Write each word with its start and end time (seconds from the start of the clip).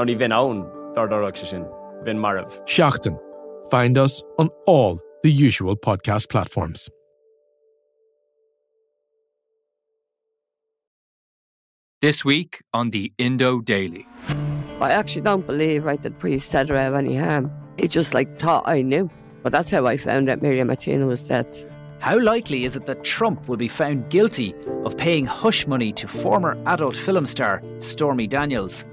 Ná 0.00 0.06
ní 0.06 0.16
bhín 0.16 0.32
ann 0.32 0.64
dardarach 0.96 1.36
se 1.36 1.46
sin, 1.46 1.64
bhín 2.04 2.16
marmh. 2.16 2.48
Seachtain. 2.64 3.18
Find 3.70 3.98
us 3.98 4.22
on 4.38 4.48
all 4.66 4.98
the 5.22 5.30
usual 5.30 5.76
podcast 5.76 6.30
platforms. 6.30 6.88
This 12.00 12.24
week 12.24 12.62
on 12.72 12.90
the 12.90 13.12
Indo 13.18 13.60
Daily. 13.60 14.06
I 14.80 14.90
actually 14.90 15.20
don't 15.20 15.46
believe 15.46 15.84
right 15.84 16.00
that 16.00 16.18
priest 16.18 16.50
said 16.50 16.70
or 16.70 16.76
have 16.76 16.94
any 16.94 17.14
harm. 17.14 17.50
He 17.76 17.86
just 17.86 18.14
like 18.14 18.38
thought 18.38 18.66
I 18.66 18.80
knew. 18.80 19.10
But 19.42 19.52
that's 19.52 19.70
how 19.70 19.86
I 19.86 19.98
found 19.98 20.30
out 20.30 20.40
Miriam 20.40 20.68
Martina 20.68 21.06
was 21.06 21.28
dead. 21.28 21.46
How 21.98 22.18
likely 22.18 22.64
is 22.64 22.74
it 22.74 22.86
that 22.86 23.04
Trump 23.04 23.48
will 23.48 23.58
be 23.58 23.68
found 23.68 24.08
guilty 24.08 24.54
of 24.86 24.96
paying 24.96 25.26
hush 25.26 25.66
money 25.66 25.92
to 25.92 26.08
former 26.08 26.56
adult 26.64 26.96
film 26.96 27.26
star 27.26 27.62
Stormy 27.76 28.26
Daniels? 28.26 28.86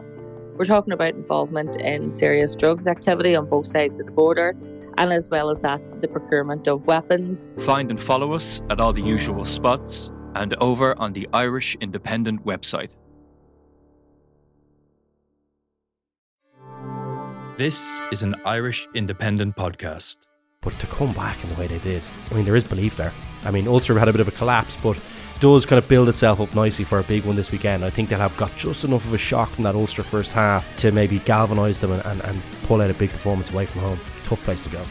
We're 0.57 0.65
talking 0.65 0.91
about 0.91 1.13
involvement 1.13 1.75
in 1.75 2.09
serious 2.09 2.55
drugs 2.55 2.87
activity 2.87 3.35
on 3.35 3.47
both 3.47 3.67
sides 3.67 3.99
of 3.99 4.07
the 4.07 4.11
border, 4.11 4.55
and 4.97 5.13
as 5.13 5.29
well 5.29 5.51
as 5.51 5.61
that, 5.61 6.01
the 6.01 6.07
procurement 6.07 6.67
of 6.67 6.87
weapons. 6.87 7.51
Find 7.59 7.91
and 7.91 8.01
follow 8.01 8.33
us 8.33 8.63
at 8.71 8.79
all 8.79 8.91
the 8.91 9.01
usual 9.03 9.45
spots 9.45 10.11
and 10.33 10.55
over 10.55 10.97
on 10.97 11.13
the 11.13 11.29
Irish 11.31 11.77
Independent 11.79 12.43
website. 12.43 12.89
This 17.57 18.01
is 18.11 18.23
an 18.23 18.35
Irish 18.43 18.87
Independent 18.95 19.55
podcast. 19.55 20.17
But 20.61 20.77
to 20.79 20.87
come 20.87 21.11
back 21.11 21.41
in 21.43 21.49
the 21.49 21.55
way 21.55 21.67
they 21.67 21.79
did, 21.79 22.01
I 22.31 22.33
mean, 22.33 22.45
there 22.45 22.55
is 22.55 22.63
belief 22.63 22.95
there. 22.95 23.13
I 23.43 23.51
mean, 23.51 23.67
Ulster 23.67 23.97
had 23.99 24.07
a 24.07 24.11
bit 24.11 24.21
of 24.21 24.27
a 24.27 24.31
collapse, 24.31 24.75
but 24.81 24.99
does 25.39 25.65
kind 25.65 25.77
of 25.77 25.87
build 25.87 26.09
itself 26.09 26.39
up 26.39 26.53
nicely 26.55 26.85
for 26.85 26.99
a 26.99 27.03
big 27.03 27.25
one 27.25 27.35
this 27.35 27.51
weekend. 27.51 27.83
I 27.85 27.89
think 27.89 28.09
they'll 28.09 28.19
have 28.19 28.35
got 28.37 28.55
just 28.57 28.83
enough 28.83 29.05
of 29.05 29.13
a 29.13 29.17
shock 29.17 29.49
from 29.51 29.63
that 29.63 29.75
Ulster 29.75 30.03
first 30.03 30.31
half 30.31 30.65
to 30.77 30.91
maybe 30.91 31.19
galvanise 31.19 31.79
them 31.79 31.91
and, 31.91 32.05
and, 32.05 32.21
and 32.23 32.41
pull 32.63 32.81
out 32.81 32.89
a 32.89 32.93
big 32.93 33.09
performance 33.09 33.51
away 33.51 33.65
from 33.65 33.81
home. 33.81 33.99
Tough 34.25 34.41
place 34.43 34.63
to 34.63 34.69
go. 34.69 34.83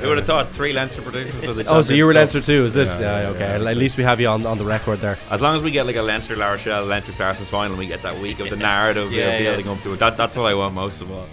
Who 0.00 0.08
would 0.08 0.18
have 0.18 0.26
thought 0.26 0.48
three 0.48 0.72
Leinster 0.72 1.00
predictions 1.00 1.44
for 1.44 1.52
the 1.52 1.64
Oh, 1.68 1.82
so 1.82 1.92
you 1.92 2.06
were 2.06 2.14
Leinster 2.14 2.40
too, 2.40 2.64
is 2.64 2.74
this? 2.74 2.88
Yeah, 2.98 3.22
Yeah, 3.22 3.28
okay. 3.28 3.62
yeah. 3.62 3.70
At 3.70 3.76
least 3.76 3.96
we 3.96 4.02
have 4.04 4.20
you 4.20 4.26
on, 4.26 4.44
on 4.46 4.58
the 4.58 4.64
record 4.64 5.00
there. 5.00 5.16
As 5.30 5.40
long 5.40 5.54
as 5.54 5.62
we 5.62 5.70
get 5.70 5.86
like 5.86 5.96
a 5.96 6.02
Leinster 6.02 6.34
La 6.34 6.50
Rochelle, 6.50 6.84
Leinster 6.86 7.12
Saracens 7.12 7.48
final, 7.48 7.72
and 7.72 7.78
we 7.78 7.86
get 7.86 8.02
that 8.02 8.18
week 8.18 8.40
of 8.40 8.50
the 8.50 8.56
narrative 8.56 9.12
Yeah, 9.12 9.38
building 9.38 9.68
up 9.68 9.80
to 9.82 9.92
it. 9.92 9.98
That, 9.98 10.16
that's 10.16 10.34
what 10.34 10.46
I 10.46 10.54
want 10.54 10.74
most 10.74 11.00
of 11.00 11.10
all. 11.12 11.26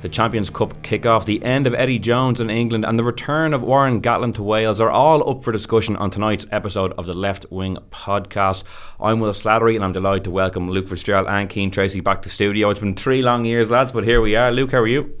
The 0.00 0.08
Champions 0.08 0.48
Cup 0.48 0.80
kick-off, 0.84 1.26
the 1.26 1.42
end 1.42 1.66
of 1.66 1.74
Eddie 1.74 1.98
Jones 1.98 2.40
in 2.40 2.50
England, 2.50 2.84
and 2.84 2.96
the 2.96 3.02
return 3.02 3.52
of 3.52 3.62
Warren 3.62 4.00
Gatland 4.00 4.36
to 4.36 4.44
Wales 4.44 4.80
are 4.80 4.90
all 4.90 5.28
up 5.28 5.42
for 5.42 5.50
discussion 5.50 5.96
on 5.96 6.08
tonight's 6.12 6.46
episode 6.52 6.92
of 6.92 7.06
the 7.06 7.14
Left 7.14 7.46
Wing 7.50 7.78
podcast. 7.90 8.62
I'm 9.00 9.18
Will 9.18 9.32
Slattery, 9.32 9.74
and 9.74 9.84
I'm 9.84 9.90
delighted 9.90 10.22
to 10.24 10.30
welcome 10.30 10.70
Luke 10.70 10.86
Fitzgerald 10.86 11.26
and 11.26 11.50
Cian 11.50 11.72
Tracey 11.72 11.98
back 11.98 12.22
to 12.22 12.28
the 12.28 12.32
studio. 12.32 12.70
It's 12.70 12.78
been 12.78 12.94
three 12.94 13.22
long 13.22 13.44
years, 13.44 13.72
lads, 13.72 13.90
but 13.90 14.04
here 14.04 14.20
we 14.20 14.36
are. 14.36 14.52
Luke, 14.52 14.70
how 14.70 14.78
are 14.78 14.86
you? 14.86 15.18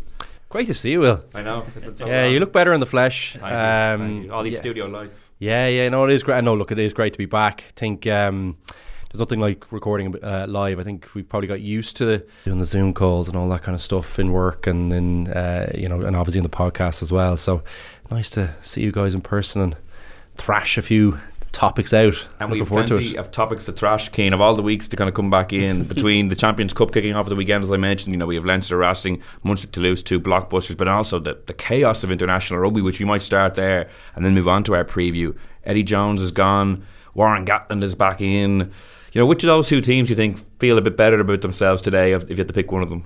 Great 0.48 0.68
to 0.68 0.74
see 0.74 0.92
you, 0.92 1.00
Will. 1.00 1.24
I 1.34 1.42
know. 1.42 1.66
So 1.96 2.06
Yeah, 2.06 2.22
long. 2.22 2.32
you 2.34 2.38
look 2.38 2.52
better 2.52 2.72
in 2.72 2.78
the 2.78 2.86
flesh. 2.86 3.36
Um. 3.42 4.30
All 4.30 4.44
these 4.44 4.54
yeah. 4.54 4.60
studio 4.60 4.86
lights. 4.86 5.32
Yeah, 5.40 5.66
yeah, 5.66 5.88
no, 5.88 6.04
it 6.04 6.12
is 6.12 6.22
great. 6.22 6.36
I 6.36 6.40
know, 6.40 6.54
look, 6.54 6.70
it 6.70 6.78
is 6.78 6.92
great 6.92 7.14
to 7.14 7.18
be 7.18 7.26
back. 7.26 7.64
I 7.68 7.72
think 7.74 8.06
um, 8.06 8.56
there's 9.18 9.26
nothing 9.26 9.40
like 9.40 9.70
recording 9.72 10.14
uh, 10.22 10.46
live. 10.48 10.78
I 10.78 10.84
think 10.84 11.08
we've 11.14 11.28
probably 11.28 11.48
got 11.48 11.60
used 11.60 11.96
to 11.96 12.24
doing 12.44 12.60
the 12.60 12.64
Zoom 12.64 12.94
calls 12.94 13.26
and 13.26 13.36
all 13.36 13.48
that 13.48 13.62
kind 13.62 13.74
of 13.74 13.82
stuff 13.82 14.16
in 14.18 14.30
work 14.30 14.68
and 14.68 14.92
in, 14.92 15.28
uh, 15.32 15.72
you 15.76 15.88
know, 15.88 16.02
and 16.02 16.14
obviously 16.14 16.38
in 16.38 16.44
the 16.44 16.48
podcast 16.48 17.02
as 17.02 17.10
well. 17.10 17.36
So 17.36 17.64
nice 18.12 18.30
to 18.30 18.54
see 18.60 18.82
you 18.82 18.92
guys 18.92 19.14
in 19.14 19.20
person 19.20 19.60
and 19.60 19.76
thrash 20.36 20.78
a 20.78 20.82
few 20.82 21.18
topics 21.50 21.92
out. 21.92 22.28
And 22.38 22.48
forward 22.68 22.86
to 22.86 22.94
plenty 22.94 23.16
it. 23.16 23.16
of 23.16 23.32
topics 23.32 23.64
to 23.64 23.72
thrash, 23.72 24.08
Cian, 24.12 24.32
of 24.32 24.40
all 24.40 24.54
the 24.54 24.62
weeks 24.62 24.86
to 24.86 24.96
kind 24.96 25.08
of 25.08 25.14
come 25.14 25.30
back 25.30 25.52
in 25.52 25.82
between 25.88 26.28
the 26.28 26.36
Champions 26.36 26.72
Cup 26.72 26.92
kicking 26.92 27.16
off 27.16 27.26
at 27.26 27.30
the 27.30 27.36
weekend, 27.36 27.64
as 27.64 27.72
I 27.72 27.76
mentioned. 27.76 28.12
You 28.12 28.18
know, 28.18 28.26
we 28.26 28.36
have 28.36 28.44
Leinster, 28.44 28.76
Racing, 28.76 29.20
Munster, 29.42 29.66
Toulouse, 29.66 30.00
two 30.00 30.20
blockbusters, 30.20 30.76
but 30.76 30.86
also 30.86 31.18
the, 31.18 31.36
the 31.46 31.54
chaos 31.54 32.04
of 32.04 32.12
international 32.12 32.60
rugby, 32.60 32.82
which 32.82 33.00
we 33.00 33.04
might 33.04 33.22
start 33.22 33.56
there 33.56 33.90
and 34.14 34.24
then 34.24 34.34
move 34.34 34.46
on 34.46 34.62
to 34.64 34.76
our 34.76 34.84
preview. 34.84 35.36
Eddie 35.64 35.82
Jones 35.82 36.22
is 36.22 36.30
gone, 36.30 36.86
Warren 37.14 37.44
Gatland 37.44 37.82
is 37.82 37.96
back 37.96 38.20
in. 38.20 38.72
You 39.12 39.20
know, 39.20 39.26
which 39.26 39.42
of 39.42 39.48
those 39.48 39.68
two 39.68 39.80
teams 39.80 40.08
do 40.08 40.12
you 40.12 40.16
think 40.16 40.44
feel 40.58 40.78
a 40.78 40.82
bit 40.82 40.96
better 40.96 41.20
about 41.20 41.40
themselves 41.40 41.82
today 41.82 42.12
if, 42.12 42.24
if 42.24 42.30
you 42.30 42.36
had 42.36 42.48
to 42.48 42.54
pick 42.54 42.70
one 42.70 42.82
of 42.82 42.90
them? 42.90 43.04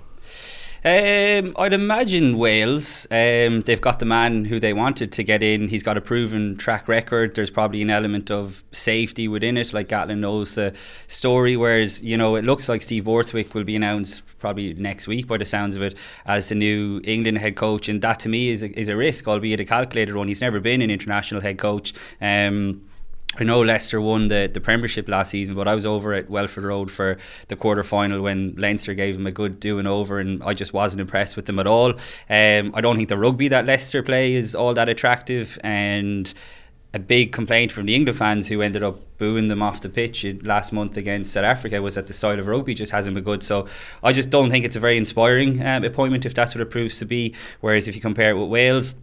Um, 0.84 1.54
I'd 1.58 1.72
imagine 1.72 2.38
Wales. 2.38 3.06
Um, 3.08 3.60
they've 3.60 3.80
got 3.80 4.00
the 4.00 4.04
man 4.04 4.44
who 4.44 4.58
they 4.58 4.72
wanted 4.72 5.12
to 5.12 5.22
get 5.22 5.40
in. 5.40 5.68
He's 5.68 5.84
got 5.84 5.96
a 5.96 6.00
proven 6.00 6.56
track 6.56 6.88
record. 6.88 7.36
There's 7.36 7.50
probably 7.50 7.82
an 7.82 7.90
element 7.90 8.32
of 8.32 8.64
safety 8.72 9.28
within 9.28 9.56
it. 9.56 9.72
Like 9.72 9.88
Gatland 9.88 10.18
knows 10.18 10.56
the 10.56 10.74
story. 11.06 11.56
Whereas 11.56 12.02
you 12.02 12.16
know 12.16 12.34
it 12.34 12.44
looks 12.44 12.68
like 12.68 12.82
Steve 12.82 13.04
Borthwick 13.04 13.54
will 13.54 13.62
be 13.62 13.76
announced 13.76 14.22
probably 14.40 14.74
next 14.74 15.06
week 15.06 15.28
by 15.28 15.36
the 15.36 15.44
sounds 15.44 15.76
of 15.76 15.82
it 15.82 15.96
as 16.26 16.48
the 16.48 16.56
new 16.56 17.00
England 17.04 17.38
head 17.38 17.54
coach, 17.54 17.88
and 17.88 18.02
that 18.02 18.18
to 18.20 18.28
me 18.28 18.48
is 18.48 18.64
a, 18.64 18.76
is 18.76 18.88
a 18.88 18.96
risk, 18.96 19.28
albeit 19.28 19.60
a 19.60 19.64
calculated 19.64 20.16
one. 20.16 20.26
He's 20.26 20.40
never 20.40 20.58
been 20.58 20.82
an 20.82 20.90
international 20.90 21.42
head 21.42 21.58
coach. 21.58 21.94
Um, 22.20 22.82
I 23.38 23.44
know 23.44 23.60
Leicester 23.62 24.00
won 24.00 24.28
the, 24.28 24.50
the 24.52 24.60
Premiership 24.60 25.08
last 25.08 25.30
season, 25.30 25.56
but 25.56 25.66
I 25.66 25.74
was 25.74 25.86
over 25.86 26.12
at 26.12 26.28
Welford 26.28 26.64
Road 26.64 26.90
for 26.90 27.16
the 27.48 27.56
quarter 27.56 27.82
final 27.82 28.20
when 28.20 28.54
Leinster 28.56 28.92
gave 28.94 29.16
them 29.16 29.26
a 29.26 29.32
good 29.32 29.58
doing 29.58 29.86
over, 29.86 30.18
and 30.18 30.42
I 30.42 30.52
just 30.52 30.74
wasn't 30.74 31.00
impressed 31.00 31.36
with 31.36 31.46
them 31.46 31.58
at 31.58 31.66
all. 31.66 31.92
Um, 32.28 32.72
I 32.74 32.80
don't 32.82 32.96
think 32.96 33.08
the 33.08 33.16
rugby 33.16 33.48
that 33.48 33.64
Leicester 33.64 34.02
play 34.02 34.34
is 34.34 34.54
all 34.54 34.74
that 34.74 34.88
attractive, 34.88 35.58
and 35.64 36.32
a 36.94 36.98
big 36.98 37.32
complaint 37.32 37.72
from 37.72 37.86
the 37.86 37.94
England 37.94 38.18
fans 38.18 38.48
who 38.48 38.60
ended 38.60 38.82
up 38.82 38.98
booing 39.16 39.48
them 39.48 39.62
off 39.62 39.80
the 39.80 39.88
pitch 39.88 40.26
last 40.42 40.72
month 40.72 40.96
against 40.96 41.32
South 41.32 41.44
Africa 41.44 41.80
was 41.80 41.94
that 41.94 42.06
the 42.06 42.12
side 42.12 42.38
of 42.38 42.46
rugby 42.46 42.74
just 42.74 42.92
hasn't 42.92 43.14
been 43.14 43.24
good. 43.24 43.42
So 43.42 43.66
I 44.02 44.12
just 44.12 44.28
don't 44.28 44.50
think 44.50 44.66
it's 44.66 44.76
a 44.76 44.80
very 44.80 44.98
inspiring 44.98 45.64
um, 45.64 45.84
appointment 45.84 46.26
if 46.26 46.34
that's 46.34 46.54
what 46.54 46.60
it 46.60 46.70
proves 46.70 46.98
to 46.98 47.06
be. 47.06 47.34
Whereas 47.60 47.88
if 47.88 47.94
you 47.94 48.02
compare 48.02 48.30
it 48.30 48.34
with 48.34 48.50
Wales, 48.50 48.94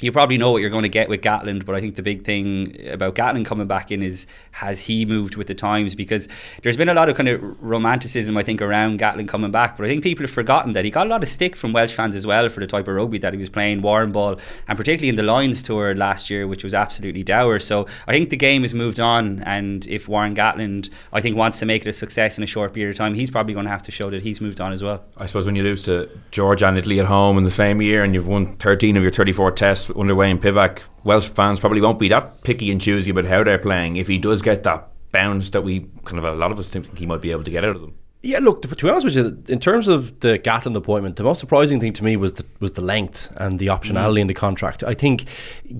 you 0.00 0.10
probably 0.10 0.38
know 0.38 0.50
what 0.50 0.60
you're 0.60 0.70
going 0.70 0.82
to 0.82 0.88
get 0.88 1.08
with 1.08 1.20
Gatland, 1.20 1.64
but 1.64 1.74
I 1.74 1.80
think 1.80 1.96
the 1.96 2.02
big 2.02 2.24
thing 2.24 2.76
about 2.88 3.14
Gatland 3.14 3.46
coming 3.46 3.66
back 3.66 3.90
in 3.90 4.02
is 4.02 4.26
has 4.52 4.80
he 4.80 5.04
moved 5.04 5.36
with 5.36 5.46
the 5.46 5.54
times? 5.54 5.94
Because 5.94 6.28
there's 6.62 6.76
been 6.76 6.88
a 6.88 6.94
lot 6.94 7.08
of 7.08 7.16
kind 7.16 7.28
of 7.28 7.40
romanticism, 7.62 8.36
I 8.36 8.42
think, 8.42 8.60
around 8.60 8.98
Gatland 8.98 9.28
coming 9.28 9.50
back, 9.50 9.76
but 9.76 9.86
I 9.86 9.88
think 9.88 10.02
people 10.02 10.24
have 10.24 10.30
forgotten 10.30 10.72
that 10.72 10.84
he 10.84 10.90
got 10.90 11.06
a 11.06 11.10
lot 11.10 11.22
of 11.22 11.28
stick 11.28 11.54
from 11.54 11.72
Welsh 11.72 11.94
fans 11.94 12.16
as 12.16 12.26
well 12.26 12.48
for 12.48 12.60
the 12.60 12.66
type 12.66 12.88
of 12.88 12.94
rugby 12.94 13.18
that 13.18 13.32
he 13.32 13.38
was 13.38 13.48
playing, 13.48 13.82
Warren 13.82 14.12
ball, 14.12 14.38
and 14.68 14.76
particularly 14.76 15.08
in 15.08 15.16
the 15.16 15.22
Lions 15.22 15.62
tour 15.62 15.94
last 15.94 16.30
year, 16.30 16.46
which 16.46 16.64
was 16.64 16.74
absolutely 16.74 17.22
dour. 17.22 17.58
So 17.60 17.86
I 18.06 18.12
think 18.12 18.30
the 18.30 18.36
game 18.36 18.62
has 18.62 18.74
moved 18.74 18.98
on, 18.98 19.42
and 19.44 19.86
if 19.86 20.08
Warren 20.08 20.34
Gatland, 20.34 20.90
I 21.12 21.20
think, 21.20 21.36
wants 21.36 21.58
to 21.60 21.66
make 21.66 21.82
it 21.86 21.88
a 21.88 21.92
success 21.92 22.38
in 22.38 22.44
a 22.44 22.46
short 22.46 22.72
period 22.74 22.90
of 22.90 22.96
time, 22.96 23.14
he's 23.14 23.30
probably 23.30 23.54
going 23.54 23.66
to 23.66 23.70
have 23.70 23.82
to 23.84 23.92
show 23.92 24.10
that 24.10 24.22
he's 24.22 24.40
moved 24.40 24.60
on 24.60 24.72
as 24.72 24.82
well. 24.82 25.04
I 25.16 25.26
suppose 25.26 25.46
when 25.46 25.56
you 25.56 25.62
lose 25.62 25.82
to 25.84 26.08
Georgia 26.30 26.66
and 26.66 26.78
Italy 26.78 26.98
at 26.98 27.06
home 27.06 27.38
in 27.38 27.44
the 27.44 27.50
same 27.50 27.80
year 27.82 28.02
and 28.02 28.14
you've 28.14 28.26
won 28.26 28.56
13 28.56 28.96
of 28.96 29.02
your 29.02 29.12
34 29.12 29.52
tests 29.52 29.81
under 29.90 30.14
Wayne 30.14 30.38
Pivac, 30.38 30.80
Welsh 31.04 31.28
fans 31.28 31.60
probably 31.60 31.80
won't 31.80 31.98
be 31.98 32.08
that 32.08 32.42
picky 32.42 32.70
and 32.70 32.80
choosy 32.80 33.10
about 33.10 33.24
how 33.24 33.44
they're 33.44 33.58
playing 33.58 33.96
if 33.96 34.08
he 34.08 34.18
does 34.18 34.42
get 34.42 34.62
that 34.64 34.88
bounce 35.12 35.50
that 35.50 35.62
we 35.62 35.86
kind 36.04 36.18
of 36.18 36.24
a 36.24 36.32
lot 36.32 36.52
of 36.52 36.58
us 36.58 36.70
think 36.70 36.96
he 36.96 37.06
might 37.06 37.20
be 37.20 37.30
able 37.30 37.44
to 37.44 37.50
get 37.50 37.64
out 37.64 37.76
of 37.76 37.82
them. 37.82 37.94
Yeah, 38.24 38.38
look. 38.38 38.62
To, 38.62 38.68
be 38.68 38.88
honest 38.88 39.04
with 39.04 39.16
you, 39.16 39.42
in 39.48 39.58
terms 39.58 39.88
of 39.88 40.20
the 40.20 40.38
Gatland 40.38 40.76
appointment, 40.76 41.16
the 41.16 41.24
most 41.24 41.40
surprising 41.40 41.80
thing 41.80 41.92
to 41.94 42.04
me 42.04 42.16
was 42.16 42.34
the, 42.34 42.46
was 42.60 42.70
the 42.72 42.80
length 42.80 43.32
and 43.34 43.58
the 43.58 43.66
optionality 43.66 44.20
in 44.20 44.28
the 44.28 44.34
contract. 44.34 44.84
I 44.84 44.94
think, 44.94 45.24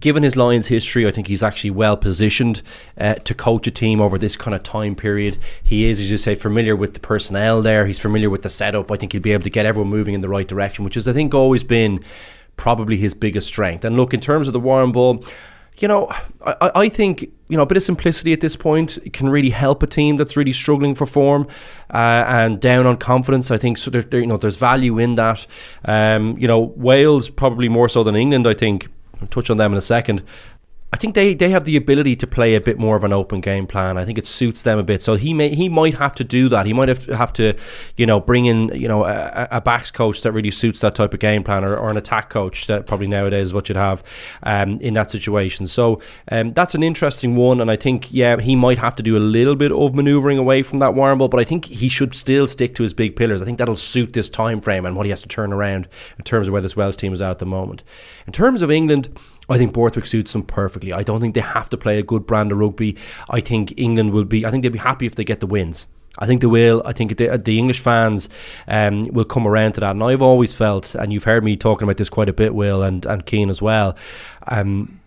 given 0.00 0.24
his 0.24 0.34
Lions 0.34 0.66
history, 0.66 1.06
I 1.06 1.12
think 1.12 1.28
he's 1.28 1.44
actually 1.44 1.70
well 1.70 1.96
positioned 1.96 2.62
uh, 2.98 3.14
to 3.14 3.32
coach 3.32 3.68
a 3.68 3.70
team 3.70 4.00
over 4.00 4.18
this 4.18 4.34
kind 4.34 4.56
of 4.56 4.64
time 4.64 4.96
period. 4.96 5.38
He 5.62 5.84
is, 5.84 6.00
as 6.00 6.10
you 6.10 6.16
say, 6.16 6.34
familiar 6.34 6.74
with 6.74 6.94
the 6.94 7.00
personnel 7.00 7.62
there. 7.62 7.86
He's 7.86 8.00
familiar 8.00 8.28
with 8.28 8.42
the 8.42 8.50
setup. 8.50 8.90
I 8.90 8.96
think 8.96 9.12
he'll 9.12 9.22
be 9.22 9.32
able 9.32 9.44
to 9.44 9.50
get 9.50 9.64
everyone 9.64 9.90
moving 9.90 10.14
in 10.14 10.20
the 10.20 10.28
right 10.28 10.48
direction, 10.48 10.84
which 10.84 10.96
is, 10.96 11.06
I 11.06 11.12
think, 11.12 11.34
always 11.34 11.62
been 11.62 12.02
probably 12.56 12.96
his 12.96 13.14
biggest 13.14 13.46
strength. 13.46 13.84
And 13.84 13.96
look, 13.96 14.14
in 14.14 14.20
terms 14.20 14.46
of 14.46 14.52
the 14.52 14.60
Warren 14.60 14.92
Ball, 14.92 15.24
you 15.78 15.88
know, 15.88 16.12
I, 16.44 16.70
I 16.74 16.88
think 16.88 17.22
you 17.22 17.56
know 17.56 17.62
a 17.62 17.66
bit 17.66 17.76
of 17.76 17.82
simplicity 17.82 18.32
at 18.32 18.40
this 18.40 18.56
point 18.56 18.98
can 19.12 19.28
really 19.28 19.50
help 19.50 19.82
a 19.82 19.86
team 19.86 20.16
that's 20.16 20.36
really 20.36 20.52
struggling 20.52 20.94
for 20.94 21.06
form 21.06 21.48
uh, 21.92 22.24
and 22.26 22.60
down 22.60 22.86
on 22.86 22.96
confidence. 22.98 23.50
I 23.50 23.58
think 23.58 23.78
so. 23.78 23.90
You 24.12 24.26
know, 24.26 24.36
there's 24.36 24.56
value 24.56 24.98
in 24.98 25.16
that. 25.16 25.46
Um, 25.84 26.38
you 26.38 26.46
know, 26.46 26.60
Wales 26.76 27.30
probably 27.30 27.68
more 27.68 27.88
so 27.88 28.04
than 28.04 28.16
England. 28.16 28.46
I 28.46 28.54
think. 28.54 28.88
I'll 29.20 29.28
touch 29.28 29.50
on 29.50 29.56
them 29.56 29.70
in 29.70 29.78
a 29.78 29.82
second. 29.82 30.24
I 30.94 30.98
think 30.98 31.14
they, 31.14 31.32
they 31.32 31.48
have 31.48 31.64
the 31.64 31.76
ability 31.76 32.16
to 32.16 32.26
play 32.26 32.54
a 32.54 32.60
bit 32.60 32.78
more 32.78 32.96
of 32.96 33.04
an 33.04 33.14
open 33.14 33.40
game 33.40 33.66
plan. 33.66 33.96
I 33.96 34.04
think 34.04 34.18
it 34.18 34.26
suits 34.26 34.60
them 34.60 34.78
a 34.78 34.82
bit. 34.82 35.02
So 35.02 35.14
he 35.14 35.32
may 35.32 35.54
he 35.54 35.70
might 35.70 35.94
have 35.94 36.12
to 36.16 36.24
do 36.24 36.50
that. 36.50 36.66
He 36.66 36.74
might 36.74 36.88
have 36.88 37.06
to, 37.06 37.16
have 37.16 37.32
to 37.34 37.54
you 37.96 38.04
know, 38.04 38.20
bring 38.20 38.44
in 38.44 38.68
you 38.68 38.88
know 38.88 39.04
a, 39.04 39.48
a 39.50 39.60
backs 39.62 39.90
coach 39.90 40.20
that 40.20 40.32
really 40.32 40.50
suits 40.50 40.80
that 40.80 40.94
type 40.94 41.14
of 41.14 41.20
game 41.20 41.44
plan, 41.44 41.64
or, 41.64 41.74
or 41.74 41.88
an 41.88 41.96
attack 41.96 42.28
coach 42.28 42.66
that 42.66 42.86
probably 42.86 43.06
nowadays 43.06 43.46
is 43.46 43.54
what 43.54 43.70
you'd 43.70 43.76
have 43.76 44.02
um, 44.42 44.78
in 44.80 44.92
that 44.94 45.10
situation. 45.10 45.66
So 45.66 46.02
um, 46.30 46.52
that's 46.52 46.74
an 46.74 46.82
interesting 46.82 47.36
one, 47.36 47.62
and 47.62 47.70
I 47.70 47.76
think 47.76 48.12
yeah 48.12 48.38
he 48.38 48.54
might 48.54 48.78
have 48.78 48.94
to 48.96 49.02
do 49.02 49.16
a 49.16 49.20
little 49.20 49.56
bit 49.56 49.72
of 49.72 49.94
manoeuvring 49.94 50.36
away 50.36 50.62
from 50.62 50.78
that 50.78 50.94
Warren 50.94 51.18
but 51.18 51.38
I 51.38 51.44
think 51.44 51.66
he 51.66 51.88
should 51.88 52.14
still 52.14 52.46
stick 52.46 52.74
to 52.74 52.82
his 52.82 52.92
big 52.92 53.16
pillars. 53.16 53.40
I 53.40 53.44
think 53.46 53.58
that'll 53.58 53.76
suit 53.76 54.12
this 54.12 54.28
time 54.28 54.60
frame 54.60 54.84
and 54.84 54.94
what 54.94 55.06
he 55.06 55.10
has 55.10 55.22
to 55.22 55.28
turn 55.28 55.52
around 55.52 55.88
in 56.18 56.24
terms 56.24 56.48
of 56.48 56.52
where 56.52 56.60
this 56.60 56.76
Welsh 56.76 56.96
team 56.96 57.14
is 57.14 57.22
at 57.22 57.30
at 57.30 57.38
the 57.38 57.46
moment. 57.46 57.82
In 58.26 58.32
terms 58.32 58.60
of 58.60 58.70
England. 58.70 59.08
I 59.52 59.58
think 59.58 59.72
Borthwick 59.72 60.06
suits 60.06 60.32
them 60.32 60.42
perfectly. 60.42 60.92
I 60.92 61.02
don't 61.02 61.20
think 61.20 61.34
they 61.34 61.40
have 61.40 61.68
to 61.70 61.76
play 61.76 61.98
a 61.98 62.02
good 62.02 62.26
brand 62.26 62.52
of 62.52 62.58
rugby. 62.58 62.96
I 63.30 63.40
think 63.40 63.74
England 63.76 64.12
will 64.12 64.24
be. 64.24 64.46
I 64.46 64.50
think 64.50 64.62
they'll 64.62 64.72
be 64.72 64.78
happy 64.78 65.06
if 65.06 65.14
they 65.14 65.24
get 65.24 65.40
the 65.40 65.46
wins. 65.46 65.86
I 66.18 66.26
think 66.26 66.40
they 66.40 66.46
will. 66.46 66.82
I 66.84 66.92
think 66.92 67.16
the, 67.16 67.38
the 67.38 67.58
English 67.58 67.80
fans 67.80 68.28
um, 68.68 69.04
will 69.04 69.24
come 69.24 69.46
around 69.46 69.72
to 69.72 69.80
that. 69.80 69.92
And 69.92 70.02
I've 70.02 70.20
always 70.20 70.54
felt, 70.54 70.94
and 70.94 71.12
you've 71.12 71.24
heard 71.24 71.42
me 71.42 71.56
talking 71.56 71.84
about 71.84 71.96
this 71.96 72.10
quite 72.10 72.28
a 72.28 72.32
bit, 72.32 72.54
Will 72.54 72.82
and 72.82 73.06
and 73.06 73.26
Cian 73.28 73.50
as 73.50 73.62
well. 73.62 73.96
Um, 74.48 75.00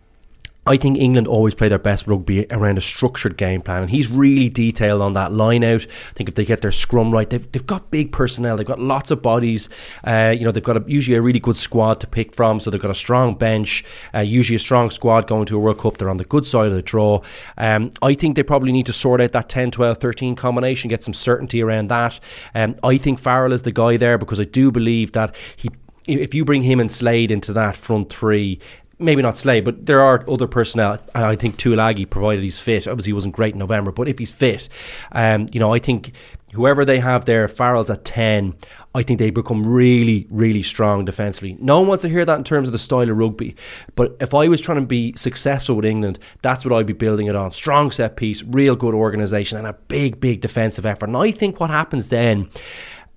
I 0.67 0.77
think 0.77 0.97
England 0.97 1.27
always 1.27 1.53
play 1.53 1.67
their 1.67 1.77
best 1.77 2.07
rugby 2.07 2.47
around 2.49 2.77
a 2.77 2.81
structured 2.81 3.37
game 3.37 3.61
plan, 3.61 3.83
and 3.83 3.89
he's 3.91 4.09
really 4.09 4.49
detailed 4.49 5.01
on 5.01 5.13
that 5.13 5.31
line 5.31 5.63
out. 5.63 5.85
I 5.85 6.13
think 6.13 6.29
if 6.29 6.35
they 6.35 6.45
get 6.45 6.61
their 6.61 6.71
scrum 6.71 7.11
right, 7.11 7.29
they've, 7.29 7.51
they've 7.51 7.65
got 7.65 7.91
big 7.91 8.11
personnel, 8.11 8.57
they've 8.57 8.65
got 8.65 8.79
lots 8.79 9.11
of 9.11 9.21
bodies. 9.21 9.69
Uh, 10.03 10.33
you 10.35 10.43
know, 10.43 10.51
they've 10.51 10.63
got 10.63 10.77
a, 10.77 10.83
usually 10.87 11.17
a 11.17 11.21
really 11.21 11.39
good 11.39 11.57
squad 11.57 11.99
to 12.01 12.07
pick 12.07 12.33
from, 12.33 12.59
so 12.59 12.71
they've 12.71 12.81
got 12.81 12.91
a 12.91 12.95
strong 12.95 13.35
bench, 13.35 13.83
uh, 14.13 14.19
usually 14.19 14.55
a 14.55 14.59
strong 14.59 14.89
squad 14.89 15.27
going 15.27 15.45
to 15.45 15.55
a 15.55 15.59
World 15.59 15.79
Cup. 15.79 15.97
They're 15.97 16.09
on 16.09 16.17
the 16.17 16.25
good 16.25 16.47
side 16.47 16.67
of 16.67 16.73
the 16.73 16.81
draw. 16.81 17.21
Um, 17.57 17.91
I 18.01 18.15
think 18.15 18.35
they 18.35 18.43
probably 18.43 18.71
need 18.71 18.87
to 18.87 18.93
sort 18.93 19.21
out 19.21 19.33
that 19.33 19.49
10, 19.49 19.71
12, 19.71 19.99
13 19.99 20.35
combination, 20.35 20.89
get 20.89 21.03
some 21.03 21.13
certainty 21.13 21.61
around 21.61 21.89
that. 21.89 22.19
Um, 22.55 22.75
I 22.83 22.97
think 22.97 23.19
Farrell 23.19 23.53
is 23.53 23.61
the 23.61 23.71
guy 23.71 23.97
there 23.97 24.17
because 24.17 24.39
I 24.39 24.45
do 24.45 24.71
believe 24.71 25.11
that 25.11 25.35
he 25.55 25.69
if 26.07 26.33
you 26.33 26.45
bring 26.45 26.61
him 26.61 26.79
and 26.79 26.91
Slade 26.91 27.31
into 27.31 27.53
that 27.53 27.75
front 27.75 28.11
three, 28.11 28.59
maybe 28.99 29.21
not 29.21 29.37
Slade, 29.37 29.65
but 29.65 29.85
there 29.85 30.01
are 30.01 30.23
other 30.29 30.47
personnel. 30.47 30.99
And 31.13 31.25
I 31.25 31.35
think 31.35 31.57
Tuilagi, 31.57 32.09
provided 32.09 32.43
he's 32.43 32.59
fit, 32.59 32.87
obviously 32.87 33.09
he 33.09 33.13
wasn't 33.13 33.35
great 33.35 33.53
in 33.53 33.59
November, 33.59 33.91
but 33.91 34.07
if 34.07 34.19
he's 34.19 34.31
fit, 34.31 34.69
um, 35.11 35.47
you 35.51 35.59
know, 35.59 35.73
I 35.73 35.79
think 35.79 36.13
whoever 36.53 36.85
they 36.85 36.99
have 36.99 37.25
there, 37.25 37.47
Farrell's 37.47 37.89
at 37.89 38.05
10, 38.05 38.55
I 38.93 39.03
think 39.03 39.19
they 39.19 39.29
become 39.29 39.65
really, 39.65 40.25
really 40.29 40.63
strong 40.63 41.03
defensively. 41.03 41.57
No 41.59 41.79
one 41.79 41.89
wants 41.89 42.03
to 42.03 42.09
hear 42.09 42.23
that 42.23 42.37
in 42.37 42.43
terms 42.45 42.69
of 42.69 42.71
the 42.71 42.79
style 42.79 43.09
of 43.09 43.17
rugby, 43.17 43.55
but 43.95 44.15
if 44.21 44.33
I 44.33 44.47
was 44.47 44.61
trying 44.61 44.79
to 44.79 44.85
be 44.85 45.13
successful 45.17 45.75
with 45.75 45.85
England, 45.85 46.17
that's 46.41 46.63
what 46.63 46.73
I'd 46.73 46.85
be 46.85 46.93
building 46.93 47.27
it 47.27 47.35
on. 47.35 47.51
Strong 47.51 47.91
set 47.91 48.15
piece, 48.15 48.43
real 48.43 48.75
good 48.75 48.93
organisation, 48.93 49.57
and 49.57 49.67
a 49.67 49.73
big, 49.73 50.21
big 50.21 50.39
defensive 50.39 50.85
effort. 50.85 51.09
And 51.09 51.17
I 51.17 51.31
think 51.31 51.59
what 51.59 51.69
happens 51.69 52.09
then 52.09 52.49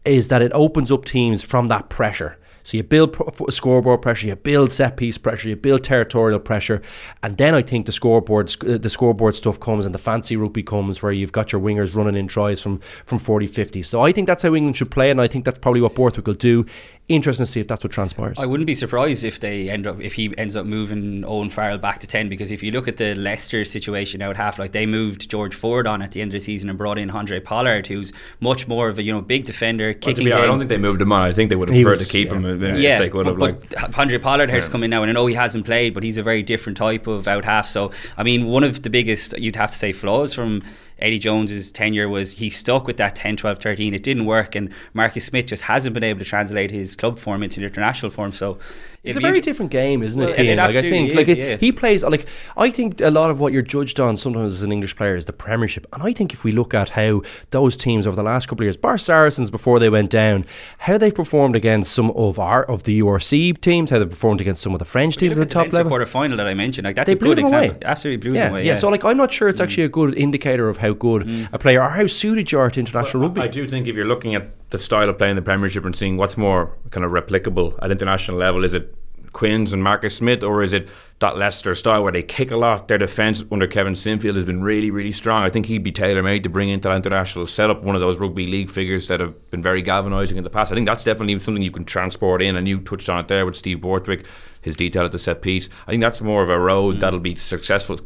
is 0.04 0.28
that 0.28 0.42
it 0.42 0.50
opens 0.54 0.90
up 0.90 1.04
teams 1.04 1.42
from 1.42 1.68
that 1.68 1.88
pressure 1.88 2.38
so 2.68 2.76
you 2.76 2.82
build 2.82 3.16
scoreboard 3.48 4.02
pressure, 4.02 4.26
you 4.26 4.36
build 4.36 4.72
set 4.72 4.98
piece 4.98 5.16
pressure, 5.16 5.48
you 5.48 5.56
build 5.56 5.82
territorial 5.82 6.38
pressure, 6.38 6.82
and 7.22 7.34
then 7.38 7.54
I 7.54 7.62
think 7.62 7.86
the 7.86 7.92
scoreboard 7.92 8.54
uh, 8.62 8.76
the 8.76 8.90
scoreboard 8.90 9.34
stuff 9.34 9.58
comes 9.58 9.86
and 9.86 9.94
the 9.94 9.98
fancy 9.98 10.36
rugby 10.36 10.62
comes 10.62 11.00
where 11.00 11.10
you've 11.10 11.32
got 11.32 11.50
your 11.50 11.62
wingers 11.62 11.94
running 11.94 12.14
in 12.14 12.28
tries 12.28 12.60
from 12.60 12.80
from 13.06 13.20
40 13.20 13.46
50. 13.46 13.82
So 13.84 14.02
I 14.02 14.12
think 14.12 14.26
that's 14.26 14.42
how 14.42 14.54
England 14.54 14.76
should 14.76 14.90
play, 14.90 15.10
and 15.10 15.18
I 15.18 15.28
think 15.28 15.46
that's 15.46 15.56
probably 15.56 15.80
what 15.80 15.94
Borthwick 15.94 16.26
will 16.26 16.34
do 16.34 16.66
interesting 17.08 17.46
to 17.46 17.50
see 17.50 17.60
if 17.60 17.66
that's 17.66 17.82
what 17.82 17.92
transpires. 17.92 18.38
I 18.38 18.46
wouldn't 18.46 18.66
be 18.66 18.74
surprised 18.74 19.24
if 19.24 19.40
they 19.40 19.70
end 19.70 19.86
up 19.86 20.00
if 20.00 20.14
he 20.14 20.32
ends 20.36 20.56
up 20.56 20.66
moving 20.66 21.24
Owen 21.24 21.48
Farrell 21.48 21.78
back 21.78 22.00
to 22.00 22.06
ten 22.06 22.28
because 22.28 22.50
if 22.50 22.62
you 22.62 22.70
look 22.70 22.86
at 22.86 22.98
the 22.98 23.14
Leicester 23.14 23.64
situation 23.64 24.20
now 24.20 24.30
at 24.30 24.36
half, 24.36 24.58
like 24.58 24.72
they 24.72 24.86
moved 24.86 25.30
George 25.30 25.54
Ford 25.54 25.86
on 25.86 26.02
at 26.02 26.12
the 26.12 26.20
end 26.20 26.34
of 26.34 26.40
the 26.40 26.44
season 26.44 26.68
and 26.68 26.76
brought 26.76 26.98
in 26.98 27.10
Handré 27.10 27.42
Pollard, 27.42 27.86
who's 27.86 28.12
much 28.40 28.68
more 28.68 28.88
of 28.88 28.98
a 28.98 29.02
you 29.02 29.12
know 29.12 29.20
big 29.20 29.44
defender, 29.44 29.94
kicking. 29.94 30.28
Well, 30.28 30.38
be, 30.38 30.42
I 30.42 30.46
don't 30.46 30.58
think 30.58 30.68
they 30.68 30.78
moved 30.78 31.00
him 31.00 31.12
on. 31.12 31.22
I 31.22 31.32
think 31.32 31.50
they 31.50 31.56
would 31.56 31.68
have 31.70 31.76
preferred 31.76 31.90
was, 31.98 32.06
to 32.06 32.12
keep 32.12 32.28
yeah. 32.28 32.34
him. 32.34 32.62
Yeah, 32.62 32.76
yeah 32.76 32.98
they 32.98 33.08
could 33.08 33.26
have. 33.26 33.38
But, 33.38 33.60
like, 33.60 33.70
but 33.70 33.90
Handré 33.92 34.20
Pollard 34.20 34.50
has 34.50 34.66
yeah. 34.66 34.72
come 34.72 34.84
in 34.84 34.90
now, 34.90 35.02
and 35.02 35.10
I 35.10 35.14
know 35.14 35.26
he 35.26 35.34
hasn't 35.34 35.64
played, 35.64 35.94
but 35.94 36.02
he's 36.02 36.18
a 36.18 36.22
very 36.22 36.42
different 36.42 36.76
type 36.76 37.06
of 37.06 37.26
out 37.26 37.44
half. 37.44 37.66
So 37.66 37.90
I 38.16 38.22
mean, 38.22 38.46
one 38.46 38.64
of 38.64 38.82
the 38.82 38.90
biggest 38.90 39.36
you'd 39.38 39.56
have 39.56 39.70
to 39.70 39.76
say 39.76 39.92
flaws 39.92 40.34
from 40.34 40.62
Eddie 40.98 41.18
Jones's 41.18 41.70
tenure 41.70 42.08
was 42.08 42.32
he 42.32 42.50
stuck 42.50 42.86
with 42.86 42.96
that 42.96 43.14
10, 43.14 43.36
12, 43.36 43.58
13. 43.58 43.94
It 43.94 44.02
didn't 44.02 44.26
work, 44.26 44.54
and 44.54 44.72
Marcus 44.94 45.24
Smith 45.24 45.46
just 45.46 45.64
hasn't 45.64 45.94
been 45.94 46.04
able 46.04 46.18
to 46.20 46.24
translate 46.24 46.70
his 46.70 46.96
club 46.96 47.18
form 47.18 47.42
into 47.42 47.62
international 47.62 48.10
form. 48.10 48.32
So 48.32 48.58
it's 49.04 49.16
a 49.16 49.20
very 49.20 49.40
different 49.40 49.70
game, 49.70 50.02
isn't 50.02 50.20
well, 50.20 50.32
it, 50.32 50.38
It 50.38 50.56
like 50.56 50.74
I 50.74 50.82
think, 50.82 51.10
is, 51.10 51.16
like 51.16 51.28
it, 51.28 51.38
yeah. 51.38 51.56
he 51.56 51.70
plays 51.70 52.02
like 52.02 52.26
I 52.56 52.70
think 52.70 53.00
a 53.00 53.10
lot 53.10 53.30
of 53.30 53.40
what 53.40 53.52
you're 53.52 53.62
judged 53.62 54.00
on 54.00 54.16
sometimes 54.16 54.54
as 54.54 54.62
an 54.62 54.72
English 54.72 54.96
player 54.96 55.14
is 55.14 55.26
the 55.26 55.32
Premiership, 55.32 55.86
and 55.92 56.02
I 56.02 56.12
think 56.12 56.32
if 56.32 56.42
we 56.42 56.52
look 56.52 56.74
at 56.74 56.90
how 56.90 57.22
those 57.50 57.76
teams 57.76 58.06
over 58.06 58.16
the 58.16 58.22
last 58.22 58.48
couple 58.48 58.62
of 58.62 58.66
years, 58.66 58.76
Bar 58.76 58.98
Saracens 58.98 59.50
before 59.50 59.78
they 59.78 59.88
went 59.88 60.10
down, 60.10 60.44
how 60.78 60.98
they 60.98 61.10
performed 61.10 61.54
against 61.54 61.92
some 61.92 62.10
of 62.10 62.38
our 62.38 62.64
of 62.64 62.82
the 62.84 63.00
URC 63.00 63.60
teams, 63.60 63.90
how 63.90 63.98
they 63.98 64.06
performed 64.06 64.40
against 64.40 64.62
some 64.62 64.72
of 64.74 64.80
the 64.80 64.84
French 64.84 65.16
teams 65.16 65.38
at 65.38 65.48
the 65.48 65.54
top 65.54 65.72
level. 65.72 65.90
Quarter 65.90 66.06
final 66.06 66.36
that 66.36 66.46
I 66.46 66.54
mentioned, 66.54 66.84
like 66.84 66.96
that's 66.96 67.06
they 67.06 67.12
a 67.12 67.16
good 67.16 67.38
example. 67.38 67.76
Away. 67.76 67.84
Absolutely 67.84 68.28
blew 68.28 68.36
yeah, 68.36 68.44
them 68.44 68.52
away. 68.52 68.64
Yeah. 68.64 68.72
yeah, 68.72 68.78
so 68.78 68.88
like 68.88 69.04
I'm 69.04 69.16
not 69.16 69.32
sure 69.32 69.48
it's 69.48 69.60
mm. 69.60 69.64
actually 69.64 69.84
a 69.84 69.88
good 69.88 70.14
indicator 70.16 70.68
of 70.68 70.78
how 70.78 70.92
good 70.92 71.22
mm. 71.22 71.48
a 71.52 71.58
player 71.58 71.82
or 71.82 71.90
how 71.90 72.06
suited 72.06 72.50
you 72.50 72.58
are 72.58 72.70
to 72.70 72.80
international 72.80 73.20
well, 73.20 73.28
rugby. 73.28 73.42
I 73.42 73.48
do 73.48 73.68
think 73.68 73.86
if 73.86 73.94
you're 73.94 74.06
looking 74.06 74.34
at 74.34 74.57
the 74.70 74.78
style 74.78 75.08
of 75.08 75.18
playing 75.18 75.36
the 75.36 75.42
Premiership 75.42 75.84
and 75.84 75.96
seeing 75.96 76.16
what's 76.16 76.36
more 76.36 76.76
kind 76.90 77.04
of 77.04 77.12
replicable 77.12 77.78
at 77.82 77.90
international 77.90 78.36
level, 78.36 78.64
is 78.64 78.74
it 78.74 78.94
Quins 79.32 79.72
and 79.72 79.82
Marcus 79.82 80.16
Smith, 80.16 80.42
or 80.42 80.62
is 80.62 80.72
it 80.72 80.88
that 81.20 81.36
Leicester 81.36 81.74
style 81.74 82.02
where 82.02 82.12
they 82.12 82.22
kick 82.22 82.50
a 82.50 82.56
lot? 82.56 82.88
Their 82.88 82.98
defence 82.98 83.44
under 83.50 83.66
Kevin 83.66 83.94
Sinfield 83.94 84.34
has 84.34 84.44
been 84.44 84.62
really, 84.62 84.90
really 84.90 85.12
strong. 85.12 85.42
I 85.42 85.50
think 85.50 85.66
he'd 85.66 85.84
be 85.84 85.92
tailor 85.92 86.22
made 86.22 86.42
to 86.44 86.48
bring 86.48 86.68
into 86.68 86.88
that 86.88 86.96
international 86.96 87.46
setup, 87.46 87.82
one 87.82 87.94
of 87.94 88.00
those 88.00 88.18
rugby 88.18 88.46
league 88.46 88.70
figures 88.70 89.08
that 89.08 89.20
have 89.20 89.50
been 89.50 89.62
very 89.62 89.82
galvanising 89.82 90.36
in 90.36 90.44
the 90.44 90.50
past. 90.50 90.72
I 90.72 90.74
think 90.74 90.88
that's 90.88 91.04
definitely 91.04 91.38
something 91.38 91.62
you 91.62 91.70
can 91.70 91.84
transport 91.84 92.42
in, 92.42 92.56
and 92.56 92.66
you 92.66 92.80
touched 92.80 93.08
on 93.08 93.20
it 93.20 93.28
there 93.28 93.46
with 93.46 93.56
Steve 93.56 93.80
Borthwick, 93.80 94.26
his 94.62 94.76
detail 94.76 95.04
at 95.04 95.12
the 95.12 95.18
set 95.18 95.42
piece. 95.42 95.68
I 95.86 95.90
think 95.90 96.00
that's 96.00 96.20
more 96.20 96.42
of 96.42 96.50
a 96.50 96.58
road 96.58 96.96
mm. 96.96 97.00
that'll 97.00 97.20
be 97.20 97.34
successful, 97.34 97.98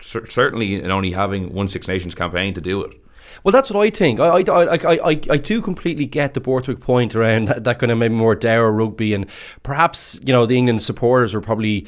certainly 0.00 0.74
in 0.74 0.90
only 0.90 1.12
having 1.12 1.52
one 1.52 1.68
Six 1.68 1.88
Nations 1.88 2.14
campaign 2.14 2.54
to 2.54 2.60
do 2.60 2.82
it. 2.82 3.00
Well, 3.44 3.52
that's 3.52 3.70
what 3.70 3.84
I 3.84 3.90
think. 3.90 4.20
I, 4.20 4.40
I, 4.40 4.76
I, 4.76 5.10
I, 5.10 5.20
I 5.30 5.36
do 5.36 5.60
completely 5.60 6.06
get 6.06 6.34
the 6.34 6.40
Borthwick 6.40 6.80
point 6.80 7.14
around 7.14 7.48
that, 7.48 7.64
that 7.64 7.78
kind 7.78 7.92
of 7.92 7.98
maybe 7.98 8.14
more 8.14 8.34
dour 8.34 8.70
rugby, 8.72 9.14
and 9.14 9.26
perhaps 9.62 10.18
you 10.24 10.32
know 10.32 10.46
the 10.46 10.56
England 10.56 10.82
supporters 10.82 11.34
are 11.34 11.40
probably 11.40 11.86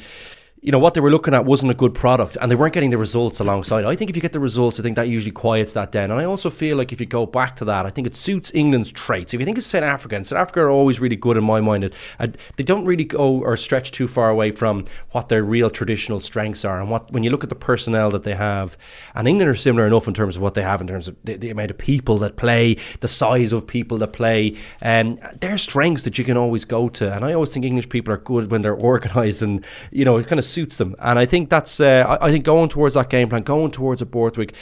you 0.61 0.73
know 0.73 0.79
what 0.79 0.93
they 0.93 0.99
were 0.99 1.09
looking 1.09 1.33
at 1.33 1.45
wasn't 1.45 1.71
a 1.71 1.75
good 1.75 1.93
product 1.93 2.37
and 2.41 2.51
they 2.51 2.55
weren't 2.55 2.73
getting 2.73 2.89
the 2.89 2.97
results 2.97 3.39
alongside. 3.39 3.85
I 3.85 3.95
think 3.95 4.09
if 4.09 4.15
you 4.15 4.21
get 4.21 4.33
the 4.33 4.39
results 4.41 4.79
i 4.79 4.83
think 4.83 4.97
that 4.97 5.07
usually 5.07 5.31
quiets 5.31 5.73
that 5.73 5.91
down. 5.91 6.11
And 6.11 6.19
i 6.19 6.25
also 6.25 6.49
feel 6.49 6.75
like 6.75 6.91
if 6.91 6.99
you 6.99 7.05
go 7.05 7.25
back 7.25 7.55
to 7.57 7.65
that 7.65 7.85
i 7.85 7.89
think 7.89 8.05
it 8.05 8.15
suits 8.15 8.51
england's 8.53 8.91
traits. 8.91 9.33
If 9.33 9.39
you 9.39 9.45
think 9.45 9.57
of 9.57 9.63
south 9.63 9.83
africa 9.83 10.15
and 10.17 10.27
south 10.27 10.39
africa 10.39 10.61
are 10.61 10.69
always 10.69 10.99
really 10.99 11.15
good 11.15 11.37
in 11.37 11.43
my 11.43 11.61
mind 11.61 11.93
they 12.19 12.63
don't 12.63 12.83
really 12.83 13.05
go 13.05 13.39
or 13.41 13.55
stretch 13.55 13.91
too 13.91 14.07
far 14.07 14.29
away 14.29 14.51
from 14.51 14.85
what 15.11 15.29
their 15.29 15.43
real 15.43 15.69
traditional 15.69 16.19
strengths 16.19 16.65
are. 16.65 16.81
And 16.81 16.89
what 16.89 17.09
when 17.11 17.23
you 17.23 17.29
look 17.29 17.43
at 17.43 17.49
the 17.49 17.55
personnel 17.55 18.09
that 18.11 18.23
they 18.23 18.35
have 18.35 18.77
and 19.15 19.27
england 19.27 19.49
are 19.49 19.55
similar 19.55 19.87
enough 19.87 20.07
in 20.07 20.13
terms 20.13 20.35
of 20.35 20.41
what 20.41 20.55
they 20.55 20.63
have 20.63 20.81
in 20.81 20.87
terms 20.87 21.07
of 21.07 21.15
the, 21.23 21.35
the 21.35 21.49
amount 21.51 21.71
of 21.71 21.77
people 21.77 22.17
that 22.17 22.35
play 22.35 22.75
the 22.99 23.07
size 23.07 23.53
of 23.53 23.65
people 23.65 23.97
that 23.97 24.11
play 24.11 24.51
um, 24.81 24.99
and 24.99 25.37
their 25.39 25.57
strengths 25.57 26.03
that 26.03 26.17
you 26.17 26.25
can 26.25 26.35
always 26.35 26.65
go 26.65 26.89
to. 26.89 27.13
And 27.13 27.23
i 27.23 27.33
always 27.33 27.53
think 27.53 27.65
english 27.65 27.87
people 27.87 28.13
are 28.13 28.17
good 28.17 28.51
when 28.51 28.61
they're 28.61 28.73
organized 28.89 29.41
and 29.41 29.63
you 29.91 30.03
know 30.03 30.21
kind 30.23 30.39
of 30.39 30.48
suits 30.49 30.77
them. 30.77 30.95
And 30.99 31.17
I 31.19 31.25
think 31.25 31.49
that's 31.49 31.79
uh, 31.79 32.17
I, 32.21 32.27
I, 32.27 32.31
think 32.31 32.45
going 32.45 32.69
towards 32.69 32.95
that 32.95 33.09
game 33.09 33.29
plan, 33.29 33.43
going 33.43 33.71
towards 33.71 34.01
a 34.01 34.05
Borthwick, 34.05 34.53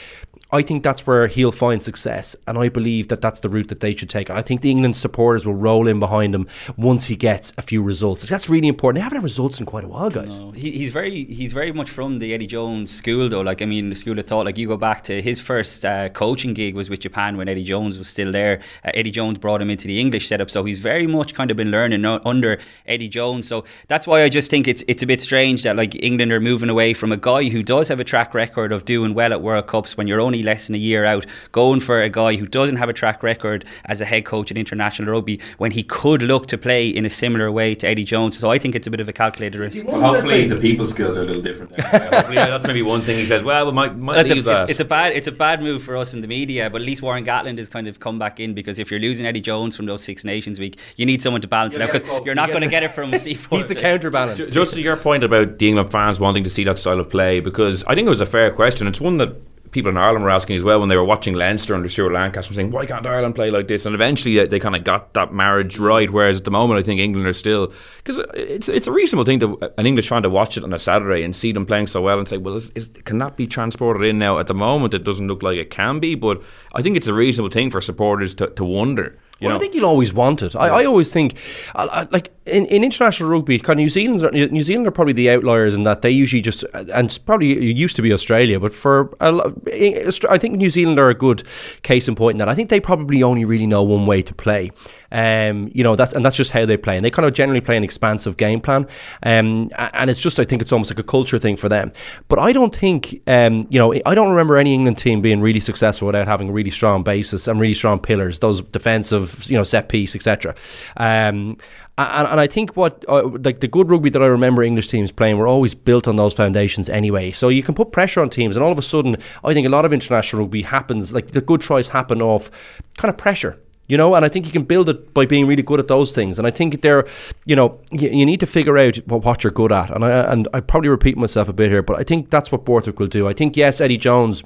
I 0.52 0.62
think 0.62 0.84
that's 0.84 1.06
where 1.06 1.28
he'll 1.28 1.52
find 1.52 1.82
success, 1.84 2.36
and 2.48 2.58
I 2.58 2.70
believe 2.70 3.10
that 3.10 3.22
that's 3.22 3.42
the 3.42 3.50
route 3.50 3.68
that 3.68 3.82
they 3.82 3.94
should 3.96 4.10
take. 4.10 4.30
And 4.30 4.40
I 4.40 4.42
think 4.42 4.62
the 4.62 4.72
England 4.72 4.96
supporters 4.96 5.46
will 5.46 5.56
roll 5.56 5.88
in 5.88 6.00
behind 6.00 6.34
him 6.34 6.48
once 6.78 7.06
he 7.06 7.18
gets 7.18 7.54
a 7.58 7.62
few 7.62 7.82
results. 7.82 8.28
That's 8.28 8.48
really 8.48 8.70
important. 8.70 9.00
They 9.00 9.04
haven't 9.04 9.18
had 9.18 9.24
results 9.24 9.60
in 9.60 9.66
quite 9.66 9.84
a 9.84 9.88
while, 9.88 10.10
guys. 10.10 10.40
No. 10.40 10.52
He, 10.52 10.72
he's 10.72 10.92
very 10.92 11.26
he's 11.26 11.52
very 11.52 11.74
much 11.74 11.90
from 11.90 12.20
the 12.20 12.34
Eddie 12.34 12.48
Jones 12.48 12.92
school, 12.92 13.28
though. 13.28 13.42
Like 13.42 13.62
I 13.62 13.66
mean, 13.66 13.90
the 13.90 13.96
school 13.96 14.18
of 14.18 14.26
thought. 14.26 14.46
Like 14.46 14.58
you 14.58 14.68
go 14.68 14.78
back 14.78 15.04
to 15.06 15.22
his 15.22 15.42
first 15.42 15.84
uh, 15.84 16.10
coaching 16.10 16.54
gig 16.54 16.76
was 16.76 16.90
with 16.90 17.02
Japan 17.02 17.36
when 17.36 17.50
Eddie 17.50 17.66
Jones 17.66 17.98
was 17.98 18.08
still 18.08 18.32
there. 18.32 18.62
Uh, 18.86 18.92
Eddie 18.94 19.12
Jones 19.12 19.38
brought 19.38 19.62
him 19.62 19.70
into 19.70 19.88
the 19.88 20.00
English 20.00 20.30
setup, 20.30 20.50
so 20.50 20.64
he's 20.64 20.80
very 20.80 21.08
much 21.08 21.34
kind 21.34 21.52
of 21.52 21.58
been 21.58 21.72
learning 21.72 22.06
under 22.06 22.58
Eddie 22.86 23.10
Jones. 23.10 23.48
So 23.48 23.66
that's 23.90 24.08
why 24.08 24.24
I 24.24 24.30
just 24.30 24.50
think 24.50 24.68
it's 24.68 24.84
it's 24.88 25.04
a 25.04 25.08
bit 25.08 25.22
strange 25.22 25.64
that 25.64 25.76
like 25.76 25.94
England 26.02 26.32
are 26.32 26.40
moving 26.40 26.70
away 26.70 26.94
from 26.94 27.12
a 27.12 27.18
guy 27.18 27.50
who 27.50 27.62
does 27.64 27.90
have 27.90 28.00
a 28.00 28.06
track 28.06 28.34
record 28.34 28.72
of 28.72 28.86
doing 28.86 29.14
well 29.14 29.34
at 29.34 29.42
World 29.42 29.68
Cups 29.68 29.98
when 29.98 30.08
you're 30.08 30.22
only 30.22 30.37
only 30.38 30.44
less 30.44 30.68
than 30.68 30.76
a 30.76 30.80
year 30.80 31.06
out, 31.06 31.26
going 31.52 31.80
for 31.80 32.02
a 32.02 32.10
guy 32.10 32.36
who 32.36 32.46
doesn't 32.46 32.78
have 32.78 32.90
a 32.90 32.94
track 32.94 33.24
record 33.24 33.66
as 33.86 34.02
a 34.02 34.06
head 34.06 34.26
coach 34.26 34.52
in 34.52 34.58
international 34.58 35.12
rugby 35.12 35.40
when 35.58 35.72
he 35.72 35.84
could 35.84 36.22
look 36.22 36.48
to 36.48 36.58
play 36.58 36.88
in 36.88 37.06
a 37.06 37.10
similar 37.10 37.52
way 37.52 37.74
to 37.76 37.88
Eddie 37.88 38.04
Jones. 38.04 38.38
So 38.38 38.52
I 38.52 38.58
think 38.60 38.76
it's 38.76 38.88
a 38.88 38.92
bit 38.92 39.00
of 39.00 39.10
a 39.10 39.14
calculated 39.14 39.60
risk. 39.60 39.86
Well, 39.86 40.00
hopefully, 40.02 40.48
the 40.48 40.58
people 40.58 40.86
skills 40.86 41.18
are 41.18 41.22
a 41.22 41.26
little 41.26 41.42
different. 41.42 41.80
hopefully, 41.82 42.36
that's 42.36 42.68
maybe 42.68 42.82
one 42.84 43.02
thing 43.02 43.18
he 43.18 43.26
says. 43.26 43.44
Well, 43.44 43.66
we 43.66 43.72
might, 43.72 43.98
might 43.98 44.16
That's 44.16 44.30
a, 44.32 44.42
that. 44.42 44.64
it's, 44.64 44.72
it's 44.72 44.80
a 44.80 44.86
bad 44.86 45.14
it's 45.14 45.28
a 45.28 45.32
bad 45.32 45.62
move 45.62 45.82
for 45.82 45.98
us 45.98 46.14
in 46.14 46.22
the 46.22 46.28
media, 46.28 46.70
but 46.70 46.82
at 46.82 46.86
least 46.86 47.02
Warren 47.02 47.26
Gatland 47.26 47.58
has 47.58 47.70
kind 47.70 47.88
of 47.88 48.00
come 48.00 48.20
back 48.20 48.40
in 48.40 48.54
because 48.54 48.78
if 48.80 48.92
you're 48.92 49.00
losing 49.00 49.26
Eddie 49.26 49.42
Jones 49.42 49.76
from 49.76 49.86
those 49.88 50.04
Six 50.04 50.24
Nations 50.24 50.60
week, 50.60 50.78
you 50.98 51.06
need 51.06 51.22
someone 51.24 51.42
to 51.42 51.48
balance 51.48 51.76
it 51.76 51.82
out 51.82 51.92
because 51.92 52.26
you're 52.26 52.36
not 52.36 52.50
going 52.50 52.62
to 52.62 52.68
get 52.68 52.84
it 52.84 52.92
from 52.92 53.12
Seaford. 53.18 53.58
He's 53.58 53.68
the 53.68 53.76
counterbalance. 53.76 54.38
Ju- 54.38 54.52
Just 54.52 54.74
to 54.74 54.82
your 54.82 54.98
point 54.98 55.24
about 55.24 55.58
the 55.58 55.68
England 55.68 55.92
fans 55.92 56.20
wanting 56.20 56.44
to 56.44 56.50
see 56.50 56.64
that 56.66 56.78
style 56.78 57.00
of 57.00 57.10
play, 57.10 57.40
because 57.40 57.84
I 57.86 57.96
think 57.96 58.06
it 58.06 58.10
was 58.10 58.22
a 58.22 58.26
fair 58.26 58.52
question. 58.52 58.88
It's 58.88 59.02
one 59.02 59.18
that 59.18 59.36
people 59.78 59.92
in 59.92 59.98
Ireland 59.98 60.26
were 60.26 60.32
asking 60.32 60.56
as 60.56 60.64
well 60.64 60.80
when 60.80 60.90
they 60.90 60.96
were 60.96 61.04
watching 61.04 61.36
Leinster 61.36 61.76
under 61.76 61.88
Stuart 61.88 62.12
Lancaster, 62.12 62.52
saying, 62.52 62.72
"Why 62.72 62.88
can't 62.88 63.06
Ireland 63.06 63.36
play 63.36 63.52
like 63.52 63.68
this?" 63.68 63.86
And 63.86 63.94
eventually 63.94 64.40
uh, 64.40 64.44
they, 64.44 64.48
they 64.48 64.60
kind 64.60 64.76
of 64.76 64.84
got 64.84 65.14
that 65.14 65.32
marriage 65.32 65.78
right. 65.78 66.10
Whereas 66.10 66.38
at 66.38 66.46
the 66.46 66.52
moment, 66.52 66.80
I 66.80 66.84
think 66.84 67.00
England 67.00 67.28
are 67.28 67.34
still 67.34 67.72
because 67.98 68.18
uh, 68.18 68.26
it's 68.34 68.68
it's 68.68 68.88
a 68.88 68.92
reasonable 68.92 69.24
thing 69.24 69.40
to 69.42 69.60
uh, 69.60 69.70
an 69.78 69.86
English 69.86 70.10
fan 70.10 70.24
to 70.24 70.32
watch 70.32 70.58
it 70.58 70.64
on 70.64 70.74
a 70.74 70.80
Saturday 70.80 71.24
and 71.24 71.36
see 71.36 71.52
them 71.52 71.68
playing 71.68 71.86
so 71.86 72.02
well 72.02 72.18
and 72.18 72.28
say, 72.28 72.38
"Well, 72.38 72.56
is, 72.56 72.72
is, 72.74 72.90
can 73.06 73.20
that 73.20 73.38
be 73.38 73.46
transported 73.46 74.02
in 74.02 74.18
now?" 74.18 74.40
At 74.40 74.48
the 74.48 74.56
moment, 74.56 74.96
it 74.96 75.04
doesn't 75.04 75.28
look 75.28 75.44
like 75.44 75.58
it 75.58 75.70
can 75.70 76.00
be, 76.00 76.16
but 76.16 76.42
I 76.74 76.82
think 76.82 76.98
it's 76.98 77.08
a 77.08 77.14
reasonable 77.14 77.52
thing 77.52 77.70
for 77.70 77.80
supporters 77.80 78.34
to, 78.36 78.48
to 78.48 78.66
wonder. 78.66 79.16
You 79.40 79.46
well, 79.46 79.52
know? 79.52 79.58
I 79.58 79.60
think 79.60 79.76
you'll 79.76 79.86
always 79.86 80.14
want 80.14 80.42
it. 80.42 80.56
I, 80.56 80.68
I 80.68 80.86
always 80.86 81.14
think, 81.14 81.38
I, 81.76 81.86
I, 81.86 82.08
like 82.10 82.32
in, 82.48 82.66
in 82.68 82.84
international 82.84 83.30
rugby, 83.30 83.60
kind 83.60 83.80
of 83.80 83.84
New 83.84 83.90
Zealand, 83.90 84.52
New 84.52 84.64
Zealand 84.64 84.88
are 84.88 84.92
probably 84.92 85.14
the 85.14 85.30
outliers 85.30 85.74
in 85.74 85.84
that 85.84 86.02
they 86.02 86.10
usually 86.10 86.42
just, 86.42 86.64
and 86.74 87.08
it's 87.08 87.18
probably 87.18 87.72
used 87.74 87.96
to 87.96 88.02
be 88.02 88.14
Australia, 88.14 88.60
but 88.60 88.74
for 88.74 89.16
I 89.22 90.38
think 90.38 90.58
New 90.58 90.70
Zealand 90.70 91.00
are 91.00 91.10
a 91.10 91.14
good 91.14 91.44
case 91.84 92.08
in 92.08 92.16
point 92.16 92.36
in 92.36 92.40
that. 92.40 92.50
I 92.50 92.56
think 92.56 92.70
they 92.70 92.80
probably 92.80 93.24
only 93.24 93.46
really 93.46 93.68
know 93.68 93.84
one 93.84 94.06
way 94.06 94.22
to 94.22 94.34
play. 94.34 94.72
Um, 95.10 95.72
you 95.74 95.84
know 95.86 95.94
and 95.94 96.26
that's 96.26 96.36
just 96.36 96.52
how 96.52 96.66
they 96.66 96.78
play. 96.78 96.98
And 96.98 97.06
they 97.06 97.12
kind 97.12 97.26
of 97.26 97.34
generally 97.34 97.62
play 97.62 97.78
an 97.78 97.84
expansive 97.84 98.38
game 98.38 98.60
plan. 98.60 98.88
Um, 99.24 99.70
and 99.78 100.10
it's 100.10 100.22
just, 100.22 100.40
I 100.40 100.44
think 100.44 100.62
it's 100.62 100.72
almost 100.72 100.92
like 100.92 101.00
a 101.00 101.04
culture 101.04 101.40
thing 101.40 101.56
for 101.56 101.70
them. 101.70 101.92
But 102.28 102.40
I 102.40 102.52
don't 102.52 102.76
think, 102.76 103.22
um, 103.28 103.68
you 103.70 103.80
know, 103.80 103.94
I 104.06 104.16
don't 104.16 104.30
remember 104.30 104.58
any 104.58 104.74
England 104.74 104.98
team 104.98 105.22
being 105.22 105.42
really 105.42 105.60
successful 105.60 106.08
without 106.08 106.28
having 106.28 106.50
a 106.50 106.52
really 106.52 106.72
strong 106.72 107.04
basis 107.04 107.48
and 107.48 107.60
really 107.60 107.74
strong 107.74 108.00
pillars. 108.00 108.40
Those 108.40 108.62
defensive, 108.62 109.50
you 109.50 109.58
know, 109.58 109.64
set 109.64 109.90
piece, 109.90 110.16
etc. 110.16 110.56
Um, 110.98 111.58
and, 111.98 112.28
and 112.28 112.40
I 112.40 112.48
think 112.48 112.76
what 112.76 113.04
uh, 113.08 113.28
like 113.44 113.60
the 113.60 113.68
good 113.68 113.90
rugby 113.90 114.10
that 114.12 114.22
I 114.22 114.28
remember 114.28 114.64
English 114.64 114.88
teams 114.88 115.12
playing 115.12 115.38
were 115.38 115.48
always 115.48 115.74
built 115.74 116.08
on 116.08 116.16
those 116.16 116.34
foundations 116.34 116.90
anyway. 116.90 117.32
So 117.32 117.50
you 117.50 117.64
can 117.64 117.74
put 117.74 117.92
pressure 117.92 118.22
on 118.22 118.30
teams, 118.30 118.56
and 118.56 118.64
all 118.64 118.72
of 118.72 118.78
a 118.78 118.84
sudden, 118.84 119.18
I 119.44 119.54
think 119.54 119.66
a 119.66 119.70
lot 119.70 119.86
of 119.86 119.94
international 119.94 120.44
rugby 120.44 120.62
happens 120.62 121.12
like 121.12 121.32
the 121.32 121.42
good 121.42 121.62
tries 121.62 121.88
happen 121.88 122.22
off 122.22 122.52
kind 122.98 123.10
of 123.10 123.18
pressure. 123.18 123.60
You 123.88 123.96
know, 123.96 124.16
and 124.16 124.26
I 124.26 124.30
think 124.30 124.46
you 124.46 124.52
can 124.52 124.66
build 124.66 124.90
it 124.90 125.14
by 125.14 125.26
being 125.26 125.48
really 125.48 125.64
good 125.64 125.80
at 125.80 125.88
those 125.88 126.12
things. 126.12 126.38
And 126.38 126.46
I 126.46 126.52
think 126.52 126.82
they're, 126.82 127.08
you 127.46 127.56
know, 127.56 127.80
you, 127.90 128.10
you 128.10 128.26
need 128.26 128.42
to 128.42 128.46
figure 128.46 128.78
out 128.78 128.98
what, 129.08 129.24
what 129.24 129.46
you're 129.46 129.52
good 129.52 129.72
at. 129.72 129.90
And 129.90 130.04
I 130.04 130.32
and 130.32 130.46
I 130.54 130.60
probably 130.60 130.90
repeat 130.90 131.16
myself 131.18 131.48
a 131.48 131.54
bit 131.54 131.72
here, 131.72 131.82
but 131.82 131.98
I 131.98 132.04
think 132.04 132.30
that's 132.30 132.52
what 132.52 132.66
Borthwick 132.66 133.00
will 133.00 133.08
do. 133.08 133.30
I 133.30 133.34
think 133.34 133.56
yes, 133.56 133.80
Eddie 133.80 133.98
Jones 133.98 134.44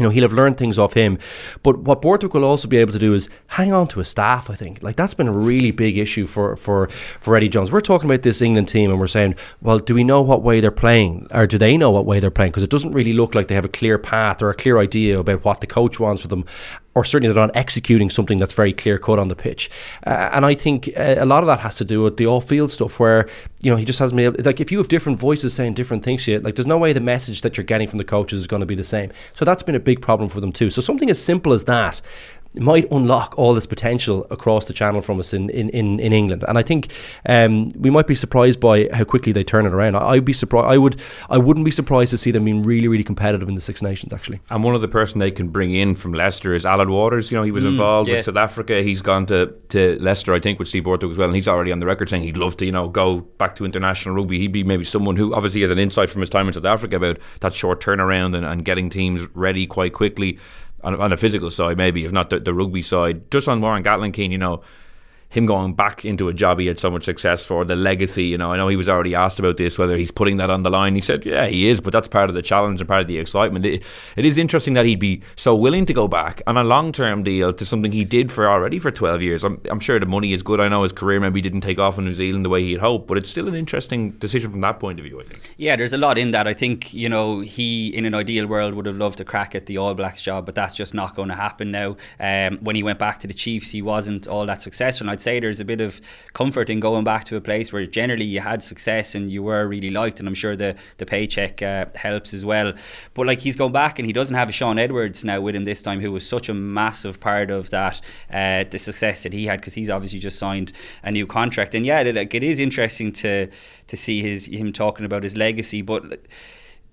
you 0.00 0.04
know, 0.04 0.10
he'll 0.10 0.22
have 0.22 0.32
learned 0.32 0.56
things 0.56 0.78
off 0.78 0.94
him. 0.94 1.18
But 1.62 1.80
what 1.80 2.00
Borthwick 2.00 2.32
will 2.32 2.44
also 2.44 2.66
be 2.66 2.78
able 2.78 2.94
to 2.94 2.98
do 2.98 3.12
is 3.12 3.28
hang 3.48 3.74
on 3.74 3.86
to 3.88 3.98
his 3.98 4.08
staff, 4.08 4.48
I 4.48 4.54
think. 4.54 4.82
Like, 4.82 4.96
that's 4.96 5.12
been 5.12 5.28
a 5.28 5.32
really 5.32 5.72
big 5.72 5.98
issue 5.98 6.24
for, 6.24 6.56
for, 6.56 6.88
for 7.20 7.36
Eddie 7.36 7.50
Jones. 7.50 7.70
We're 7.70 7.82
talking 7.82 8.08
about 8.08 8.22
this 8.22 8.40
England 8.40 8.68
team 8.68 8.90
and 8.90 8.98
we're 8.98 9.06
saying, 9.06 9.34
well, 9.60 9.78
do 9.78 9.94
we 9.94 10.02
know 10.02 10.22
what 10.22 10.42
way 10.42 10.60
they're 10.60 10.70
playing? 10.70 11.26
Or 11.32 11.46
do 11.46 11.58
they 11.58 11.76
know 11.76 11.90
what 11.90 12.06
way 12.06 12.18
they're 12.18 12.30
playing? 12.30 12.52
Because 12.52 12.62
it 12.62 12.70
doesn't 12.70 12.92
really 12.92 13.12
look 13.12 13.34
like 13.34 13.48
they 13.48 13.54
have 13.54 13.66
a 13.66 13.68
clear 13.68 13.98
path 13.98 14.40
or 14.40 14.48
a 14.48 14.54
clear 14.54 14.78
idea 14.78 15.18
about 15.18 15.44
what 15.44 15.60
the 15.60 15.66
coach 15.66 16.00
wants 16.00 16.22
for 16.22 16.28
them. 16.28 16.46
Or 16.96 17.04
certainly 17.04 17.32
they're 17.32 17.46
not 17.46 17.54
executing 17.54 18.10
something 18.10 18.36
that's 18.36 18.52
very 18.52 18.72
clear 18.72 18.98
cut 18.98 19.20
on 19.20 19.28
the 19.28 19.36
pitch. 19.36 19.70
Uh, 20.04 20.30
and 20.32 20.44
I 20.44 20.54
think 20.54 20.88
uh, 20.96 21.16
a 21.18 21.24
lot 21.24 21.44
of 21.44 21.46
that 21.46 21.60
has 21.60 21.76
to 21.76 21.84
do 21.84 22.02
with 22.02 22.16
the 22.16 22.26
off 22.26 22.48
field 22.48 22.72
stuff 22.72 22.98
where, 22.98 23.28
you 23.60 23.70
know, 23.70 23.76
he 23.76 23.84
just 23.84 24.00
hasn't 24.00 24.16
been 24.16 24.26
able, 24.26 24.44
like, 24.44 24.60
if 24.60 24.72
you 24.72 24.78
have 24.78 24.88
different 24.88 25.16
voices 25.16 25.54
saying 25.54 25.74
different 25.74 26.02
things 26.02 26.24
to 26.24 26.32
you, 26.32 26.40
like, 26.40 26.56
there's 26.56 26.66
no 26.66 26.78
way 26.78 26.92
the 26.92 26.98
message 26.98 27.42
that 27.42 27.56
you're 27.56 27.64
getting 27.64 27.86
from 27.86 27.98
the 27.98 28.04
coaches 28.04 28.40
is 28.40 28.48
going 28.48 28.58
to 28.60 28.66
be 28.66 28.74
the 28.74 28.82
same. 28.82 29.12
So 29.34 29.44
that's 29.44 29.62
been 29.62 29.76
a 29.76 29.80
big 29.80 30.02
problem 30.02 30.28
for 30.28 30.40
them 30.40 30.50
too. 30.50 30.68
So 30.68 30.82
something 30.82 31.08
as 31.10 31.22
simple 31.22 31.52
as 31.52 31.64
that 31.66 32.00
might 32.54 32.90
unlock 32.90 33.34
all 33.38 33.54
this 33.54 33.66
potential 33.66 34.26
across 34.30 34.64
the 34.64 34.72
channel 34.72 35.00
from 35.00 35.20
us 35.20 35.32
in, 35.32 35.50
in, 35.50 35.68
in, 35.70 36.00
in 36.00 36.12
England. 36.12 36.44
And 36.48 36.58
I 36.58 36.62
think 36.62 36.90
um, 37.26 37.68
we 37.78 37.90
might 37.90 38.08
be 38.08 38.16
surprised 38.16 38.58
by 38.58 38.88
how 38.92 39.04
quickly 39.04 39.30
they 39.30 39.44
turn 39.44 39.66
it 39.66 39.72
around. 39.72 39.94
I, 39.94 40.08
I'd 40.10 40.24
be 40.24 40.32
surprised. 40.32 40.66
I 40.66 40.76
would. 40.76 41.00
I 41.28 41.38
wouldn't 41.38 41.64
be 41.64 41.70
surprised 41.70 42.10
to 42.10 42.18
see 42.18 42.32
them 42.32 42.44
being 42.44 42.62
really, 42.62 42.88
really 42.88 43.04
competitive 43.04 43.48
in 43.48 43.54
the 43.54 43.60
Six 43.60 43.82
Nations. 43.82 44.12
Actually. 44.12 44.40
And 44.50 44.64
one 44.64 44.74
of 44.74 44.80
the 44.80 44.88
person 44.88 45.20
they 45.20 45.30
can 45.30 45.48
bring 45.48 45.74
in 45.74 45.94
from 45.94 46.12
Leicester 46.12 46.54
is 46.54 46.64
Aled 46.64 46.88
Walters. 46.88 47.30
You 47.30 47.36
know, 47.36 47.44
he 47.44 47.52
was 47.52 47.64
Mm, 47.64 47.68
involved 47.68 48.08
yeah. 48.08 48.16
with 48.16 48.24
South 48.24 48.36
Africa. 48.36 48.82
He's 48.82 49.02
gone 49.02 49.26
to, 49.26 49.54
to 49.68 49.98
Leicester, 50.00 50.34
I 50.34 50.40
think, 50.40 50.58
with 50.58 50.66
Steve 50.68 50.84
Borthwick 50.84 51.12
as 51.12 51.18
well. 51.18 51.28
And 51.28 51.36
he's 51.36 51.46
already 51.46 51.70
on 51.72 51.78
the 51.78 51.86
record 51.86 52.10
saying 52.10 52.22
he'd 52.22 52.36
love 52.36 52.56
to, 52.56 52.66
you 52.66 52.72
know, 52.72 52.88
go 52.88 53.20
back 53.20 53.54
to 53.56 53.64
international 53.64 54.14
rugby. 54.14 54.38
He'd 54.38 54.52
be 54.52 54.64
maybe 54.64 54.84
someone 54.84 55.16
who 55.16 55.34
obviously 55.34 55.60
has 55.60 55.70
an 55.70 55.78
insight 55.78 56.10
from 56.10 56.20
his 56.20 56.30
time 56.30 56.48
in 56.48 56.52
South 56.54 56.64
Africa 56.64 56.96
about 56.96 57.18
that 57.40 57.54
short 57.54 57.80
turnaround 57.82 58.34
and, 58.34 58.44
and 58.44 58.64
getting 58.64 58.90
teams 58.90 59.28
ready 59.34 59.66
quite 59.66 59.92
quickly 59.92 60.38
on, 60.82 61.00
on 61.00 61.12
a 61.12 61.16
physical 61.16 61.50
side, 61.50 61.76
maybe, 61.76 62.04
if 62.04 62.12
not 62.12 62.30
the, 62.30 62.40
the 62.40 62.54
rugby 62.54 62.82
side. 62.82 63.30
Just 63.30 63.48
on 63.48 63.60
Warren 63.60 63.82
Gatland 63.82 64.14
Cian, 64.14 64.30
you 64.30 64.38
know, 64.38 64.62
him 65.30 65.46
going 65.46 65.74
back 65.74 66.04
into 66.04 66.28
a 66.28 66.34
job 66.34 66.58
he 66.58 66.66
had 66.66 66.78
so 66.78 66.90
much 66.90 67.04
success 67.04 67.44
for, 67.44 67.64
the 67.64 67.76
legacy, 67.76 68.24
you 68.24 68.36
know, 68.36 68.52
I 68.52 68.56
know 68.56 68.66
he 68.66 68.76
was 68.76 68.88
already 68.88 69.14
asked 69.14 69.38
about 69.38 69.56
this, 69.56 69.78
whether 69.78 69.96
he's 69.96 70.10
putting 70.10 70.38
that 70.38 70.50
on 70.50 70.64
the 70.64 70.70
line. 70.70 70.96
He 70.96 71.00
said, 71.00 71.24
yeah, 71.24 71.46
he 71.46 71.68
is, 71.68 71.80
but 71.80 71.92
that's 71.92 72.08
part 72.08 72.28
of 72.28 72.34
the 72.34 72.42
challenge 72.42 72.80
and 72.80 72.88
part 72.88 73.02
of 73.02 73.06
the 73.06 73.18
excitement. 73.18 73.64
It, 73.64 73.82
it 74.16 74.24
is 74.24 74.36
interesting 74.36 74.74
that 74.74 74.86
he'd 74.86 74.98
be 74.98 75.22
so 75.36 75.54
willing 75.54 75.86
to 75.86 75.92
go 75.92 76.08
back 76.08 76.42
on 76.48 76.56
a 76.56 76.64
long 76.64 76.90
term 76.90 77.22
deal 77.22 77.52
to 77.52 77.64
something 77.64 77.92
he 77.92 78.04
did 78.04 78.30
for 78.32 78.48
already 78.48 78.80
for 78.80 78.90
12 78.90 79.22
years. 79.22 79.44
I'm, 79.44 79.60
I'm 79.70 79.78
sure 79.78 80.00
the 80.00 80.06
money 80.06 80.32
is 80.32 80.42
good. 80.42 80.58
I 80.58 80.68
know 80.68 80.82
his 80.82 80.92
career 80.92 81.20
maybe 81.20 81.40
didn't 81.40 81.60
take 81.60 81.78
off 81.78 81.96
in 81.96 82.04
New 82.04 82.12
Zealand 82.12 82.44
the 82.44 82.48
way 82.48 82.64
he'd 82.64 82.80
hoped, 82.80 83.06
but 83.06 83.16
it's 83.16 83.30
still 83.30 83.46
an 83.46 83.54
interesting 83.54 84.10
decision 84.12 84.50
from 84.50 84.60
that 84.62 84.80
point 84.80 84.98
of 84.98 85.04
view, 85.04 85.20
I 85.20 85.24
think. 85.24 85.54
Yeah, 85.56 85.76
there's 85.76 85.92
a 85.92 85.98
lot 85.98 86.18
in 86.18 86.32
that. 86.32 86.48
I 86.48 86.54
think, 86.54 86.92
you 86.92 87.08
know, 87.08 87.38
he, 87.38 87.94
in 87.94 88.04
an 88.04 88.14
ideal 88.16 88.48
world, 88.48 88.74
would 88.74 88.86
have 88.86 88.96
loved 88.96 89.18
to 89.18 89.24
crack 89.24 89.54
at 89.54 89.66
the 89.66 89.78
All 89.78 89.94
Blacks 89.94 90.22
job, 90.22 90.44
but 90.44 90.56
that's 90.56 90.74
just 90.74 90.92
not 90.92 91.14
going 91.14 91.28
to 91.28 91.36
happen 91.36 91.70
now. 91.70 91.96
Um, 92.18 92.58
when 92.58 92.74
he 92.74 92.82
went 92.82 92.98
back 92.98 93.20
to 93.20 93.28
the 93.28 93.34
Chiefs, 93.34 93.70
he 93.70 93.80
wasn't 93.80 94.26
all 94.26 94.44
that 94.46 94.60
successful. 94.60 95.08
I'd 95.20 95.24
say 95.24 95.38
there's 95.38 95.60
a 95.60 95.66
bit 95.66 95.82
of 95.82 96.00
comfort 96.32 96.70
in 96.70 96.80
going 96.80 97.04
back 97.04 97.24
to 97.24 97.36
a 97.36 97.42
place 97.42 97.74
where 97.74 97.84
generally 97.84 98.24
you 98.24 98.40
had 98.40 98.62
success 98.62 99.14
and 99.14 99.30
you 99.30 99.42
were 99.42 99.68
really 99.68 99.90
liked. 99.90 100.18
And 100.18 100.26
I'm 100.26 100.34
sure 100.34 100.56
the, 100.56 100.76
the 100.96 101.04
paycheck 101.04 101.60
uh, 101.60 101.86
helps 101.94 102.32
as 102.32 102.42
well. 102.42 102.72
But 103.12 103.26
like 103.26 103.40
he's 103.40 103.54
gone 103.54 103.72
back 103.72 103.98
and 103.98 104.06
he 104.06 104.14
doesn't 104.14 104.34
have 104.34 104.48
a 104.48 104.52
Shaun 104.52 104.78
Edwards 104.78 105.22
now 105.22 105.42
with 105.42 105.54
him 105.54 105.64
this 105.64 105.82
time, 105.82 106.00
who 106.00 106.10
was 106.10 106.26
such 106.26 106.48
a 106.48 106.54
massive 106.54 107.20
part 107.20 107.50
of 107.50 107.68
that, 107.68 108.00
uh, 108.32 108.64
the 108.70 108.78
success 108.78 109.22
that 109.24 109.34
he 109.34 109.44
had, 109.44 109.60
because 109.60 109.74
he's 109.74 109.90
obviously 109.90 110.18
just 110.18 110.38
signed 110.38 110.72
a 111.02 111.10
new 111.10 111.26
contract. 111.26 111.74
And 111.74 111.84
yeah, 111.84 112.00
it, 112.00 112.16
like, 112.16 112.34
it 112.34 112.42
is 112.42 112.58
interesting 112.58 113.12
to, 113.12 113.48
to 113.88 113.96
see 113.96 114.22
his 114.22 114.46
him 114.46 114.72
talking 114.72 115.04
about 115.04 115.22
his 115.22 115.36
legacy. 115.36 115.82
But 115.82 116.02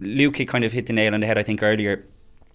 Luke 0.02 0.38
kind 0.48 0.66
of 0.66 0.74
hit 0.74 0.88
the 0.88 0.94
nail 0.94 1.14
on 1.14 1.22
the 1.22 1.28
head, 1.28 1.38
I 1.38 1.44
think, 1.44 1.64
earlier. 1.64 2.06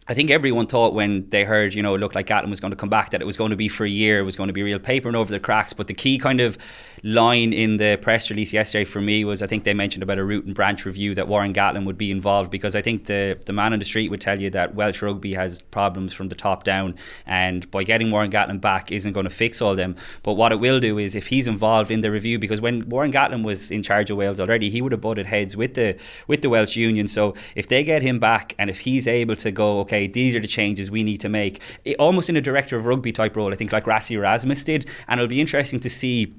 I 0.09 0.15
think 0.15 0.31
everyone 0.31 0.67
thought 0.67 0.95
when 0.95 1.29
they 1.29 1.45
heard, 1.45 1.75
you 1.75 1.83
know, 1.83 1.95
it 1.95 1.99
looked 1.99 2.17
like 2.17 2.27
Gatland 2.27 2.51
was 2.51 2.59
going 2.59 2.73
to 2.73 2.77
come 2.77 2.89
back 2.89 3.11
that 3.11 3.23
it 3.23 3.25
was 3.25 3.37
going 3.37 3.51
to 3.51 3.57
be 3.57 3.69
for 3.69 3.85
a 3.85 3.89
year, 3.89 4.19
it 4.19 4.25
was 4.25 4.35
going 4.35 4.49
to 4.49 4.53
be 4.53 4.65
real 4.65 4.81
papering 4.81 5.15
over 5.15 5.31
the 5.31 5.39
cracks. 5.39 5.73
But 5.73 5.87
the 5.87 5.95
key 5.95 6.19
kind 6.19 6.41
of 6.41 6.59
line 7.05 7.53
in 7.53 7.77
the 7.77 7.99
press 8.03 8.29
release 8.29 8.53
yesterday 8.53 8.85
for 8.85 9.01
me 9.01 9.25
was 9.25 9.43
I 9.43 9.47
think 9.47 9.63
they 9.63 9.75
mentioned 9.75 10.03
about 10.03 10.19
a 10.19 10.25
root 10.25 10.45
and 10.45 10.55
branch 10.57 10.85
review 10.85 11.15
that 11.15 11.29
Warren 11.29 11.53
Gatland 11.53 11.85
would 11.85 11.99
be 11.99 12.11
involved 12.11 12.51
because 12.51 12.75
I 12.75 12.83
think 12.83 13.07
the 13.07 13.39
the 13.47 13.53
man 13.53 13.73
on 13.73 13.79
the 13.79 13.85
street 13.85 14.11
would 14.11 14.21
tell 14.21 14.41
you 14.41 14.51
that 14.51 14.75
Welsh 14.75 15.03
rugby 15.03 15.35
has 15.35 15.61
problems 15.61 16.13
from 16.13 16.29
the 16.29 16.35
top 16.35 16.65
down, 16.65 16.97
and 17.25 17.71
by 17.71 17.85
getting 17.85 18.11
Warren 18.11 18.31
Gatland 18.31 18.61
back 18.61 18.91
isn't 18.91 19.13
going 19.13 19.25
to 19.25 19.31
fix 19.31 19.63
all 19.63 19.77
them. 19.77 19.95
But 20.25 20.35
what 20.35 20.51
it 20.51 20.59
will 20.59 20.81
do 20.81 20.99
is 20.99 21.15
if 21.15 21.29
he's 21.29 21.47
involved 21.47 21.93
in 21.93 22.01
the 22.01 22.11
review, 22.11 22.41
because 22.41 22.61
when 22.61 22.89
Warren 22.89 23.13
Gatland 23.13 23.45
was 23.45 23.71
in 23.71 23.85
charge 23.85 24.11
of 24.11 24.17
Wales 24.17 24.41
already, 24.41 24.69
he 24.69 24.83
would 24.83 24.91
have 24.91 25.01
butted 25.01 25.27
heads 25.27 25.57
with 25.57 25.75
the 25.75 25.97
with 26.27 26.43
the 26.43 26.49
Welsh 26.49 26.75
Union. 26.75 27.07
So 27.07 27.35
if 27.55 27.69
they 27.69 27.85
get 27.85 28.03
him 28.03 28.19
back 28.19 28.55
and 28.59 28.69
if 28.69 28.81
he's 28.81 29.07
able 29.07 29.37
to 29.37 29.51
go, 29.53 29.81
okay, 29.81 29.92
these 29.93 30.35
are 30.35 30.41
the 30.41 30.49
changes 30.49 30.91
we 30.91 31.03
need 31.03 31.19
to 31.19 31.29
make, 31.29 31.63
it, 31.85 31.97
almost 31.99 32.29
in 32.29 32.37
a 32.37 32.41
director 32.41 32.77
of 32.77 32.87
rugby 32.87 33.13
type 33.13 33.37
role, 33.37 33.53
I 33.53 33.57
think 33.57 33.73
like 33.73 33.85
Rassie 33.85 34.17
Erasmus 34.17 34.65
did, 34.65 34.87
and 35.09 35.21
it'll 35.21 35.29
be 35.29 35.41
interesting 35.41 35.81
to 35.81 35.91
see 35.91 36.35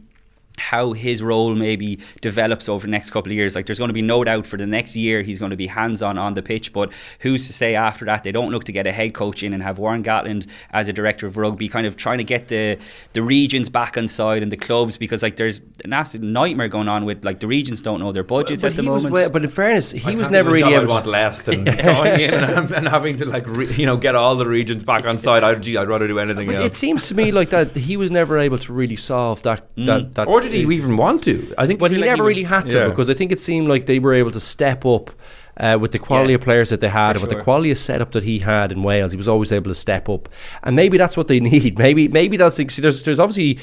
how 0.60 0.94
his 0.94 1.24
role 1.24 1.56
maybe 1.56 1.98
develops 2.22 2.70
over 2.70 2.86
the 2.86 2.92
next 2.92 3.10
couple 3.10 3.32
of 3.32 3.36
years. 3.36 3.56
Like 3.56 3.66
there's 3.66 3.80
going 3.80 3.88
to 3.90 3.94
be 3.94 4.04
no 4.04 4.24
doubt 4.24 4.46
for 4.46 4.56
the 4.58 4.68
next 4.68 4.96
year 4.96 5.24
he's 5.24 5.40
going 5.40 5.50
to 5.52 5.58
be 5.58 5.66
hands 5.68 6.02
on 6.04 6.18
on 6.20 6.36
the 6.36 6.44
pitch, 6.44 6.72
but 6.74 6.92
who's 7.20 7.48
to 7.48 7.54
say 7.54 7.76
after 7.76 8.06
that 8.06 8.24
they 8.24 8.32
don't 8.32 8.52
look 8.52 8.64
to 8.66 8.72
get 8.72 8.86
a 8.86 8.92
head 8.92 9.14
coach 9.16 9.42
in 9.42 9.54
and 9.54 9.64
have 9.64 9.80
Warren 9.80 10.04
Gatland 10.04 10.48
as 10.72 10.88
a 10.88 10.94
director 10.94 11.26
of 11.26 11.38
rugby, 11.38 11.68
kind 11.70 11.88
of 11.88 11.98
trying 11.98 12.20
to 12.20 12.24
get 12.24 12.50
the 12.50 12.78
the 13.14 13.24
regions 13.24 13.68
back 13.70 13.98
on 13.98 14.08
side 14.08 14.44
and 14.44 14.52
the 14.52 14.58
clubs 14.58 14.96
because 14.98 15.24
like 15.24 15.38
there's 15.38 15.60
an 15.84 15.92
absolute 15.94 16.26
nightmare 16.26 16.68
going 16.68 16.88
on 16.88 17.04
with 17.06 17.26
like 17.26 17.40
the 17.40 17.48
regions 17.48 17.82
don't 17.82 18.00
know 18.00 18.12
their 18.12 18.24
budgets 18.24 18.62
But 18.62 18.72
at 18.72 18.76
the 18.78 18.84
he 18.84 18.90
was 18.90 19.04
moment. 19.04 19.14
way- 19.16 19.30
but 19.30 19.44
in 19.44 19.50
fairness, 19.50 19.90
he 19.92 20.12
I 20.12 20.16
was 20.16 20.30
never 20.30 20.50
do 20.50 20.52
a 20.52 20.54
really 20.68 20.74
able 20.76 20.84
I'd 20.84 20.88
to- 20.88 20.94
want 20.94 21.08
less 21.08 21.42
than 21.42 21.64
going 21.66 22.20
in 22.22 22.34
and, 22.34 22.72
and 22.72 22.88
having 22.88 23.18
to 23.18 23.26
like 23.26 23.48
re, 23.48 23.74
you 23.74 23.86
know 23.88 23.98
get 23.98 24.14
all 24.16 24.36
the 24.36 24.46
regions 24.48 24.84
back 24.84 25.06
on 25.06 25.18
side. 25.18 25.44
I'd, 25.44 25.64
gee, 25.64 25.78
I'd 25.78 25.88
rather 25.88 26.08
do 26.08 26.20
anything 26.20 26.46
But 26.46 26.56
else. 26.58 26.66
it 26.68 26.76
seems 26.76 27.08
to 27.08 27.16
me 27.16 27.32
like 27.32 27.50
that 27.50 27.76
he 27.76 27.98
was 27.98 28.12
never 28.12 28.38
able 28.38 28.60
to 28.60 28.72
really 28.74 28.96
solve 28.96 29.42
that. 29.44 29.68
that, 29.78 29.86
mm. 30.02 30.14
that 30.14 30.28
or 30.28 30.43
did 30.44 30.54
he 30.54 30.76
even 30.76 30.98
want 30.98 31.24
to? 31.24 31.54
I 31.58 31.66
think. 31.68 31.80
But 31.80 31.92
he 31.92 31.98
like 31.98 32.06
never 32.06 32.24
was- 32.24 32.32
really 32.36 32.44
had 32.44 32.70
to 32.70 32.78
yeah. 32.78 32.88
because 32.90 33.10
I 33.10 33.14
think 33.14 33.32
it 33.32 33.40
seemed 33.40 33.68
like 33.68 33.86
they 33.86 34.00
were 34.00 34.14
able 34.14 34.32
to 34.32 34.40
step 34.40 34.86
up 34.86 35.10
uh, 35.58 35.78
with 35.80 35.92
the 35.92 36.00
quality 36.00 36.32
Yeah, 36.32 36.36
of 36.36 36.42
players 36.42 36.70
that 36.70 36.80
they 36.82 36.90
had, 36.90 37.20
with 37.22 37.30
the 37.30 37.42
quality 37.42 37.70
of 37.72 37.78
setup 37.80 38.12
that 38.14 38.24
he 38.24 38.40
had 38.40 38.72
in 38.72 38.82
Wales. 38.84 39.12
He 39.12 39.18
was 39.18 39.28
always 39.28 39.52
able 39.52 39.70
to 39.70 39.76
step 39.76 40.10
up, 40.10 40.30
and 40.64 40.76
maybe 40.76 40.98
that's 40.98 41.16
what 41.18 41.28
they 41.28 41.40
need. 41.52 41.78
Maybe 41.78 42.08
maybe 42.08 42.38
that's 42.38 42.56
see, 42.56 42.64
there's 42.82 43.04
there's 43.04 43.20
obviously. 43.20 43.60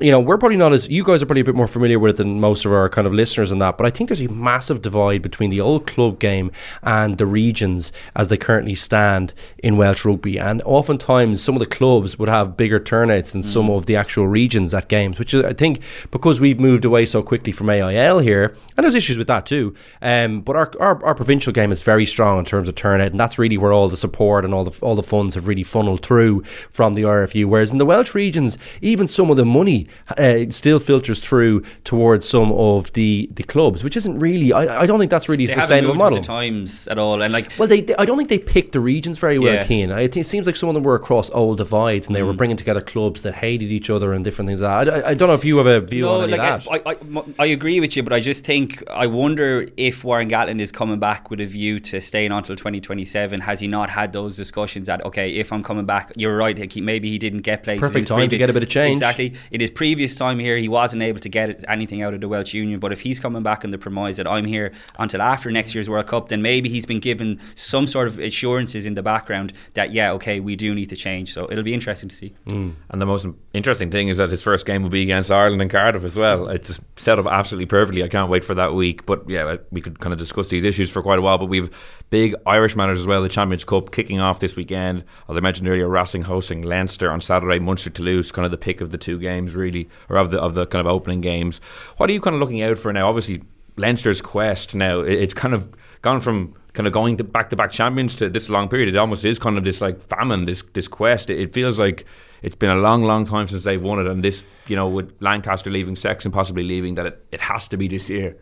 You 0.00 0.12
know, 0.12 0.20
we're 0.20 0.38
probably 0.38 0.56
not 0.56 0.72
as 0.72 0.88
you 0.88 1.02
guys 1.02 1.24
are 1.24 1.26
probably 1.26 1.40
a 1.40 1.44
bit 1.44 1.56
more 1.56 1.66
familiar 1.66 1.98
with 1.98 2.14
it 2.14 2.16
than 2.18 2.38
most 2.38 2.64
of 2.64 2.72
our 2.72 2.88
kind 2.88 3.04
of 3.04 3.12
listeners 3.12 3.50
and 3.50 3.60
that, 3.60 3.76
but 3.76 3.84
I 3.84 3.90
think 3.90 4.08
there's 4.08 4.20
a 4.20 4.28
massive 4.28 4.80
divide 4.80 5.22
between 5.22 5.50
the 5.50 5.60
old 5.60 5.88
club 5.88 6.20
game 6.20 6.52
and 6.84 7.18
the 7.18 7.26
regions 7.26 7.90
as 8.14 8.28
they 8.28 8.36
currently 8.36 8.76
stand 8.76 9.34
in 9.58 9.76
Welsh 9.76 10.04
rugby. 10.04 10.38
And 10.38 10.62
oftentimes, 10.62 11.42
some 11.42 11.56
of 11.56 11.58
the 11.58 11.66
clubs 11.66 12.16
would 12.16 12.28
have 12.28 12.56
bigger 12.56 12.78
turnouts 12.78 13.32
than 13.32 13.42
some 13.42 13.68
of 13.68 13.86
the 13.86 13.96
actual 13.96 14.28
regions 14.28 14.72
at 14.72 14.86
games, 14.86 15.18
which 15.18 15.34
I 15.34 15.52
think 15.52 15.80
because 16.12 16.40
we've 16.40 16.60
moved 16.60 16.84
away 16.84 17.04
so 17.04 17.20
quickly 17.20 17.52
from 17.52 17.68
AIL 17.68 18.20
here, 18.20 18.54
and 18.76 18.84
there's 18.84 18.94
issues 18.94 19.18
with 19.18 19.26
that 19.26 19.46
too. 19.46 19.74
Um, 20.00 20.42
but 20.42 20.54
our, 20.54 20.72
our 20.78 21.04
our 21.04 21.14
provincial 21.16 21.52
game 21.52 21.72
is 21.72 21.82
very 21.82 22.06
strong 22.06 22.38
in 22.38 22.44
terms 22.44 22.68
of 22.68 22.76
turnout, 22.76 23.10
and 23.10 23.18
that's 23.18 23.36
really 23.36 23.58
where 23.58 23.72
all 23.72 23.88
the 23.88 23.96
support 23.96 24.44
and 24.44 24.54
all 24.54 24.62
the 24.62 24.78
all 24.80 24.94
the 24.94 25.02
funds 25.02 25.34
have 25.34 25.48
really 25.48 25.64
funneled 25.64 26.06
through 26.06 26.44
from 26.70 26.94
the 26.94 27.02
RFU. 27.02 27.46
Whereas 27.46 27.72
in 27.72 27.78
the 27.78 27.84
Welsh 27.84 28.14
regions, 28.14 28.58
even 28.80 29.08
some 29.08 29.28
of 29.28 29.36
the 29.36 29.44
money 29.44 29.87
uh, 30.16 30.38
still 30.50 30.78
filters 30.80 31.18
through 31.20 31.62
towards 31.84 32.28
some 32.28 32.52
of 32.52 32.92
the 32.92 33.28
the 33.34 33.42
clubs, 33.42 33.82
which 33.84 33.96
isn't 33.96 34.18
really. 34.18 34.52
I, 34.52 34.82
I 34.82 34.86
don't 34.86 34.98
think 34.98 35.10
that's 35.10 35.28
really 35.28 35.44
a 35.44 35.46
They 35.48 35.52
haven't 35.54 35.68
sustainable 35.68 35.94
model. 35.94 36.22
times 36.22 36.86
at 36.88 36.98
all, 36.98 37.22
and 37.22 37.32
like 37.32 37.52
Well, 37.58 37.68
they, 37.68 37.80
they- 37.82 37.96
I 37.96 38.04
don't 38.04 38.16
think 38.16 38.28
they 38.28 38.38
picked 38.38 38.72
the 38.72 38.80
regions 38.80 39.18
very 39.18 39.38
well, 39.38 39.54
Yeah. 39.54 39.64
Cian. 39.64 39.92
I 39.92 40.06
think 40.08 40.18
it 40.18 40.26
seems 40.26 40.46
like 40.46 40.56
some 40.56 40.68
of 40.68 40.74
them 40.74 40.82
were 40.84 40.94
across 40.94 41.30
old 41.30 41.58
divides, 41.58 42.06
and 42.06 42.14
they 42.16 42.20
Mm. 42.20 42.26
were 42.26 42.32
bringing 42.32 42.56
together 42.56 42.80
clubs 42.80 43.22
that 43.22 43.34
hated 43.34 43.70
each 43.72 43.90
other 43.90 44.12
and 44.12 44.24
different 44.24 44.48
things. 44.48 44.60
Like 44.60 44.86
that. 44.86 45.04
I, 45.06 45.10
I, 45.10 45.14
don't 45.14 45.28
know 45.28 45.34
if 45.34 45.44
you 45.44 45.56
have 45.58 45.66
a 45.66 45.80
view 45.80 46.08
on 46.08 46.24
any 46.24 46.36
like. 46.36 46.66
I, 46.86 46.90
I, 46.92 46.96
I 47.38 47.46
agree 47.46 47.80
with 47.80 47.96
you, 47.96 48.02
but 48.02 48.12
I 48.12 48.20
just 48.20 48.44
think 48.44 48.82
I 48.90 49.06
wonder 49.06 49.68
if 49.76 50.04
Warren 50.04 50.28
Gatland 50.28 50.60
is 50.60 50.72
coming 50.72 50.98
back 50.98 51.30
with 51.30 51.40
a 51.40 51.46
view 51.46 51.80
to 51.80 52.00
staying 52.00 52.32
until 52.32 52.56
2027. 52.56 53.40
Has 53.40 53.60
he 53.60 53.68
not 53.68 53.90
had 53.90 54.12
those 54.12 54.36
discussions 54.36 54.86
that 54.86 55.04
okay, 55.04 55.30
if 55.36 55.52
I'm 55.52 55.62
coming 55.62 55.86
back, 55.86 56.12
you're 56.16 56.36
right. 56.36 56.56
Maybe 56.76 57.10
he 57.10 57.18
didn't 57.18 57.42
get 57.42 57.62
places. 57.64 57.80
Perfect 57.80 58.08
time 58.08 58.28
to 58.28 58.38
get 58.38 58.50
a 58.50 58.52
bit 58.52 58.62
of 58.62 58.68
change. 58.68 58.96
Exactly. 58.96 59.34
In 59.50 59.60
his 59.60 59.70
previous 59.78 60.16
time 60.16 60.40
here, 60.40 60.56
he 60.58 60.68
wasn't 60.68 61.00
able 61.00 61.20
to 61.20 61.28
get 61.28 61.64
anything 61.68 62.02
out 62.02 62.12
of 62.12 62.20
the 62.20 62.26
Welsh 62.26 62.52
Union. 62.52 62.80
But 62.80 62.92
if 62.92 63.00
he's 63.00 63.20
coming 63.20 63.44
back 63.44 63.64
on 63.64 63.70
the 63.70 63.78
premise 63.78 64.16
that 64.16 64.26
I'm 64.26 64.44
here 64.44 64.72
until 64.98 65.22
after 65.22 65.52
next 65.52 65.72
year's 65.72 65.88
World 65.88 66.08
Cup, 66.08 66.30
then 66.30 66.42
maybe 66.42 66.68
he's 66.68 66.84
been 66.84 66.98
given 66.98 67.38
some 67.54 67.86
sort 67.86 68.08
of 68.08 68.18
assurances 68.18 68.86
in 68.86 68.94
the 68.94 69.04
background 69.04 69.52
that 69.74 69.92
yeah, 69.92 70.10
okay, 70.14 70.40
we 70.40 70.56
do 70.56 70.74
need 70.74 70.86
to 70.86 70.96
change. 70.96 71.32
So 71.32 71.46
it'll 71.48 71.62
be 71.62 71.74
interesting 71.74 72.08
to 72.08 72.16
see. 72.16 72.34
Mm. 72.48 72.74
And 72.90 73.00
the 73.00 73.06
most 73.06 73.28
interesting 73.54 73.88
thing 73.92 74.08
is 74.08 74.16
that 74.16 74.30
his 74.30 74.42
first 74.42 74.66
game 74.66 74.82
will 74.82 74.90
be 74.90 75.02
against 75.02 75.30
Ireland 75.30 75.62
and 75.62 75.70
Cardiff 75.70 76.02
as 76.02 76.16
well. 76.16 76.48
It 76.48 76.64
just 76.64 76.80
set 76.96 77.20
up 77.20 77.26
absolutely 77.26 77.66
perfectly. 77.66 78.02
I 78.02 78.08
can't 78.08 78.28
wait 78.28 78.44
for 78.44 78.56
that 78.56 78.74
week. 78.74 79.06
But 79.06 79.30
yeah, 79.30 79.58
we 79.70 79.80
could 79.80 80.00
kind 80.00 80.12
of 80.12 80.18
discuss 80.18 80.48
these 80.48 80.64
issues 80.64 80.90
for 80.90 81.02
quite 81.02 81.20
a 81.20 81.22
while. 81.22 81.38
But 81.38 81.46
we've 81.46 81.70
big 82.10 82.34
Irish 82.46 82.76
matters 82.76 82.98
as 82.98 83.06
well. 83.06 83.22
The 83.22 83.28
Champions 83.28 83.64
Cup 83.64 83.92
kicking 83.92 84.20
off 84.20 84.40
this 84.40 84.56
weekend. 84.56 85.04
As 85.28 85.36
I 85.36 85.40
mentioned 85.40 85.68
earlier, 85.68 85.88
Racing 85.88 86.22
hosting 86.22 86.62
Leinster 86.62 87.10
on 87.10 87.20
Saturday, 87.20 87.58
Munster 87.58 87.90
Toulouse, 87.90 88.32
kind 88.32 88.44
of 88.44 88.50
the 88.50 88.58
pick 88.58 88.80
of 88.80 88.90
the 88.90 88.98
two 88.98 89.18
games 89.18 89.54
really, 89.54 89.88
or 90.08 90.16
of 90.16 90.30
the 90.30 90.40
of 90.40 90.54
the 90.54 90.66
kind 90.66 90.86
of 90.86 90.92
opening 90.92 91.20
games. 91.20 91.60
What 91.96 92.10
are 92.10 92.12
you 92.12 92.20
kind 92.20 92.34
of 92.34 92.40
looking 92.40 92.62
out 92.62 92.78
for 92.78 92.92
now? 92.92 93.08
Obviously, 93.08 93.42
Leinster's 93.76 94.20
quest 94.20 94.74
now. 94.74 95.00
It's 95.00 95.34
kind 95.34 95.54
of 95.54 95.68
gone 96.02 96.20
from 96.20 96.54
kind 96.74 96.86
of 96.86 96.92
going 96.92 97.16
to 97.16 97.24
back 97.24 97.50
to 97.50 97.56
back 97.56 97.70
champions 97.70 98.14
to 98.16 98.28
this 98.28 98.48
long 98.48 98.68
period. 98.68 98.88
It 98.88 98.96
almost 98.96 99.24
is 99.24 99.38
kind 99.38 99.58
of 99.58 99.64
this 99.64 99.80
like 99.80 100.00
famine, 100.00 100.44
this 100.44 100.62
this 100.74 100.88
quest. 100.88 101.30
It, 101.30 101.52
feels 101.52 101.78
like 101.78 102.04
it's 102.42 102.54
been 102.54 102.70
a 102.70 102.76
long, 102.76 103.02
long 103.02 103.24
time 103.24 103.48
since 103.48 103.64
they've 103.64 103.82
won 103.82 103.98
it, 103.98 104.06
and 104.06 104.22
this, 104.22 104.44
you 104.66 104.76
know, 104.76 104.88
with 104.88 105.12
Lancaster 105.20 105.70
leaving, 105.70 105.96
Sexton 105.96 106.32
possibly 106.32 106.62
leaving, 106.62 106.94
that 106.94 107.06
it, 107.06 107.26
it 107.32 107.40
has 107.40 107.68
to 107.68 107.76
be 107.76 107.88
this 107.88 108.08
year. 108.08 108.36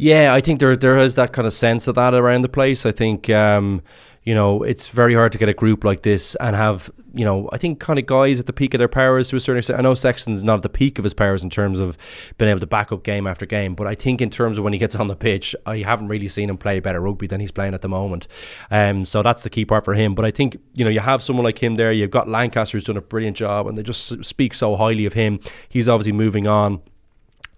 Yeah, 0.00 0.32
I 0.32 0.40
think 0.40 0.60
there 0.60 0.74
there 0.76 0.96
is 0.96 1.16
that 1.16 1.34
kind 1.34 1.46
of 1.46 1.52
sense 1.52 1.86
of 1.86 1.94
that 1.96 2.14
around 2.14 2.40
the 2.40 2.48
place. 2.48 2.86
I 2.86 2.90
think 2.90 3.28
um, 3.28 3.82
you 4.24 4.34
know 4.34 4.62
it's 4.62 4.88
very 4.88 5.12
hard 5.12 5.30
to 5.32 5.36
get 5.36 5.50
a 5.50 5.52
group 5.52 5.84
like 5.84 6.00
this 6.00 6.34
and 6.36 6.56
have 6.56 6.90
you 7.12 7.22
know 7.22 7.50
I 7.52 7.58
think 7.58 7.80
kind 7.80 7.98
of 7.98 8.06
guys 8.06 8.40
at 8.40 8.46
the 8.46 8.54
peak 8.54 8.72
of 8.72 8.78
their 8.78 8.88
powers 8.88 9.28
to 9.28 9.36
a 9.36 9.40
certain 9.40 9.58
extent. 9.58 9.78
I 9.78 9.82
know 9.82 9.92
Sexton's 9.92 10.42
not 10.42 10.56
at 10.56 10.62
the 10.62 10.70
peak 10.70 10.98
of 10.98 11.04
his 11.04 11.12
powers 11.12 11.44
in 11.44 11.50
terms 11.50 11.80
of 11.80 11.98
being 12.38 12.50
able 12.50 12.60
to 12.60 12.66
back 12.66 12.92
up 12.92 13.02
game 13.02 13.26
after 13.26 13.44
game, 13.44 13.74
but 13.74 13.86
I 13.86 13.94
think 13.94 14.22
in 14.22 14.30
terms 14.30 14.56
of 14.56 14.64
when 14.64 14.72
he 14.72 14.78
gets 14.78 14.96
on 15.02 15.08
the 15.08 15.16
pitch, 15.16 15.54
I 15.66 15.80
haven't 15.80 16.08
really 16.08 16.28
seen 16.28 16.48
him 16.48 16.56
play 16.56 16.80
better 16.80 17.02
rugby 17.02 17.26
than 17.26 17.38
he's 17.38 17.52
playing 17.52 17.74
at 17.74 17.82
the 17.82 17.90
moment. 17.90 18.26
Um, 18.70 19.04
so 19.04 19.22
that's 19.22 19.42
the 19.42 19.50
key 19.50 19.66
part 19.66 19.84
for 19.84 19.92
him. 19.92 20.14
But 20.14 20.24
I 20.24 20.30
think 20.30 20.56
you 20.72 20.82
know 20.82 20.90
you 20.90 21.00
have 21.00 21.22
someone 21.22 21.44
like 21.44 21.62
him 21.62 21.74
there. 21.74 21.92
You've 21.92 22.10
got 22.10 22.26
Lancaster 22.26 22.78
who's 22.78 22.84
done 22.84 22.96
a 22.96 23.02
brilliant 23.02 23.36
job, 23.36 23.66
and 23.66 23.76
they 23.76 23.82
just 23.82 24.24
speak 24.24 24.54
so 24.54 24.76
highly 24.76 25.04
of 25.04 25.12
him. 25.12 25.40
He's 25.68 25.90
obviously 25.90 26.12
moving 26.12 26.46
on. 26.46 26.80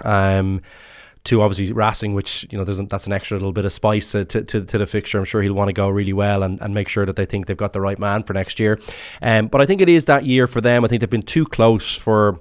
Um, 0.03 0.63
to 1.25 1.41
obviously 1.41 1.73
Racing, 1.73 2.15
which 2.15 2.47
you 2.51 2.59
know 2.59 2.65
there's 2.65 2.79
that's 2.89 3.07
an 3.07 3.13
extra 3.13 3.37
little 3.37 3.53
bit 3.53 3.65
of 3.65 3.73
spice 3.73 4.13
to, 4.13 4.25
to, 4.25 4.43
to, 4.43 4.65
to 4.65 4.79
the 4.79 4.87
fixture. 4.87 5.19
I'm 5.19 5.25
sure 5.25 5.43
he'll 5.43 5.55
want 5.55 5.69
to 5.69 5.73
go 5.73 5.89
really 5.89 6.13
well 6.13 6.43
and, 6.43 6.61
and 6.61 6.75
make 6.75 6.89
sure 6.89 7.07
that 7.07 7.17
they 7.17 7.27
think 7.27 7.47
they've 7.47 7.57
got 7.57 7.73
the 7.73 7.81
right 7.81 7.99
man 7.99 8.23
for 8.25 8.33
next 8.33 8.59
year. 8.59 8.79
Um, 9.21 9.47
but 9.47 9.61
I 9.61 9.67
think 9.67 9.81
it 9.81 9.89
is 9.89 10.07
that 10.07 10.25
year 10.25 10.47
for 10.47 10.61
them. 10.61 10.85
I 10.85 10.89
think 10.89 11.01
they've 11.01 11.11
been 11.11 11.23
too 11.23 11.45
close 11.45 11.95
for 11.97 12.41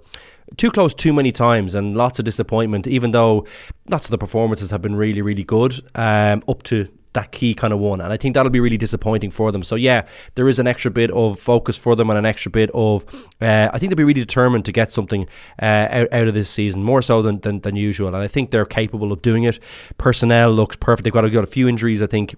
too 0.58 0.72
close 0.72 0.94
too 0.94 1.14
many 1.14 1.32
times 1.32 1.76
and 1.76 1.96
lots 1.96 2.20
of 2.20 2.26
disappointment. 2.26 2.88
Even 2.88 3.12
though 3.12 3.46
lots 3.90 4.06
of 4.06 4.12
the 4.12 4.18
performances 4.18 4.72
have 4.72 4.82
been 4.82 4.96
really 4.96 5.22
really 5.22 5.44
good 5.44 5.82
um, 5.96 6.44
up 6.48 6.64
to 6.64 6.88
that 7.14 7.32
key 7.32 7.54
kind 7.54 7.74
of 7.74 7.80
one. 7.80 8.02
And 8.02 8.12
I 8.14 8.18
think 8.18 8.36
that'll 8.36 8.52
be 8.52 8.60
really 8.60 8.78
disappointing 8.78 9.32
for 9.32 9.52
them. 9.52 9.64
So 9.64 9.76
yeah, 9.76 10.06
there 10.36 10.48
is 10.48 10.60
an 10.60 10.68
extra 10.68 10.92
bit 10.92 11.12
of 11.12 11.40
focus 11.40 11.78
for 11.78 11.96
them 11.96 12.10
and 12.10 12.18
an 12.18 12.26
extra 12.26 12.52
bit 12.52 12.70
of. 12.74 13.06
Uh, 13.42 13.70
I 13.74 13.80
think 13.80 13.90
they'll 13.90 13.98
be 13.98 14.04
really 14.04 14.22
determined 14.22 14.66
to 14.66 14.72
get 14.72 14.92
something 14.92 15.28
uh, 15.62 15.88
out, 15.90 16.14
out 16.14 16.28
of 16.28 16.34
this 16.34 16.50
season 16.50 16.84
more 16.84 17.02
so 17.02 17.22
than, 17.22 17.40
than 17.40 17.62
than 17.62 17.76
usual. 17.76 18.08
And 18.08 18.18
I 18.18 18.28
think 18.28 18.52
they're 18.52 18.66
capable 18.66 19.12
of 19.12 19.22
doing 19.22 19.44
it. 19.44 19.60
Personnel 19.98 20.52
looks 20.52 20.76
perfect. 20.76 21.04
They've 21.04 21.14
got, 21.14 21.28
got 21.32 21.44
a 21.44 21.48
few 21.48 21.68
injuries. 21.68 22.02
I 22.02 22.08
think 22.08 22.36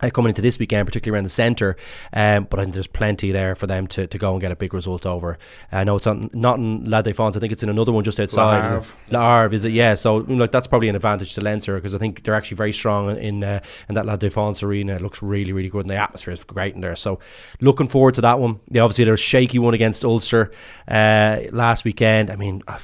uh, 0.00 0.10
coming 0.10 0.30
into 0.30 0.42
this 0.42 0.58
weekend, 0.58 0.86
particularly 0.86 1.16
around 1.16 1.24
the 1.24 1.30
centre. 1.30 1.76
Um, 2.12 2.46
but 2.50 2.60
I 2.60 2.62
think 2.64 2.74
there's 2.74 2.86
plenty 2.86 3.32
there 3.32 3.54
for 3.54 3.66
them 3.66 3.86
to, 3.88 4.06
to 4.06 4.18
go 4.18 4.32
and 4.32 4.40
get 4.40 4.52
a 4.52 4.56
big 4.56 4.74
result 4.74 5.06
over. 5.06 5.38
I 5.72 5.84
know 5.84 5.96
it's 5.96 6.06
on, 6.06 6.30
not 6.32 6.58
in 6.58 6.88
La 6.88 7.02
Défense. 7.02 7.36
I 7.36 7.40
think 7.40 7.52
it's 7.52 7.62
in 7.62 7.68
another 7.68 7.92
one 7.92 8.04
just 8.04 8.20
outside. 8.20 8.70
La 8.70 8.78
it? 8.78 8.86
La 9.10 9.42
Havre, 9.42 9.54
is 9.54 9.64
it? 9.64 9.72
Yeah. 9.72 9.94
So 9.94 10.20
you 10.20 10.34
know, 10.34 10.36
like 10.36 10.52
that's 10.52 10.66
probably 10.66 10.88
an 10.88 10.96
advantage 10.96 11.34
to 11.34 11.40
Leinster 11.40 11.74
because 11.76 11.94
I 11.94 11.98
think 11.98 12.24
they're 12.24 12.34
actually 12.34 12.56
very 12.56 12.72
strong 12.72 13.16
in 13.16 13.44
uh, 13.44 13.60
in 13.88 13.94
that 13.94 14.06
La 14.06 14.16
Défense 14.16 14.62
arena. 14.62 14.96
It 14.96 15.02
looks 15.02 15.22
really 15.22 15.52
really 15.52 15.68
good 15.68 15.82
and 15.82 15.90
the 15.90 15.96
atmosphere 15.96 16.34
is 16.34 16.44
great 16.44 16.74
in 16.74 16.80
there. 16.80 16.96
So 16.96 17.18
looking 17.60 17.88
forward 17.88 18.14
to 18.14 18.20
that 18.22 18.38
one. 18.38 18.60
Yeah, 18.70 18.82
obviously 18.82 19.04
there's 19.04 19.20
a 19.20 19.22
shaky 19.22 19.58
one 19.58 19.74
against 19.74 20.04
Ulster 20.04 20.52
uh, 20.86 21.40
last 21.50 21.84
weekend. 21.84 22.30
I 22.30 22.36
mean. 22.36 22.62
Uh, 22.66 22.78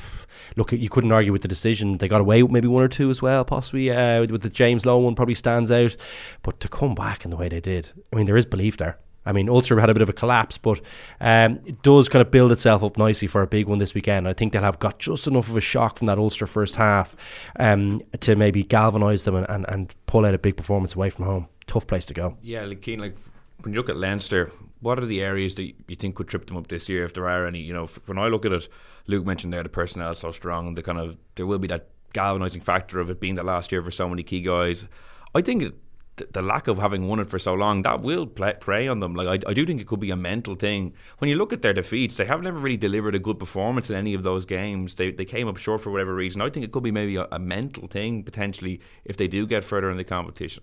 look, 0.56 0.72
you 0.72 0.88
couldn't 0.88 1.12
argue 1.12 1.32
with 1.32 1.42
the 1.42 1.48
decision. 1.48 1.98
They 1.98 2.08
got 2.08 2.20
away 2.20 2.42
with 2.42 2.52
maybe 2.52 2.68
one 2.68 2.82
or 2.82 2.88
two 2.88 3.10
as 3.10 3.20
well, 3.20 3.44
possibly. 3.44 3.90
Uh, 3.90 4.20
with 4.22 4.42
the 4.42 4.50
James 4.50 4.86
Lowe 4.86 4.98
one, 4.98 5.14
probably 5.14 5.34
stands 5.34 5.70
out. 5.70 5.96
But 6.42 6.60
to 6.60 6.68
come 6.68 6.94
back 6.94 7.24
in 7.24 7.30
the 7.30 7.36
way 7.36 7.48
they 7.48 7.60
did, 7.60 7.90
I 8.12 8.16
mean, 8.16 8.26
there 8.26 8.36
is 8.36 8.46
belief 8.46 8.76
there. 8.76 8.98
I 9.26 9.32
mean, 9.32 9.48
Ulster 9.48 9.80
had 9.80 9.88
a 9.88 9.94
bit 9.94 10.02
of 10.02 10.08
a 10.08 10.12
collapse, 10.12 10.58
but 10.58 10.80
um, 11.20 11.58
it 11.64 11.82
does 11.82 12.08
kind 12.08 12.20
of 12.20 12.30
build 12.30 12.52
itself 12.52 12.82
up 12.82 12.98
nicely 12.98 13.26
for 13.26 13.40
a 13.40 13.46
big 13.46 13.66
one 13.66 13.78
this 13.78 13.94
weekend. 13.94 14.28
I 14.28 14.34
think 14.34 14.52
they'll 14.52 14.62
have 14.62 14.78
got 14.78 14.98
just 14.98 15.26
enough 15.26 15.48
of 15.48 15.56
a 15.56 15.62
shock 15.62 15.98
from 15.98 16.08
that 16.08 16.18
Ulster 16.18 16.46
first 16.46 16.76
half 16.76 17.16
um, 17.58 18.02
to 18.20 18.36
maybe 18.36 18.62
galvanise 18.62 19.24
them 19.24 19.34
and, 19.34 19.48
and, 19.48 19.64
and 19.68 19.94
pull 20.06 20.26
out 20.26 20.34
a 20.34 20.38
big 20.38 20.56
performance 20.56 20.94
away 20.94 21.08
from 21.08 21.24
home. 21.24 21.48
Tough 21.66 21.86
place 21.86 22.04
to 22.06 22.14
go. 22.14 22.36
Yeah, 22.42 22.66
like 22.66 22.84
Cian, 22.84 23.00
like 23.00 23.16
when 23.62 23.72
you 23.72 23.80
look 23.80 23.88
at 23.88 23.96
Leinster, 23.96 24.52
what 24.84 24.98
are 24.98 25.06
the 25.06 25.22
areas 25.22 25.54
that 25.54 25.72
you 25.88 25.96
think 25.96 26.14
could 26.14 26.28
trip 26.28 26.46
them 26.46 26.58
up 26.58 26.68
this 26.68 26.90
year, 26.90 27.04
if 27.04 27.14
there 27.14 27.26
are 27.26 27.46
any? 27.46 27.60
You 27.60 27.72
know, 27.72 27.86
when 28.04 28.18
I 28.18 28.28
look 28.28 28.44
at 28.44 28.52
it, 28.52 28.68
Luke 29.06 29.24
mentioned 29.24 29.52
there 29.52 29.62
the 29.62 29.70
personnel 29.70 30.10
is 30.10 30.18
so 30.18 30.30
strong, 30.30 30.68
and 30.68 30.76
the 30.76 30.82
kind 30.82 30.98
of 30.98 31.16
there 31.36 31.46
will 31.46 31.58
be 31.58 31.68
that 31.68 31.88
galvanising 32.12 32.60
factor 32.60 33.00
of 33.00 33.08
it 33.08 33.18
being 33.18 33.34
the 33.34 33.42
last 33.42 33.72
year 33.72 33.82
for 33.82 33.90
so 33.90 34.08
many 34.08 34.22
key 34.22 34.42
guys. 34.42 34.86
I 35.34 35.40
think 35.40 35.74
the, 36.16 36.28
the 36.32 36.42
lack 36.42 36.68
of 36.68 36.76
having 36.78 37.08
won 37.08 37.18
it 37.18 37.30
for 37.30 37.38
so 37.38 37.54
long 37.54 37.80
that 37.82 38.02
will 38.02 38.26
play, 38.26 38.52
prey 38.60 38.86
on 38.86 39.00
them. 39.00 39.14
Like 39.14 39.44
I, 39.46 39.50
I 39.50 39.54
do 39.54 39.64
think 39.64 39.80
it 39.80 39.86
could 39.86 40.00
be 40.00 40.10
a 40.10 40.16
mental 40.16 40.54
thing. 40.54 40.92
When 41.18 41.30
you 41.30 41.36
look 41.36 41.54
at 41.54 41.62
their 41.62 41.72
defeats, 41.72 42.18
they 42.18 42.26
have 42.26 42.42
never 42.42 42.58
really 42.58 42.76
delivered 42.76 43.14
a 43.14 43.18
good 43.18 43.38
performance 43.38 43.88
in 43.88 43.96
any 43.96 44.12
of 44.12 44.22
those 44.22 44.44
games. 44.44 44.96
They 44.96 45.12
they 45.12 45.24
came 45.24 45.48
up 45.48 45.56
short 45.56 45.80
for 45.80 45.90
whatever 45.90 46.14
reason. 46.14 46.42
I 46.42 46.50
think 46.50 46.64
it 46.64 46.72
could 46.72 46.82
be 46.82 46.92
maybe 46.92 47.16
a, 47.16 47.26
a 47.32 47.38
mental 47.38 47.88
thing 47.88 48.22
potentially 48.22 48.80
if 49.06 49.16
they 49.16 49.28
do 49.28 49.46
get 49.46 49.64
further 49.64 49.90
in 49.90 49.96
the 49.96 50.04
competition. 50.04 50.62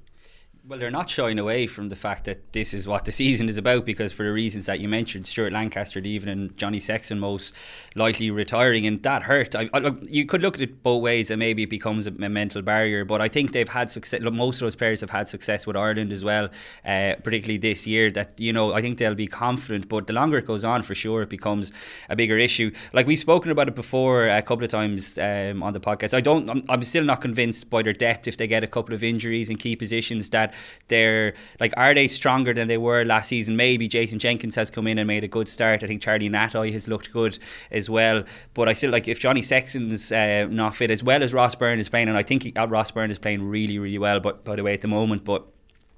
Well, 0.63 0.77
they're 0.77 0.91
not 0.91 1.09
shying 1.09 1.39
away 1.39 1.65
from 1.65 1.89
the 1.89 1.95
fact 1.95 2.25
that 2.25 2.53
this 2.53 2.71
is 2.71 2.87
what 2.87 3.05
the 3.05 3.11
season 3.11 3.49
is 3.49 3.57
about 3.57 3.83
because, 3.83 4.13
for 4.13 4.21
the 4.21 4.31
reasons 4.31 4.67
that 4.67 4.79
you 4.79 4.87
mentioned, 4.87 5.25
Stuart 5.25 5.51
Lancaster 5.51 5.99
leaving 5.99 6.29
and 6.29 6.55
Johnny 6.55 6.79
Sexton 6.79 7.19
most 7.19 7.55
likely 7.95 8.29
retiring, 8.29 8.85
and 8.85 9.01
that 9.01 9.23
hurt. 9.23 9.55
I, 9.55 9.71
I, 9.73 9.91
you 10.03 10.27
could 10.27 10.43
look 10.43 10.53
at 10.53 10.61
it 10.61 10.83
both 10.83 11.01
ways, 11.01 11.31
and 11.31 11.39
maybe 11.39 11.63
it 11.63 11.69
becomes 11.71 12.05
a, 12.05 12.11
mental 12.11 12.61
barrier. 12.61 13.03
But 13.05 13.21
I 13.21 13.27
think 13.27 13.53
they've 13.53 13.67
had 13.67 13.89
success. 13.89 14.21
Most 14.21 14.57
of 14.57 14.67
those 14.67 14.75
players 14.75 15.01
have 15.01 15.09
had 15.09 15.27
success 15.27 15.65
with 15.65 15.75
Ireland 15.75 16.11
as 16.11 16.23
well, 16.23 16.49
uh, 16.85 17.15
particularly 17.23 17.57
this 17.57 17.87
year. 17.87 18.11
That 18.11 18.39
you 18.39 18.53
know, 18.53 18.71
I 18.71 18.81
think 18.81 18.99
they'll 18.99 19.15
be 19.15 19.27
confident. 19.27 19.89
But 19.89 20.05
the 20.05 20.13
longer 20.13 20.37
it 20.37 20.45
goes 20.45 20.63
on, 20.63 20.83
for 20.83 20.93
sure, 20.93 21.23
it 21.23 21.29
becomes 21.29 21.71
a 22.07 22.15
bigger 22.15 22.37
issue. 22.37 22.71
Like 22.93 23.07
we've 23.07 23.17
spoken 23.17 23.49
about 23.49 23.67
it 23.67 23.73
before 23.73 24.27
a 24.27 24.43
couple 24.43 24.63
of 24.63 24.69
times 24.69 25.17
um, 25.17 25.63
on 25.63 25.73
the 25.73 25.79
podcast. 25.79 26.13
I 26.13 26.21
don't. 26.21 26.47
I'm, 26.47 26.63
I'm 26.69 26.83
still 26.83 27.03
not 27.03 27.19
convinced 27.19 27.67
by 27.71 27.81
their 27.81 27.93
depth 27.93 28.27
if 28.27 28.37
they 28.37 28.45
get 28.45 28.63
a 28.63 28.67
couple 28.67 28.93
of 28.93 29.03
injuries 29.03 29.49
in 29.49 29.57
key 29.57 29.75
positions 29.75 30.29
that 30.29 30.50
they're 30.87 31.33
like 31.59 31.73
are 31.77 31.93
they 31.93 32.07
stronger 32.07 32.53
than 32.53 32.67
they 32.67 32.77
were 32.77 33.03
last 33.05 33.29
season? 33.29 33.55
Maybe 33.55 33.87
Jason 33.87 34.19
Jenkins 34.19 34.55
has 34.55 34.69
come 34.69 34.87
in 34.87 34.97
and 34.97 35.07
made 35.07 35.23
a 35.23 35.27
good 35.27 35.49
start. 35.49 35.83
I 35.83 35.87
think 35.87 36.01
Charlie 36.01 36.29
Ngatai 36.29 36.73
has 36.73 36.87
looked 36.87 37.11
good 37.11 37.37
as 37.71 37.89
well. 37.89 38.23
But 38.53 38.69
I 38.69 38.73
still 38.73 38.91
like 38.91 39.07
if 39.07 39.19
Johnny 39.19 39.41
Sexton's 39.41 40.11
uh, 40.11 40.47
not 40.49 40.75
fit 40.75 40.91
as 40.91 41.03
well 41.03 41.23
as 41.23 41.33
Ross 41.33 41.55
Byrne 41.55 41.79
is 41.79 41.89
playing 41.89 42.09
and 42.09 42.17
I 42.17 42.23
think 42.23 42.43
he, 42.43 42.53
uh, 42.55 42.67
Ross 42.67 42.91
Byrne 42.91 43.11
is 43.11 43.19
playing 43.19 43.43
really 43.43 43.79
really 43.79 43.97
well 43.97 44.19
but 44.19 44.43
by 44.43 44.55
the 44.55 44.63
way 44.63 44.73
at 44.73 44.81
the 44.81 44.87
moment 44.87 45.23
but 45.23 45.45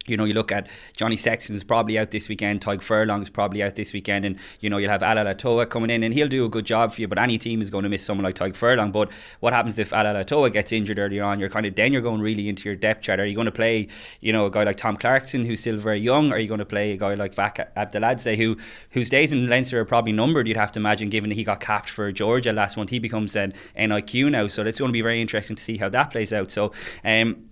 you 0.06 0.18
know, 0.18 0.26
you 0.26 0.34
look 0.34 0.52
at 0.52 0.68
Johnny 0.96 1.18
Sexton's 1.18 1.64
probably 1.64 1.98
out 1.98 2.12
this 2.12 2.28
weekend, 2.28 2.62
Tadhg 2.62 2.82
Furlong's 2.82 3.30
probably 3.30 3.64
out 3.64 3.76
this 3.76 3.94
weekend, 3.94 4.26
and 4.26 4.38
you 4.60 4.70
know, 4.70 4.78
you'll 4.78 4.92
have 4.92 5.02
Alaalatoa 5.02 5.70
coming 5.70 5.90
in 5.90 6.04
and 6.04 6.14
he'll 6.14 6.28
do 6.28 6.46
a 6.46 6.50
good 6.50 6.66
job 6.66 6.94
for 6.94 7.02
you, 7.02 7.08
but 7.08 7.18
any 7.18 7.38
team 7.38 7.62
is 7.62 7.70
going 7.70 7.84
to 7.84 7.90
miss 7.90 8.04
someone 8.04 8.24
like 8.24 8.36
Tadhg 8.36 8.56
Furlong. 8.56 8.92
But 8.92 9.10
what 9.40 9.54
happens 9.54 9.80
if 9.80 9.92
Alaalatoa 9.92 10.52
gets 10.52 10.72
injured 10.72 11.00
earlier 11.00 11.24
on? 11.24 11.40
You're 11.40 11.50
kind 11.50 11.66
of 11.66 11.76
then 11.76 11.94
you're 11.94 12.02
going 12.02 12.22
really 12.22 12.50
into 12.50 12.68
your 12.68 12.76
depth 12.76 13.04
chart. 13.04 13.20
Are 13.20 13.26
you 13.26 13.36
going 13.36 13.46
to 13.46 13.52
play, 13.52 13.88
you 14.22 14.34
know, 14.34 14.46
a 14.46 14.52
guy 14.52 14.64
like 14.64 14.78
Tom 14.78 14.98
Clarkson 14.98 15.46
who's 15.46 15.62
still 15.62 15.78
very 15.78 16.00
young? 16.00 16.32
Are 16.32 16.40
you 16.40 16.48
going 16.48 16.60
to 16.60 16.66
play 16.66 16.92
a 16.92 16.98
guy 16.98 17.14
like 17.14 17.34
Vakh 17.34 17.66
Abdaladze 17.76 18.36
who 18.38 18.58
whose 18.92 19.10
days 19.10 19.32
in 19.32 19.48
Leinster 19.48 19.80
are 19.80 19.86
probably 19.86 20.12
numbered, 20.12 20.48
you'd 20.48 20.58
have 20.58 20.72
to 20.74 20.80
imagine, 20.80 21.10
given 21.10 21.30
that 21.30 21.36
he 21.36 21.44
got 21.44 21.60
capped 21.60 21.90
for 21.90 22.12
Georgia 22.12 22.54
last 22.54 22.78
month. 22.78 22.90
He 22.90 23.00
becomes 23.00 23.36
an 23.36 23.54
NIQ 23.78 24.32
now. 24.32 24.48
So 24.48 24.64
it's 24.64 24.80
going 24.80 24.90
to 24.90 24.94
be 24.94 25.02
very 25.02 25.22
interesting 25.22 25.56
to 25.56 25.64
see 25.64 25.78
how 25.78 25.90
that 25.90 26.12
plays 26.12 26.34
out. 26.34 26.52
So 26.52 26.72
um 27.04 27.50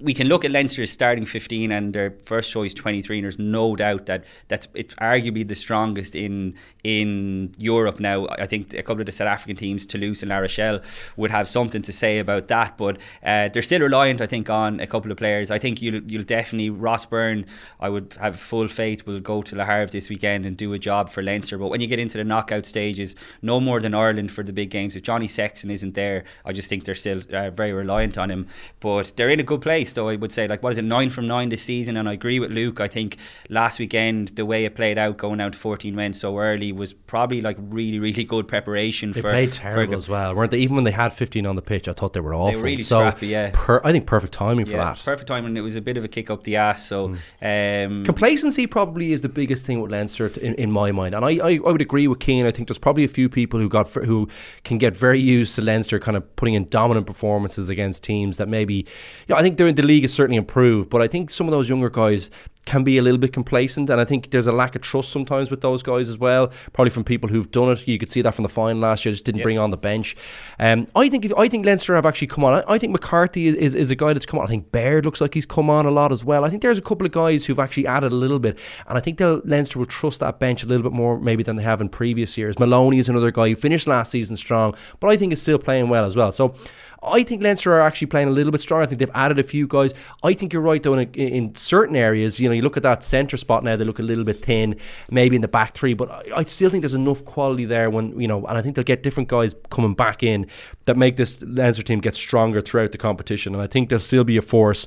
we 0.00 0.12
can 0.12 0.28
look 0.28 0.44
at 0.44 0.50
Leinster's 0.50 0.90
starting 0.90 1.24
15 1.24 1.72
and 1.72 1.94
their 1.94 2.14
first 2.24 2.50
choice 2.50 2.74
23 2.74 3.18
and 3.18 3.24
there's 3.24 3.38
no 3.38 3.74
doubt 3.76 4.06
that 4.06 4.24
that's 4.48 4.68
it's 4.74 4.94
arguably 4.94 5.46
the 5.46 5.54
strongest 5.54 6.14
in 6.14 6.54
in 6.84 7.52
Europe 7.58 7.98
now. 7.98 8.28
I 8.28 8.46
think 8.46 8.74
a 8.74 8.82
couple 8.82 9.00
of 9.00 9.06
the 9.06 9.12
South 9.12 9.28
African 9.28 9.56
teams 9.56 9.86
Toulouse 9.86 10.22
and 10.22 10.30
La 10.30 10.38
Rochelle 10.38 10.80
would 11.16 11.30
have 11.30 11.48
something 11.48 11.82
to 11.82 11.92
say 11.92 12.18
about 12.18 12.48
that 12.48 12.76
but 12.76 12.98
uh, 13.24 13.48
they're 13.48 13.62
still 13.62 13.80
reliant 13.80 14.20
I 14.20 14.26
think 14.26 14.50
on 14.50 14.80
a 14.80 14.86
couple 14.86 15.10
of 15.10 15.16
players. 15.16 15.50
I 15.50 15.58
think 15.58 15.80
you'll, 15.80 16.02
you'll 16.10 16.24
definitely 16.24 16.70
Ross 16.70 17.06
Byrne 17.06 17.46
I 17.80 17.88
would 17.88 18.14
have 18.20 18.38
full 18.38 18.68
faith 18.68 19.06
will 19.06 19.20
go 19.20 19.40
to 19.42 19.56
La 19.56 19.64
Havre 19.64 19.90
this 19.90 20.10
weekend 20.10 20.44
and 20.44 20.56
do 20.56 20.72
a 20.74 20.78
job 20.78 21.08
for 21.08 21.22
Leinster 21.22 21.56
but 21.56 21.68
when 21.68 21.80
you 21.80 21.86
get 21.86 21.98
into 21.98 22.18
the 22.18 22.24
knockout 22.24 22.66
stages 22.66 23.16
no 23.40 23.60
more 23.60 23.80
than 23.80 23.94
Ireland 23.94 24.30
for 24.30 24.42
the 24.42 24.52
big 24.52 24.70
games. 24.70 24.94
If 24.94 25.04
Johnny 25.04 25.28
Sexton 25.28 25.70
isn't 25.70 25.94
there 25.94 26.24
I 26.44 26.52
just 26.52 26.68
think 26.68 26.84
they're 26.84 26.94
still 26.94 27.22
uh, 27.32 27.50
very 27.50 27.72
reliant 27.72 28.18
on 28.18 28.30
him 28.30 28.46
but 28.80 29.14
they're 29.16 29.30
in 29.30 29.40
a 29.40 29.44
good 29.44 29.62
place 29.62 29.85
though 29.92 30.08
I 30.08 30.16
would 30.16 30.32
say. 30.32 30.46
Like 30.48 30.62
what 30.62 30.72
is 30.72 30.78
it 30.78 30.84
nine 30.84 31.10
from 31.10 31.26
nine 31.26 31.48
this 31.48 31.62
season? 31.62 31.96
And 31.96 32.08
I 32.08 32.12
agree 32.12 32.40
with 32.40 32.50
Luke. 32.50 32.80
I 32.80 32.88
think 32.88 33.16
last 33.48 33.78
weekend 33.78 34.28
the 34.28 34.46
way 34.46 34.64
it 34.64 34.74
played 34.74 34.98
out 34.98 35.16
going 35.16 35.40
out 35.40 35.54
14 35.54 35.94
men 35.94 36.12
so 36.12 36.38
early 36.38 36.72
was 36.72 36.92
probably 36.92 37.40
like 37.40 37.56
really 37.60 37.98
really 37.98 38.24
good 38.24 38.48
preparation 38.48 39.12
they 39.12 39.20
for 39.20 39.30
played 39.30 39.52
terrible 39.52 39.94
for, 39.94 39.98
as 39.98 40.08
well 40.08 40.34
weren't 40.34 40.50
they? 40.50 40.58
Even 40.58 40.76
when 40.76 40.84
they 40.84 40.90
had 40.90 41.12
15 41.12 41.46
on 41.46 41.56
the 41.56 41.62
pitch 41.62 41.88
I 41.88 41.92
thought 41.92 42.12
they 42.12 42.20
were 42.20 42.34
awful 42.34 42.52
they 42.52 42.56
were 42.56 42.64
really 42.64 42.82
so 42.82 43.00
scrappy 43.00 43.28
yeah. 43.28 43.50
per, 43.52 43.80
I 43.84 43.92
think 43.92 44.06
perfect 44.06 44.32
timing 44.32 44.66
yeah, 44.66 44.72
for 44.72 44.76
that. 44.78 45.04
perfect 45.04 45.28
timing 45.28 45.56
it 45.56 45.60
was 45.60 45.76
a 45.76 45.80
bit 45.80 45.96
of 45.96 46.04
a 46.04 46.08
kick 46.08 46.30
up 46.30 46.44
the 46.44 46.56
ass 46.56 46.86
so 46.86 47.16
mm. 47.42 47.86
um, 47.86 48.04
complacency 48.04 48.66
probably 48.66 49.12
is 49.12 49.22
the 49.22 49.28
biggest 49.28 49.66
thing 49.66 49.80
with 49.80 49.90
Leinster 49.90 50.26
in, 50.40 50.54
in 50.54 50.70
my 50.70 50.92
mind 50.92 51.14
and 51.14 51.24
I, 51.24 51.30
I, 51.46 51.58
I 51.66 51.72
would 51.72 51.80
agree 51.80 52.06
with 52.08 52.22
Cian. 52.22 52.46
I 52.46 52.50
think 52.50 52.68
there's 52.68 52.78
probably 52.78 53.04
a 53.04 53.08
few 53.08 53.28
people 53.28 53.58
who 53.58 53.68
got 53.68 53.88
who 53.88 54.28
can 54.64 54.78
get 54.78 54.96
very 54.96 55.20
used 55.20 55.54
to 55.56 55.62
Leinster 55.62 55.98
kind 55.98 56.16
of 56.16 56.36
putting 56.36 56.54
in 56.54 56.68
dominant 56.68 57.06
performances 57.06 57.68
against 57.68 58.02
teams 58.02 58.36
that 58.36 58.48
maybe 58.48 58.74
you 58.74 58.84
know, 59.28 59.36
I 59.36 59.42
think 59.42 59.56
they're 59.56 59.68
the 59.76 59.82
league 59.82 60.02
has 60.02 60.12
certainly 60.12 60.36
improved 60.36 60.90
but 60.90 61.02
I 61.02 61.08
think 61.08 61.30
some 61.30 61.46
of 61.46 61.52
those 61.52 61.68
younger 61.68 61.90
guys 61.90 62.30
can 62.66 62.82
be 62.82 62.98
a 62.98 63.02
little 63.02 63.18
bit 63.18 63.32
complacent, 63.32 63.88
and 63.88 64.00
I 64.00 64.04
think 64.04 64.30
there's 64.30 64.48
a 64.48 64.52
lack 64.52 64.74
of 64.74 64.82
trust 64.82 65.10
sometimes 65.10 65.50
with 65.50 65.60
those 65.60 65.82
guys 65.82 66.10
as 66.10 66.18
well. 66.18 66.52
Probably 66.72 66.90
from 66.90 67.04
people 67.04 67.30
who've 67.30 67.50
done 67.50 67.70
it. 67.70 67.86
You 67.88 67.98
could 67.98 68.10
see 68.10 68.22
that 68.22 68.34
from 68.34 68.42
the 68.42 68.48
final 68.48 68.82
last 68.82 69.04
year, 69.04 69.12
just 69.12 69.24
didn't 69.24 69.38
yep. 69.38 69.44
bring 69.44 69.58
on 69.58 69.70
the 69.70 69.76
bench. 69.76 70.16
Um, 70.58 70.88
I 70.94 71.08
think 71.08 71.24
if, 71.24 71.32
I 71.38 71.48
think 71.48 71.64
Leinster 71.64 71.94
have 71.94 72.04
actually 72.04 72.26
come 72.26 72.44
on. 72.44 72.54
I, 72.54 72.74
I 72.74 72.78
think 72.78 72.92
McCarthy 72.92 73.46
is, 73.46 73.54
is, 73.54 73.74
is, 73.76 73.90
a 73.90 73.96
guy 73.96 74.12
that's 74.12 74.26
come 74.26 74.40
on. 74.40 74.46
I 74.46 74.48
think 74.48 74.72
Baird 74.72 75.04
looks 75.04 75.20
like 75.20 75.32
he's 75.32 75.46
come 75.46 75.70
on 75.70 75.86
a 75.86 75.90
lot 75.90 76.12
as 76.12 76.24
well. 76.24 76.44
I 76.44 76.50
think 76.50 76.60
there's 76.60 76.78
a 76.78 76.82
couple 76.82 77.06
of 77.06 77.12
guys 77.12 77.46
who've 77.46 77.58
actually 77.58 77.86
added 77.86 78.12
a 78.12 78.16
little 78.16 78.40
bit, 78.40 78.58
and 78.88 78.98
I 78.98 79.00
think 79.00 79.18
they'll, 79.18 79.40
Leinster 79.44 79.78
will 79.78 79.86
trust 79.86 80.20
that 80.20 80.40
bench 80.40 80.64
a 80.64 80.66
little 80.66 80.82
bit 80.82 80.92
more 80.92 81.20
maybe 81.20 81.44
than 81.44 81.56
they 81.56 81.62
have 81.62 81.80
in 81.80 81.88
previous 81.88 82.36
years. 82.36 82.56
Molony 82.56 82.98
is 82.98 83.08
another 83.08 83.30
guy 83.30 83.48
who 83.48 83.54
finished 83.56 83.86
last 83.86 84.10
season 84.10 84.36
strong, 84.36 84.74
but 84.98 85.08
I 85.08 85.16
think 85.16 85.32
is 85.32 85.40
still 85.40 85.58
playing 85.58 85.88
well 85.88 86.04
as 86.04 86.16
well. 86.16 86.32
So. 86.32 86.54
I 87.02 87.22
think 87.22 87.42
Leinster 87.42 87.72
are 87.74 87.80
actually 87.80 88.08
playing 88.08 88.28
a 88.28 88.32
little 88.32 88.50
bit 88.50 88.60
stronger. 88.60 88.82
I 88.82 88.86
think 88.86 88.98
they've 88.98 89.10
added 89.14 89.38
a 89.38 89.42
few 89.42 89.66
guys. 89.66 89.92
I 90.22 90.32
think 90.32 90.52
you're 90.52 90.62
right 90.62 90.82
though. 90.82 90.94
In, 90.94 91.12
in 91.14 91.54
certain 91.54 91.96
areas, 91.96 92.40
you 92.40 92.48
know, 92.48 92.54
you 92.54 92.62
look 92.62 92.76
at 92.76 92.82
that 92.82 93.04
centre 93.04 93.36
spot 93.36 93.64
now; 93.64 93.76
they 93.76 93.84
look 93.84 93.98
a 93.98 94.02
little 94.02 94.24
bit 94.24 94.44
thin, 94.44 94.76
maybe 95.10 95.36
in 95.36 95.42
the 95.42 95.48
back 95.48 95.74
three. 95.74 95.94
But 95.94 96.10
I, 96.10 96.38
I 96.38 96.44
still 96.44 96.70
think 96.70 96.82
there's 96.82 96.94
enough 96.94 97.24
quality 97.24 97.64
there. 97.64 97.90
When 97.90 98.18
you 98.18 98.28
know, 98.28 98.44
and 98.46 98.58
I 98.58 98.62
think 98.62 98.76
they'll 98.76 98.84
get 98.84 99.02
different 99.02 99.28
guys 99.28 99.54
coming 99.70 99.94
back 99.94 100.22
in 100.22 100.46
that 100.84 100.96
make 100.96 101.16
this 101.16 101.40
Leinster 101.42 101.82
team 101.82 102.00
get 102.00 102.16
stronger 102.16 102.60
throughout 102.60 102.92
the 102.92 102.98
competition. 102.98 103.54
And 103.54 103.62
I 103.62 103.66
think 103.66 103.88
they'll 103.88 104.00
still 104.00 104.24
be 104.24 104.36
a 104.36 104.42
force. 104.42 104.86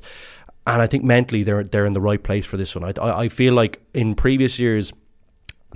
And 0.66 0.82
I 0.82 0.86
think 0.86 1.04
mentally 1.04 1.42
they're 1.42 1.64
they're 1.64 1.86
in 1.86 1.94
the 1.94 2.00
right 2.00 2.22
place 2.22 2.44
for 2.44 2.56
this 2.56 2.74
one. 2.74 2.84
I, 2.84 3.00
I, 3.00 3.20
I 3.22 3.28
feel 3.28 3.54
like 3.54 3.80
in 3.94 4.14
previous 4.14 4.58
years 4.58 4.92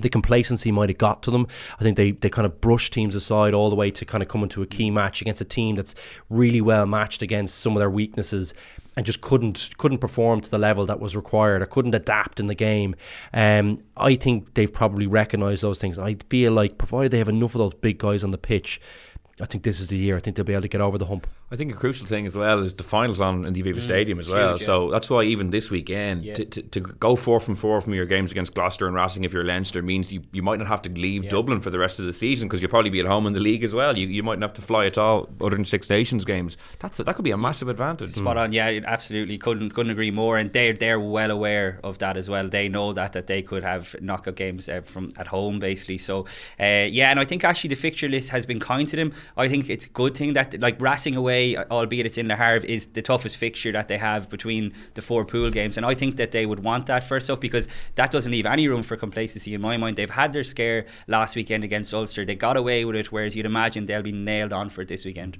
the 0.00 0.08
complacency 0.08 0.72
might 0.72 0.88
have 0.88 0.98
got 0.98 1.22
to 1.22 1.30
them. 1.30 1.46
I 1.78 1.82
think 1.82 1.96
they, 1.96 2.12
they 2.12 2.28
kind 2.28 2.46
of 2.46 2.60
brushed 2.60 2.92
teams 2.92 3.14
aside 3.14 3.54
all 3.54 3.70
the 3.70 3.76
way 3.76 3.90
to 3.92 4.04
kind 4.04 4.22
of 4.22 4.28
come 4.28 4.42
into 4.42 4.62
a 4.62 4.66
key 4.66 4.90
match 4.90 5.20
against 5.20 5.40
a 5.40 5.44
team 5.44 5.76
that's 5.76 5.94
really 6.28 6.60
well 6.60 6.86
matched 6.86 7.22
against 7.22 7.58
some 7.58 7.76
of 7.76 7.80
their 7.80 7.90
weaknesses 7.90 8.54
and 8.96 9.04
just 9.04 9.20
couldn't 9.20 9.70
couldn't 9.78 9.98
perform 9.98 10.40
to 10.40 10.50
the 10.50 10.58
level 10.58 10.86
that 10.86 11.00
was 11.00 11.16
required 11.16 11.62
or 11.62 11.66
couldn't 11.66 11.94
adapt 11.94 12.38
in 12.38 12.46
the 12.46 12.54
game. 12.54 12.94
Um, 13.32 13.78
I 13.96 14.16
think 14.16 14.54
they've 14.54 14.72
probably 14.72 15.06
recognised 15.06 15.62
those 15.62 15.78
things. 15.78 15.98
I 15.98 16.16
feel 16.28 16.52
like 16.52 16.78
provided 16.78 17.10
they 17.10 17.18
have 17.18 17.28
enough 17.28 17.54
of 17.54 17.58
those 17.58 17.74
big 17.74 17.98
guys 17.98 18.22
on 18.22 18.30
the 18.30 18.38
pitch, 18.38 18.80
I 19.40 19.46
think 19.46 19.64
this 19.64 19.80
is 19.80 19.88
the 19.88 19.96
year. 19.96 20.16
I 20.16 20.20
think 20.20 20.36
they'll 20.36 20.44
be 20.44 20.52
able 20.52 20.62
to 20.62 20.68
get 20.68 20.80
over 20.80 20.98
the 20.98 21.06
hump. 21.06 21.26
I 21.54 21.56
think 21.56 21.70
a 21.70 21.76
crucial 21.76 22.04
thing 22.04 22.26
as 22.26 22.36
well 22.36 22.64
is 22.64 22.74
the 22.74 22.82
finals 22.82 23.20
on 23.20 23.44
in 23.44 23.52
the 23.52 23.62
Aviva 23.62 23.76
mm, 23.76 23.82
Stadium 23.82 24.18
as 24.18 24.28
well. 24.28 24.54
Huge, 24.54 24.62
yeah. 24.62 24.66
So 24.66 24.90
that's 24.90 25.08
why 25.08 25.22
even 25.22 25.50
this 25.50 25.70
weekend 25.70 26.24
yeah. 26.24 26.34
to, 26.34 26.44
to, 26.44 26.62
to, 26.62 26.80
go 26.80 27.14
four 27.14 27.38
from 27.38 27.54
four 27.54 27.80
from 27.80 27.94
your 27.94 28.06
games 28.06 28.32
against 28.32 28.54
Gloucester 28.54 28.88
and 28.88 28.96
Racing 28.96 29.22
if 29.22 29.32
you're 29.32 29.44
Leinster 29.44 29.80
means 29.80 30.12
you, 30.12 30.24
you 30.32 30.42
might 30.42 30.58
not 30.58 30.66
have 30.66 30.82
to 30.82 30.90
leave 30.90 31.22
yeah. 31.22 31.30
Dublin 31.30 31.60
for 31.60 31.70
the 31.70 31.78
rest 31.78 32.00
of 32.00 32.06
the 32.06 32.12
season 32.12 32.48
because 32.48 32.60
you'll 32.60 32.72
probably 32.72 32.90
be 32.90 32.98
at 32.98 33.06
home 33.06 33.28
in 33.28 33.34
the 33.34 33.40
league 33.40 33.62
as 33.62 33.72
well. 33.72 33.96
You, 33.96 34.08
you 34.08 34.24
mightn't 34.24 34.42
have 34.42 34.54
to 34.54 34.62
fly 34.62 34.86
at 34.86 34.98
all 34.98 35.28
other 35.40 35.54
than 35.54 35.64
Six 35.64 35.88
Nations 35.88 36.24
games. 36.24 36.56
That's 36.80 36.98
a, 36.98 37.04
that 37.04 37.14
could 37.14 37.24
be 37.24 37.30
a 37.30 37.36
massive 37.36 37.68
advantage. 37.68 38.10
Spot 38.10 38.36
on, 38.36 38.52
yeah, 38.52 38.80
absolutely. 38.84 39.38
Couldn't 39.38 39.70
couldn't 39.70 39.92
agree 39.92 40.10
more. 40.10 40.38
And 40.38 40.52
they're 40.52 40.72
they're 40.72 40.98
well 40.98 41.30
aware 41.30 41.78
of 41.84 41.98
that 41.98 42.16
as 42.16 42.28
well. 42.28 42.48
They 42.48 42.68
know 42.68 42.92
that 42.94 43.12
that 43.12 43.28
they 43.28 43.42
could 43.42 43.62
have 43.62 43.94
knockout 44.00 44.34
games 44.34 44.68
uh, 44.68 44.80
from 44.80 45.12
at 45.18 45.28
home 45.28 45.60
basically. 45.60 45.98
So 45.98 46.26
uh, 46.58 46.88
yeah, 46.90 47.12
and 47.12 47.20
I 47.20 47.24
think 47.24 47.44
actually 47.44 47.68
the 47.68 47.76
fixture 47.76 48.08
list 48.08 48.30
has 48.30 48.44
been 48.44 48.58
kind 48.58 48.88
to 48.88 48.96
them. 48.96 49.12
I 49.36 49.48
think 49.48 49.70
it's 49.70 49.86
a 49.86 49.90
good 49.90 50.16
thing 50.16 50.32
that 50.32 50.58
like 50.60 50.80
Racing 50.80 51.14
away, 51.14 51.43
albeit 51.70 52.06
it's 52.06 52.18
in 52.18 52.28
Le 52.28 52.36
Havre 52.36 52.66
is 52.66 52.86
the 52.86 53.02
toughest 53.02 53.36
fixture 53.36 53.72
that 53.72 53.88
they 53.88 53.98
have 53.98 54.28
between 54.28 54.72
the 54.94 55.02
four 55.02 55.24
pool 55.24 55.50
games. 55.50 55.76
And 55.76 55.86
I 55.86 55.94
think 55.94 56.16
that 56.16 56.32
they 56.32 56.46
would 56.46 56.60
want 56.60 56.86
that 56.86 57.04
first 57.04 57.30
off 57.30 57.40
because 57.40 57.68
that 57.96 58.10
doesn't 58.10 58.32
leave 58.32 58.46
any 58.46 58.68
room 58.68 58.82
for 58.82 58.96
complacency 58.96 59.54
in 59.54 59.60
my 59.60 59.76
mind. 59.76 59.96
They've 59.96 60.10
had 60.10 60.32
their 60.32 60.44
scare 60.44 60.86
last 61.06 61.36
weekend 61.36 61.64
against 61.64 61.92
Ulster. 61.92 62.24
They 62.24 62.34
got 62.34 62.56
away 62.56 62.84
with 62.84 62.96
it, 62.96 63.12
whereas 63.12 63.36
you'd 63.36 63.46
imagine 63.46 63.86
they'll 63.86 64.02
be 64.02 64.12
nailed 64.12 64.52
on 64.52 64.70
for 64.70 64.82
it 64.82 64.88
this 64.88 65.04
weekend. 65.04 65.38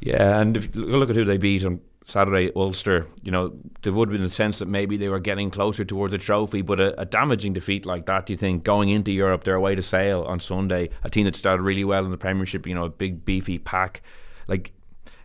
Yeah, 0.00 0.40
and 0.40 0.56
if 0.56 0.74
you 0.74 0.82
look 0.82 1.10
at 1.10 1.16
who 1.16 1.24
they 1.24 1.38
beat 1.38 1.64
on 1.64 1.80
Saturday, 2.08 2.50
Ulster, 2.56 3.06
you 3.22 3.30
know, 3.30 3.52
there 3.82 3.92
would 3.92 4.08
have 4.08 4.16
been 4.16 4.26
a 4.26 4.30
sense 4.30 4.58
that 4.60 4.66
maybe 4.66 4.96
they 4.96 5.10
were 5.10 5.20
getting 5.20 5.50
closer 5.50 5.84
towards 5.84 6.14
a 6.14 6.18
trophy, 6.18 6.62
but 6.62 6.80
a, 6.80 6.98
a, 6.98 7.04
damaging 7.04 7.52
defeat 7.52 7.84
like 7.84 8.06
that, 8.06 8.24
do 8.24 8.32
you 8.32 8.36
think, 8.36 8.64
going 8.64 8.88
into 8.88 9.12
Europe, 9.12 9.44
they're 9.44 9.56
away 9.56 9.74
to 9.74 9.82
Sale 9.82 10.22
on 10.22 10.40
Sunday, 10.40 10.88
a 11.04 11.10
team 11.10 11.26
that 11.26 11.36
started 11.36 11.62
really 11.62 11.84
well 11.84 12.06
in 12.06 12.10
the 12.10 12.16
Premiership, 12.16 12.66
you 12.66 12.74
know, 12.74 12.84
a 12.84 12.88
big, 12.88 13.26
beefy 13.26 13.58
pack, 13.58 14.02
like 14.46 14.72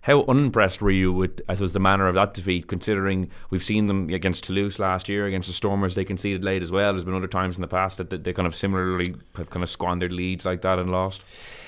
how 0.02 0.24
unimpressed 0.24 0.82
were 0.82 0.92
you 0.92 1.14
with, 1.14 1.42
I 1.48 1.56
suppose, 1.56 1.74
the 1.74 1.80
manner 1.80 2.08
of 2.08 2.16
that 2.16 2.34
defeat, 2.34 2.68
considering 2.68 3.30
we've 3.50 3.64
seen 3.64 3.88
them 3.88 4.10
against 4.10 4.44
Toulouse 4.44 4.78
last 4.78 5.08
year, 5.08 5.26
against 5.26 5.48
the 5.48 5.54
Stormers, 5.54 5.96
they 5.96 6.04
conceded 6.04 6.44
late 6.44 6.62
as 6.62 6.72
well. 6.72 6.92
There's 6.92 7.06
been 7.06 7.16
other 7.16 7.28
times 7.28 7.56
in 7.56 7.62
the 7.62 7.68
past 7.68 7.98
that 7.98 8.10
they 8.10 8.34
kind 8.34 8.46
of 8.46 8.54
similarly 8.54 9.16
have 9.36 9.50
kind 9.50 9.64
of 9.64 9.70
squandered 9.70 10.12
leads 10.12 10.46
like 10.46 10.62
that 10.62 10.78
and 10.78 10.92
lost. 10.92 11.24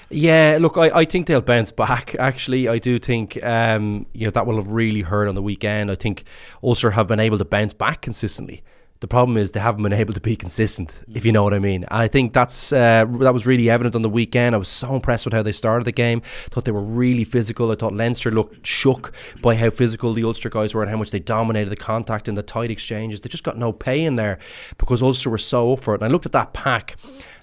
Yeah, 0.10 0.58
look, 0.60 0.78
I, 0.78 0.90
I 0.90 1.06
think 1.06 1.28
they'll 1.28 1.42
bounce 1.42 1.72
back. 1.72 2.16
Actually, 2.20 2.68
I 2.68 2.78
do 2.78 3.00
think 3.00 3.42
um, 3.44 4.06
you 4.14 4.26
know 4.26 4.32
that 4.32 4.46
will 4.46 4.58
have 4.58 4.68
really 4.70 5.02
hurt 5.02 5.28
on 5.28 5.36
the 5.36 5.42
weekend. 5.42 5.90
I 5.90 5.96
think 5.96 6.26
Ulster 6.64 6.92
have 6.92 7.08
been 7.08 7.20
able 7.20 7.38
to 7.38 7.46
bounce 7.46 7.74
back 7.74 8.02
consistently. 8.02 8.64
The 9.02 9.08
problem 9.08 9.38
is 9.38 9.52
they 9.52 9.60
haven't 9.60 9.84
been 9.84 9.94
able 9.94 10.14
to 10.14 10.22
be 10.22 10.38
consistent, 10.38 11.04
if 11.14 11.26
you 11.26 11.32
know 11.34 11.44
what 11.44 11.54
I 11.54 11.60
mean. 11.60 11.86
I 11.90 12.08
think 12.08 12.32
that's 12.32 12.72
uh, 12.72 13.06
that 13.20 13.34
was 13.34 13.46
really 13.46 13.70
evident 13.70 13.94
on 13.94 14.02
the 14.02 14.10
weekend. 14.10 14.56
I 14.56 14.58
was 14.58 14.70
so 14.70 14.96
impressed 14.96 15.26
with 15.26 15.34
how 15.34 15.44
they 15.44 15.52
started 15.52 15.84
the 15.84 15.92
game. 15.92 16.22
Thought 16.50 16.64
they 16.64 16.72
were 16.72 16.82
really 16.82 17.26
physical. 17.26 17.72
I 17.72 17.76
thought 17.76 17.94
Leinster 17.94 18.32
looked 18.32 18.66
shook 18.66 19.14
by 19.42 19.56
how 19.56 19.70
physical 19.70 20.14
the 20.14 20.24
Ulster 20.24 20.50
guys 20.50 20.74
were 20.74 20.82
and 20.82 20.90
how 20.90 20.98
much 20.98 21.12
they 21.12 21.20
dominated 21.20 21.70
the 21.70 21.76
contact 21.76 22.30
and 22.30 22.38
the 22.38 22.44
tight 22.44 22.72
exchanges. 22.72 23.20
They 23.20 23.30
just 23.30 23.44
got 23.44 23.58
no 23.58 23.74
pay 23.74 24.02
in 24.04 24.16
there 24.16 24.40
because 24.78 25.04
Ulster 25.04 25.30
were 25.30 25.38
so 25.38 25.74
up 25.74 25.82
for 25.82 25.94
it. 25.94 26.02
And 26.02 26.06
I 26.06 26.08
looked 26.12 26.26
at 26.26 26.32
that 26.32 26.54
pack 26.54 26.96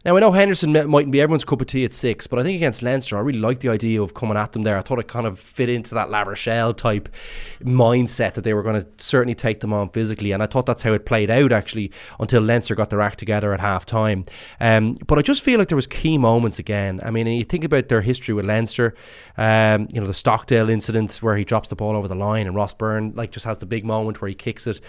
now 0.05 0.17
I 0.17 0.21
know 0.21 0.33
Henderson 0.33 0.73
mightn't 0.73 1.13
be 1.13 1.21
everyone's 1.21 1.45
cup 1.45 1.61
of 1.61 1.67
tea 1.69 1.85
at 1.85 1.93
six, 1.93 2.27
but 2.27 2.39
I 2.39 2.43
think 2.43 2.57
against 2.57 2.83
Leinster, 2.83 3.17
I 3.17 3.21
really 3.21 3.39
liked 3.39 3.61
the 3.61 3.69
idea 3.69 4.03
of 4.03 4.15
coming 4.15 4.37
at 4.37 4.53
them 4.53 4.65
there. 4.65 4.77
I 4.77 4.83
thought 4.83 4.99
it 4.99 5.07
kind 5.07 5.27
of 5.27 5.39
fit 5.39 5.69
into 5.69 5.95
that 5.95 6.11
La 6.11 6.23
Rochelle 6.23 6.73
type 6.73 7.09
mindset 7.63 8.35
that 8.35 8.43
they 8.43 8.53
were 8.53 8.63
going 8.63 8.83
to 8.83 8.87
certainly 8.99 9.35
take 9.35 9.61
them 9.61 9.73
on 9.73 9.91
physically, 9.91 10.33
and 10.33 10.43
I 10.43 10.47
thought 10.47 10.67
that's 10.67 10.83
how 10.83 10.93
it 10.93 11.07
played 11.07 11.31
out 11.31 11.53
actually 11.53 11.93
until 12.19 12.43
Leinster 12.43 12.75
got 12.75 12.91
their 12.91 13.01
act 13.01 13.19
together 13.19 13.55
at 13.55 13.61
half 13.61 13.87
time. 13.87 14.25
Um, 14.61 14.95
but 15.07 15.19
I 15.19 15.23
just 15.23 15.43
feel 15.43 15.59
like 15.59 15.69
there 15.69 15.77
was 15.77 15.87
key 15.87 16.19
moments 16.19 16.59
again. 16.59 17.01
I 17.05 17.11
mean, 17.11 17.27
you 17.29 17.45
think 17.45 17.65
about 17.65 17.89
their 17.89 18.01
history 18.01 18.35
with 18.35 18.45
Leinster, 18.45 18.95
um, 19.37 19.89
you 19.93 20.01
know 20.01 20.07
the 20.07 20.15
Stockdale 20.15 20.69
incident 20.69 21.13
where 21.23 21.37
he 21.37 21.45
drops 21.45 21.69
the 21.69 21.77
ball 21.77 21.97
over 21.97 22.09
the 22.09 22.15
line, 22.15 22.47
and 22.47 22.57
Ross 22.57 22.75
Byrne 22.75 23.13
like 23.15 23.31
just 23.31 23.45
has 23.45 23.61
the 23.61 23.67
big 23.67 23.85
moment 23.85 24.21
where 24.21 24.29
he 24.29 24.35
kicks 24.35 24.67
it. 24.67 24.81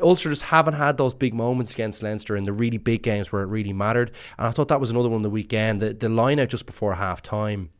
Ulster 0.00 0.30
just 0.30 0.42
haven't 0.42 0.74
had 0.74 0.96
those 0.96 1.14
big 1.14 1.34
moments 1.34 1.72
against 1.72 2.02
Leinster 2.02 2.36
in 2.36 2.44
the 2.44 2.52
really 2.52 2.78
big 2.78 3.02
games 3.02 3.32
where 3.32 3.42
it 3.42 3.46
really 3.46 3.72
mattered. 3.72 4.12
And 4.38 4.46
I 4.46 4.50
thought 4.50 4.68
that 4.68 4.80
was 4.80 4.90
another 4.90 5.08
one 5.08 5.22
the 5.22 5.30
weekend. 5.30 5.80
The, 5.80 5.94
the 5.94 6.08
line 6.08 6.38
out 6.38 6.48
just 6.48 6.66
before 6.66 6.94
half 6.94 7.22
time 7.22 7.70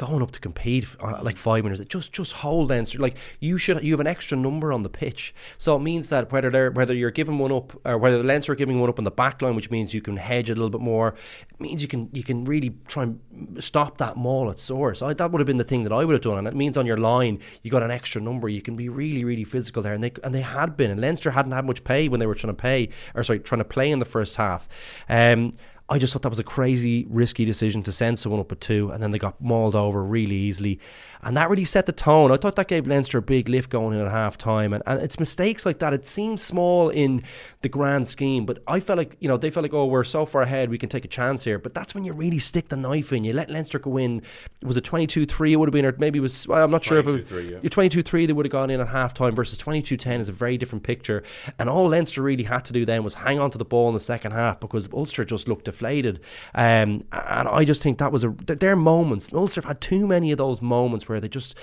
going 0.00 0.22
up 0.22 0.30
to 0.30 0.40
compete 0.40 0.86
uh, 1.00 1.20
like 1.22 1.36
five 1.36 1.62
minutes. 1.62 1.82
Just 1.84 2.10
just 2.10 2.32
hold 2.32 2.70
Leinster. 2.70 2.98
Like 2.98 3.16
you 3.38 3.58
should 3.58 3.84
you 3.84 3.92
have 3.92 4.00
an 4.00 4.06
extra 4.06 4.36
number 4.36 4.72
on 4.72 4.82
the 4.82 4.88
pitch, 4.88 5.34
so 5.58 5.76
it 5.76 5.80
means 5.80 6.08
that 6.08 6.32
whether 6.32 6.48
they're 6.48 6.70
whether 6.70 6.94
you're 6.94 7.10
giving 7.10 7.38
one 7.38 7.52
up 7.52 7.78
or 7.84 7.98
whether 7.98 8.16
the 8.16 8.24
Leinster 8.24 8.52
are 8.52 8.56
giving 8.56 8.80
one 8.80 8.88
up 8.88 8.98
on 8.98 9.04
the 9.04 9.10
back 9.10 9.42
line, 9.42 9.54
which 9.54 9.70
means 9.70 9.92
you 9.92 10.00
can 10.00 10.16
hedge 10.16 10.48
a 10.48 10.54
little 10.54 10.70
bit 10.70 10.80
more, 10.80 11.08
it 11.50 11.60
means 11.60 11.82
you 11.82 11.88
can 11.88 12.08
you 12.14 12.22
can 12.22 12.44
really 12.46 12.74
try 12.88 13.02
and 13.02 13.20
stop 13.62 13.98
that 13.98 14.16
maul 14.16 14.50
at 14.50 14.58
source. 14.58 15.02
I, 15.02 15.12
that 15.12 15.30
would 15.30 15.40
have 15.40 15.46
been 15.46 15.58
the 15.58 15.64
thing 15.64 15.84
that 15.84 15.92
I 15.92 16.02
would 16.02 16.14
have 16.14 16.22
done, 16.22 16.38
and 16.38 16.48
it 16.48 16.56
means 16.56 16.78
on 16.78 16.86
your 16.86 16.96
line 16.96 17.38
you 17.62 17.70
got 17.70 17.82
an 17.82 17.90
extra 17.90 18.22
number. 18.22 18.48
You 18.48 18.62
can 18.62 18.76
be 18.76 18.88
really 18.88 19.22
really 19.24 19.44
physical 19.44 19.82
there, 19.82 19.92
and 19.92 20.02
they 20.02 20.12
and 20.24 20.34
they 20.34 20.40
had 20.40 20.78
been, 20.78 20.90
and 20.90 20.98
Leinster 20.98 21.32
hadn't 21.32 21.52
had 21.52 21.66
much 21.66 21.84
pay 21.84 22.08
when 22.08 22.20
they 22.20 22.26
were 22.26 22.34
trying 22.34 22.56
to 22.56 22.62
pay 22.62 22.88
or 23.14 23.22
sorry 23.22 23.40
trying 23.40 23.60
to 23.60 23.64
play 23.66 23.90
in 23.90 23.98
the 23.98 24.06
first 24.06 24.36
half. 24.36 24.66
Um, 25.10 25.52
I 25.92 25.98
just 25.98 26.12
thought 26.12 26.22
that 26.22 26.28
was 26.28 26.38
a 26.38 26.44
crazy, 26.44 27.04
risky 27.10 27.44
decision 27.44 27.82
to 27.82 27.90
send 27.90 28.16
someone 28.16 28.40
up 28.40 28.52
at 28.52 28.60
two, 28.60 28.90
and 28.92 29.02
then 29.02 29.10
they 29.10 29.18
got 29.18 29.40
mauled 29.40 29.74
over 29.74 30.04
really 30.04 30.36
easily. 30.36 30.78
And 31.22 31.36
that 31.36 31.50
really 31.50 31.64
set 31.64 31.86
the 31.86 31.92
tone. 31.92 32.30
I 32.30 32.36
thought 32.36 32.54
that 32.56 32.68
gave 32.68 32.86
Leinster 32.86 33.18
a 33.18 33.22
big 33.22 33.48
lift 33.48 33.70
going 33.70 33.98
in 33.98 34.06
at 34.06 34.10
half 34.10 34.38
time. 34.38 34.72
And, 34.72 34.84
and 34.86 35.02
it's 35.02 35.18
mistakes 35.18 35.66
like 35.66 35.80
that. 35.80 35.92
It 35.92 36.06
seems 36.06 36.42
small 36.42 36.90
in 36.90 37.24
the 37.62 37.68
grand 37.68 38.06
scheme, 38.06 38.46
but 38.46 38.62
I 38.68 38.78
felt 38.78 38.98
like, 38.98 39.16
you 39.18 39.26
know, 39.26 39.36
they 39.36 39.50
felt 39.50 39.62
like, 39.62 39.74
oh, 39.74 39.86
we're 39.86 40.04
so 40.04 40.24
far 40.24 40.42
ahead, 40.42 40.70
we 40.70 40.78
can 40.78 40.88
take 40.88 41.04
a 41.04 41.08
chance 41.08 41.42
here. 41.42 41.58
But 41.58 41.74
that's 41.74 41.92
when 41.92 42.04
you 42.04 42.12
really 42.12 42.38
stick 42.38 42.68
the 42.68 42.76
knife 42.76 43.12
in. 43.12 43.24
You 43.24 43.32
let 43.32 43.50
Leinster 43.50 43.80
go 43.80 43.96
in. 43.96 44.22
Was 44.62 44.76
it 44.76 44.84
22 44.84 45.26
3 45.26 45.52
it 45.52 45.56
would 45.56 45.68
have 45.68 45.72
been, 45.72 45.84
or 45.84 45.94
maybe 45.98 46.20
it 46.20 46.22
was, 46.22 46.46
well, 46.46 46.62
I'm 46.62 46.70
not 46.70 46.84
sure 46.84 46.98
if 47.00 47.08
it 47.08 47.28
was 47.62 47.70
22 47.70 48.02
3 48.02 48.26
they 48.26 48.32
would 48.32 48.46
have 48.46 48.52
gone 48.52 48.70
in 48.70 48.80
at 48.80 48.88
half 48.88 49.12
time 49.12 49.34
versus 49.34 49.58
22 49.58 49.96
10 49.96 50.20
is 50.20 50.28
a 50.28 50.32
very 50.32 50.56
different 50.56 50.84
picture. 50.84 51.24
And 51.58 51.68
all 51.68 51.88
Leinster 51.88 52.22
really 52.22 52.44
had 52.44 52.64
to 52.66 52.72
do 52.72 52.84
then 52.84 53.02
was 53.02 53.14
hang 53.14 53.40
on 53.40 53.50
to 53.50 53.58
the 53.58 53.64
ball 53.64 53.88
in 53.88 53.94
the 53.94 54.00
second 54.00 54.30
half 54.32 54.60
because 54.60 54.88
Ulster 54.92 55.24
just 55.24 55.48
looked 55.48 55.66
deflated. 55.80 56.20
Um, 56.54 57.02
and 57.12 57.48
I 57.48 57.64
just 57.64 57.82
think 57.82 57.98
that 57.98 58.12
was 58.12 58.24
a, 58.24 58.28
There 58.28 58.72
are 58.72 58.76
moments. 58.76 59.32
Ulster 59.32 59.60
have 59.62 59.68
had 59.68 59.80
too 59.80 60.06
many 60.06 60.30
of 60.32 60.38
those 60.38 60.60
moments 60.62 61.08
where 61.08 61.20
they 61.20 61.28
just 61.28 61.56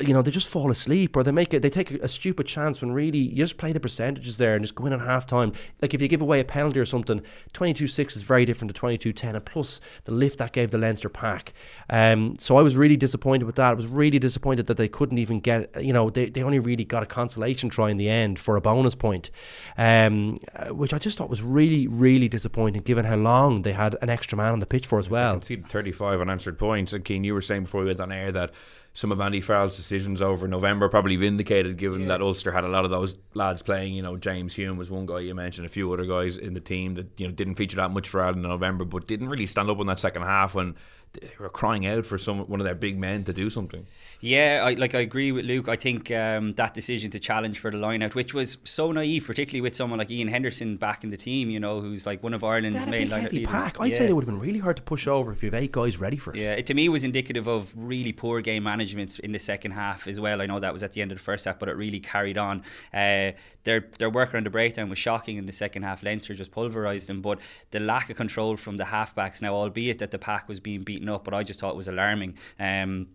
you 0.00 0.14
know 0.14 0.22
they 0.22 0.30
just 0.30 0.48
fall 0.48 0.70
asleep 0.70 1.16
or 1.16 1.22
they 1.22 1.32
make 1.32 1.52
it 1.52 1.60
they 1.60 1.70
take 1.70 1.90
a, 1.90 1.98
a, 2.02 2.08
stupid 2.08 2.46
chance 2.46 2.80
when 2.80 2.92
really 2.92 3.18
you 3.18 3.36
just 3.36 3.56
play 3.56 3.72
the 3.72 3.80
percentages 3.80 4.38
there 4.38 4.54
and 4.54 4.64
just 4.64 4.74
go 4.74 4.86
in 4.86 4.92
at 4.92 5.00
half 5.00 5.26
time 5.26 5.52
like 5.82 5.94
if 5.94 6.00
you 6.00 6.08
give 6.08 6.22
away 6.22 6.40
a 6.40 6.44
penalty 6.44 6.78
or 6.78 6.84
something 6.84 7.22
22-6 7.52 8.16
is 8.16 8.22
very 8.22 8.44
different 8.44 8.74
to 8.74 8.80
22-10 8.80 9.34
and 9.34 9.44
plus 9.44 9.80
the 10.04 10.12
lift 10.12 10.38
that 10.38 10.52
gave 10.52 10.70
the 10.70 10.78
Leinster 10.78 11.08
pack. 11.08 11.52
Um, 11.90 12.36
so 12.38 12.56
I 12.56 12.62
was 12.62 12.76
really 12.76 12.96
disappointed 12.96 13.44
with 13.44 13.56
that. 13.56 13.70
I 13.70 13.74
was 13.74 13.86
really 13.86 14.18
disappointed 14.18 14.66
that 14.66 14.76
they 14.76 14.88
couldn't 14.88 15.18
even 15.18 15.40
get 15.40 15.82
you 15.82 15.92
know 15.92 16.10
they, 16.10 16.30
they 16.30 16.42
only 16.42 16.58
really 16.58 16.84
got 16.84 17.02
a 17.02 17.06
consolation 17.06 17.68
try 17.68 17.90
in 17.90 17.96
the 17.96 18.08
end 18.08 18.38
for 18.38 18.56
a 18.56 18.60
bonus 18.60 18.94
point 18.94 19.30
um, 19.76 20.38
uh, 20.54 20.68
which 20.68 20.92
I 20.92 20.98
just 20.98 21.18
thought 21.18 21.30
was 21.30 21.42
really 21.42 21.86
really 21.86 22.28
disappointing 22.28 22.82
given 22.82 23.04
how 23.04 23.16
long 23.16 23.62
they 23.62 23.72
had 23.72 23.96
an 24.02 24.10
extra 24.10 24.36
man 24.36 24.52
on 24.52 24.60
the 24.60 24.66
pitch 24.66 24.86
for 24.86 24.98
as 24.98 25.08
well. 25.08 25.34
can 25.34 25.42
see 25.42 25.56
35 25.56 26.20
unanswered 26.20 26.58
points 26.58 26.92
and 26.92 27.06
Cian 27.06 27.24
you 27.24 27.34
were 27.34 27.42
saying 27.42 27.64
before 27.64 27.80
we 27.80 27.86
went 27.86 28.00
on 28.00 28.12
air 28.12 28.32
that 28.32 28.52
some 28.96 29.12
of 29.12 29.20
Andy 29.20 29.42
Farrell's 29.42 29.76
decisions 29.76 30.22
over 30.22 30.48
November 30.48 30.88
probably 30.88 31.16
vindicated, 31.16 31.76
given 31.76 32.02
yeah. 32.02 32.08
that 32.08 32.22
Ulster 32.22 32.50
had 32.50 32.64
a 32.64 32.68
lot 32.68 32.86
of 32.86 32.90
those 32.90 33.18
lads 33.34 33.60
playing. 33.60 33.92
You 33.92 34.00
know, 34.00 34.16
James 34.16 34.54
Hume 34.54 34.78
was 34.78 34.90
one 34.90 35.04
guy 35.04 35.18
you 35.18 35.34
mentioned, 35.34 35.66
a 35.66 35.68
few 35.68 35.92
other 35.92 36.06
guys 36.06 36.38
in 36.38 36.54
the 36.54 36.60
team 36.60 36.94
that 36.94 37.06
you 37.18 37.26
know 37.26 37.32
didn't 37.34 37.56
feature 37.56 37.76
that 37.76 37.90
much 37.90 38.08
for 38.08 38.22
Ireland 38.22 38.42
in 38.42 38.50
November, 38.50 38.86
but 38.86 39.06
didn't 39.06 39.28
really 39.28 39.44
stand 39.44 39.68
up 39.68 39.78
in 39.80 39.86
that 39.88 39.98
second 39.98 40.22
half 40.22 40.54
when 40.54 40.76
they 41.12 41.28
were 41.38 41.50
crying 41.50 41.86
out 41.86 42.06
for 42.06 42.16
some 42.16 42.38
one 42.48 42.58
of 42.58 42.64
their 42.64 42.74
big 42.74 42.98
men 42.98 43.22
to 43.24 43.34
do 43.34 43.50
something. 43.50 43.86
Yeah, 44.20 44.62
I 44.64 44.74
like 44.74 44.94
I 44.94 45.00
agree 45.00 45.32
with 45.32 45.44
Luke. 45.44 45.68
I 45.68 45.76
think 45.76 46.10
um, 46.10 46.54
that 46.54 46.74
decision 46.74 47.10
to 47.10 47.18
challenge 47.18 47.58
for 47.58 47.70
the 47.70 47.76
line 47.76 48.02
out, 48.02 48.14
which 48.14 48.34
was 48.34 48.58
so 48.64 48.92
naive, 48.92 49.26
particularly 49.26 49.60
with 49.60 49.76
someone 49.76 49.98
like 49.98 50.10
Ian 50.10 50.28
Henderson 50.28 50.76
back 50.76 51.04
in 51.04 51.10
the 51.10 51.16
team, 51.16 51.50
you 51.50 51.60
know, 51.60 51.80
who's 51.80 52.06
like 52.06 52.22
one 52.22 52.34
of 52.34 52.42
Ireland's 52.42 52.86
main 52.86 53.08
line 53.08 53.24
leaders. 53.24 53.50
Pack. 53.50 53.80
I'd 53.80 53.92
yeah. 53.92 53.98
say 53.98 54.06
they 54.06 54.12
would 54.12 54.24
have 54.24 54.32
been 54.32 54.40
really 54.40 54.58
hard 54.58 54.76
to 54.76 54.82
push 54.82 55.06
over 55.06 55.32
if 55.32 55.42
you 55.42 55.50
have 55.50 55.60
eight 55.60 55.72
guys 55.72 55.98
ready 55.98 56.16
for 56.16 56.32
it. 56.34 56.40
Yeah, 56.40 56.52
it 56.52 56.66
to 56.66 56.74
me 56.74 56.88
was 56.88 57.04
indicative 57.04 57.46
of 57.46 57.72
really 57.76 58.12
poor 58.12 58.40
game 58.40 58.62
management 58.62 59.18
in 59.18 59.32
the 59.32 59.38
second 59.38 59.72
half 59.72 60.06
as 60.06 60.18
well. 60.18 60.40
I 60.40 60.46
know 60.46 60.60
that 60.60 60.72
was 60.72 60.82
at 60.82 60.92
the 60.92 61.02
end 61.02 61.12
of 61.12 61.18
the 61.18 61.24
first 61.24 61.44
half, 61.44 61.58
but 61.58 61.68
it 61.68 61.76
really 61.76 62.00
carried 62.00 62.38
on. 62.38 62.62
Uh, 62.94 63.32
their 63.64 63.88
their 63.98 64.10
work 64.10 64.32
around 64.32 64.46
the 64.46 64.50
breakdown 64.50 64.88
was 64.88 64.98
shocking 64.98 65.36
in 65.36 65.46
the 65.46 65.52
second 65.52 65.82
half. 65.82 66.02
Leinster 66.02 66.34
just 66.34 66.52
pulverised 66.52 67.06
them, 67.06 67.20
but 67.20 67.38
the 67.70 67.80
lack 67.80 68.10
of 68.10 68.16
control 68.16 68.56
from 68.56 68.76
the 68.76 68.84
halfbacks 68.84 69.42
now, 69.42 69.54
albeit 69.54 69.98
that 69.98 70.10
the 70.10 70.18
pack 70.18 70.48
was 70.48 70.60
being 70.60 70.82
beaten 70.82 71.08
up, 71.08 71.24
but 71.24 71.34
I 71.34 71.42
just 71.42 71.60
thought 71.60 71.70
it 71.70 71.76
was 71.76 71.88
alarming. 71.88 72.34
Um, 72.58 73.08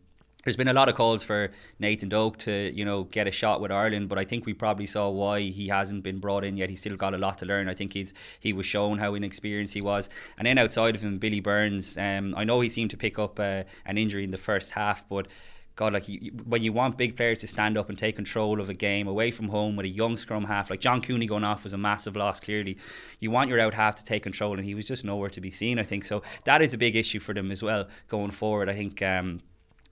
there's 0.44 0.56
been 0.56 0.68
a 0.68 0.74
lot 0.74 0.90
of 0.90 0.96
calls 0.96 1.24
for 1.24 1.52
Nathan 1.80 2.10
Doak 2.10 2.38
to, 2.40 2.72
you 2.74 2.86
know, 2.86 3.04
get 3.06 3.28
a 3.28 3.32
shot 3.32 3.62
with 3.62 3.72
Ireland, 3.72 4.10
but 4.10 4.18
I 4.18 4.26
think 4.26 4.46
we 4.46 4.54
probably 4.54 4.86
saw 4.86 5.10
why 5.10 5.42
he 5.42 5.68
hasn't 5.68 6.04
been 6.04 6.20
brought 6.20 6.44
in 6.44 6.58
yet. 6.58 6.70
He's 6.70 6.80
still 6.80 6.96
got 6.96 7.14
a 7.14 7.18
lot 7.18 7.38
to 7.40 7.46
learn. 7.46 7.70
I 7.70 7.74
think 7.74 7.94
he's 7.94 8.14
he 8.40 8.54
was 8.54 8.66
shown 8.66 9.00
how 9.00 9.14
inexperienced 9.14 9.74
he 9.74 9.82
was, 9.82 10.10
and 10.38 10.46
then 10.46 10.58
outside 10.58 10.96
of 10.96 11.02
him, 11.02 11.18
Billy 11.20 11.40
Burns. 11.40 11.98
Um, 11.98 12.34
I 12.36 12.44
know 12.44 12.62
he 12.62 12.70
seemed 12.70 12.92
to 12.92 12.98
pick 12.98 13.20
up 13.20 13.40
uh, 13.40 13.64
an 13.86 13.98
injury 13.98 14.24
in 14.24 14.32
the 14.32 14.38
first 14.38 14.72
half, 14.72 15.08
but 15.08 15.28
God, 15.76 15.94
like 15.94 16.10
you, 16.10 16.32
when 16.46 16.62
you 16.62 16.74
want 16.74 16.98
big 16.98 17.16
players 17.16 17.40
to 17.40 17.48
stand 17.48 17.78
up 17.78 17.90
and 17.90 17.98
take 17.98 18.16
control 18.16 18.60
of 18.60 18.70
a 18.70 18.74
game 18.74 19.08
away 19.08 19.32
from 19.32 19.48
home 19.48 19.76
with 19.76 19.86
a 19.86 19.90
young 19.90 20.18
scrum 20.18 20.46
half, 20.46 20.70
like 20.70 20.82
John 20.82 21.02
Cooney 21.02 21.28
going 21.28 21.44
off 21.44 21.64
was 21.64 21.74
a 21.74 21.78
massive 21.78 22.16
loss. 22.16 22.40
Clearly, 22.40 22.78
you 23.20 23.32
want 23.32 23.50
your 23.50 23.60
out 23.60 23.74
half 23.74 23.96
to 23.96 24.04
take 24.04 24.24
control, 24.24 24.58
and 24.58 24.66
he 24.66 24.76
was 24.76 24.88
just 24.88 25.06
nowhere 25.06 25.30
to 25.30 25.42
be 25.42 25.52
seen. 25.52 25.80
I 25.80 25.84
think 25.84 26.04
so. 26.06 26.24
That 26.44 26.62
is 26.62 26.74
a 26.74 26.78
big 26.78 26.96
issue 26.96 27.20
for 27.20 27.34
them 27.34 27.52
as 27.52 27.64
well 27.64 27.88
going 28.10 28.32
forward. 28.32 28.70
I 28.70 28.74
think. 28.74 29.02
Um, 29.02 29.42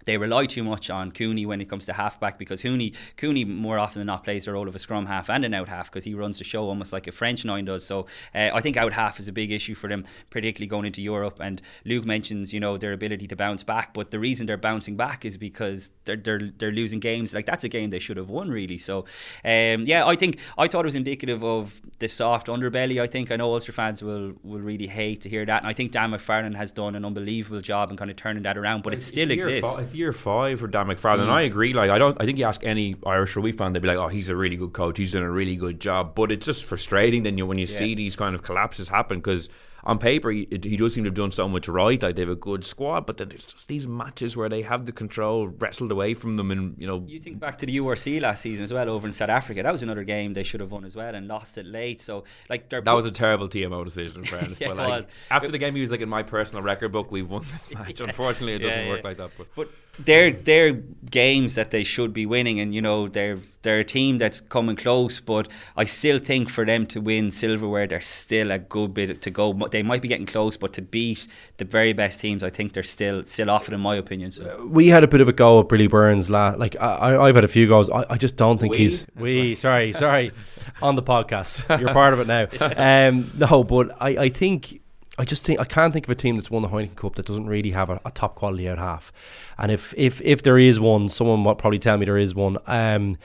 they 0.05 0.17
rely 0.17 0.45
too 0.45 0.63
much 0.63 0.89
on 0.89 1.11
Cooney 1.11 1.45
when 1.45 1.61
it 1.61 1.69
comes 1.69 1.85
to 1.85 1.93
halfback 1.93 2.37
because 2.39 2.61
Cooney, 2.61 2.93
Cooney 3.17 3.45
more 3.45 3.77
often 3.77 3.99
than 3.99 4.07
not 4.07 4.23
plays 4.23 4.45
the 4.45 4.53
role 4.53 4.67
of 4.67 4.75
a 4.75 4.79
scrum 4.79 5.05
half 5.05 5.29
and 5.29 5.43
an 5.43 5.53
out 5.53 5.67
half 5.67 5.91
because 5.91 6.05
he 6.05 6.13
runs 6.13 6.37
the 6.37 6.43
show 6.43 6.63
almost 6.63 6.93
like 6.93 7.07
a 7.07 7.11
French 7.11 7.45
nine 7.45 7.65
does. 7.65 7.85
So 7.85 8.07
uh, 8.33 8.49
I 8.53 8.61
think 8.61 8.77
out 8.77 8.93
half 8.93 9.19
is 9.19 9.27
a 9.27 9.31
big 9.31 9.51
issue 9.51 9.75
for 9.75 9.87
them, 9.87 10.05
particularly 10.29 10.67
going 10.67 10.85
into 10.85 11.01
Europe. 11.01 11.39
And 11.39 11.61
Luke 11.85 12.05
mentions 12.05 12.53
you 12.53 12.59
know 12.59 12.77
their 12.77 12.93
ability 12.93 13.27
to 13.27 13.35
bounce 13.35 13.63
back, 13.63 13.93
but 13.93 14.11
the 14.11 14.19
reason 14.19 14.47
they're 14.47 14.57
bouncing 14.57 14.95
back 14.95 15.25
is 15.25 15.37
because 15.37 15.89
they're 16.05 16.17
they're, 16.17 16.51
they're 16.57 16.71
losing 16.71 16.99
games. 16.99 17.33
Like 17.33 17.45
that's 17.45 17.63
a 17.63 17.69
game 17.69 17.89
they 17.89 17.99
should 17.99 18.17
have 18.17 18.29
won 18.29 18.49
really. 18.49 18.77
So 18.77 18.99
um, 19.43 19.85
yeah, 19.85 20.05
I 20.05 20.15
think 20.15 20.39
I 20.57 20.67
thought 20.67 20.85
it 20.85 20.87
was 20.87 20.95
indicative 20.95 21.43
of 21.43 21.81
the 21.99 22.07
soft 22.07 22.47
underbelly. 22.47 23.01
I 23.01 23.07
think 23.07 23.31
I 23.31 23.35
know 23.35 23.53
Ulster 23.53 23.71
fans 23.71 24.01
will 24.01 24.33
will 24.43 24.61
really 24.61 24.87
hate 24.87 25.21
to 25.21 25.29
hear 25.29 25.45
that, 25.45 25.61
and 25.61 25.67
I 25.67 25.73
think 25.73 25.91
Dan 25.91 26.11
McFarland 26.11 26.55
has 26.55 26.71
done 26.71 26.95
an 26.95 27.05
unbelievable 27.05 27.61
job 27.61 27.91
in 27.91 27.97
kind 27.97 28.09
of 28.09 28.17
turning 28.17 28.43
that 28.43 28.57
around. 28.57 28.83
But 28.83 28.93
it 28.93 29.03
still 29.03 29.29
exists 29.29 29.93
year 29.99 30.13
five 30.13 30.59
for 30.59 30.67
Dan 30.67 30.87
McFarland. 30.87 31.27
Mm. 31.27 31.29
I 31.29 31.41
agree. 31.43 31.73
Like 31.73 31.91
I 31.91 31.97
don't. 31.97 32.19
I 32.19 32.25
think 32.25 32.39
you 32.39 32.45
ask 32.45 32.63
any 32.63 32.95
Irish 33.05 33.35
rugby 33.35 33.51
fan, 33.51 33.73
they'd 33.73 33.81
be 33.81 33.87
like, 33.87 33.97
"Oh, 33.97 34.07
he's 34.07 34.29
a 34.29 34.35
really 34.35 34.55
good 34.55 34.73
coach. 34.73 34.97
He's 34.97 35.13
done 35.13 35.23
a 35.23 35.29
really 35.29 35.55
good 35.55 35.79
job." 35.79 36.15
But 36.15 36.31
it's 36.31 36.45
just 36.45 36.65
frustrating 36.65 37.23
then 37.23 37.37
you 37.37 37.45
when 37.45 37.57
you 37.57 37.67
yeah. 37.67 37.77
see 37.77 37.95
these 37.95 38.15
kind 38.15 38.33
of 38.33 38.41
collapses 38.41 38.87
happen 38.87 39.19
because 39.19 39.49
on 39.83 39.97
paper, 39.97 40.29
he, 40.31 40.47
he, 40.49 40.77
does 40.77 40.93
seem 40.93 41.03
to 41.05 41.07
have 41.09 41.15
done 41.15 41.31
so 41.31 41.47
much 41.47 41.67
right. 41.67 42.01
Like 42.01 42.15
they 42.15 42.21
have 42.21 42.29
a 42.29 42.35
good 42.35 42.65
squad, 42.65 43.05
but 43.05 43.17
then 43.17 43.29
there's 43.29 43.45
just 43.45 43.67
these 43.67 43.87
matches 43.87 44.35
where 44.35 44.49
they 44.49 44.61
have 44.61 44.85
the 44.85 44.91
control 44.91 45.47
wrestled 45.47 45.91
away 45.91 46.13
from 46.13 46.37
them, 46.37 46.51
and 46.51 46.75
you 46.77 46.87
know. 46.87 47.03
You 47.07 47.19
think 47.19 47.39
back 47.39 47.57
to 47.59 47.65
the 47.65 47.77
URC 47.77 48.21
last 48.21 48.41
season 48.41 48.63
as 48.63 48.73
well 48.73 48.89
over 48.89 49.07
in 49.07 49.13
South 49.13 49.29
Africa. 49.29 49.63
That 49.63 49.71
was 49.71 49.83
another 49.83 50.03
game 50.03 50.33
they 50.33 50.43
should 50.43 50.59
have 50.59 50.71
won 50.71 50.85
as 50.85 50.95
well 50.95 51.15
and 51.15 51.27
lost 51.27 51.57
it 51.57 51.65
late. 51.65 52.01
So 52.01 52.25
like 52.49 52.69
that 52.69 52.85
was 52.85 53.05
a 53.05 53.11
terrible 53.11 53.47
TMO 53.47 53.85
decision, 53.85 54.23
friends. 54.25 54.59
yeah, 54.59 54.69
but 54.69 54.77
like 54.77 55.07
after 55.31 55.49
the 55.49 55.57
game, 55.57 55.75
he 55.75 55.81
was 55.81 55.91
like 55.91 56.01
in 56.01 56.09
my 56.09 56.23
personal 56.23 56.61
record 56.61 56.91
book, 56.91 57.11
we've 57.11 57.29
won 57.29 57.45
this 57.51 57.71
match. 57.73 57.99
yeah. 57.99 58.07
Unfortunately, 58.07 58.53
it 58.55 58.59
doesn't 58.59 58.85
yeah, 58.85 58.89
work 58.89 59.03
like 59.03 59.17
that. 59.17 59.31
But. 59.37 59.47
but 59.55 59.69
they're 60.05 60.31
they're 60.31 60.73
games 61.09 61.55
that 61.55 61.71
they 61.71 61.83
should 61.83 62.13
be 62.13 62.25
winning, 62.25 62.59
and 62.59 62.73
you 62.73 62.81
know 62.81 63.07
they're 63.07 63.37
they're 63.61 63.79
a 63.79 63.83
team 63.83 64.17
that's 64.17 64.39
coming 64.41 64.75
close. 64.75 65.19
But 65.19 65.47
I 65.75 65.83
still 65.83 66.19
think 66.19 66.49
for 66.49 66.65
them 66.65 66.85
to 66.87 67.01
win 67.01 67.31
silverware, 67.31 67.87
there's 67.87 68.07
still 68.07 68.51
a 68.51 68.59
good 68.59 68.93
bit 68.93 69.21
to 69.21 69.29
go. 69.29 69.53
They 69.71 69.83
might 69.83 70.01
be 70.01 70.07
getting 70.07 70.25
close, 70.25 70.57
but 70.57 70.73
to 70.73 70.81
beat 70.81 71.27
the 71.57 71.65
very 71.65 71.93
best 71.93 72.21
teams, 72.21 72.43
I 72.43 72.49
think 72.49 72.73
they're 72.73 72.83
still 72.83 73.23
still 73.25 73.49
off 73.49 73.67
it 73.67 73.73
in 73.73 73.79
my 73.81 73.95
opinion. 73.95 74.31
So 74.31 74.59
uh, 74.59 74.65
we 74.65 74.87
had 74.87 75.03
a 75.03 75.07
bit 75.07 75.21
of 75.21 75.27
a 75.27 75.33
go 75.33 75.59
at 75.59 75.69
Billy 75.69 75.87
Burns. 75.87 76.29
La- 76.29 76.55
like 76.55 76.75
I, 76.79 77.17
I've 77.17 77.35
had 77.35 77.43
a 77.43 77.49
few 77.49 77.67
goals. 77.67 77.89
I, 77.89 78.05
I 78.11 78.17
just 78.17 78.35
don't 78.35 78.59
think 78.59 78.73
we? 78.73 78.77
he's 78.77 79.05
we. 79.15 79.55
Sorry, 79.55 79.93
sorry, 79.93 80.31
on 80.81 80.95
the 80.95 81.03
podcast. 81.03 81.79
You're 81.79 81.93
part 81.93 82.13
of 82.13 82.19
it 82.19 82.27
now. 82.27 82.47
Um, 82.79 83.31
no, 83.35 83.63
but 83.63 83.91
I 83.99 84.09
I 84.09 84.29
think 84.29 84.81
I 85.19 85.25
just 85.25 85.43
think 85.43 85.59
I 85.59 85.65
can't 85.65 85.91
think 85.91 86.05
of 86.05 86.11
a 86.11 86.15
team 86.15 86.37
that's 86.37 86.49
won 86.49 86.61
the 86.61 86.69
Heineken 86.69 86.95
Cup 86.95 87.15
that 87.15 87.25
doesn't 87.25 87.45
really 87.45 87.71
have 87.71 87.89
a, 87.89 87.99
a 88.05 88.11
top 88.11 88.35
quality 88.35 88.69
out 88.69 88.77
half. 88.77 89.11
And 89.57 89.69
if 89.69 89.93
if 89.97 90.21
if 90.21 90.43
there 90.43 90.57
is 90.57 90.79
one, 90.79 91.09
someone 91.09 91.41
might 91.41 91.57
probably 91.57 91.77
tell 91.77 91.97
me 91.97 92.05
there 92.05 92.17
is 92.17 92.33
one. 92.33 92.57
Um, 92.67 93.17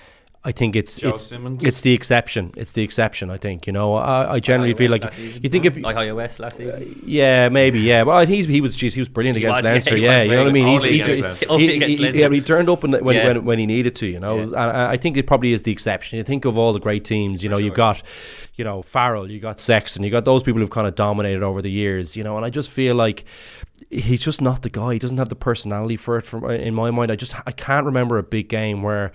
I 0.47 0.53
think 0.53 0.77
it's 0.77 0.99
Joe 0.99 1.11
it's 1.11 1.23
Simmons. 1.23 1.65
it's 1.65 1.81
the 1.81 1.95
exception. 1.95 2.53
It's 2.55 2.73
the 2.73 2.83
exception. 2.83 3.31
I 3.31 3.39
think 3.39 3.67
you 3.67 3.73
know. 3.73 3.95
I, 3.95 4.35
I 4.35 4.41
generally 4.41 4.75
feel 4.75 4.91
like 4.91 5.05
you 5.19 5.49
think 5.49 5.65
if 5.65 5.77
like 5.79 5.97
Ihaia 5.97 6.39
last 6.39 6.59
season. 6.59 6.73
Uh, 6.73 6.95
yeah, 7.07 7.49
maybe. 7.49 7.81
Yeah. 7.81 8.03
Well, 8.03 8.17
I 8.17 8.27
think 8.27 8.37
he's, 8.37 8.47
he 8.47 8.61
was. 8.61 8.77
Geez, 8.77 8.93
he 8.93 9.01
was 9.01 9.09
brilliant 9.09 9.39
he 9.39 9.45
against 9.45 9.63
was, 9.63 9.71
Leinster. 9.71 9.97
Yeah, 10.05 10.19
yeah 10.19 10.23
you 10.25 10.31
know 10.33 10.43
what 10.43 10.49
I 10.49 10.53
mean. 10.53 10.67
He's, 10.67 10.85
he, 10.85 11.03
he, 11.03 11.97
he, 11.97 12.19
yeah, 12.19 12.29
he 12.29 12.43
turned 12.43 12.69
up 12.69 12.83
when 12.83 12.93
yeah. 12.93 13.27
when, 13.27 13.45
when 13.47 13.59
he 13.59 13.65
needed 13.65 13.97
to. 13.97 14.07
You 14.07 14.21
know, 14.21 14.37
yeah. 14.37 14.43
and 14.45 14.57
I 14.57 14.99
think 14.99 15.17
it 15.17 15.27
probably 15.27 15.53
is 15.53 15.63
the 15.63 15.73
exception. 15.73 16.19
You 16.19 16.25
think 16.25 16.45
of 16.45 16.59
all 16.59 16.75
the 16.75 16.81
great 16.81 17.07
teams. 17.07 17.43
You 17.43 17.49
know, 17.49 17.57
sure. 17.57 17.65
you've 17.65 17.75
got, 17.75 18.03
you 18.57 18.65
know, 18.65 18.83
Farrell, 18.83 19.31
you 19.31 19.41
got 19.41 19.61
Sexton, 19.61 20.03
you 20.03 20.11
got 20.11 20.27
those 20.27 20.43
people 20.43 20.61
who've 20.61 20.69
kind 20.69 20.87
of 20.87 20.95
dominated 20.95 21.43
over 21.43 21.63
the 21.63 21.71
years. 21.71 22.17
You 22.17 22.25
know, 22.25 22.37
and 22.37 22.45
I 22.45 22.51
just 22.51 22.69
feel 22.69 22.95
like 22.95 23.25
he's 23.89 24.21
just 24.21 24.43
not 24.43 24.63
the 24.63 24.71
guy. 24.71 24.93
He 24.93 24.99
doesn't 24.99 25.19
have 25.19 25.31
the 25.31 25.37
personality 25.37 25.97
for 25.97 26.19
it. 26.19 26.27
From 26.27 26.45
in 26.51 26.75
my 26.75 26.91
mind, 26.91 27.11
I 27.11 27.17
just 27.17 27.35
I 27.47 27.53
can't 27.53 27.87
remember 27.87 28.19
a 28.19 28.23
big 28.23 28.51
game 28.51 28.83
where 28.83 29.13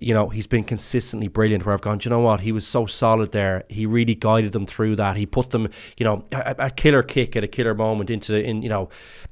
you 0.00 0.14
know, 0.14 0.28
he's 0.28 0.46
been 0.46 0.64
consistently 0.64 1.28
brilliant. 1.28 1.64
Where 1.64 1.74
I've 1.74 1.80
gone, 1.80 1.98
"Do 1.98 2.08
you 2.08 2.10
know 2.10 2.20
what? 2.20 2.40
He 2.40 2.52
was 2.52 2.66
so 2.66 2.86
solid 2.86 3.32
there. 3.32 3.64
He 3.68 3.86
really 3.86 4.14
guided 4.14 4.52
them 4.52 4.66
through 4.66 4.96
that. 4.96 5.16
He 5.16 5.26
put 5.26 5.50
them, 5.50 5.68
you 5.96 6.04
know, 6.04 6.24
a, 6.32 6.54
a 6.58 6.70
killer 6.70 7.02
kick 7.02 7.36
at 7.36 7.44
a 7.44 7.48
killer 7.48 7.74
moment 7.74 8.10
into 8.10 8.42
in 8.42 8.62
you 8.62 8.68
know 8.68 8.88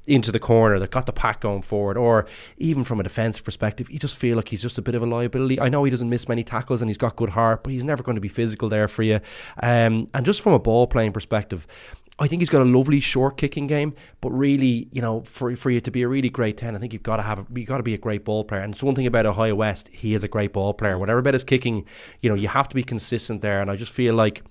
into 0.07 0.31
the 0.31 0.39
corner 0.39 0.79
that 0.79 0.91
got 0.91 1.05
the 1.05 1.13
pack 1.13 1.41
going 1.41 1.61
forward. 1.61 1.97
Or 1.97 2.25
even 2.57 2.83
from 2.83 2.99
a 2.99 3.03
defensive 3.03 3.43
perspective, 3.43 3.89
you 3.89 3.99
just 3.99 4.15
feel 4.15 4.35
like 4.35 4.47
he's 4.49 4.61
just 4.61 4.77
a 4.77 4.81
bit 4.81 4.95
of 4.95 5.01
a 5.01 5.05
liability. 5.05 5.59
I 5.59 5.69
know 5.69 5.83
he 5.83 5.91
doesn't 5.91 6.09
miss 6.09 6.27
many 6.27 6.43
tackles 6.43 6.81
and 6.81 6.89
he's 6.89 6.97
got 6.97 7.15
good 7.15 7.29
heart, 7.29 7.63
but 7.63 7.73
he's 7.73 7.83
never 7.83 8.03
going 8.03 8.15
to 8.15 8.21
be 8.21 8.27
physical 8.27 8.69
there 8.69 8.87
for 8.87 9.03
you. 9.03 9.19
Um, 9.61 10.07
and 10.13 10.25
just 10.25 10.41
from 10.41 10.53
a 10.53 10.59
ball 10.59 10.87
playing 10.87 11.13
perspective, 11.13 11.67
I 12.17 12.27
think 12.27 12.41
he's 12.41 12.49
got 12.49 12.61
a 12.61 12.65
lovely 12.65 13.01
short 13.01 13.35
kicking 13.35 13.67
game, 13.67 13.93
but 14.21 14.31
really, 14.31 14.87
you 14.93 15.01
know, 15.01 15.21
for 15.23 15.53
for 15.57 15.69
you 15.69 15.81
to 15.81 15.91
be 15.91 16.01
a 16.01 16.07
really 16.07 16.29
great 16.29 16.57
ten, 16.57 16.75
I 16.75 16.79
think 16.79 16.93
you've 16.93 17.03
got 17.03 17.17
to 17.17 17.23
have 17.23 17.45
you 17.53 17.65
got 17.65 17.77
to 17.77 17.83
be 17.83 17.93
a 17.93 17.97
great 17.97 18.23
ball 18.23 18.45
player. 18.45 18.61
And 18.61 18.73
it's 18.73 18.83
one 18.83 18.95
thing 18.95 19.05
about 19.05 19.25
Ihaia 19.25 19.55
West; 19.55 19.89
he 19.91 20.13
is 20.13 20.23
a 20.23 20.29
great 20.29 20.53
ball 20.53 20.73
player. 20.73 20.97
Whatever 20.97 21.19
about 21.19 21.33
his 21.33 21.43
kicking, 21.43 21.85
you 22.21 22.29
know, 22.29 22.35
you 22.35 22.47
have 22.47 22.69
to 22.69 22.75
be 22.75 22.83
consistent 22.83 23.41
there. 23.41 23.61
And 23.61 23.69
I 23.69 23.75
just 23.75 23.91
feel 23.91 24.15
like 24.15 24.43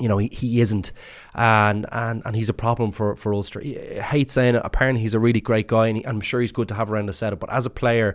you 0.00 0.08
know, 0.08 0.18
he, 0.18 0.28
he 0.28 0.60
isn't, 0.60 0.92
and, 1.34 1.86
and 1.92 2.22
and 2.24 2.36
he's 2.36 2.48
a 2.48 2.54
problem 2.54 2.92
for 2.92 3.16
for 3.16 3.34
Ulster. 3.34 3.60
I 3.60 4.00
hate 4.00 4.30
saying 4.30 4.54
it. 4.54 4.62
Apparently, 4.64 5.00
he's 5.00 5.14
a 5.14 5.18
really 5.18 5.40
great 5.40 5.66
guy, 5.66 5.88
and 5.88 5.98
he, 5.98 6.06
I'm 6.06 6.20
sure 6.20 6.40
he's 6.40 6.52
good 6.52 6.68
to 6.68 6.74
have 6.74 6.90
around 6.90 7.06
the 7.06 7.12
setup. 7.12 7.40
But 7.40 7.52
as 7.52 7.66
a 7.66 7.70
player, 7.70 8.14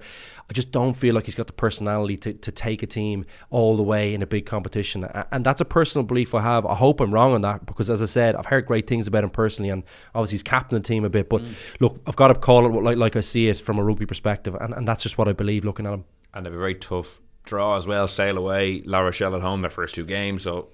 I 0.50 0.54
just 0.54 0.72
don't 0.72 0.94
feel 0.94 1.16
like 1.16 1.26
he's 1.26 1.36
got 1.36 1.48
the 1.48 1.54
personality 1.54 2.18
to, 2.18 2.34
to 2.34 2.52
take 2.52 2.84
a 2.84 2.88
team 2.88 3.26
all 3.50 3.78
the 3.78 3.84
way 3.84 4.14
in 4.14 4.22
a 4.22 4.28
big 4.28 4.46
competition. 4.46 5.06
And 5.32 5.46
that's 5.46 5.62
a 5.62 5.66
personal 5.66 6.06
belief 6.06 6.34
I 6.36 6.42
have. 6.42 6.66
I 6.66 6.76
hope 6.76 7.00
I'm 7.00 7.14
wrong 7.14 7.34
on 7.34 7.42
that 7.42 7.66
because, 7.66 7.90
as 7.90 8.02
I 8.02 8.06
said, 8.06 8.36
I've 8.36 8.46
heard 8.46 8.66
great 8.66 8.88
things 8.88 9.08
about 9.08 9.24
him 9.24 9.30
personally, 9.30 9.70
and 9.70 9.84
obviously 10.14 10.36
he's 10.36 10.44
captain 10.44 10.82
the 10.82 10.88
team 10.88 11.06
a 11.06 11.10
bit. 11.10 11.30
But 11.30 11.42
mm. 11.42 11.54
look, 11.80 12.02
I've 12.08 12.16
got 12.16 12.28
to 12.28 12.36
call 12.36 12.66
it 12.66 12.84
like 12.84 12.98
like 12.98 13.16
I 13.16 13.22
see 13.22 13.48
it 13.48 13.58
from 13.58 13.80
a 13.80 13.84
rugby 13.84 14.06
perspective, 14.06 14.56
and, 14.60 14.74
and 14.74 14.88
that's 14.88 15.04
just 15.04 15.18
what 15.18 15.28
I 15.28 15.34
believe 15.34 15.66
looking 15.66 15.86
at 15.86 15.94
him. 15.94 16.06
And 16.34 16.46
they're 16.46 16.54
a 16.54 16.58
very 16.58 16.76
tough 16.76 17.22
draw 17.44 17.76
as 17.76 17.88
well. 17.88 18.08
Sale 18.08 18.38
away, 18.38 18.82
La 18.86 19.00
Rochelle 19.00 19.36
at 19.36 19.42
home, 19.42 19.62
their 19.62 19.70
first 19.70 19.96
two 19.96 20.06
games. 20.06 20.44
So 20.44 20.70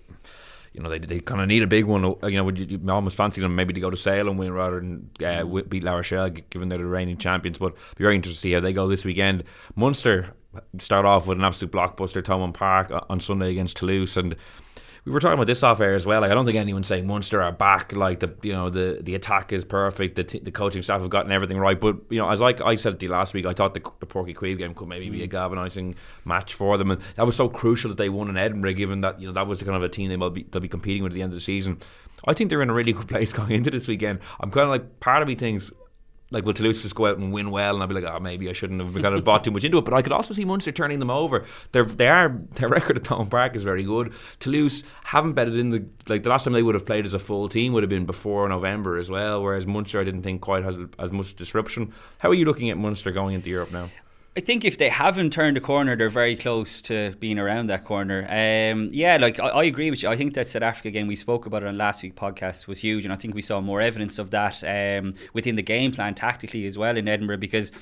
you 0.80 0.84
know, 0.84 0.90
they, 0.90 1.00
they 1.00 1.20
kind 1.20 1.42
of 1.42 1.48
need 1.50 1.62
a 1.62 1.68
big 1.68 1.84
one. 1.84 2.04
You 2.24 2.38
know, 2.38 2.44
would 2.46 2.58
you, 2.58 2.66
you 2.66 2.90
almost 2.90 3.18
fancy 3.18 3.42
them 3.42 3.54
maybe 3.54 3.74
to 3.74 3.82
go 3.82 3.90
to 3.90 3.98
Sale 3.98 4.30
and 4.30 4.40
win 4.40 4.54
rather 4.54 4.80
than 4.80 5.10
uh, 5.20 5.44
mm. 5.44 5.68
beat 5.68 5.84
La 5.84 5.92
Rochelle, 5.92 6.30
given 6.30 6.70
they're 6.70 6.78
the 6.78 6.86
reigning 6.86 7.18
champions. 7.18 7.58
But 7.58 7.76
be 7.98 8.06
very 8.06 8.16
interested 8.16 8.38
to 8.38 8.42
see 8.42 8.54
how 8.54 8.62
they 8.62 8.72
go 8.72 8.88
this 8.88 9.04
weekend. 9.04 9.44
Munster 9.76 10.34
start 10.80 11.06
off 11.06 11.28
with 11.28 11.38
an 11.38 11.44
absolute 11.44 11.74
blockbuster, 11.74 12.24
Thomond 12.24 12.54
Park 12.54 12.92
uh, 12.92 13.02
on 13.10 13.20
Sunday 13.20 13.52
against 13.52 13.76
Toulouse, 13.76 14.16
and 14.16 14.38
we 15.10 15.14
were 15.14 15.20
talking 15.20 15.34
about 15.34 15.48
this 15.48 15.64
off 15.64 15.80
air 15.80 15.96
as 15.96 16.06
well. 16.06 16.22
Like 16.22 16.30
I 16.30 16.36
don't 16.36 16.46
think 16.46 16.58
anyone's 16.58 16.88
saying 16.88 17.08
Munster 17.08 17.42
are 17.42 17.52
back. 17.52 17.94
Like 17.94 18.20
the 18.20 18.32
you 18.44 18.54
know 18.54 18.70
the 18.70 19.00
the 19.02 19.16
attack 19.16 19.52
is 19.52 19.66
perfect. 19.66 20.16
The, 20.16 20.24
t- 20.24 20.38
the 20.40 20.52
coaching 20.52 20.84
staff 20.84 21.02
have 21.02 21.10
gotten 21.10 21.32
everything 21.32 21.58
right. 21.58 21.80
But 21.80 21.98
you 22.12 22.20
know, 22.20 22.30
as 22.30 22.40
like 22.40 22.62
I 22.62 22.76
said 22.76 23.02
last 23.02 23.34
week, 23.34 23.48
I 23.48 23.54
thought 23.54 23.74
the, 23.74 23.80
the 24.02 24.06
Uí 24.06 24.36
Chaoimh 24.36 24.60
game 24.60 24.76
could 24.76 24.88
maybe 24.88 25.10
be 25.10 25.24
a 25.24 25.28
mm. 25.28 25.32
galvanising 25.32 25.96
match 26.26 26.54
for 26.54 26.78
them, 26.78 26.92
and 26.92 27.02
that 27.16 27.26
was 27.26 27.36
so 27.36 27.50
crucial 27.50 27.90
that 27.90 27.98
they 27.98 28.10
won 28.10 28.30
in 28.30 28.38
Edinburgh, 28.38 28.74
given 28.74 29.02
that 29.02 29.20
you 29.20 29.26
know 29.26 29.34
that 29.34 29.48
was 29.48 29.58
the 29.58 29.66
kind 29.66 29.76
of 29.76 29.82
a 29.82 29.90
team 29.90 30.10
they 30.10 30.16
will 30.16 30.30
be 30.30 30.44
they'll 30.44 30.62
be 30.62 30.68
competing 30.68 31.02
with 31.02 31.12
at 31.12 31.16
the 31.16 31.24
end 31.24 31.34
of 31.34 31.38
the 31.38 31.44
season. 31.44 31.80
I 32.28 32.36
think 32.36 32.52
they're 32.52 32.62
in 32.62 32.70
a 32.70 32.74
really 32.74 32.94
good 32.94 33.08
place 33.10 33.34
going 33.34 33.52
into 33.52 33.72
this 33.72 33.88
weekend. 33.88 34.20
I'm 34.40 34.52
kind 34.52 34.66
of 34.66 34.70
like 34.70 35.00
part 35.00 35.24
of 35.24 35.28
me 35.28 35.34
thinks 35.34 35.72
like 36.32 36.46
will 36.46 36.54
Toulouse 36.54 36.82
just 36.82 36.96
go 36.96 37.08
out 37.08 37.18
and 37.18 37.34
win 37.34 37.52
well, 37.52 37.74
and 37.74 37.82
I'll 37.82 37.88
be 37.88 37.96
like, 37.96 38.04
oh, 38.04 38.20
maybe 38.20 38.50
I 38.50 38.54
shouldn't 38.54 38.82
have 38.82 38.94
kind 38.94 39.16
of 39.16 39.24
bought 39.24 39.44
too 39.44 39.52
much 39.52 39.64
into 39.64 39.78
it. 39.78 39.86
But 39.86 39.94
I 39.94 40.02
could 40.02 40.12
also 40.12 40.34
see 40.34 40.46
Munster 40.46 40.72
turning 40.72 41.00
them 41.00 41.10
over. 41.10 41.46
They're 41.72 41.86
they 41.86 42.08
are 42.08 42.40
their 42.54 42.70
record 42.78 42.98
at 42.98 43.04
Thomond 43.04 43.32
Park 43.32 43.56
is 43.56 43.64
very 43.64 43.84
good. 43.84 44.14
Toulouse 44.40 44.84
haven't 45.04 45.34
betted 45.34 45.58
in 45.58 45.70
the 45.70 45.86
like 46.08 46.24
the 46.24 46.30
last 46.30 46.44
time 46.44 46.54
they 46.54 46.64
would 46.64 46.76
have 46.76 46.86
played 46.86 47.06
as 47.06 47.14
a 47.14 47.20
full 47.20 47.50
team 47.50 47.74
would 47.74 47.84
have 47.84 47.90
been 47.90 48.06
before 48.06 48.48
November 48.48 48.98
as 48.98 49.10
well. 49.10 49.42
Whereas 49.42 49.66
Munster, 49.66 50.00
I 50.00 50.04
didn't 50.04 50.24
think 50.24 50.42
quite 50.42 50.64
has 50.64 50.76
as 51.00 51.12
much 51.12 51.36
disruption. 51.36 51.94
How 52.20 52.30
are 52.30 52.36
you 52.36 52.46
looking 52.46 52.70
at 52.70 52.78
Munster 52.78 53.12
going 53.12 53.36
into 53.36 53.50
Europe 53.50 53.72
now? 53.72 53.90
I 54.40 54.42
think 54.42 54.64
if 54.64 54.78
they 54.78 54.88
haven't 54.88 55.34
turned 55.34 55.58
a 55.58 55.60
corner, 55.60 55.98
they're 55.98 56.08
very 56.08 56.38
close 56.38 56.82
to 56.84 57.14
being 57.20 57.38
around 57.38 57.68
that 57.68 57.84
corner. 57.84 58.22
Um, 58.30 58.88
yeah, 58.94 59.18
like 59.18 59.38
I, 59.38 59.48
I, 59.48 59.64
agree 59.66 59.90
with 59.90 60.02
you. 60.02 60.08
I 60.08 60.16
think 60.16 60.34
that 60.36 60.48
South 60.48 60.62
Africa 60.62 60.92
game 60.92 61.08
we 61.08 61.18
spoke 61.18 61.46
about 61.46 61.62
it 61.62 61.68
on 61.68 61.78
last 61.78 62.02
week's 62.02 62.18
podcast 62.18 62.66
was 62.66 62.80
huge, 62.80 63.04
and 63.04 63.14
I 63.14 63.18
think 63.18 63.36
we 63.36 63.42
saw 63.42 63.60
more 63.60 63.82
evidence 63.82 64.18
of 64.18 64.32
that 64.32 64.64
um, 64.64 65.14
within 65.34 65.58
the 65.58 65.62
game 65.62 65.92
plan 65.92 66.16
tactically 66.16 66.66
as 66.68 66.78
well 66.78 66.96
in 66.96 67.10
Edinburgh 67.10 67.40
because 67.40 67.74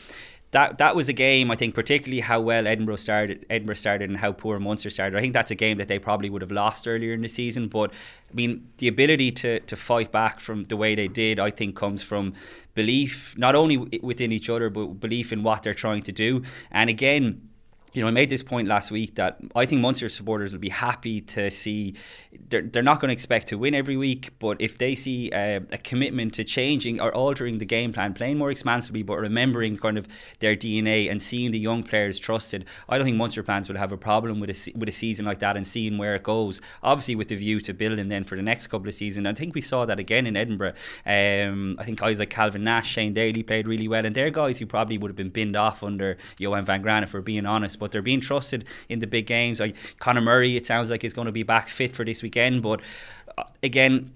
that 0.52 0.78
that 0.78 0.96
was 0.96 1.10
a 1.10 1.14
game 1.14 1.52
I 1.52 1.56
think 1.56 1.76
particularly 1.76 2.22
how 2.22 2.40
well 2.40 2.68
Edinburgh 2.68 2.98
started 2.98 3.46
Edinburgh 3.50 3.76
started 3.76 4.10
and 4.10 4.18
how 4.18 4.32
poor 4.32 4.60
Munster 4.60 4.90
started. 4.90 5.18
I 5.18 5.22
think 5.22 5.34
that's 5.34 5.52
a 5.52 5.56
game 5.56 5.78
that 5.78 5.88
they 5.88 6.00
probably 6.00 6.30
would 6.30 6.42
have 6.42 6.52
lost 6.52 6.88
earlier 6.88 7.14
in 7.14 7.22
the 7.22 7.28
season. 7.28 7.68
But 7.68 7.92
I 8.32 8.34
mean 8.34 8.70
the 8.78 8.88
ability 8.88 9.32
to 9.34 9.60
to 9.60 9.76
fight 9.76 10.12
back 10.12 10.40
from 10.40 10.66
the 10.66 10.78
way 10.78 10.96
they 10.96 11.08
did 11.08 11.40
I 11.40 11.52
think 11.52 11.76
comes 11.76 12.02
from 12.02 12.34
belief 12.76 13.38
not 13.38 13.56
only 13.56 13.78
within 14.02 14.32
each 14.32 14.50
other 14.50 14.70
but 14.70 15.00
belief 15.00 15.34
in 15.34 15.44
what 15.44 15.64
they're 15.64 15.74
trying 15.74 16.04
to 16.04 16.12
do. 16.12 16.44
And 16.72 16.90
again 16.90 17.50
you 17.94 18.02
know, 18.02 18.08
I 18.08 18.12
made 18.12 18.30
this 18.30 18.44
point 18.44 18.68
last 18.68 18.92
week 18.92 19.16
that 19.16 19.40
I 19.56 19.66
think 19.66 19.82
Munster 19.82 20.10
supporters 20.10 20.52
will 20.52 20.60
be 20.60 20.70
happy 20.70 21.22
to 21.22 21.50
see 21.50 21.96
they're, 22.50 22.62
they're 22.62 22.84
not 22.84 23.00
going 23.00 23.10
to 23.10 23.14
expect 23.14 23.48
to 23.48 23.58
win 23.58 23.74
every 23.74 23.98
week, 23.98 24.32
but 24.40 24.62
if 24.62 24.78
they 24.78 24.94
see 24.94 25.32
a, 25.32 25.58
a, 25.72 25.78
commitment 25.78 26.34
to 26.36 26.44
changing 26.44 27.00
or 27.00 27.14
altering 27.14 27.58
the 27.58 27.66
game 27.66 27.94
plan, 27.94 28.14
playing 28.14 28.38
more 28.38 28.52
expansively, 28.52 29.04
but 29.04 29.18
remembering 29.18 29.78
kind 29.78 29.98
of 29.98 30.08
their 30.40 30.56
DNA 30.56 31.10
and 31.10 31.22
seeing 31.22 31.52
the 31.52 31.60
young 31.60 31.82
players 31.82 32.20
trusted, 32.20 32.66
I 32.90 32.98
don't 32.98 33.06
think 33.06 33.18
Munster 33.18 33.44
fans 33.44 33.68
would 33.70 33.78
have 33.78 33.92
a 33.92 33.98
problem 33.98 34.40
with 34.40 34.50
a, 34.50 34.72
with 34.78 34.90
a 34.90 34.92
season 34.92 35.26
like 35.26 35.40
that 35.40 35.58
and 35.58 35.66
seeing 35.66 35.98
where 35.98 36.16
it 36.16 36.24
goes. 36.24 36.62
Obviously, 36.84 37.16
with 37.16 37.30
the 37.30 37.36
view 37.36 37.60
to 37.62 37.74
building 37.74 38.10
then 38.10 38.24
for 38.24 38.36
the 38.36 38.44
next 38.44 38.68
couple 38.68 38.88
of 38.88 38.94
seasons. 38.94 39.26
I 39.26 39.34
think 39.34 39.56
we 39.56 39.62
saw 39.62 39.86
that 39.86 40.00
again 40.00 40.28
in 40.28 40.36
Edinburgh. 40.36 40.74
Um, 41.06 41.78
I 41.80 41.84
think 41.84 42.00
guys 42.00 42.20
like 42.20 42.30
Calvin 42.30 42.64
Nash, 42.64 42.90
Shane 42.90 43.14
Daly 43.14 43.44
played 43.44 43.68
really 43.68 43.88
well, 43.88 44.06
and 44.06 44.14
they're 44.14 44.30
guys 44.30 44.60
who 44.60 44.66
probably 44.66 44.98
would 44.98 45.10
have 45.10 45.16
been 45.16 45.30
binned 45.30 45.56
off 45.56 45.84
under 45.84 46.18
Johan 46.38 46.66
van 46.66 46.82
Graan, 46.82 47.04
if 47.04 47.14
we're 47.14 47.22
being 47.22 47.46
honest, 47.46 47.77
but 47.80 47.92
they're 47.92 48.02
being 48.02 48.22
trusted 48.22 48.66
in 48.90 49.00
the 49.00 49.08
big 49.08 49.26
games. 49.26 49.60
Like 49.60 49.76
Conor 50.00 50.22
Murray, 50.22 50.58
it 50.58 50.66
sounds 50.66 50.90
like 50.90 51.04
is 51.04 51.14
going 51.14 51.28
to 51.28 51.32
be 51.32 51.44
back 51.44 51.70
fit 51.70 51.94
for 51.94 52.06
this 52.06 52.24
weekend. 52.24 52.62
But 52.62 52.82
uh, 53.38 53.44
again, 53.64 54.12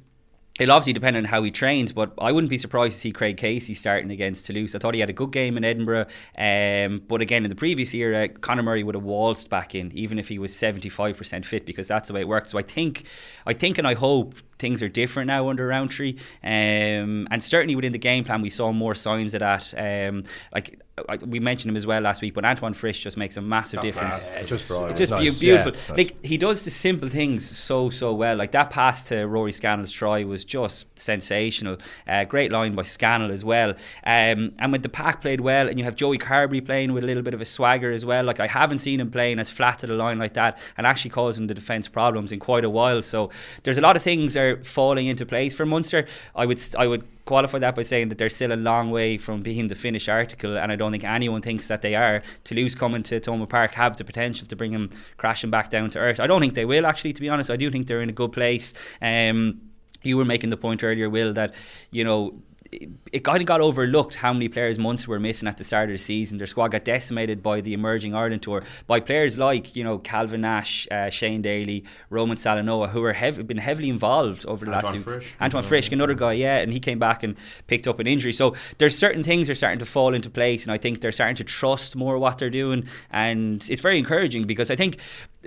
It'll 0.60 0.76
obviously 0.76 0.94
depend 0.94 1.16
on 1.16 1.24
how 1.24 1.42
he 1.42 1.50
trains, 1.50 1.94
but 1.94 2.12
I 2.20 2.32
wouldn't 2.32 2.50
be 2.50 2.58
surprised 2.58 2.94
to 2.94 3.00
see 3.00 3.12
Craig 3.12 3.38
Casey 3.38 3.74
starting 3.74 4.12
against 4.12 4.46
Toulouse. 4.46 4.76
I 4.76 4.80
thought 4.80 4.94
he 4.94 5.00
had 5.00 5.10
a 5.10 5.14
good 5.14 5.32
game 5.32 5.56
in 5.56 5.64
Edinburgh, 5.64 6.08
um, 6.38 7.02
but 7.08 7.22
again, 7.22 7.46
in 7.46 7.50
the 7.50 7.56
previous 7.56 7.94
year, 7.94 8.24
uh, 8.24 8.28
Conor 8.28 8.62
Murray 8.62 8.84
would 8.84 8.94
have 8.94 9.04
waltzed 9.04 9.50
back 9.50 9.74
in, 9.74 9.92
even 9.94 10.20
if 10.20 10.28
he 10.28 10.38
was 10.38 10.54
seventy 10.54 10.90
five 10.90 11.18
percent 11.18 11.46
fit, 11.46 11.66
because 11.66 11.88
that's 11.88 12.10
the 12.10 12.14
way 12.14 12.22
it 12.22 12.28
works. 12.28 12.52
So 12.52 12.60
I 12.60 12.64
think, 12.64 13.06
I 13.48 13.54
think, 13.54 13.78
and 13.78 13.88
I 13.88 13.94
hope 13.94 14.36
things 14.60 14.84
are 14.84 14.90
different 14.90 15.28
now 15.28 15.50
under 15.50 15.66
Rowntree, 15.66 16.18
um, 16.44 17.28
and 17.32 17.42
certainly 17.42 17.76
within 17.76 17.94
the 17.94 17.98
game 17.98 18.26
plan, 18.26 18.42
we 18.42 18.50
saw 18.50 18.74
more 18.74 18.94
signs 18.94 19.34
of 19.34 19.40
that. 19.40 19.74
Um, 19.76 20.26
like 20.54 20.80
we 21.26 21.40
mentioned 21.40 21.70
him 21.70 21.78
as 21.78 21.86
well 21.86 22.02
last 22.02 22.22
week, 22.22 22.34
but 22.34 22.46
Antoine 22.46 22.74
Frisch 22.74 23.02
just 23.02 23.18
makes 23.18 23.38
a 23.38 23.42
massive 23.42 23.78
Not 23.78 23.84
difference. 23.84 24.26
Bad. 24.28 24.48
just 24.48 24.70
right. 24.70 24.90
It's 24.92 25.00
just 25.00 25.12
nice. 25.12 25.40
beautiful. 25.40 25.74
Yeah, 25.90 25.96
like 25.96 26.24
he 26.24 26.38
does 26.38 26.64
the 26.64 26.72
simple 26.72 27.10
things 27.10 27.46
so 27.46 27.90
so 27.90 28.14
well. 28.14 28.36
Like 28.36 28.52
that 28.52 28.70
pass 28.70 29.04
to 29.04 29.26
Rory 29.26 29.52
Scannell's 29.52 29.92
try 29.92 30.24
was 30.24 30.44
just 30.44 30.88
sensational. 31.00 31.78
Uh, 32.08 32.24
great 32.24 32.52
line 32.52 32.76
by 32.76 32.84
Scannell 32.84 33.32
as 33.32 33.44
well. 33.46 33.72
Um, 34.06 34.54
and 34.60 34.72
when 34.72 34.82
the 34.82 34.90
pack 34.90 35.22
played 35.22 35.42
well, 35.42 35.68
and 35.68 35.78
you 35.78 35.86
have 35.86 35.96
Joey 35.96 36.18
Carbery 36.18 36.66
playing 36.66 36.94
with 36.94 37.04
a 37.04 37.08
little 37.08 37.24
bit 37.24 37.34
of 37.34 37.42
a 37.42 37.46
swagger 37.46 37.92
as 37.92 38.06
well. 38.06 38.24
Like 38.24 38.40
I 38.40 38.48
haven't 38.48 38.80
seen 38.80 39.00
him 39.00 39.12
playing 39.12 39.40
as 39.40 39.50
flat 39.50 39.80
to 39.80 39.88
the 39.88 39.96
line 39.96 40.20
like 40.20 40.34
that, 40.34 40.58
and 40.78 40.88
actually 40.88 41.12
causing 41.12 41.48
the 41.48 41.54
defence 41.54 41.88
problems 41.88 42.32
in 42.32 42.40
quite 42.40 42.64
a 42.64 42.70
while. 42.70 43.02
So 43.02 43.30
there's 43.64 43.78
a 43.78 43.82
lot 43.82 43.96
of 43.96 44.04
things 44.04 44.36
are 44.38 44.64
falling 44.64 45.08
into 45.08 45.26
place 45.26 45.54
for 45.54 45.66
Munster. 45.66 46.08
I 46.36 46.46
would 46.46 46.62
I 46.78 46.88
would 46.88 47.04
qualify 47.26 47.60
that 47.60 47.76
by 47.76 47.84
saying 47.84 48.10
that 48.10 48.18
they're 48.18 48.30
still 48.30 48.52
a 48.52 48.56
long 48.56 48.92
way 48.92 49.18
from 49.18 49.42
being 49.42 49.68
the 49.68 49.76
finished 49.76 50.10
article, 50.10 50.58
and 50.58 50.72
I 50.72 50.76
don't 50.76 50.92
think 50.92 51.04
anyone 51.04 51.42
thinks 51.42 51.68
that 51.68 51.82
they 51.82 51.96
are. 51.96 52.24
Toulouse 52.44 52.76
coming 52.76 53.04
to 53.04 53.20
Thomond 53.20 53.50
Park 53.50 53.74
have 53.74 53.98
the 53.98 54.04
potential 54.04 54.48
to 54.48 54.56
bring 54.56 54.72
them 54.72 54.90
crashing 55.18 55.50
back 55.50 55.70
down 55.70 55.90
to 55.92 56.00
earth. 56.00 56.20
I 56.20 56.28
don't 56.28 56.42
think 56.42 56.56
they 56.56 56.66
will 56.66 56.86
actually, 56.86 57.14
to 57.14 57.22
be 57.22 57.30
honest. 57.30 57.50
I 57.50 57.56
do 57.56 57.70
think 57.70 57.88
they're 57.88 58.02
in 58.02 58.10
a 58.10 58.14
good 58.14 58.32
place. 58.32 58.74
Um, 59.02 59.62
you 60.04 60.18
were 60.18 60.26
making 60.26 60.50
the 60.50 60.58
point 60.58 60.84
earlier, 60.84 61.10
Will, 61.10 61.34
that 61.34 61.54
you 61.92 62.04
know 62.04 62.42
it 62.72 63.24
kind 63.24 63.42
of 63.42 63.46
got 63.46 63.60
overlooked 63.60 64.16
how 64.16 64.32
many 64.32 64.48
players 64.48 64.80
Munster 64.80 65.12
were 65.12 65.20
missing 65.20 65.48
at 65.48 65.58
the 65.58 65.64
start 65.64 65.90
of 65.90 65.94
the 65.94 66.02
season. 66.02 66.38
Their 66.38 66.48
squad 66.48 66.70
got 66.70 66.86
decimated 66.86 67.44
by 67.44 67.60
the 67.62 67.74
emerging 67.74 68.16
Ireland 68.16 68.42
tour 68.42 68.64
by 68.88 69.00
players 69.00 69.38
like 69.38 69.76
you 69.76 69.84
know 69.84 69.98
Calvin 69.98 70.42
Nash, 70.42 70.88
uh, 70.90 71.10
Shane 71.10 71.42
Daly, 71.42 71.84
Roman 72.10 72.38
Salanoa, 72.38 72.90
who 72.90 73.04
are 73.04 73.14
hev- 73.14 73.46
been 73.46 73.58
heavily 73.58 73.90
involved 73.90 74.46
over 74.46 74.66
the 74.66 74.74
Antoine 74.74 74.94
last 74.94 75.04
few. 75.04 75.14
Frisch. 75.14 75.34
Antoine 75.42 75.64
Frisch, 75.64 75.92
another 75.92 76.14
guy, 76.14 76.34
yeah, 76.34 76.58
and 76.58 76.72
he 76.72 76.80
came 76.80 77.00
back 77.00 77.24
and 77.24 77.36
picked 77.68 77.88
up 77.88 78.00
an 78.00 78.08
injury. 78.08 78.34
So 78.34 78.56
there's 78.78 78.98
certain 78.98 79.24
things 79.24 79.50
are 79.50 79.56
starting 79.56 79.80
to 79.80 79.86
fall 79.86 80.14
into 80.14 80.30
place, 80.30 80.64
and 80.64 80.72
I 80.72 80.78
think 80.78 81.02
they're 81.02 81.12
starting 81.12 81.36
to 81.38 81.44
trust 81.44 81.96
more 81.96 82.18
what 82.18 82.38
they're 82.38 82.50
doing, 82.50 82.86
and 83.12 83.64
it's 83.70 83.82
very 83.82 83.98
encouraging 83.98 84.46
because 84.46 84.72
I 84.72 84.76
think 84.76 84.98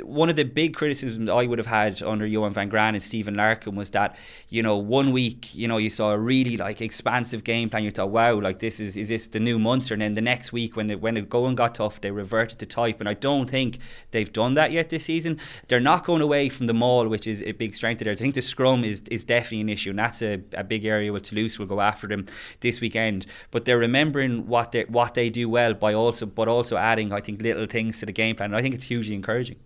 one 0.02 0.28
of 0.28 0.34
the 0.34 0.42
big 0.42 0.74
criticisms 0.74 1.30
I 1.30 1.46
would 1.46 1.58
have 1.58 1.68
had 1.68 2.02
under 2.02 2.26
Johan 2.26 2.52
van 2.52 2.68
Graan 2.68 2.94
and 2.94 3.02
Stephen 3.02 3.36
Larkham 3.36 3.76
was 3.76 3.90
that 3.90 4.16
you 4.48 4.60
know 4.60 4.76
one 4.76 5.12
week 5.12 5.54
you 5.54 5.68
know 5.68 5.76
you 5.76 5.88
saw 5.88 6.10
a 6.10 6.18
really 6.18 6.56
like 6.56 6.80
expansive 6.80 7.44
game 7.44 7.70
plan. 7.70 7.84
You 7.84 7.92
thought, 7.92 8.10
wow, 8.10 8.40
like 8.40 8.58
this 8.58 8.80
is 8.80 8.96
is 8.96 9.08
this 9.08 9.28
the 9.28 9.38
new 9.38 9.58
Munster? 9.58 9.94
And 9.94 10.02
then 10.02 10.14
the 10.14 10.20
next 10.20 10.52
week 10.52 10.74
when 10.74 10.88
the, 10.88 10.96
when 10.96 11.14
the 11.14 11.22
going 11.22 11.54
got 11.54 11.76
tough, 11.76 12.00
they 12.00 12.10
reverted 12.10 12.58
to 12.58 12.66
type. 12.66 12.98
And 12.98 13.08
I 13.08 13.14
don't 13.14 13.48
think 13.48 13.78
they've 14.10 14.32
done 14.32 14.54
that 14.54 14.72
yet 14.72 14.88
this 14.88 15.04
season. 15.04 15.38
They're 15.68 15.78
not 15.78 16.04
going 16.04 16.22
away 16.22 16.48
from 16.48 16.66
the 16.66 16.74
maul, 16.74 17.06
which 17.06 17.28
is 17.28 17.40
a 17.42 17.52
big 17.52 17.76
strength 17.76 18.00
of 18.00 18.06
theirs. 18.06 18.20
I 18.20 18.24
think 18.24 18.34
the 18.34 18.42
scrum 18.42 18.82
is 18.82 19.02
is 19.10 19.22
definitely 19.22 19.60
an 19.60 19.68
issue, 19.68 19.90
and 19.90 19.98
that's 19.98 20.22
a, 20.22 20.40
a 20.54 20.64
big 20.64 20.84
area 20.84 21.12
where 21.12 21.20
Toulouse 21.20 21.58
will 21.58 21.66
go 21.66 21.80
after 21.80 22.08
them 22.08 22.26
this 22.60 22.80
weekend. 22.80 23.26
But 23.52 23.64
they're 23.64 23.78
remembering 23.78 24.48
what 24.48 24.72
they 24.72 24.84
what 24.84 25.14
they 25.14 25.30
do 25.30 25.48
well 25.48 25.72
by 25.72 25.94
also 25.94 26.26
but 26.26 26.48
also 26.48 26.76
adding 26.76 27.12
I 27.12 27.20
think 27.20 27.42
little 27.42 27.66
things 27.66 28.00
to 28.00 28.06
the 28.06 28.12
game 28.12 28.34
plan. 28.34 28.50
And 28.50 28.56
I 28.56 28.62
think 28.62 28.74
it's 28.74 28.84
hugely 28.84 29.14
encouraging. 29.14 29.56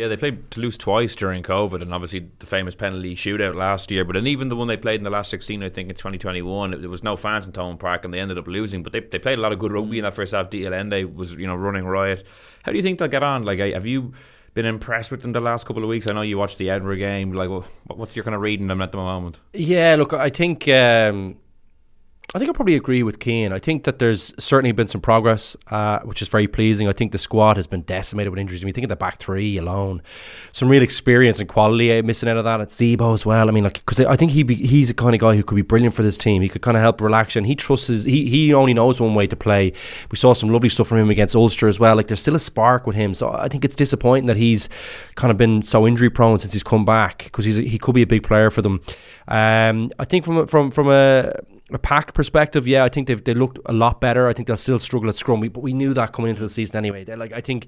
Yeah, 0.00 0.08
they 0.08 0.16
played 0.16 0.50
Toulouse 0.50 0.78
twice 0.78 1.14
during 1.14 1.42
COVID, 1.42 1.82
and 1.82 1.92
obviously 1.92 2.30
the 2.38 2.46
famous 2.46 2.74
penalty 2.74 3.14
shootout 3.14 3.54
last 3.54 3.90
year. 3.90 4.02
But 4.02 4.16
and 4.16 4.26
even 4.26 4.48
the 4.48 4.56
one 4.56 4.66
they 4.66 4.78
played 4.78 4.98
in 4.98 5.04
the 5.04 5.10
last 5.10 5.28
16, 5.28 5.62
I 5.62 5.68
think 5.68 5.90
in 5.90 5.94
2021, 5.94 6.80
there 6.80 6.88
was 6.88 7.02
no 7.02 7.16
fans 7.16 7.46
in 7.46 7.52
Thomond 7.52 7.80
Park, 7.80 8.06
and 8.06 8.14
they 8.14 8.18
ended 8.18 8.38
up 8.38 8.46
losing. 8.46 8.82
But 8.82 8.94
they, 8.94 9.00
they 9.00 9.18
played 9.18 9.38
a 9.38 9.42
lot 9.42 9.52
of 9.52 9.58
good 9.58 9.72
rugby 9.72 9.98
in 9.98 10.04
that 10.04 10.14
first 10.14 10.32
half. 10.32 10.48
DLN 10.48 10.88
They 10.88 11.04
was 11.04 11.34
you 11.34 11.46
know 11.46 11.54
running 11.54 11.84
riot. 11.84 12.26
How 12.62 12.72
do 12.72 12.78
you 12.78 12.82
think 12.82 12.98
they'll 12.98 13.08
get 13.08 13.22
on? 13.22 13.42
Like, 13.44 13.58
have 13.58 13.84
you 13.84 14.14
been 14.54 14.64
impressed 14.64 15.10
with 15.10 15.20
them 15.20 15.32
the 15.32 15.40
last 15.40 15.66
couple 15.66 15.82
of 15.82 15.90
weeks? 15.90 16.08
I 16.08 16.14
know 16.14 16.22
you 16.22 16.38
watched 16.38 16.56
the 16.56 16.70
Edinburgh 16.70 16.96
game. 16.96 17.32
Like, 17.32 17.50
what's 17.88 18.16
your 18.16 18.24
kind 18.24 18.34
of 18.34 18.40
reading 18.40 18.68
them 18.68 18.80
at 18.80 18.92
the 18.92 18.98
moment? 18.98 19.38
Yeah, 19.52 19.96
look, 19.98 20.14
I 20.14 20.30
think. 20.30 20.66
Um 20.66 21.36
I 22.32 22.38
think 22.38 22.48
I 22.48 22.52
probably 22.52 22.76
agree 22.76 23.02
with 23.02 23.18
Cian. 23.18 23.52
I 23.52 23.58
think 23.58 23.82
that 23.84 23.98
there's 23.98 24.32
certainly 24.38 24.70
been 24.70 24.86
some 24.86 25.00
progress, 25.00 25.56
uh, 25.72 25.98
which 26.00 26.22
is 26.22 26.28
very 26.28 26.46
pleasing. 26.46 26.86
I 26.86 26.92
think 26.92 27.10
the 27.10 27.18
squad 27.18 27.56
has 27.56 27.66
been 27.66 27.82
decimated 27.82 28.30
with 28.30 28.38
injuries. 28.38 28.62
I 28.62 28.66
mean, 28.66 28.72
think 28.72 28.84
of 28.84 28.88
the 28.88 28.94
back 28.94 29.18
three 29.18 29.56
alone. 29.58 30.00
Some 30.52 30.68
real 30.68 30.82
experience 30.82 31.40
and 31.40 31.48
quality 31.48 31.92
uh, 31.92 32.04
missing 32.04 32.28
out 32.28 32.36
of 32.36 32.44
that 32.44 32.60
at 32.60 32.68
Zebo 32.68 33.14
as 33.14 33.26
well. 33.26 33.48
I 33.48 33.50
mean, 33.50 33.64
like 33.64 33.84
because 33.84 34.06
I 34.06 34.14
think 34.14 34.30
he 34.30 34.44
be, 34.44 34.54
he's 34.54 34.86
the 34.86 34.94
kind 34.94 35.12
of 35.12 35.20
guy 35.20 35.34
who 35.34 35.42
could 35.42 35.56
be 35.56 35.62
brilliant 35.62 35.92
for 35.92 36.04
this 36.04 36.16
team. 36.16 36.40
He 36.40 36.48
could 36.48 36.62
kind 36.62 36.76
of 36.76 36.84
help 36.84 37.00
relax 37.00 37.34
and 37.34 37.44
he 37.44 37.56
trusts 37.56 37.88
his. 37.88 38.04
He 38.04 38.28
he 38.28 38.54
only 38.54 38.74
knows 38.74 39.00
one 39.00 39.14
way 39.14 39.26
to 39.26 39.34
play. 39.34 39.72
We 40.12 40.16
saw 40.16 40.32
some 40.32 40.50
lovely 40.50 40.68
stuff 40.68 40.86
from 40.86 40.98
him 40.98 41.10
against 41.10 41.34
Ulster 41.34 41.66
as 41.66 41.80
well. 41.80 41.96
Like 41.96 42.06
there's 42.06 42.20
still 42.20 42.36
a 42.36 42.40
spark 42.40 42.86
with 42.86 42.94
him. 42.94 43.12
So 43.12 43.32
I 43.32 43.48
think 43.48 43.64
it's 43.64 43.74
disappointing 43.74 44.26
that 44.26 44.36
he's 44.36 44.68
kind 45.16 45.32
of 45.32 45.36
been 45.36 45.64
so 45.64 45.84
injury 45.84 46.10
prone 46.10 46.38
since 46.38 46.52
he's 46.52 46.62
come 46.62 46.84
back 46.84 47.24
because 47.24 47.44
he 47.44 47.76
could 47.76 47.96
be 47.96 48.02
a 48.02 48.06
big 48.06 48.22
player 48.22 48.50
for 48.50 48.62
them. 48.62 48.80
Um, 49.26 49.90
I 49.98 50.04
think 50.04 50.24
from 50.24 50.46
from 50.46 50.70
from 50.70 50.88
a 50.90 51.32
a 51.74 51.78
pack 51.78 52.14
perspective, 52.14 52.66
yeah, 52.66 52.84
I 52.84 52.88
think 52.88 53.08
they've 53.08 53.22
they 53.22 53.34
looked 53.34 53.58
a 53.66 53.72
lot 53.72 54.00
better. 54.00 54.28
I 54.28 54.32
think 54.32 54.48
they'll 54.48 54.56
still 54.56 54.78
struggle 54.78 55.08
at 55.08 55.16
scrum, 55.16 55.40
but 55.40 55.62
we 55.62 55.72
knew 55.72 55.94
that 55.94 56.12
coming 56.12 56.30
into 56.30 56.42
the 56.42 56.48
season 56.48 56.76
anyway. 56.76 57.04
They're 57.04 57.16
like 57.16 57.32
I 57.32 57.40
think, 57.40 57.66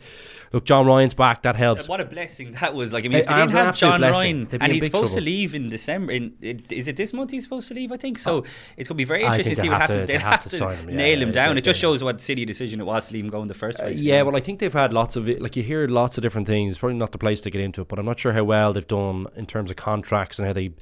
look, 0.53 0.64
John 0.64 0.86
Ryan's 0.86 1.14
back. 1.14 1.42
That 1.42 1.57
helps. 1.57 1.88
What 1.88 2.00
a 2.00 2.05
blessing 2.05 2.53
that 2.61 2.74
was! 2.74 2.92
Like 2.92 3.05
I 3.05 3.09
mean, 3.09 3.18
if 3.18 3.26
they 3.26 3.34
didn't 3.34 3.53
have 3.53 3.76
John 3.76 4.00
blessing. 4.00 4.46
Ryan, 4.46 4.62
and 4.62 4.72
he's 4.72 4.84
supposed 4.84 5.12
trouble. 5.12 5.20
to 5.20 5.30
leave 5.30 5.55
in 5.55 5.68
December. 5.68 6.12
In 6.12 6.34
is 6.40 6.88
it 6.88 6.96
this 6.96 7.12
month 7.12 7.30
he's 7.30 7.44
supposed 7.44 7.68
to 7.68 7.74
leave? 7.74 7.92
I 7.92 7.96
think 7.96 8.18
so. 8.18 8.38
Oh. 8.38 8.44
It's 8.76 8.88
going 8.88 8.96
to 8.96 9.00
be 9.00 9.05
very 9.05 9.22
interesting 9.22 9.55
to 9.55 9.61
see 9.61 9.68
what 9.68 9.80
happens. 9.80 10.07
They 10.07 10.18
have, 10.18 10.48
to, 10.48 10.59
have 10.59 10.76
to 10.76 10.82
him. 10.82 10.96
nail 10.96 11.18
yeah, 11.18 11.24
him 11.24 11.32
down. 11.32 11.59
It 11.59 11.64
just 11.64 11.80
shows 11.80 12.03
what 12.03 12.20
city 12.20 12.44
decision 12.44 12.80
it 12.80 12.84
was 12.84 13.09
to 13.09 13.14
leave 13.14 13.24
him 13.24 13.30
go 13.30 13.42
in 13.42 13.48
the 13.48 13.55
first 13.55 13.80
uh, 13.80 13.84
place. 13.84 13.98
Uh, 13.98 14.03
yeah, 14.03 14.22
well, 14.22 14.36
I 14.36 14.40
think 14.40 14.59
they've 14.61 14.72
had 14.72 14.92
lots 14.92 15.16
of 15.16 15.28
it. 15.28 15.40
Like 15.42 15.57
you 15.57 15.62
hear 15.62 15.86
lots 15.88 16.16
of 16.18 16.22
different 16.22 16.46
things. 16.46 16.78
Probably 16.78 16.96
not 16.96 17.12
the 17.12 17.18
place 17.18 17.42
to 17.42 17.50
get 17.50 17.61
into 17.61 17.82
it, 17.82 17.88
but 17.88 17.98
I'm 17.98 18.07
not 18.07 18.18
sure 18.18 18.32
how 18.32 18.44
well 18.44 18.72
they've 18.72 18.86
done 18.86 19.26
in 19.36 19.46
terms 19.46 19.70
of 19.70 19.76
contracts 19.76 20.38
and 20.38 20.46
how 20.46 20.53
they 20.53 20.72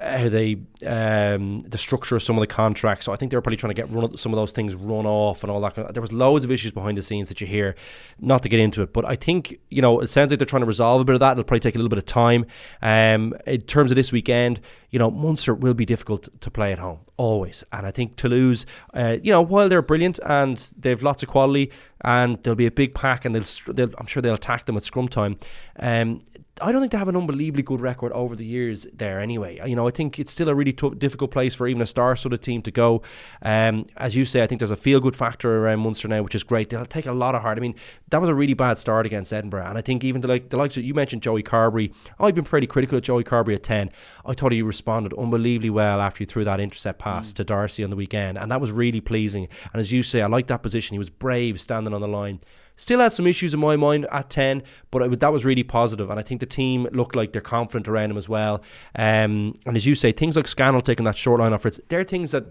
uh, 0.00 0.18
how 0.18 0.28
they 0.28 0.56
um, 0.86 1.60
the 1.62 1.78
structure 1.78 2.16
of 2.16 2.22
some 2.22 2.36
of 2.36 2.40
the 2.40 2.46
contracts. 2.52 3.06
So 3.06 3.12
I 3.12 3.16
think 3.16 3.30
they 3.30 3.36
were 3.36 3.40
probably 3.40 3.56
trying 3.56 3.74
to 3.74 3.82
get 3.82 3.90
run, 3.90 4.16
some 4.18 4.32
of 4.32 4.36
those 4.36 4.52
things 4.52 4.74
run 4.74 5.06
off 5.06 5.42
and 5.42 5.50
all 5.50 5.60
that. 5.62 5.94
There 5.94 6.02
was 6.02 6.12
loads 6.12 6.44
of 6.44 6.50
issues 6.50 6.70
behind 6.70 6.98
the 6.98 7.02
scenes 7.02 7.28
that 7.30 7.40
you 7.40 7.46
hear. 7.46 7.74
Not 8.20 8.42
to 8.42 8.50
get 8.50 8.60
into 8.60 8.82
it, 8.82 8.92
but 8.92 9.08
I 9.08 9.16
think 9.16 9.58
you 9.70 9.80
know 9.80 10.00
it 10.00 10.10
sounds 10.10 10.30
like 10.30 10.38
they're 10.38 10.46
trying 10.46 10.60
to 10.60 10.66
resolve 10.66 11.00
a 11.00 11.04
bit 11.04 11.14
of 11.14 11.20
that. 11.20 11.32
It'll 11.32 11.44
probably 11.44 11.60
take 11.60 11.74
a 11.74 11.78
little 11.78 11.88
bit 11.88 11.98
of 11.98 12.06
time. 12.06 12.44
Um, 12.82 13.34
in 13.46 13.62
terms 13.62 13.90
of 13.90 13.96
this 13.96 14.12
weekend, 14.12 14.60
you 14.90 14.98
know 14.98 15.10
Munster 15.10 15.54
will 15.54 15.74
be 15.74 15.86
difficult 15.86 16.28
to 16.40 16.50
play 16.50 16.72
at 16.72 16.78
home 16.78 17.00
always, 17.16 17.64
and 17.72 17.86
I 17.86 17.90
think 17.90 18.16
Toulouse, 18.16 18.66
uh, 18.92 19.16
you 19.22 19.32
know, 19.32 19.40
while 19.40 19.68
they're 19.68 19.82
brilliant 19.82 20.20
and 20.24 20.58
they've 20.78 21.02
lots 21.02 21.22
of 21.22 21.30
quality 21.30 21.72
and 22.02 22.42
there'll 22.42 22.56
be 22.56 22.66
a 22.66 22.70
big 22.70 22.94
pack 22.94 23.24
and 23.24 23.34
they'll, 23.34 23.74
they'll 23.74 23.90
I'm 23.98 24.06
sure 24.06 24.20
they'll 24.20 24.34
attack 24.34 24.66
them 24.66 24.76
at 24.76 24.84
scrum 24.84 25.08
time. 25.08 25.38
Um, 25.78 26.20
I 26.62 26.72
don't 26.72 26.80
think 26.80 26.92
they 26.92 26.98
have 26.98 27.08
an 27.08 27.16
unbelievably 27.16 27.62
good 27.62 27.80
record 27.80 28.12
over 28.12 28.36
the 28.36 28.44
years 28.44 28.86
there 28.94 29.20
anyway. 29.20 29.60
You 29.66 29.76
know, 29.76 29.88
I 29.88 29.90
think 29.90 30.18
it's 30.18 30.30
still 30.30 30.48
a 30.48 30.54
really 30.54 30.72
t- 30.72 30.90
difficult 30.96 31.30
place 31.30 31.54
for 31.54 31.66
even 31.66 31.82
a 31.82 31.86
star 31.86 32.14
sort 32.16 32.32
of 32.32 32.40
team 32.40 32.62
to 32.62 32.70
go. 32.70 33.02
Um, 33.42 33.86
as 33.96 34.14
you 34.14 34.24
say, 34.24 34.42
I 34.42 34.46
think 34.46 34.60
there's 34.60 34.70
a 34.70 34.76
feel 34.76 35.00
good 35.00 35.16
factor 35.16 35.64
around 35.64 35.80
Munster 35.80 36.08
now, 36.08 36.22
which 36.22 36.34
is 36.34 36.42
great. 36.42 36.70
They'll 36.70 36.86
take 36.86 37.06
a 37.06 37.12
lot 37.12 37.34
of 37.34 37.42
heart. 37.42 37.58
I 37.58 37.60
mean, 37.60 37.74
that 38.10 38.20
was 38.20 38.30
a 38.30 38.34
really 38.34 38.54
bad 38.54 38.78
start 38.78 39.06
against 39.06 39.32
Edinburgh. 39.32 39.66
And 39.66 39.76
I 39.76 39.80
think 39.80 40.04
even 40.04 40.20
the, 40.20 40.28
like, 40.28 40.50
the 40.50 40.56
likes 40.56 40.76
of, 40.76 40.84
you 40.84 40.94
mentioned 40.94 41.22
Joey 41.22 41.42
Carbery. 41.42 41.92
I've 42.20 42.34
been 42.34 42.44
pretty 42.44 42.66
critical 42.66 42.98
of 42.98 43.04
Joey 43.04 43.24
Carbery 43.24 43.54
at 43.54 43.62
10. 43.62 43.90
I 44.24 44.34
thought 44.34 44.52
he 44.52 44.62
responded 44.62 45.12
unbelievably 45.14 45.70
well 45.70 46.00
after 46.00 46.18
he 46.18 46.26
threw 46.26 46.44
that 46.44 46.60
intercept 46.60 46.98
pass 46.98 47.32
mm. 47.32 47.34
to 47.34 47.44
Darcy 47.44 47.82
on 47.82 47.90
the 47.90 47.96
weekend. 47.96 48.38
And 48.38 48.50
that 48.50 48.60
was 48.60 48.70
really 48.70 49.00
pleasing. 49.00 49.48
And 49.72 49.80
as 49.80 49.90
you 49.90 50.02
say, 50.02 50.22
I 50.22 50.26
like 50.26 50.46
that 50.46 50.62
position. 50.62 50.94
He 50.94 50.98
was 50.98 51.10
brave 51.10 51.60
standing 51.60 51.92
on 51.92 52.00
the 52.00 52.08
line. 52.08 52.40
Still 52.82 52.98
had 52.98 53.12
some 53.12 53.28
issues 53.28 53.54
in 53.54 53.60
my 53.60 53.76
mind 53.76 54.08
at 54.10 54.28
10, 54.28 54.60
but 54.90 55.04
I, 55.04 55.06
that 55.06 55.32
was 55.32 55.44
really 55.44 55.62
positive. 55.62 56.10
and 56.10 56.18
I 56.18 56.24
think 56.24 56.40
the 56.40 56.46
team 56.46 56.88
looked 56.90 57.14
like 57.14 57.30
they're 57.30 57.40
confident 57.40 57.86
around 57.86 58.10
him 58.10 58.18
as 58.18 58.28
well. 58.28 58.56
Um, 58.96 59.54
and 59.64 59.76
as 59.76 59.86
you 59.86 59.94
say, 59.94 60.10
things 60.10 60.34
like 60.34 60.48
Scannell 60.48 60.80
taking 60.80 61.04
that 61.04 61.16
short 61.16 61.38
line 61.38 61.52
off, 61.52 61.64
it's, 61.64 61.78
they're 61.86 62.02
things 62.02 62.32
that 62.32 62.44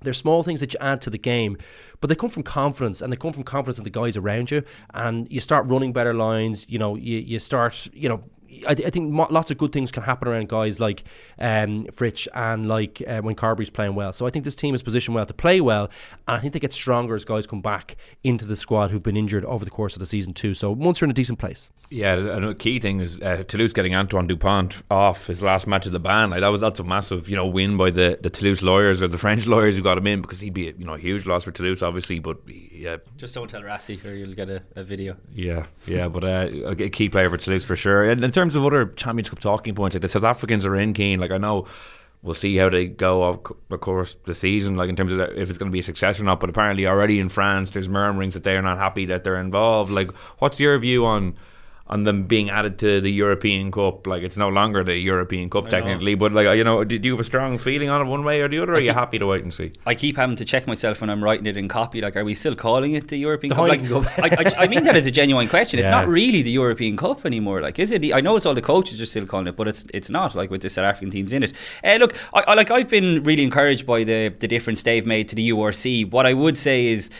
they're 0.00 0.12
small 0.12 0.42
things 0.42 0.58
that 0.58 0.74
you 0.74 0.78
add 0.80 1.00
to 1.02 1.10
the 1.10 1.18
game, 1.18 1.56
but 2.00 2.08
they 2.08 2.16
come 2.16 2.30
from 2.30 2.42
confidence 2.42 3.00
and 3.00 3.12
they 3.12 3.16
come 3.16 3.32
from 3.32 3.44
confidence 3.44 3.78
in 3.78 3.84
the 3.84 3.90
guys 3.90 4.16
around 4.16 4.50
you. 4.50 4.64
And 4.92 5.30
you 5.30 5.40
start 5.40 5.68
running 5.68 5.92
better 5.92 6.14
lines, 6.14 6.66
you 6.68 6.80
know, 6.80 6.96
you, 6.96 7.18
you 7.18 7.38
start, 7.38 7.86
you 7.92 8.08
know, 8.08 8.24
I, 8.66 8.72
I, 8.72 8.90
think 8.90 9.14
lots 9.30 9.50
of 9.50 9.58
good 9.58 9.72
things 9.72 9.90
can 9.90 10.02
happen 10.02 10.28
around 10.28 10.48
guys 10.48 10.80
like 10.80 11.04
um, 11.38 11.86
Frisch 11.92 12.28
and 12.34 12.68
like 12.68 13.02
uh, 13.06 13.20
when 13.20 13.34
Carbery's 13.34 13.70
playing 13.70 13.94
well. 13.94 14.12
So 14.12 14.26
I 14.26 14.30
think 14.30 14.44
this 14.44 14.56
team 14.56 14.74
is 14.74 14.82
positioned 14.82 15.14
well 15.14 15.26
to 15.26 15.34
play 15.34 15.60
well, 15.60 15.90
and 16.26 16.36
I 16.36 16.40
think 16.40 16.52
they 16.52 16.60
get 16.60 16.72
stronger 16.72 17.14
as 17.14 17.24
guys 17.24 17.46
come 17.46 17.62
back 17.62 17.96
into 18.24 18.46
the 18.46 18.56
squad 18.56 18.90
who've 18.90 19.02
been 19.02 19.16
injured 19.16 19.44
over 19.44 19.64
the 19.64 19.70
course 19.70 19.94
of 19.94 20.00
the 20.00 20.06
season 20.06 20.34
too. 20.34 20.54
So 20.54 20.74
Munster 20.74 21.04
in 21.04 21.10
a 21.10 21.14
decent 21.14 21.38
place. 21.38 21.70
Yeah, 21.90 22.14
and 22.14 22.44
a 22.44 22.54
key 22.54 22.78
thing 22.78 23.00
is 23.00 23.18
uh, 23.20 23.42
Toulouse 23.48 23.72
getting 23.72 23.94
Antoine 23.94 24.26
Dupont 24.26 24.82
off 24.90 25.26
his 25.26 25.42
last 25.42 25.66
match 25.66 25.86
of 25.86 25.92
the 25.92 25.98
ban. 25.98 26.30
Like 26.30 26.40
that 26.40 26.48
was 26.48 26.60
that's 26.60 26.78
a 26.78 26.84
massive 26.84 27.28
you 27.28 27.36
know 27.36 27.46
win 27.46 27.76
by 27.76 27.90
the, 27.90 28.18
the 28.20 28.30
Toulouse 28.30 28.62
lawyers 28.62 29.02
or 29.02 29.08
the 29.08 29.18
French 29.26 29.46
lawyers 29.46 29.76
who 29.76 29.82
got 29.82 29.98
him 29.98 30.06
in 30.06 30.22
because 30.22 30.40
he'd 30.40 30.54
be 30.54 30.62
you 30.62 30.84
know 30.84 30.94
a 30.94 30.98
huge 30.98 31.26
loss 31.26 31.44
for 31.44 31.50
Toulouse 31.50 31.82
obviously. 31.82 32.18
But 32.18 32.38
yeah, 32.48 32.98
just 33.16 33.34
don't 33.34 33.48
tell 33.48 33.62
Rassie 33.62 34.04
or 34.04 34.14
you'll 34.14 34.34
get 34.34 34.48
a, 34.48 34.62
a 34.76 34.84
video. 34.84 35.16
Yeah, 35.32 35.66
yeah, 35.86 36.08
but 36.08 36.24
uh, 36.24 36.48
a 36.66 36.88
key 36.88 37.08
player 37.08 37.28
for 37.28 37.36
Toulouse 37.36 37.64
for 37.64 37.76
sure. 37.76 38.08
And 38.08 38.22
in 38.24 38.30
terms 38.40 38.56
of 38.56 38.64
other 38.64 38.86
Championship 38.86 39.38
talking 39.38 39.74
points, 39.74 39.94
like 39.94 40.02
the 40.02 40.08
South 40.08 40.24
Africans 40.24 40.64
are 40.64 40.76
in 40.76 40.94
keen. 40.94 41.20
Like 41.20 41.30
I 41.30 41.38
know 41.38 41.66
we'll 42.22 42.34
see 42.34 42.56
how 42.56 42.68
they 42.68 42.86
go 42.86 43.22
of, 43.22 43.40
of 43.70 43.80
course 43.80 44.16
the 44.24 44.34
season 44.34 44.76
like 44.76 44.88
in 44.88 44.96
terms 44.96 45.12
of 45.12 45.20
if 45.20 45.48
it's 45.48 45.58
going 45.58 45.70
to 45.70 45.72
be 45.72 45.78
a 45.78 45.82
success 45.82 46.20
or 46.20 46.24
not 46.24 46.38
but 46.38 46.50
apparently 46.50 46.86
already 46.86 47.18
in 47.18 47.28
France 47.28 47.70
there's 47.70 47.88
murmurings 47.88 48.34
that 48.34 48.44
they're 48.44 48.60
not 48.60 48.76
happy 48.76 49.06
that 49.06 49.24
they're 49.24 49.40
involved 49.40 49.90
like 49.90 50.10
what's 50.38 50.60
your 50.60 50.78
view 50.78 51.06
on 51.06 51.34
on 51.90 52.04
them 52.04 52.22
being 52.22 52.50
added 52.50 52.78
to 52.78 53.00
the 53.00 53.10
European 53.10 53.72
Cup. 53.72 54.06
Like 54.06 54.22
it's 54.22 54.36
no 54.36 54.48
longer 54.48 54.84
the 54.84 54.96
European 54.96 55.50
Cup 55.50 55.68
technically, 55.68 56.14
but 56.14 56.32
like 56.32 56.56
you 56.56 56.62
know, 56.62 56.84
do, 56.84 56.96
you 56.96 57.12
have 57.12 57.20
a 57.20 57.24
strong 57.24 57.58
feeling 57.58 57.90
on 57.90 58.00
it 58.00 58.04
one 58.04 58.24
way 58.24 58.40
or 58.40 58.48
the 58.48 58.60
other? 58.60 58.72
Or 58.72 58.76
are 58.76 58.80
you 58.80 58.92
happy 58.92 59.18
to 59.18 59.26
wait 59.26 59.42
and 59.42 59.52
see? 59.52 59.72
I 59.84 59.96
keep 59.96 60.16
having 60.16 60.36
to 60.36 60.44
check 60.44 60.68
myself 60.68 61.00
when 61.00 61.10
I'm 61.10 61.22
writing 61.22 61.46
it 61.46 61.56
in 61.56 61.66
copy. 61.66 62.00
Like, 62.00 62.14
are 62.14 62.24
we 62.24 62.34
still 62.34 62.54
calling 62.54 62.94
it 62.94 63.08
the 63.08 63.18
European 63.18 63.48
the 63.48 63.54
Cup? 63.56 63.68
Like, 63.68 63.88
Cup. 63.88 64.18
I, 64.18 64.44
I, 64.44 64.64
I, 64.64 64.68
mean 64.68 64.84
that 64.84 64.96
as 64.96 65.04
a 65.06 65.10
genuine 65.10 65.48
question. 65.48 65.80
It's 65.80 65.86
yeah. 65.86 65.90
not 65.90 66.08
really 66.08 66.42
the 66.42 66.52
European 66.52 66.96
Cup 66.96 67.26
anymore. 67.26 67.60
Like, 67.60 67.80
is 67.80 67.90
it? 67.90 68.14
I 68.14 68.20
know 68.20 68.36
it's 68.36 68.46
all 68.46 68.54
the 68.54 68.62
coaches 68.62 69.00
are 69.02 69.06
still 69.06 69.26
calling 69.26 69.48
it, 69.48 69.56
but 69.56 69.66
it's 69.66 69.84
it's 69.92 70.08
not. 70.08 70.36
Like 70.36 70.50
with 70.50 70.62
the 70.62 70.70
South 70.70 70.84
African 70.84 71.10
teams 71.10 71.32
in 71.32 71.42
it. 71.42 71.52
Uh, 71.82 71.96
look, 71.96 72.16
I, 72.32 72.42
I 72.42 72.54
like 72.54 72.70
I've 72.70 72.88
been 72.88 73.24
really 73.24 73.42
encouraged 73.42 73.84
by 73.84 74.04
the 74.04 74.28
the 74.38 74.46
difference 74.46 74.84
they've 74.84 75.06
made 75.06 75.28
to 75.30 75.34
the 75.34 75.50
URC. 75.50 76.08
What 76.12 76.24
I 76.24 76.34
would 76.34 76.56
say 76.56 76.86
is 76.86 77.10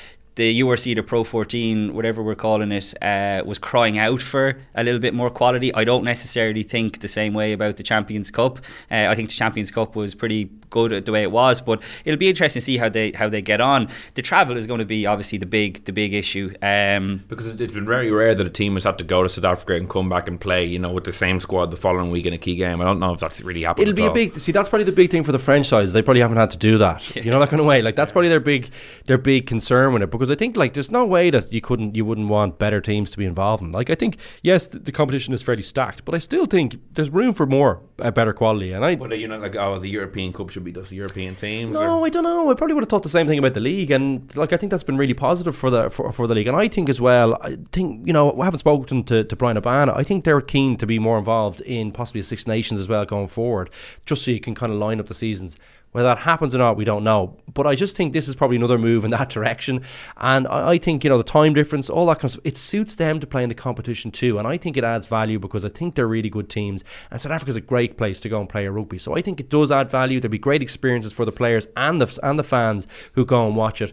the 0.41 0.61
URC, 0.63 0.95
the 0.95 1.03
Pro 1.03 1.23
14, 1.23 1.93
whatever 1.93 2.23
we're 2.23 2.35
calling 2.35 2.73
it, 2.73 2.95
uh, 3.03 3.43
was 3.45 3.59
crying 3.59 3.99
out 3.99 4.23
for 4.23 4.57
a 4.75 4.83
little 4.83 4.99
bit 4.99 5.13
more 5.13 5.29
quality. 5.29 5.73
I 5.75 5.85
don't 5.85 6.03
necessarily 6.03 6.63
think 6.63 7.01
the 7.01 7.09
same 7.09 7.35
way 7.35 7.53
about 7.53 7.77
the 7.77 7.83
Champions 7.83 8.31
Cup. 8.31 8.59
Uh, 8.91 9.09
I 9.11 9.15
think 9.15 9.29
the 9.29 9.35
Champions 9.35 9.71
Cup 9.71 9.95
was 9.95 10.15
pretty 10.15 10.51
good 10.71 11.05
the 11.05 11.13
way 11.13 11.23
it 11.23 11.31
was. 11.31 11.61
But 11.61 11.83
it'll 12.05 12.19
be 12.19 12.29
interesting 12.29 12.61
to 12.61 12.65
see 12.65 12.77
how 12.79 12.89
they 12.89 13.13
how 13.13 13.29
they 13.29 13.43
get 13.43 13.61
on. 13.61 13.89
The 14.15 14.23
travel 14.23 14.57
is 14.57 14.67
going 14.67 14.79
to 14.79 14.85
be 14.85 15.07
obviously 15.07 15.39
the 15.39 15.47
big 15.47 15.85
the 15.85 15.93
big 15.93 16.15
issue. 16.15 16.55
Um, 16.63 17.25
because 17.29 17.47
it's 17.47 17.73
been 17.73 17.87
very 17.87 18.11
rare 18.11 18.35
that 18.35 18.47
a 18.47 18.51
team 18.51 18.75
has 18.75 18.85
had 18.85 18.99
to 18.99 19.05
go 19.05 19.23
to 19.23 19.29
South 19.29 19.45
Africa 19.45 19.75
and 19.75 19.89
come 19.89 20.09
back 20.09 20.29
and 20.29 20.41
play, 20.41 20.65
you 20.65 20.79
know, 20.79 20.93
with 20.93 21.05
the 21.05 21.13
same 21.13 21.41
squad 21.41 21.71
the 21.71 21.77
following 21.77 22.11
week 22.11 22.27
in 22.27 22.33
a 22.33 22.39
key 22.39 22.57
game. 22.57 22.81
I 22.81 22.85
don't 22.85 23.01
know 23.01 23.13
if 23.13 23.21
that's 23.21 23.41
really 23.41 23.63
happened. 23.63 23.89
It'll 23.89 23.97
be 23.97 24.03
all. 24.03 24.11
a 24.11 24.15
big 24.15 24.39
see. 24.41 24.53
That's 24.53 24.69
probably 24.69 24.85
the 24.85 24.93
big 24.93 25.11
thing 25.11 25.25
for 25.25 25.33
the 25.33 25.39
French 25.39 25.67
sides. 25.67 25.93
They 25.93 26.03
probably 26.03 26.21
haven't 26.21 26.39
had 26.39 26.51
to 26.53 26.59
do 26.59 26.79
that. 26.79 27.17
Yeah. 27.17 27.23
You 27.25 27.31
know 27.31 27.41
that 27.41 27.51
kind 27.51 27.61
of 27.61 27.67
way. 27.67 27.83
Like 27.83 27.97
that's 27.97 28.13
probably 28.13 28.29
their 28.29 28.41
big 28.41 28.71
their 29.07 29.19
big 29.19 29.47
concern 29.47 29.93
with 29.93 30.03
it 30.03 30.11
because 30.11 30.31
I 30.31 30.35
think 30.35 30.57
like 30.57 30.75
there's 30.75 30.91
no 30.91 31.05
way 31.05 31.31
that 31.31 31.53
you 31.53 31.61
couldn't 31.61 31.95
you 31.95 32.05
wouldn't 32.05 32.29
want 32.29 32.59
better 32.59 32.81
teams 32.81 33.11
to 33.11 33.19
be 33.19 33.25
involved 33.25 33.63
in. 33.63 33.73
Like 33.73 33.91
I 33.91 33.95
think 33.95 34.17
yes, 34.43 34.67
the, 34.69 34.79
the 34.79 34.93
competition 34.93 35.35
is 35.35 35.43
fairly 35.43 35.63
stacked, 35.63 36.05
but 36.05 36.15
I 36.15 36.19
still 36.19 36.47
think 36.47 36.77
there's 36.93 37.11
room 37.11 37.35
for 37.35 37.47
more 37.47 37.83
a 37.99 38.13
better 38.13 38.33
quality. 38.33 38.73
And 38.73 38.85
I, 38.85 38.97
but 38.97 39.13
uh, 39.13 39.15
you 39.15 39.29
know, 39.29 39.39
like 39.39 39.57
oh, 39.57 39.79
the 39.79 39.89
European 39.89 40.33
Cup 40.33 40.51
should 40.61 40.65
beat 40.65 40.75
those 40.75 40.93
European 40.93 41.35
teams. 41.35 41.75
No, 41.75 42.01
or? 42.01 42.07
I 42.07 42.09
don't 42.11 42.25
know. 42.25 42.51
I 42.51 42.55
probably 42.55 42.75
would 42.75 42.83
have 42.83 42.89
thought 42.89 43.03
the 43.03 43.09
same 43.09 43.27
thing 43.27 43.39
about 43.39 43.55
the 43.55 43.61
league, 43.61 43.91
and 43.91 44.35
like 44.37 44.53
I 44.53 44.57
think 44.57 44.71
that's 44.71 44.83
been 44.83 44.97
really 44.97 45.15
positive 45.15 45.57
for 45.57 45.71
the 45.71 45.91
for, 45.91 46.13
for 46.13 46.27
the 46.27 46.35
league. 46.35 46.47
And 46.47 46.57
I 46.57 46.69
think 46.69 46.89
as 46.89 47.01
well, 47.01 47.39
I 47.43 47.59
think 47.73 48.07
you 48.07 48.13
know, 48.13 48.39
I 48.41 48.45
haven't 48.45 48.61
spoken 48.61 49.05
to, 49.05 49.25
to 49.25 49.37
Brian 49.37 49.57
Abana. 49.57 49.93
I 49.95 50.05
think 50.05 50.25
they're 50.25 50.41
keen 50.41 50.77
to 50.79 50.87
be 50.87 50.99
more 50.99 51.19
involved 51.19 51.61
in 51.63 51.93
possibly 51.93 52.21
a 52.21 52.25
Six 52.25 52.47
Nations 52.47 52.79
as 52.79 52.89
well 52.89 53.05
going 53.05 53.29
forward, 53.29 53.71
just 54.07 54.25
so 54.25 54.31
you 54.31 54.41
can 54.41 54.55
kind 54.55 54.73
of 54.73 54.79
line 54.79 55.01
up 55.01 55.07
the 55.07 55.15
seasons. 55.15 55.57
Whether 55.93 56.09
that 56.09 56.19
happens 56.19 56.55
or 56.55 56.59
not, 56.59 56.77
we 56.77 56.85
don't 56.85 57.03
know. 57.03 57.37
But 57.53 57.67
I 57.67 57.75
just 57.75 57.97
think 57.97 58.13
this 58.13 58.29
is 58.29 58.37
probably 58.37 58.57
another 58.57 58.79
move 58.79 59.05
in 59.05 59.11
that 59.11 59.29
direction. 59.37 59.83
And 60.19 60.47
I, 60.47 60.71
I, 60.71 60.79
think, 60.79 61.03
you 61.03 61.11
know, 61.11 61.19
the 61.19 61.25
time 61.25 61.53
difference, 61.53 61.91
all 61.91 62.07
that 62.07 62.21
kind 62.21 62.27
of 62.27 62.33
stuff, 62.35 62.47
it 62.47 62.57
suits 62.57 62.95
them 62.95 63.19
to 63.19 63.27
play 63.27 63.43
in 63.43 63.49
the 63.49 63.57
competition 63.57 64.13
too. 64.13 64.39
And 64.39 64.47
I 64.47 64.57
think 64.57 64.77
it 64.77 64.85
adds 64.85 65.09
value 65.09 65.41
because 65.41 65.65
I 65.65 65.69
think 65.69 65.97
they're 65.97 66.07
really 66.07 66.31
good 66.31 66.49
teams. 66.49 66.85
And 67.11 67.21
South 67.21 67.33
Africa's 67.33 67.57
a 67.57 67.61
great 67.61 67.97
place 67.97 68.21
to 68.21 68.29
go 68.29 68.39
and 68.39 68.49
play 68.49 68.67
a 68.67 68.71
rugby. 68.71 68.99
So 68.99 69.17
I 69.17 69.23
think 69.23 69.41
it 69.41 69.51
does 69.51 69.73
add 69.73 69.91
value. 69.91 70.21
There'll 70.21 70.31
be 70.31 70.39
great 70.39 70.63
experiences 70.63 71.13
for 71.13 71.25
the 71.25 71.33
players 71.33 71.67
and 71.77 72.01
the, 72.01 72.19
and 72.23 72.39
the 72.39 72.45
fans 72.45 72.87
who 73.15 73.25
go 73.25 73.47
and 73.47 73.57
watch 73.57 73.83
it. 73.83 73.93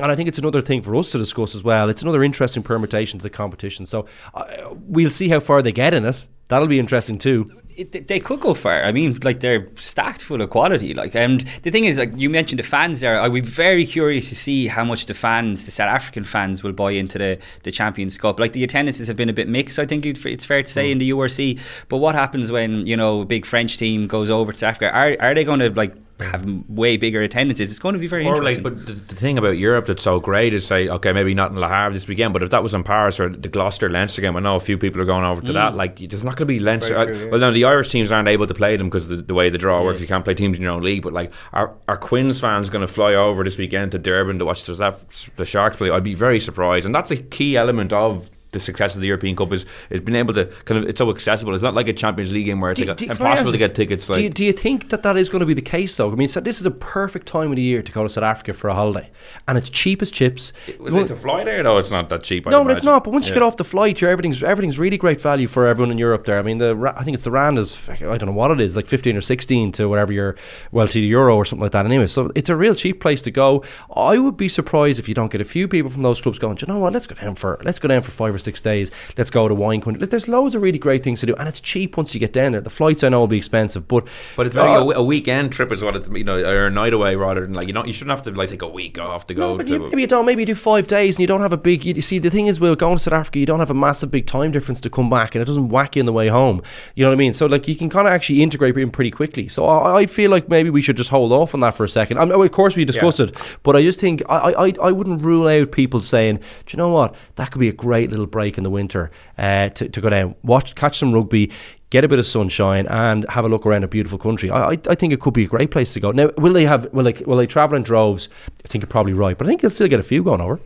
And 0.00 0.10
I 0.10 0.16
think 0.16 0.28
it's 0.28 0.38
another 0.38 0.60
thing 0.60 0.82
for 0.82 0.96
us 0.96 1.12
to 1.12 1.18
discuss 1.18 1.54
as 1.54 1.62
well. 1.62 1.88
It's 1.88 2.02
another 2.02 2.24
interesting 2.24 2.62
permutation 2.62 3.18
to 3.18 3.22
the 3.22 3.30
competition. 3.30 3.86
So 3.86 4.06
uh, 4.34 4.74
we'll 4.74 5.10
see 5.10 5.28
how 5.28 5.40
far 5.40 5.62
they 5.62 5.72
get 5.72 5.94
in 5.94 6.04
it. 6.04 6.26
That'll 6.48 6.68
be 6.68 6.78
interesting 6.78 7.18
too 7.18 7.50
it, 7.76 8.08
they 8.08 8.20
could 8.20 8.40
go 8.40 8.54
far. 8.54 8.82
I 8.84 8.92
mean, 8.92 9.18
like 9.22 9.40
they're 9.40 9.68
stacked 9.76 10.22
full 10.22 10.40
of 10.40 10.50
quality. 10.50 10.94
Like, 10.94 11.14
and 11.14 11.40
the 11.62 11.70
thing 11.70 11.84
is, 11.84 11.98
like 11.98 12.12
you 12.16 12.30
mentioned, 12.30 12.58
the 12.58 12.62
fans 12.64 13.00
there. 13.00 13.20
I'd 13.20 13.32
be 13.32 13.40
very 13.40 13.86
curious 13.86 14.28
to 14.30 14.34
see 14.34 14.66
how 14.68 14.84
much 14.84 15.06
the 15.06 15.14
fans, 15.14 15.64
the 15.64 15.70
South 15.70 15.90
African 15.90 16.24
fans, 16.24 16.62
will 16.62 16.72
buy 16.72 16.92
into 16.92 17.18
the 17.18 17.38
the 17.64 17.70
Champions 17.70 18.16
Cup. 18.18 18.40
Like 18.40 18.52
the 18.52 18.64
attendances 18.64 19.08
have 19.08 19.16
been 19.16 19.28
a 19.28 19.34
bit 19.34 19.48
mixed. 19.48 19.78
I 19.78 19.86
think 19.86 20.06
it's 20.06 20.44
fair 20.44 20.62
to 20.62 20.72
say 20.72 20.88
mm. 20.88 20.92
in 20.92 20.98
the 20.98 21.10
URC. 21.10 21.60
But 21.88 21.98
what 21.98 22.14
happens 22.14 22.50
when 22.50 22.86
you 22.86 22.96
know 22.96 23.22
a 23.22 23.24
big 23.24 23.44
French 23.44 23.76
team 23.76 24.06
goes 24.06 24.30
over 24.30 24.52
to 24.52 24.58
South 24.58 24.70
Africa? 24.70 24.92
Are 24.92 25.16
are 25.20 25.34
they 25.34 25.44
going 25.44 25.60
to 25.60 25.70
like 25.70 25.94
have 26.20 26.46
way 26.68 26.96
bigger 26.96 27.20
attendances. 27.20 27.70
It's 27.70 27.78
going 27.78 27.92
to 27.92 27.98
be 27.98 28.06
very 28.06 28.26
or 28.26 28.36
interesting. 28.36 28.64
Like, 28.64 28.74
but 28.74 28.86
the, 28.86 28.92
the, 28.94 29.14
thing 29.14 29.36
about 29.36 29.58
Europe 29.58 29.86
that's 29.86 30.02
so 30.02 30.18
great 30.18 30.54
is 30.54 30.66
say, 30.66 30.88
okay, 30.88 31.12
maybe 31.12 31.34
not 31.34 31.50
in 31.50 31.58
Le 31.58 31.68
Havre 31.68 31.92
this 31.92 32.08
weekend, 32.08 32.32
but 32.32 32.42
if 32.42 32.50
that 32.50 32.62
was 32.62 32.74
in 32.74 32.82
Paris 32.82 33.20
or 33.20 33.28
the 33.28 33.48
Gloucester 33.48 33.88
Leinster 33.88 34.22
game, 34.22 34.34
I 34.36 34.40
know 34.40 34.56
a 34.56 34.60
few 34.60 34.78
people 34.78 35.00
are 35.00 35.04
going 35.04 35.24
over 35.24 35.42
to 35.42 35.48
mm. 35.48 35.54
that. 35.54 35.74
Like, 35.74 35.98
there's 35.98 36.24
not 36.24 36.36
going 36.36 36.46
to 36.48 36.54
be 36.54 36.58
Leinster. 36.58 37.04
True, 37.04 37.24
yeah. 37.24 37.30
Well, 37.30 37.40
now 37.40 37.50
the 37.50 37.64
Irish 37.64 37.90
teams 37.90 38.10
aren't 38.10 38.28
able 38.28 38.46
to 38.46 38.54
play 38.54 38.76
them 38.76 38.88
because 38.88 39.08
the, 39.08 39.16
the, 39.16 39.34
way 39.34 39.50
the 39.50 39.58
draw 39.58 39.80
yeah. 39.80 39.86
works, 39.86 40.00
you 40.00 40.06
can't 40.06 40.24
play 40.24 40.34
teams 40.34 40.56
in 40.56 40.62
your 40.62 40.72
own 40.72 40.82
league. 40.82 41.02
But 41.02 41.12
like, 41.12 41.32
are, 41.52 41.74
are 41.86 41.96
Quins 41.96 42.40
fans 42.40 42.70
going 42.70 42.86
to 42.86 42.92
fly 42.92 43.14
over 43.14 43.44
this 43.44 43.58
weekend 43.58 43.92
to 43.92 43.98
Durban 43.98 44.38
to 44.38 44.44
watch 44.44 44.64
the 44.64 45.44
Sharks 45.44 45.76
play? 45.76 45.90
I'd 45.90 46.04
be 46.04 46.14
very 46.14 46.40
surprised, 46.40 46.86
and 46.86 46.94
that's 46.94 47.10
a 47.10 47.16
key 47.16 47.56
element 47.56 47.92
of 47.92 48.30
the 48.56 48.64
success 48.64 48.94
of 48.94 49.00
the 49.00 49.06
European 49.06 49.36
Cup 49.36 49.52
is 49.52 49.66
is 49.90 50.00
being 50.00 50.16
able 50.16 50.34
to 50.34 50.46
kind 50.64 50.82
of 50.82 50.88
it's 50.88 50.98
so 50.98 51.10
accessible. 51.10 51.54
It's 51.54 51.62
not 51.62 51.74
like 51.74 51.88
a 51.88 51.92
Champions 51.92 52.32
League 52.32 52.46
game 52.46 52.60
where 52.60 52.70
it's 52.70 52.80
do, 52.80 52.86
like 52.86 52.96
do, 52.96 53.06
impossible 53.06 53.52
to 53.52 53.58
get 53.58 53.74
tickets. 53.74 54.08
Like. 54.08 54.16
Do, 54.16 54.22
you, 54.22 54.30
do 54.30 54.44
you 54.44 54.52
think 54.52 54.88
that 54.90 55.02
that 55.02 55.16
is 55.16 55.28
going 55.28 55.40
to 55.40 55.46
be 55.46 55.54
the 55.54 55.62
case 55.62 55.96
though? 55.96 56.10
I 56.10 56.14
mean, 56.14 56.28
so 56.28 56.40
this 56.40 56.60
is 56.60 56.66
a 56.66 56.70
perfect 56.70 57.26
time 57.26 57.50
of 57.50 57.56
the 57.56 57.62
year 57.62 57.82
to 57.82 57.92
go 57.92 58.02
to 58.02 58.08
South 58.08 58.24
Africa 58.24 58.54
for 58.54 58.68
a 58.68 58.74
holiday, 58.74 59.10
and 59.46 59.58
it's 59.58 59.68
cheap 59.68 60.02
as 60.02 60.10
chips. 60.10 60.52
It, 60.66 60.76
it's 60.80 61.10
a 61.10 61.16
fly 61.16 61.44
there 61.44 61.62
though. 61.62 61.78
It's 61.78 61.90
not 61.90 62.08
that 62.10 62.22
cheap. 62.22 62.46
No, 62.46 62.64
but 62.64 62.72
it's 62.72 62.84
not. 62.84 63.04
But 63.04 63.12
once 63.12 63.26
yeah. 63.26 63.30
you 63.30 63.34
get 63.34 63.42
off 63.42 63.56
the 63.56 63.64
flight, 63.64 64.00
you're, 64.00 64.10
everything's 64.10 64.42
everything's 64.42 64.78
really 64.78 64.98
great 64.98 65.20
value 65.20 65.48
for 65.48 65.66
everyone 65.66 65.90
in 65.90 65.98
Europe. 65.98 66.24
There, 66.24 66.38
I 66.38 66.42
mean, 66.42 66.58
the 66.58 66.94
I 66.96 67.04
think 67.04 67.14
it's 67.14 67.24
the 67.24 67.30
rand 67.30 67.58
is 67.58 67.88
I 67.88 68.16
don't 68.16 68.26
know 68.26 68.32
what 68.32 68.50
it 68.50 68.60
is, 68.60 68.76
like 68.76 68.86
fifteen 68.86 69.16
or 69.16 69.20
sixteen 69.20 69.72
to 69.72 69.88
whatever 69.88 70.12
you're 70.12 70.36
well 70.72 70.88
to 70.88 70.94
the 70.94 71.06
euro 71.06 71.36
or 71.36 71.44
something 71.44 71.62
like 71.62 71.72
that. 71.72 71.84
Anyway, 71.84 72.06
so 72.06 72.30
it's 72.34 72.48
a 72.48 72.56
real 72.56 72.74
cheap 72.74 73.00
place 73.00 73.22
to 73.22 73.30
go. 73.30 73.62
I 73.94 74.18
would 74.18 74.36
be 74.36 74.48
surprised 74.48 74.98
if 74.98 75.08
you 75.08 75.14
don't 75.14 75.30
get 75.30 75.40
a 75.40 75.44
few 75.44 75.68
people 75.68 75.90
from 75.90 76.02
those 76.02 76.20
clubs 76.20 76.38
going. 76.38 76.56
you 76.60 76.66
know 76.66 76.78
what? 76.78 76.92
Let's 76.92 77.06
go 77.06 77.14
down 77.14 77.34
for 77.34 77.60
let's 77.64 77.78
go 77.78 77.88
down 77.88 78.02
for 78.02 78.10
five 78.10 78.34
or 78.34 78.38
six 78.46 78.62
days. 78.62 78.90
Let's 79.18 79.30
go 79.30 79.46
to 79.48 79.54
wine 79.54 79.82
country. 79.82 80.06
There's 80.06 80.28
loads 80.28 80.54
of 80.54 80.62
really 80.62 80.78
great 80.78 81.04
things 81.04 81.20
to 81.20 81.26
do, 81.26 81.34
and 81.34 81.46
it's 81.48 81.60
cheap 81.60 81.96
once 81.96 82.14
you 82.14 82.20
get 82.20 82.32
down 82.32 82.52
there. 82.52 82.62
The 82.62 82.70
flights 82.70 83.04
I 83.04 83.10
know 83.10 83.20
will 83.20 83.26
be 83.26 83.36
expensive, 83.36 83.86
but 83.86 84.06
but 84.36 84.46
it's 84.46 84.56
maybe 84.56 84.68
uh, 84.68 84.84
a, 84.84 85.00
a, 85.00 85.04
weekend 85.04 85.52
trip 85.52 85.72
is 85.72 85.82
what 85.82 85.94
it's 85.94 86.08
you 86.08 86.24
know 86.24 86.38
or 86.38 86.66
a 86.66 86.70
night 86.70 86.94
away 86.94 87.16
rather 87.16 87.42
than 87.42 87.52
like 87.52 87.66
you 87.66 87.74
know 87.74 87.84
you 87.84 87.92
shouldn't 87.92 88.16
have 88.16 88.24
to 88.24 88.30
like 88.30 88.48
take 88.48 88.62
a 88.62 88.68
week 88.68 88.98
off 88.98 89.26
to 89.26 89.34
go. 89.34 89.52
No, 89.52 89.56
but 89.58 89.66
to 89.66 89.74
you, 89.74 89.78
maybe 89.90 90.02
you 90.02 90.06
don't. 90.06 90.24
Maybe 90.24 90.42
you 90.42 90.46
do 90.46 90.54
five 90.54 90.86
days 90.86 91.16
and 91.16 91.20
you 91.20 91.26
don't 91.26 91.42
have 91.42 91.52
a 91.52 91.58
big. 91.58 91.84
You, 91.84 92.00
see, 92.00 92.18
the 92.18 92.30
thing 92.30 92.46
is, 92.46 92.60
we're 92.60 92.76
going 92.76 92.96
to 92.96 93.02
South 93.02 93.14
Africa. 93.14 93.38
You 93.38 93.46
don't 93.46 93.60
have 93.60 93.70
a 93.70 93.74
massive 93.74 94.10
big 94.10 94.26
time 94.26 94.52
difference 94.52 94.80
to 94.82 94.90
come 94.90 95.10
back, 95.10 95.34
and 95.34 95.42
it 95.42 95.44
doesn't 95.44 95.68
whack 95.68 95.96
you 95.96 96.00
in 96.00 96.06
the 96.06 96.12
way 96.12 96.28
home. 96.28 96.62
You 96.94 97.04
know 97.04 97.10
what 97.10 97.16
I 97.16 97.18
mean? 97.18 97.32
So 97.32 97.46
like 97.46 97.68
you 97.68 97.76
can 97.76 97.90
kind 97.90 98.06
of 98.06 98.14
actually 98.14 98.42
integrate 98.42 98.76
in 98.76 98.90
pretty 98.90 99.10
quickly. 99.10 99.48
So 99.48 99.66
I, 99.66 100.00
I, 100.00 100.06
feel 100.06 100.30
like 100.30 100.48
maybe 100.48 100.70
we 100.70 100.82
should 100.82 100.96
just 100.96 101.10
hold 101.10 101.32
off 101.32 101.54
on 101.54 101.60
that 101.60 101.76
for 101.76 101.84
a 101.84 101.88
second. 101.88 102.18
I 102.18 102.24
mean, 102.24 102.40
of 102.40 102.52
course 102.52 102.76
we 102.76 102.84
discuss 102.84 103.18
yeah. 103.18 103.26
it, 103.26 103.36
but 103.62 103.74
I 103.76 103.82
just 103.82 104.00
think 104.00 104.22
I, 104.28 104.52
I 104.52 104.72
I 104.82 104.92
wouldn't 104.92 105.22
rule 105.22 105.48
out 105.48 105.72
people 105.72 106.00
saying, 106.00 106.36
do 106.36 106.42
you 106.68 106.76
know 106.76 106.90
what? 106.90 107.14
That 107.36 107.50
could 107.50 107.60
be 107.60 107.68
a 107.68 107.72
great 107.72 108.10
little 108.10 108.25
break 108.26 108.58
in 108.58 108.64
the 108.64 108.70
winter 108.70 109.10
uh, 109.38 109.68
to 109.70 109.88
to 109.88 110.00
go 110.00 110.10
down, 110.10 110.34
watch, 110.42 110.74
catch 110.74 110.98
some 110.98 111.12
rugby, 111.12 111.50
get 111.90 112.04
a 112.04 112.08
bit 112.08 112.18
of 112.18 112.26
sunshine, 112.26 112.86
and 112.88 113.28
have 113.28 113.44
a 113.44 113.48
look 113.48 113.66
around 113.66 113.84
a 113.84 113.88
beautiful 113.88 114.18
country. 114.18 114.50
I, 114.50 114.70
I, 114.70 114.78
I 114.88 114.94
think 114.94 115.12
it 115.12 115.20
could 115.20 115.34
be 115.34 115.44
a 115.44 115.48
great 115.48 115.70
place 115.70 115.92
to 115.94 116.00
go. 116.00 116.10
Now, 116.10 116.30
will 116.36 116.52
they 116.52 116.64
have? 116.64 116.92
Will 116.92 117.04
they? 117.04 117.12
Will 117.24 117.36
they 117.36 117.46
travel 117.46 117.76
in 117.76 117.82
droves? 117.82 118.28
I 118.64 118.68
think 118.68 118.82
you're 118.82 118.88
probably 118.88 119.12
right, 119.12 119.36
but 119.36 119.46
I 119.46 119.50
think 119.50 119.62
you'll 119.62 119.70
still 119.70 119.88
get 119.88 120.00
a 120.00 120.04
few 120.04 120.22
going 120.22 120.40
over. 120.40 120.60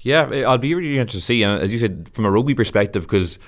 Yeah, 0.00 0.22
I'll 0.46 0.58
be 0.58 0.74
really 0.74 0.98
interested 0.98 1.18
to 1.18 1.24
see, 1.24 1.42
and 1.42 1.60
as 1.60 1.72
you 1.72 1.78
said, 1.78 2.08
from 2.12 2.24
a 2.24 2.30
rugby 2.30 2.54
perspective, 2.54 3.02
because 3.02 3.38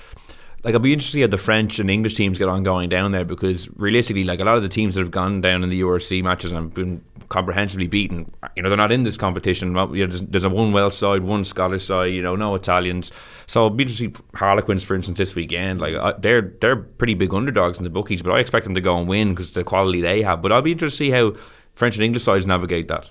like 0.63 0.75
I'll 0.75 0.81
be 0.81 0.93
interested 0.93 1.13
to 1.13 1.17
see 1.19 1.21
how 1.23 1.29
the 1.29 1.39
French 1.39 1.79
and 1.79 1.91
English 1.91 2.15
teams 2.15 2.39
get 2.39 2.49
on 2.49 2.63
going 2.63 2.89
down 2.89 3.13
there 3.13 3.25
because 3.25 3.69
realistically, 3.77 4.25
like 4.25 4.41
a 4.41 4.45
lot 4.45 4.57
of 4.57 4.63
the 4.63 4.69
teams 4.69 4.95
that 4.95 5.01
have 5.01 5.11
gone 5.11 5.41
down 5.41 5.63
in 5.63 5.71
the 5.71 5.81
URC 5.81 6.23
matches 6.23 6.53
and 6.53 6.73
been 6.73 7.03
comprehensively 7.31 7.87
beaten, 7.87 8.31
you 8.57 8.63
know, 8.63 8.69
they're 8.69 8.77
not 8.77 8.93
in 8.93 9.05
this 9.05 9.17
competition. 9.17 9.69
You 9.69 9.75
know, 9.75 9.87
there's, 9.87 10.21
there's, 10.23 10.45
a 10.45 10.51
one 10.51 10.73
Welsh 10.73 10.97
side, 10.97 11.23
one 11.23 11.45
Scottish 11.45 11.85
side, 11.85 12.13
you 12.13 12.23
know, 12.23 12.37
no 12.37 12.55
Italians. 12.55 13.11
So 13.47 13.63
I'll 13.63 13.71
be 13.71 13.89
see 13.89 14.13
Harlequins, 14.35 14.85
for 14.85 14.95
instance, 14.95 15.17
this 15.17 15.35
weekend. 15.35 15.81
Like 15.81 15.95
uh, 15.95 16.15
they're 16.19 16.53
they're 16.61 16.77
pretty 16.77 17.15
big 17.15 17.33
underdogs 17.33 17.79
in 17.79 17.85
the 17.85 17.91
bookies, 17.91 18.21
but 18.21 18.33
I 18.33 18.41
expect 18.41 18.65
them 18.65 18.75
to 18.75 18.81
go 18.81 18.99
and 18.99 19.09
win 19.09 19.31
because 19.31 19.53
the 19.53 19.65
quality 19.65 20.01
they 20.01 20.23
have. 20.23 20.43
But 20.43 20.53
I'll 20.53 20.63
be 20.63 20.73
interested 20.73 20.99
to 20.99 21.05
see 21.05 21.11
how 21.11 21.35
French 21.75 21.97
and 21.97 22.05
English 22.05 22.25
sides 22.25 22.47
navigate 22.47 22.89
that. 22.89 23.07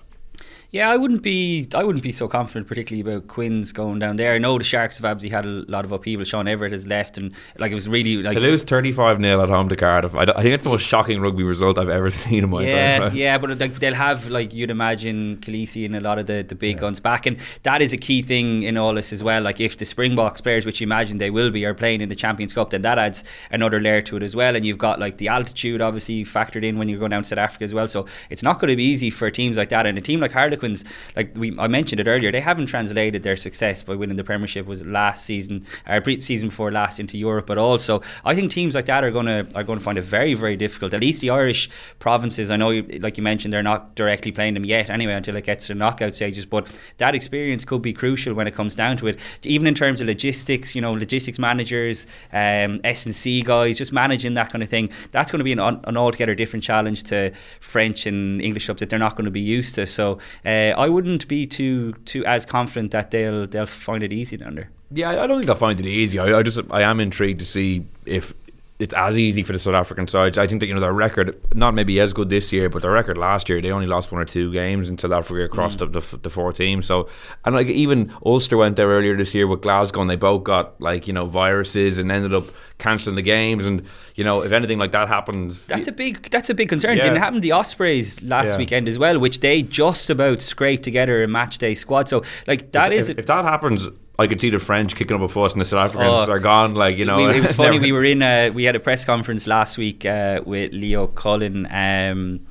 Yeah, 0.72 0.91
I 0.91 0.97
wouldn't 0.97 1.24
be. 1.24 1.67
I 1.74 1.84
wouldn't 1.84 2.03
be 2.03 2.11
so 2.11 2.28
confident, 2.28 2.67
particularly 2.67 3.01
about 3.01 3.28
Quins 3.28 3.74
going 3.74 3.97
down 3.97 4.17
there. 4.17 4.34
I 4.34 4.38
know 4.38 4.55
the 4.55 4.63
Sharks 4.63 4.99
have 4.99 5.05
obviously 5.05 5.30
had 5.30 5.45
a 5.45 5.65
lot 5.67 5.84
of 5.84 5.91
upheaval. 5.91 6.26
Sean 6.26 6.45
Everitt 6.45 6.72
has 6.74 6.86
left, 6.86 7.17
and 7.17 7.34
like 7.57 7.72
it 7.72 7.76
was 7.76 7.89
really 7.89 8.17
like 8.17 8.36
to 8.36 8.39
lose 8.39 8.63
thirty 8.63 8.91
five 8.91 9.20
0 9.20 9.41
at 9.41 9.49
home 9.49 9.67
to 9.70 9.76
Cardiff. 9.76 10.13
I, 10.13 10.24
I, 10.24 10.43
think 10.43 10.53
it's 10.53 10.65
the 10.65 10.70
most 10.70 10.84
shocking 10.84 11.22
rugby 11.22 11.41
result 11.41 11.80
I've 11.80 11.89
ever 11.89 12.11
seen 12.11 12.43
in 12.43 12.49
my 12.51 12.63
yeah, 12.63 12.99
time. 12.99 13.15
Yeah, 13.15 13.39
but 13.39 13.57
like, 13.59 13.80
they'll 13.80 13.95
have 13.95 14.28
like 14.28 14.53
you'd 14.53 14.70
imagine 14.70 15.38
Kolisi 15.38 15.86
and 15.86 15.95
a 15.95 16.01
lot 16.01 16.20
of 16.20 16.28
the, 16.28 16.43
the 16.43 16.53
big 16.53 16.76
yeah. 16.76 16.82
guns 16.82 16.99
back, 16.99 17.26
and 17.26 17.38
that 17.63 17.82
is 17.82 17.91
a 17.91 17.97
key 17.97 18.22
thing 18.22 18.61
in 18.61 18.78
all 18.78 18.93
this 18.93 19.11
as 19.11 19.24
well. 19.24 19.41
Like 19.41 19.59
if 19.59 19.76
the 19.76 19.86
Springboks 19.86 20.39
players, 20.39 20.67
which 20.67 20.82
you 20.82 20.86
imagine 20.86 21.17
they 21.17 21.32
will 21.32 21.49
be, 21.49 21.65
are 21.65 21.74
playing 21.74 22.01
in 22.01 22.09
the 22.09 22.15
Champions 22.15 22.53
Cup, 22.53 22.70
then 22.70 22.84
that 22.84 22.99
adds 22.99 23.24
another 23.49 23.80
layer 23.80 24.03
to 24.03 24.17
it 24.17 24.24
as 24.24 24.36
well. 24.36 24.55
And 24.55 24.63
you've 24.63 24.78
got 24.78 24.99
like 24.99 25.17
the 25.17 25.30
altitude 25.30 25.82
obviously 25.82 26.24
factored 26.26 26.63
in 26.63 26.78
when 26.78 26.89
you're 26.89 26.99
going 26.99 27.09
down 27.09 27.24
to 27.24 27.30
South 27.30 27.39
Africa 27.39 27.63
as 27.63 27.74
well. 27.74 27.88
So 27.88 28.05
it's 28.30 28.43
not 28.43 28.59
going 28.59 28.70
to 28.70 28.76
be 28.76 28.84
easy 28.84 29.09
for 29.09 29.32
teams 29.32 29.57
like 29.57 29.70
that, 29.70 29.88
and 29.88 29.97
a 29.97 30.01
team 30.01 30.20
like 30.20 30.32
Harlequins, 30.60 30.84
like 31.16 31.36
we 31.38 31.57
I 31.57 31.68
mentioned 31.68 31.99
it 32.01 32.07
earlier. 32.07 32.32
They 32.32 32.41
haven't 32.41 32.68
translated 32.68 33.24
their 33.24 33.36
success 33.36 33.84
by 33.84 33.95
winning 33.95 34.18
the 34.18 34.24
Premiership 34.24 34.66
was 34.66 34.86
last 34.86 35.26
season 35.26 35.66
or 35.88 36.01
pre- 36.01 36.22
season 36.22 36.49
before 36.49 36.72
last 36.72 36.99
into 36.99 37.18
Europe, 37.18 37.47
but 37.47 37.57
also 37.57 38.01
I 38.26 38.36
think 38.36 38.51
teams 38.51 38.76
like 38.76 38.86
that 38.86 39.03
are 39.03 39.12
gonna 39.12 39.47
are 39.55 39.64
to 39.64 39.80
find 39.80 39.97
it 39.97 40.03
very 40.03 40.34
very 40.34 40.57
difficult. 40.57 40.93
At 40.93 41.01
least 41.01 41.22
the 41.22 41.30
Irish 41.30 41.70
provinces. 41.99 42.51
I 42.51 42.57
know, 42.57 42.84
like 42.99 43.18
you 43.18 43.24
mentioned, 43.24 43.53
they're 43.53 43.64
not 43.64 43.95
directly 43.95 44.32
playing 44.32 44.53
them 44.53 44.66
yet 44.66 44.89
anyway 44.89 45.14
until 45.14 45.36
it 45.36 45.45
gets 45.45 45.68
to 45.68 45.76
knockout 45.76 46.14
stages. 46.14 46.45
But 46.45 46.68
that 46.97 47.16
experience 47.16 47.66
could 47.66 47.82
be 47.82 47.93
crucial 47.93 48.34
when 48.34 48.47
it 48.47 48.55
comes 48.55 48.76
down 48.76 48.97
to 48.97 49.07
it. 49.07 49.20
Even 49.43 49.68
in 49.68 49.74
terms 49.76 50.01
of 50.01 50.07
logistics, 50.07 50.76
you 50.76 50.82
know, 50.82 50.93
logistics 50.93 51.39
managers, 51.39 52.07
um, 52.34 52.82
S 52.84 53.05
and 53.05 53.16
C 53.16 53.41
guys, 53.41 53.78
just 53.78 53.93
managing 53.93 54.34
that 54.34 54.51
kind 54.51 54.64
of 54.64 54.70
thing. 54.70 54.89
That's 55.12 55.32
going 55.32 55.39
to 55.39 55.43
be 55.43 55.51
an, 55.51 55.60
an 55.60 55.97
altogether 55.97 56.36
different 56.36 56.64
challenge 56.64 57.03
to 57.05 57.32
French 57.60 58.05
and 58.05 58.41
English 58.41 58.66
clubs 58.66 58.80
that 58.80 58.89
they're 58.89 58.99
not 58.99 59.16
going 59.16 59.26
to 59.26 59.32
be 59.32 59.39
used 59.39 59.76
to. 59.76 59.86
So 59.86 60.20
uh, 60.50 60.74
I 60.78 60.89
wouldn't 60.89 61.28
be 61.28 61.45
too 61.45 61.93
too 62.06 62.26
as 62.26 62.45
confident 62.45 62.91
that 62.91 63.12
they'll 63.12 63.45
they'll 63.45 63.66
find 63.66 64.04
it 64.04 64.12
easy 64.12 64.38
down 64.38 64.56
there. 64.56 64.70
Yeah, 64.91 65.22
I 65.22 65.28
don't 65.28 65.38
think 65.38 65.45
they'll 65.45 65.56
find 65.56 65.80
it 65.80 65.86
easy. 65.86 66.18
I, 66.18 66.39
I 66.39 66.43
just 66.43 66.60
I 66.72 66.82
am 66.82 67.00
intrigued 67.00 67.39
to 67.39 67.45
see 67.45 67.86
if 68.06 68.34
it's 68.80 68.93
as 68.93 69.18
easy 69.18 69.43
for 69.43 69.54
the 69.54 69.60
South 69.60 69.76
African 69.76 70.08
sides. 70.08 70.38
I 70.38 70.47
think 70.47 70.62
that 70.62 70.68
you 70.68 70.74
know 70.74 70.80
their 70.80 70.93
record, 70.93 71.39
not 71.54 71.74
maybe 71.76 72.00
as 72.00 72.14
good 72.14 72.30
this 72.30 72.52
year, 72.52 72.70
but 72.70 72.82
their 72.82 72.91
record 72.91 73.18
last 73.18 73.50
year 73.50 73.62
they 73.62 73.72
only 73.72 73.86
lost 73.86 74.12
one 74.12 74.22
or 74.22 74.26
two 74.26 74.52
games 74.52 74.88
in 74.88 74.97
South 74.97 75.12
Africa 75.12 75.43
across 75.43 75.76
mm. 75.76 75.91
the, 75.91 76.00
the, 76.00 76.18
the 76.18 76.30
four 76.30 76.52
teams. 76.52 76.88
So 76.88 77.10
and 77.45 77.54
like 77.54 77.68
even 77.68 78.12
Ulster 78.26 78.58
went 78.58 78.76
there 78.78 78.88
earlier 78.88 79.16
this 79.16 79.36
year 79.36 79.45
with 79.45 79.62
Glasgow, 79.62 80.02
and 80.02 80.10
they 80.10 80.16
both 80.16 80.43
got 80.43 80.80
like 80.82 81.08
you 81.08 81.14
know 81.14 81.26
viruses 81.26 81.97
and 81.97 82.12
ended 82.12 82.34
up 82.34 82.45
cancelling 82.80 83.15
the 83.15 83.21
games. 83.21 83.65
And 83.65 83.86
you 84.15 84.23
know 84.23 84.41
if 84.41 84.51
anything 84.51 84.80
like 84.80 84.91
that 84.93 85.07
happens, 85.07 85.67
that's 85.67 85.88
a 85.88 85.91
big 85.91 86.30
that's 86.32 86.49
a 86.49 86.55
big 86.55 86.69
concern. 86.69 86.97
Yeah. 86.97 87.03
Didn't 87.03 87.19
happen 87.19 87.41
the 87.41 87.51
Ospreys 87.51 88.23
last 88.23 88.47
yeah. 88.47 88.57
weekend 88.57 88.88
as 88.88 88.97
well, 88.97 89.19
which 89.19 89.41
they 89.41 89.61
just 89.61 90.09
about 90.09 90.41
scraped 90.41 90.84
together 90.84 91.23
a 91.23 91.27
match 91.27 91.59
day 91.59 91.75
squad. 91.75 92.09
So 92.09 92.23
like 92.47 92.71
that 92.71 92.91
if, 92.91 93.01
is 93.01 93.09
if, 93.09 93.19
if 93.19 93.25
that 93.27 93.45
happens 93.45 93.88
I 94.19 94.27
could 94.27 94.41
see 94.41 94.49
the 94.49 94.59
French 94.59 94.97
kicking 94.97 95.15
up 95.15 95.21
a 95.21 95.30
fuss 95.30 95.53
and 95.53 95.61
the 95.61 95.65
South 95.65 95.91
Africans 95.91 96.27
oh, 96.27 96.32
are 96.32 96.39
gone. 96.39 96.75
Like 96.75 96.97
you 96.97 97.05
know, 97.05 97.15
we, 97.15 97.38
it 97.38 97.41
was 97.41 97.53
funny. 97.55 97.80
we 97.80 97.93
were 97.93 98.03
in. 98.03 98.21
A, 98.21 98.49
we 98.49 98.65
had 98.65 98.75
a 98.75 98.80
press 98.80 99.05
conference 99.05 99.47
last 99.47 99.77
week 99.77 100.05
uh, 100.05 100.41
with 100.45 100.73
Leo 100.73 101.07
Cullen, 101.07 101.65
um, 101.67 102.45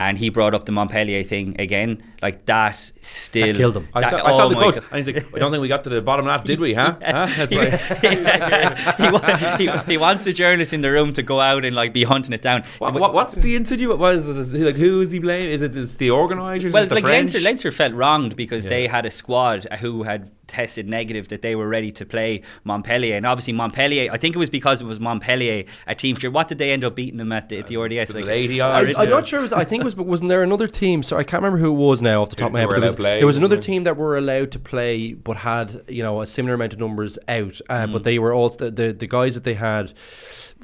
and 0.00 0.18
he 0.18 0.28
brought 0.28 0.54
up 0.54 0.66
the 0.66 0.72
Montpellier 0.72 1.22
thing 1.22 1.54
again. 1.60 2.02
Like 2.20 2.46
that 2.46 2.92
still 3.00 3.46
That 3.46 3.56
killed 3.56 3.76
him. 3.76 3.88
I 3.94 4.10
saw, 4.10 4.16
I 4.24 4.32
saw 4.32 4.44
oh 4.46 4.48
the 4.48 4.54
my 4.56 4.62
quote, 4.62 4.78
and 4.78 5.06
he's 5.06 5.06
like, 5.06 5.34
"I 5.34 5.38
don't 5.38 5.52
think 5.52 5.62
we 5.62 5.68
got 5.68 5.84
to 5.84 5.90
the 5.90 6.00
bottom 6.00 6.26
of 6.26 6.40
that, 6.40 6.46
did 6.46 6.58
we? 6.58 6.74
Huh? 6.74 6.96
huh? 7.00 7.26
It's 7.30 7.52
he, 8.98 9.10
like, 9.10 9.58
he, 9.58 9.66
he, 9.66 9.78
he 9.92 9.96
wants 9.96 10.24
the 10.24 10.32
journalists 10.32 10.72
in 10.72 10.80
the 10.80 10.90
room 10.90 11.12
to 11.12 11.22
go 11.22 11.40
out 11.40 11.64
and 11.64 11.76
like 11.76 11.92
be 11.92 12.04
hunting 12.04 12.32
it 12.32 12.42
down. 12.42 12.64
what, 12.78 12.94
what, 12.94 13.14
what's 13.14 13.34
the 13.34 13.54
insinuate? 13.54 13.98
What 13.98 14.16
is 14.16 14.28
it? 14.28 14.60
Like, 14.60 14.76
who 14.76 15.00
is 15.00 15.10
he 15.10 15.18
blaming? 15.18 15.48
Is 15.48 15.62
it 15.62 15.76
is 15.76 15.96
the 15.96 16.10
organisers? 16.10 16.72
Well, 16.72 16.82
is 16.84 16.90
it 16.90 16.94
like 16.94 17.04
French? 17.04 17.34
Leinster, 17.34 17.40
Leinster 17.40 17.70
felt 17.70 17.94
wronged 17.94 18.36
because 18.36 18.64
Yeah. 18.64 18.70
they 18.70 18.86
had 18.86 19.06
a 19.06 19.10
squad 19.10 19.66
uh, 19.70 19.76
who 19.76 20.02
had 20.02 20.30
tested 20.48 20.88
negative 20.88 21.28
that 21.28 21.42
they 21.42 21.54
were 21.54 21.68
ready 21.68 21.92
to 21.92 22.06
play 22.06 22.42
Montpellier, 22.64 23.16
and 23.16 23.26
obviously 23.26 23.52
Montpellier. 23.52 24.10
I 24.10 24.16
think 24.16 24.34
it 24.34 24.38
was 24.38 24.50
because 24.50 24.80
it 24.80 24.86
was 24.86 24.98
Montpellier 24.98 25.64
a 25.86 25.94
team. 25.94 26.16
Sure, 26.16 26.30
what 26.30 26.48
did 26.48 26.58
they 26.58 26.72
end 26.72 26.84
up 26.84 26.94
beating 26.96 27.18
them 27.18 27.32
at 27.32 27.48
the, 27.50 27.58
at 27.58 27.66
the 27.66 27.76
RDS? 27.76 28.14
Like, 28.14 28.26
I, 28.26 28.94
I'm 28.96 29.10
not 29.10 29.28
sure. 29.28 29.40
It 29.40 29.42
was, 29.42 29.52
I 29.52 29.64
think 29.64 29.82
it 29.82 29.84
was, 29.84 29.94
but 29.94 30.06
wasn't 30.06 30.30
there 30.30 30.42
another 30.42 30.66
team? 30.66 31.02
So 31.02 31.16
I 31.16 31.22
can't 31.22 31.42
remember 31.42 31.58
who 31.58 31.70
it 31.70 31.76
was 31.76 32.00
now 32.00 32.07
off 32.14 32.30
the 32.30 32.36
top 32.36 32.48
of 32.48 32.52
my 32.52 32.60
head. 32.60 32.68
Who 32.68 32.74
But 32.74 32.80
were 32.80 32.86
there 32.86 32.96
was, 33.12 33.18
there 33.20 33.26
was 33.26 33.36
another 33.38 33.56
team 33.56 33.82
that 33.84 33.96
were 33.96 34.16
allowed 34.16 34.50
to 34.52 34.58
play, 34.58 35.12
but 35.14 35.36
had 35.36 35.82
you 35.88 36.02
know 36.02 36.20
a 36.20 36.26
similar 36.26 36.54
amount 36.54 36.72
of 36.72 36.78
numbers 36.78 37.18
out. 37.28 37.60
Uh, 37.68 37.86
Mm. 37.88 37.92
But 37.92 38.04
they 38.04 38.18
were 38.18 38.32
all 38.34 38.48
the, 38.50 38.70
the 38.70 38.92
the 38.92 39.06
guys 39.06 39.34
that 39.34 39.44
they 39.44 39.54
had, 39.54 39.92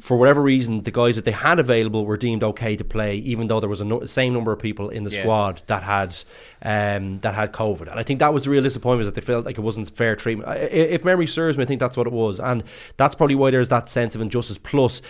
for 0.01 0.17
whatever 0.17 0.43
reason, 0.43 0.83
the 0.83 0.91
guys 0.91 1.17
that 1.17 1.25
they 1.25 1.31
had 1.31 1.59
available 1.59 2.05
were 2.07 2.17
deemed 2.17 2.43
okay 2.43 2.77
to 2.77 2.85
play, 2.85 3.17
even 3.17 3.47
though 3.47 3.61
there 3.61 3.69
was 3.69 3.81
a 3.81 3.85
no, 3.85 4.05
same 4.07 4.33
number 4.33 4.53
of 4.53 4.59
people 4.59 4.89
in 4.91 5.05
the 5.05 5.11
Yeah. 5.11 5.21
squad 5.23 5.63
that 5.69 5.83
had 5.83 6.17
um, 6.63 7.19
that 7.21 7.35
had 7.35 7.53
COVID. 7.53 7.91
And 7.91 8.01
I 8.01 8.03
think 8.03 8.21
that 8.21 8.33
was 8.33 8.45
the 8.45 8.51
real 8.51 8.63
disappointment 8.63 9.07
that 9.07 9.15
they 9.15 9.25
felt 9.25 9.45
like 9.45 9.59
it 9.59 9.61
wasn't 9.61 9.95
fair 9.97 10.15
treatment. 10.17 10.49
I- 10.49 10.57
If 10.57 11.05
memory 11.05 11.27
serves 11.27 11.57
me, 11.59 11.65
I 11.65 11.67
think 11.67 11.81
that's 11.81 11.97
what 11.97 12.07
it 12.07 12.13
was, 12.13 12.41
and 12.41 12.65
that's 12.97 13.15
probably 13.15 13.37
why 13.37 13.51
there's 13.51 13.69
that 13.69 13.89
sense 13.89 14.15
of 14.15 14.21
injustice. 14.21 14.59
Plus, 14.59 15.03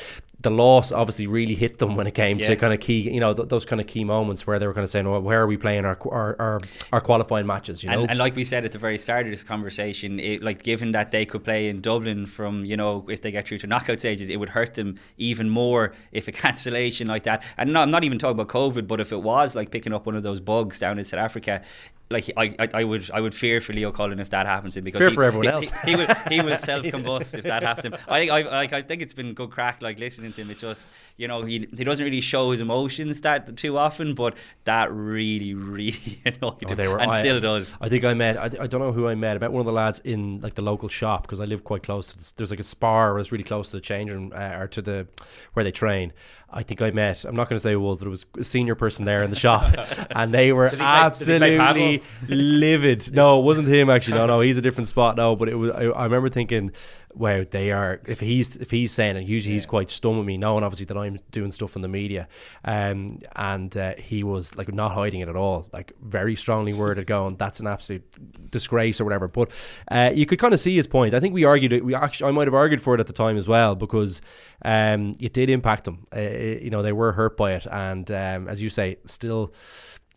the 0.44 0.50
loss 0.50 0.92
obviously 0.92 1.26
really 1.26 1.54
hit 1.56 1.78
them 1.78 1.96
when 1.96 2.06
it 2.06 2.14
came 2.14 2.38
Yeah. 2.38 2.46
to 2.46 2.56
kind 2.56 2.72
of 2.72 2.78
key, 2.78 3.00
you 3.10 3.18
know, 3.18 3.34
th- 3.34 3.48
those 3.48 3.64
kind 3.64 3.80
of 3.80 3.88
key 3.88 4.04
moments 4.04 4.46
where 4.46 4.58
they 4.60 4.66
were 4.68 4.74
kind 4.74 4.84
of 4.84 4.90
saying, 4.90 5.08
"Well, 5.10 5.20
where 5.20 5.40
are 5.42 5.46
we 5.48 5.56
playing 5.56 5.84
our 5.84 5.98
our 6.12 6.36
our, 6.38 6.60
our 6.92 7.00
qualifying 7.00 7.46
matches?" 7.46 7.82
You 7.82 7.90
know, 7.90 8.02
And, 8.02 8.10
and 8.10 8.18
like 8.18 8.36
we 8.36 8.44
said 8.44 8.64
at 8.64 8.70
the 8.72 8.78
very 8.78 8.98
start 8.98 9.26
of 9.26 9.32
this 9.32 9.42
conversation, 9.42 10.20
it, 10.20 10.42
like 10.42 10.62
given 10.62 10.92
that 10.92 11.10
they 11.10 11.24
could 11.26 11.42
play 11.42 11.68
in 11.68 11.80
Dublin 11.80 12.26
from 12.26 12.64
you 12.64 12.76
know 12.76 13.04
if 13.08 13.20
they 13.22 13.30
get 13.32 13.48
through 13.48 13.58
to 13.58 13.66
knockout 13.66 13.98
stages, 13.98 14.28
it 14.28 14.36
would 14.36 14.50
hurt 14.50 14.74
them 14.74 14.94
even 15.18 15.48
more 15.48 15.92
if 16.12 16.28
a 16.28 16.32
cancellation 16.44 17.08
like 17.08 17.24
that. 17.24 17.42
And 17.58 17.72
no, 17.72 17.80
I'm 17.80 17.90
not 17.90 18.04
even 18.04 18.18
talking 18.18 18.38
about 18.38 18.48
COVID, 18.48 18.86
but 18.86 19.00
if 19.00 19.10
it 19.12 19.22
was 19.22 19.54
like 19.56 19.70
picking 19.70 19.92
up 19.92 20.06
one 20.06 20.14
of 20.14 20.22
those 20.22 20.40
bugs 20.40 20.78
down 20.78 20.98
in 20.98 21.04
South 21.04 21.20
Africa. 21.20 21.62
Like 22.10 22.30
I, 22.36 22.54
I, 22.58 22.68
I 22.74 22.84
would, 22.84 23.10
I 23.12 23.20
would 23.20 23.34
fear 23.34 23.60
for 23.62 23.72
Leo 23.72 23.90
Cullen 23.90 24.20
if 24.20 24.30
that 24.30 24.44
happens 24.46 24.74
to 24.74 24.80
him 24.80 24.84
because 24.84 24.98
Fear 24.98 25.08
he, 25.08 25.14
for 25.14 25.24
everyone 25.24 25.46
he, 25.46 25.52
else. 25.52 25.70
He, 25.84 25.90
he 25.90 25.96
will, 25.96 26.14
he 26.28 26.40
will 26.42 26.56
self 26.70 26.84
combust 26.84 27.36
if 27.36 27.44
that 27.44 27.62
happens. 27.62 27.94
I 28.06 28.18
think, 28.20 28.30
I, 28.30 28.42
like, 28.42 28.72
I 28.74 28.82
think 28.82 29.00
it's 29.00 29.14
been 29.14 29.32
good 29.32 29.50
crack. 29.50 29.80
Like 29.80 29.98
listening 29.98 30.32
to 30.34 30.42
him, 30.42 30.50
it 30.50 30.58
just, 30.58 30.90
you 31.16 31.28
know, 31.28 31.42
he, 31.42 31.66
he 31.74 31.82
doesn't 31.82 32.04
really 32.04 32.20
show 32.20 32.50
his 32.50 32.60
emotions 32.60 33.22
that 33.22 33.56
too 33.56 33.78
often, 33.78 34.14
but 34.14 34.34
that 34.64 34.92
really, 34.92 35.54
really 35.54 36.20
annoyed 36.26 36.62
Oh, 36.70 36.74
him, 36.74 36.90
were- 36.90 37.00
and 37.00 37.10
I- 37.10 37.20
still 37.20 37.40
does. 37.40 37.74
I 37.80 37.88
think 37.88 38.04
I 38.04 38.12
met. 38.12 38.36
I, 38.36 38.44
I 38.64 38.66
don't 38.66 38.80
know 38.82 38.92
who 38.92 39.08
I 39.08 39.14
met. 39.14 39.36
I 39.36 39.40
met 39.40 39.52
one 39.52 39.60
of 39.60 39.66
the 39.66 39.72
lads 39.72 40.00
in 40.00 40.40
like 40.42 40.54
the 40.54 40.62
local 40.62 40.90
shop 40.90 41.22
because 41.22 41.40
I 41.40 41.44
live 41.46 41.64
quite 41.64 41.82
close 41.82 42.08
to. 42.08 42.18
This, 42.18 42.32
there's 42.32 42.50
like 42.50 42.60
a 42.60 42.64
spar 42.64 43.16
that's 43.16 43.32
really 43.32 43.44
close 43.44 43.70
to 43.70 43.76
the 43.76 43.80
change 43.82 44.10
room 44.10 44.30
uh, 44.34 44.58
or 44.58 44.68
to 44.68 44.82
the 44.82 45.06
where 45.54 45.64
they 45.64 45.72
train. 45.72 46.12
I 46.50 46.62
think 46.62 46.80
I 46.82 46.90
met. 46.90 47.24
I'm 47.24 47.34
not 47.34 47.48
going 47.48 47.56
to 47.56 47.62
say 47.62 47.72
who 47.72 47.80
it 47.80 47.88
was. 47.88 48.00
There 48.00 48.10
was 48.10 48.24
a 48.38 48.44
senior 48.44 48.74
person 48.76 49.04
there 49.04 49.22
in 49.24 49.30
the 49.30 49.36
shop, 49.36 49.74
and 50.10 50.32
they 50.32 50.52
were 50.52 50.68
he 50.68 50.76
play- 50.76 50.84
he 50.84 50.90
absolutely 50.90 52.02
livid. 52.28 53.12
No, 53.12 53.40
it 53.40 53.42
wasn't 53.42 53.68
him 53.68 53.90
actually. 53.90 54.18
No, 54.18 54.26
no, 54.26 54.40
he's 54.40 54.56
a 54.58 54.62
different 54.62 54.88
spot. 54.88 55.16
now. 55.16 55.34
but 55.34 55.48
it 55.48 55.56
was. 55.56 55.72
I, 55.72 55.84
I 55.86 56.04
remember 56.04 56.28
thinking, 56.28 56.70
wow, 57.14 57.44
they 57.50 57.70
are. 57.70 58.00
If 58.06 58.20
he's 58.20 58.56
if 58.56 58.70
he's 58.70 58.92
saying 58.92 59.16
and 59.16 59.28
usually 59.28 59.54
he's 59.54 59.66
quite 59.66 59.90
stunned 59.90 60.18
with 60.18 60.26
me, 60.26 60.36
knowing 60.36 60.64
obviously 60.64 60.86
that 60.86 60.96
I'm 60.96 61.18
doing 61.30 61.50
stuff 61.50 61.76
in 61.76 61.82
the 61.82 61.88
media, 61.88 62.28
um, 62.64 63.18
and 63.36 63.76
uh, 63.76 63.94
he 63.96 64.24
was 64.24 64.54
like 64.56 64.72
not 64.72 64.92
hiding 64.92 65.20
it 65.20 65.28
at 65.28 65.36
all, 65.36 65.68
like 65.72 65.92
very 66.02 66.36
strongly 66.36 66.72
worded, 66.74 67.06
going, 67.06 67.36
"That's 67.36 67.60
an 67.60 67.66
absolute 67.66 68.04
disgrace" 68.50 69.00
or 69.00 69.04
whatever. 69.04 69.28
But 69.28 69.50
uh, 69.90 70.12
you 70.14 70.26
could 70.26 70.38
kind 70.38 70.54
of 70.54 70.60
see 70.60 70.74
his 70.74 70.86
point. 70.86 71.14
I 71.14 71.20
think 71.20 71.34
we 71.34 71.44
argued 71.44 71.72
it. 71.72 71.84
We 71.84 71.94
actually, 71.94 72.28
I 72.28 72.32
might 72.32 72.46
have 72.46 72.54
argued 72.54 72.80
for 72.80 72.94
it 72.94 73.00
at 73.00 73.06
the 73.06 73.12
time 73.12 73.36
as 73.36 73.48
well 73.48 73.74
because 73.74 74.20
um, 74.64 75.14
it 75.20 75.32
did 75.32 75.50
impact 75.50 75.84
them. 75.84 76.06
Uh, 76.14 76.20
you 76.20 76.70
know, 76.70 76.82
they 76.82 76.92
were 76.92 77.12
hurt 77.12 77.36
by 77.36 77.52
it, 77.52 77.66
and 77.70 78.10
um, 78.10 78.48
as 78.48 78.60
you 78.60 78.68
say, 78.68 78.98
still. 79.06 79.52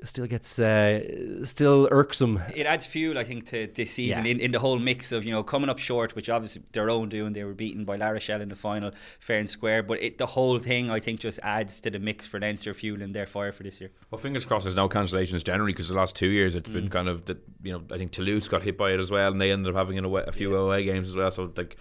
Still 0.03 0.27
gets 0.27 0.59
uh, 0.59 1.43
still 1.43 1.87
irksome. 1.89 2.39
it 2.55 2.67
adds 2.67 2.85
fuel, 2.85 3.17
I 3.17 3.23
think, 3.23 3.47
to 3.47 3.67
this 3.73 3.91
season 3.91 4.25
Yeah. 4.25 4.31
in, 4.31 4.39
in 4.39 4.51
the 4.51 4.59
whole 4.59 4.77
mix 4.77 5.11
of 5.11 5.23
you 5.25 5.31
know 5.31 5.41
coming 5.41 5.71
up 5.71 5.79
short, 5.79 6.15
which 6.15 6.29
obviously 6.29 6.61
their 6.71 6.91
own 6.91 7.09
doing. 7.09 7.33
They 7.33 7.43
were 7.43 7.55
beaten 7.55 7.83
by 7.83 7.95
La 7.95 8.09
Rochelle 8.09 8.41
in 8.41 8.49
the 8.49 8.55
final, 8.55 8.91
fair 9.19 9.39
and 9.39 9.49
square. 9.49 9.81
But 9.81 9.99
it, 9.99 10.19
the 10.19 10.27
whole 10.27 10.59
thing, 10.59 10.91
I 10.91 10.99
think, 10.99 11.19
just 11.19 11.39
adds 11.41 11.81
to 11.81 11.89
the 11.89 11.97
mix 11.97 12.27
for 12.27 12.39
Leinster 12.39 12.75
fueling 12.75 13.11
their 13.13 13.25
fire 13.25 13.51
for 13.51 13.63
this 13.63 13.81
year. 13.81 13.89
Well, 14.11 14.19
fingers 14.19 14.45
crossed 14.45 14.65
there's 14.65 14.75
no 14.75 14.87
cancellations 14.87 15.43
generally 15.43 15.73
because 15.73 15.87
the 15.89 15.95
last 15.95 16.15
two 16.15 16.27
years 16.29 16.53
it's 16.55 16.69
Mm. 16.69 16.73
been 16.73 16.89
kind 16.89 17.07
of 17.09 17.25
that 17.25 17.37
you 17.63 17.71
know 17.73 17.81
I 17.91 17.97
think 17.97 18.11
Toulouse 18.11 18.47
got 18.47 18.61
hit 18.61 18.77
by 18.77 18.91
it 18.91 18.99
as 18.99 19.09
well 19.09 19.31
and 19.31 19.41
they 19.41 19.51
ended 19.51 19.71
up 19.73 19.75
having 19.77 19.97
an 19.97 20.05
away, 20.05 20.23
a 20.27 20.31
few 20.31 20.55
away 20.55 20.83
games 20.83 21.09
as 21.09 21.15
well. 21.15 21.31
So 21.31 21.51
like, 21.57 21.75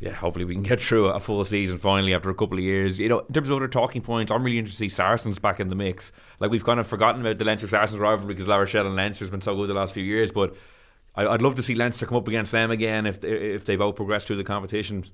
yeah, 0.00 0.12
hopefully 0.12 0.46
we 0.46 0.54
can 0.54 0.62
get 0.62 0.82
through 0.82 1.08
a 1.08 1.20
full 1.20 1.44
season 1.44 1.76
finally 1.76 2.14
after 2.14 2.30
a 2.30 2.34
couple 2.34 2.56
of 2.56 2.64
years. 2.64 2.98
You 2.98 3.10
know, 3.10 3.20
in 3.20 3.34
terms 3.34 3.50
of 3.50 3.56
other 3.56 3.68
talking 3.68 4.00
points, 4.00 4.32
I'm 4.32 4.42
really 4.42 4.58
interested 4.58 4.84
to 4.84 4.90
see 4.90 4.94
Saracens 4.94 5.38
back 5.38 5.60
in 5.60 5.68
the 5.68 5.74
mix. 5.74 6.10
Like 6.40 6.50
we've 6.50 6.64
kind 6.64 6.80
of 6.80 6.86
forgotten 6.86 7.20
about 7.20 7.38
the 7.38 7.44
Leinster 7.44 7.68
Saracens 7.68 8.00
rivalry 8.00 8.34
because 8.34 8.48
La 8.48 8.56
Rochelle 8.56 8.86
and 8.86 8.96
Leinster 8.96 9.24
has 9.24 9.30
been 9.30 9.42
so 9.42 9.54
good 9.54 9.68
the 9.68 9.74
last 9.74 9.94
few 9.94 10.04
years, 10.04 10.32
but. 10.32 10.56
I'd 11.16 11.42
love 11.42 11.56
to 11.56 11.62
see 11.62 11.74
Leinster 11.74 12.06
come 12.06 12.18
up 12.18 12.28
against 12.28 12.52
them 12.52 12.70
again 12.70 13.04
if 13.04 13.24
if 13.24 13.64
they 13.64 13.74
both 13.74 13.96
progress 13.96 14.24
through 14.24 14.36
the 14.36 14.44
competition. 14.44 15.04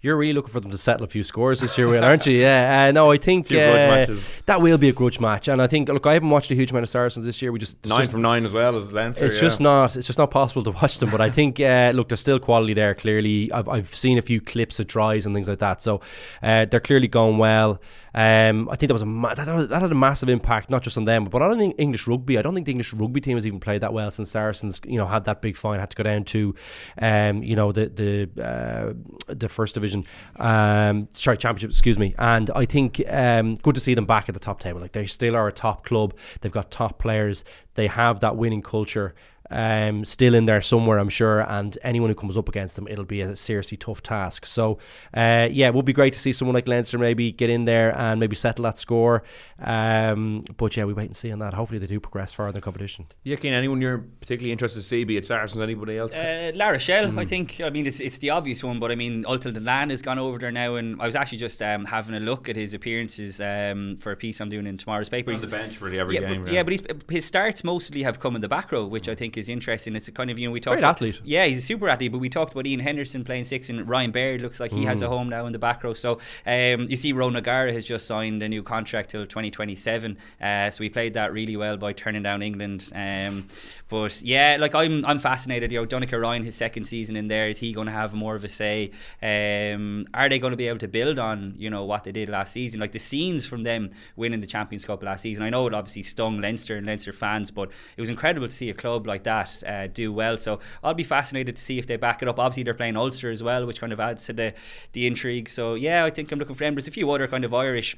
You're 0.00 0.16
really 0.16 0.34
looking 0.34 0.52
for 0.52 0.60
them 0.60 0.70
to 0.70 0.78
settle 0.78 1.04
a 1.04 1.08
few 1.08 1.24
scores 1.24 1.60
this 1.60 1.76
year, 1.76 1.88
Will, 1.88 2.04
aren't 2.04 2.26
you? 2.26 2.38
Yeah. 2.38 2.66
Uh, 2.86 2.92
no, 2.92 3.10
I 3.10 3.16
think 3.16 3.50
uh, 3.50 4.06
that 4.46 4.60
will 4.60 4.76
be 4.76 4.88
a 4.88 4.92
grudge 4.92 5.18
match, 5.18 5.48
and 5.48 5.62
I 5.62 5.66
think 5.66 5.88
look, 5.88 6.06
I 6.06 6.12
haven't 6.12 6.30
watched 6.30 6.50
a 6.50 6.54
huge 6.54 6.70
amount 6.70 6.82
of 6.82 6.88
Saracens 6.90 7.24
this 7.24 7.40
year. 7.40 7.50
We 7.52 7.58
just 7.58 7.84
Nine 7.86 8.00
just- 8.00 8.12
from 8.12 8.22
nine 8.22 8.44
as 8.44 8.52
well 8.52 8.76
as 8.76 8.92
Leinster. 8.92 9.26
It's 9.26 9.36
yeah. 9.36 9.40
just 9.40 9.60
not. 9.60 9.96
It's 9.96 10.06
just 10.06 10.18
not 10.18 10.30
possible 10.30 10.62
to 10.64 10.70
watch 10.72 10.98
them. 10.98 11.10
But 11.10 11.20
I 11.20 11.30
think, 11.30 11.58
uh, 11.58 11.92
look, 11.94 12.08
there's 12.08 12.20
still 12.20 12.38
quality 12.38 12.74
there. 12.74 12.94
Clearly, 12.94 13.50
I've, 13.52 13.68
I've 13.68 13.94
seen 13.94 14.18
a 14.18 14.22
few 14.22 14.40
clips 14.40 14.78
of 14.78 14.88
tries 14.88 15.26
and 15.26 15.34
things 15.34 15.48
like 15.48 15.60
that. 15.60 15.80
So 15.80 16.00
uh, 16.42 16.66
they're 16.66 16.80
clearly 16.80 17.08
going 17.08 17.38
well. 17.38 17.80
Um, 18.16 18.70
I 18.70 18.76
think 18.76 18.88
that 18.88 18.94
was 18.94 19.02
a 19.02 19.06
ma- 19.06 19.34
that, 19.34 19.44
that 19.44 19.82
had 19.82 19.92
a 19.92 19.94
massive 19.94 20.30
impact, 20.30 20.70
not 20.70 20.82
just 20.82 20.96
on 20.96 21.04
them, 21.04 21.24
but 21.24 21.42
on 21.42 21.60
Eng- 21.60 21.72
English 21.72 22.06
rugby. 22.06 22.38
I 22.38 22.42
don't 22.42 22.54
think 22.54 22.64
the 22.64 22.72
English 22.72 22.94
rugby 22.94 23.20
team 23.20 23.36
has 23.36 23.46
even 23.46 23.60
played 23.60 23.82
that 23.82 23.92
well 23.92 24.10
since 24.10 24.30
Saracens, 24.30 24.80
you 24.86 24.96
know, 24.96 25.06
had 25.06 25.24
that 25.24 25.42
big 25.42 25.54
fine, 25.54 25.78
had 25.78 25.90
to 25.90 25.96
go 25.96 26.02
down 26.02 26.24
to, 26.24 26.54
um, 27.02 27.42
you 27.42 27.54
know, 27.54 27.72
the 27.72 27.86
the 28.34 28.42
uh, 28.42 28.94
the 29.28 29.50
first 29.50 29.74
division, 29.74 30.06
um, 30.36 31.08
sorry, 31.12 31.36
championship, 31.36 31.68
excuse 31.68 31.98
me. 31.98 32.14
And 32.18 32.50
I 32.50 32.64
think 32.64 33.02
um, 33.06 33.56
good 33.56 33.74
to 33.74 33.82
see 33.82 33.92
them 33.92 34.06
back 34.06 34.30
at 34.30 34.34
the 34.34 34.40
top 34.40 34.60
table. 34.60 34.80
Like 34.80 34.92
they 34.92 35.04
still 35.04 35.36
are 35.36 35.46
a 35.46 35.52
top 35.52 35.84
club. 35.84 36.14
They've 36.40 36.50
got 36.50 36.70
top 36.70 36.98
players. 36.98 37.44
They 37.74 37.86
have 37.86 38.20
that 38.20 38.36
winning 38.36 38.62
culture 38.62 39.14
um, 39.50 40.04
still 40.04 40.34
in 40.34 40.46
there 40.46 40.60
somewhere, 40.60 40.98
I'm 40.98 41.08
sure. 41.08 41.40
And 41.40 41.76
anyone 41.82 42.10
who 42.10 42.14
comes 42.14 42.36
up 42.36 42.48
against 42.48 42.76
them, 42.76 42.86
it'll 42.88 43.04
be 43.04 43.20
a 43.20 43.36
seriously 43.36 43.76
tough 43.76 44.02
task. 44.02 44.46
So, 44.46 44.78
uh, 45.14 45.48
yeah, 45.50 45.68
it 45.68 45.74
would 45.74 45.84
be 45.84 45.92
great 45.92 46.12
to 46.12 46.18
see 46.18 46.32
someone 46.32 46.54
like 46.54 46.68
Leinster 46.68 46.98
maybe 46.98 47.32
get 47.32 47.50
in 47.50 47.64
there 47.64 47.96
and 47.98 48.20
maybe 48.20 48.36
settle 48.36 48.62
that 48.64 48.78
score. 48.78 49.22
Um, 49.60 50.42
but 50.56 50.76
yeah, 50.76 50.84
we 50.84 50.92
wait 50.92 51.06
and 51.06 51.16
see 51.16 51.32
on 51.32 51.38
that. 51.40 51.54
Hopefully, 51.54 51.78
they 51.78 51.86
do 51.86 52.00
progress 52.00 52.32
far 52.32 52.48
in 52.48 52.54
the 52.54 52.60
competition. 52.60 53.06
Yeah, 53.24 53.36
Cian, 53.36 53.52
anyone 53.52 53.80
you're 53.80 53.98
particularly 53.98 54.52
interested 54.52 54.80
to 54.80 54.84
see, 54.86 55.04
be 55.04 55.16
it 55.16 55.26
Saracens, 55.26 55.62
anybody 55.62 55.98
else? 55.98 56.14
Uh, 56.14 56.52
La 56.54 56.68
Rochelle, 56.68 57.06
Mm. 57.06 57.20
I 57.20 57.24
think. 57.24 57.60
I 57.60 57.70
mean, 57.70 57.86
it's, 57.86 58.00
it's 58.00 58.18
the 58.18 58.30
obvious 58.30 58.64
one, 58.64 58.78
but 58.80 58.90
I 58.90 58.94
mean, 58.94 59.24
Ultan 59.26 59.54
Dillane 59.54 59.90
has 59.90 60.02
gone 60.02 60.18
over 60.18 60.38
there 60.38 60.50
now, 60.50 60.74
and 60.76 61.00
I 61.00 61.06
was 61.06 61.14
actually 61.14 61.38
just 61.38 61.62
um, 61.62 61.84
having 61.84 62.14
a 62.14 62.20
look 62.20 62.48
at 62.48 62.56
his 62.56 62.74
appearances 62.74 63.40
um, 63.40 63.96
for 64.00 64.12
a 64.12 64.16
piece 64.16 64.40
I'm 64.40 64.48
doing 64.48 64.66
in 64.66 64.76
tomorrow's 64.76 65.08
paper. 65.08 65.32
On 65.32 65.38
the 65.40 65.46
bench 65.46 65.76
for 65.76 65.88
the 65.90 65.98
every 65.98 66.14
yeah, 66.16 66.20
game, 66.28 66.44
But, 66.44 66.52
yeah. 66.52 66.58
yeah, 66.58 66.62
but 66.62 66.72
he's, 66.72 66.82
his 67.08 67.24
starts 67.24 67.62
mostly 67.64 68.02
have 68.02 68.18
come 68.20 68.34
in 68.34 68.42
the 68.42 68.48
back 68.48 68.72
row, 68.72 68.86
which 68.86 69.08
I 69.08 69.14
think 69.14 69.35
is 69.36 69.48
interesting. 69.48 69.94
It's 69.96 70.08
a 70.08 70.12
kind 70.12 70.30
of 70.30 70.38
you 70.38 70.46
know 70.48 70.52
we 70.52 70.60
talked 70.60 70.74
Great 70.74 70.80
about, 70.80 70.96
athlete. 70.96 71.20
Yeah, 71.24 71.46
he's 71.46 71.58
a 71.58 71.62
super 71.62 71.88
athlete. 71.88 72.12
But 72.12 72.18
we 72.18 72.28
talked 72.28 72.52
about 72.52 72.66
Iain 72.66 72.80
Henderson 72.80 73.24
playing 73.24 73.44
six, 73.44 73.68
and 73.68 73.88
Ryan 73.88 74.10
Baird 74.10 74.40
looks 74.42 74.60
like 74.60 74.72
he 74.72 74.84
has 74.84 75.02
a 75.02 75.06
Mm. 75.06 75.08
home 75.08 75.28
now 75.28 75.46
in 75.46 75.52
the 75.52 75.58
back 75.58 75.84
row. 75.84 75.94
So 75.94 76.18
um, 76.46 76.88
you 76.88 76.96
see, 76.96 77.12
Ronan 77.12 77.36
O'Gara 77.36 77.72
has 77.72 77.84
just 77.84 78.06
signed 78.06 78.42
a 78.42 78.48
new 78.48 78.62
contract 78.62 79.10
till 79.10 79.24
2027. 79.26 80.16
Uh, 80.42 80.70
so 80.70 80.82
he 80.82 80.88
played 80.90 81.14
that 81.14 81.32
really 81.32 81.56
well 81.56 81.76
by 81.76 81.92
turning 81.92 82.22
down 82.22 82.42
England. 82.42 82.90
Um, 82.94 83.48
but 83.88 84.20
yeah, 84.22 84.56
like 84.58 84.74
I'm, 84.74 85.04
I'm 85.04 85.18
fascinated. 85.18 85.70
You 85.72 85.80
know, 85.80 85.86
Donnacha 85.86 86.18
Ryan, 86.20 86.42
his 86.44 86.56
second 86.56 86.84
season 86.86 87.16
in 87.16 87.28
there, 87.28 87.48
is 87.48 87.58
he 87.58 87.72
going 87.72 87.86
to 87.86 87.92
have 87.92 88.14
more 88.14 88.34
of 88.34 88.42
a 88.44 88.48
say? 88.48 88.90
Um, 89.22 90.06
are 90.14 90.28
they 90.28 90.38
going 90.38 90.50
to 90.52 90.56
be 90.56 90.68
able 90.68 90.78
to 90.78 90.88
build 90.88 91.18
on 91.18 91.54
you 91.56 91.70
know 91.70 91.84
what 91.84 92.04
they 92.04 92.12
did 92.12 92.28
last 92.28 92.52
season? 92.52 92.80
Like 92.80 92.92
the 92.92 92.98
scenes 92.98 93.46
from 93.46 93.62
them 93.62 93.90
winning 94.16 94.40
the 94.40 94.46
Champions 94.46 94.84
Cup 94.84 95.02
last 95.02 95.22
season. 95.22 95.44
I 95.44 95.50
know 95.50 95.66
it 95.66 95.74
obviously 95.74 96.02
stung 96.02 96.40
Leinster 96.40 96.76
and 96.76 96.86
Leinster 96.86 97.12
fans, 97.12 97.50
but 97.50 97.70
it 97.96 98.00
was 98.00 98.10
incredible 98.10 98.48
to 98.48 98.54
see 98.54 98.70
a 98.70 98.74
club 98.74 99.06
like 99.06 99.22
that 99.26 99.62
uh, 99.66 99.86
do 99.86 100.12
well. 100.12 100.38
So 100.38 100.58
I'll 100.82 100.94
be 100.94 101.04
fascinated 101.04 101.56
to 101.56 101.62
see 101.62 101.78
if 101.78 101.86
they 101.86 101.96
back 101.96 102.22
it 102.22 102.28
up. 102.28 102.38
Obviously, 102.38 102.62
they're 102.62 102.74
playing 102.74 102.96
Ulster 102.96 103.30
as 103.30 103.42
well, 103.42 103.66
which 103.66 103.80
kind 103.80 103.92
of 103.92 104.00
adds 104.00 104.24
to 104.24 104.32
the 104.32 104.54
the 104.92 105.06
intrigue. 105.06 105.48
So 105.48 105.74
yeah, 105.74 106.04
I 106.04 106.10
think 106.10 106.32
I'm 106.32 106.38
looking 106.38 106.54
for 106.54 106.64
them. 106.64 106.74
There's 106.74 106.88
a 106.88 106.90
few 106.90 107.10
other 107.10 107.28
kind 107.28 107.44
of 107.44 107.52
Irish 107.52 107.96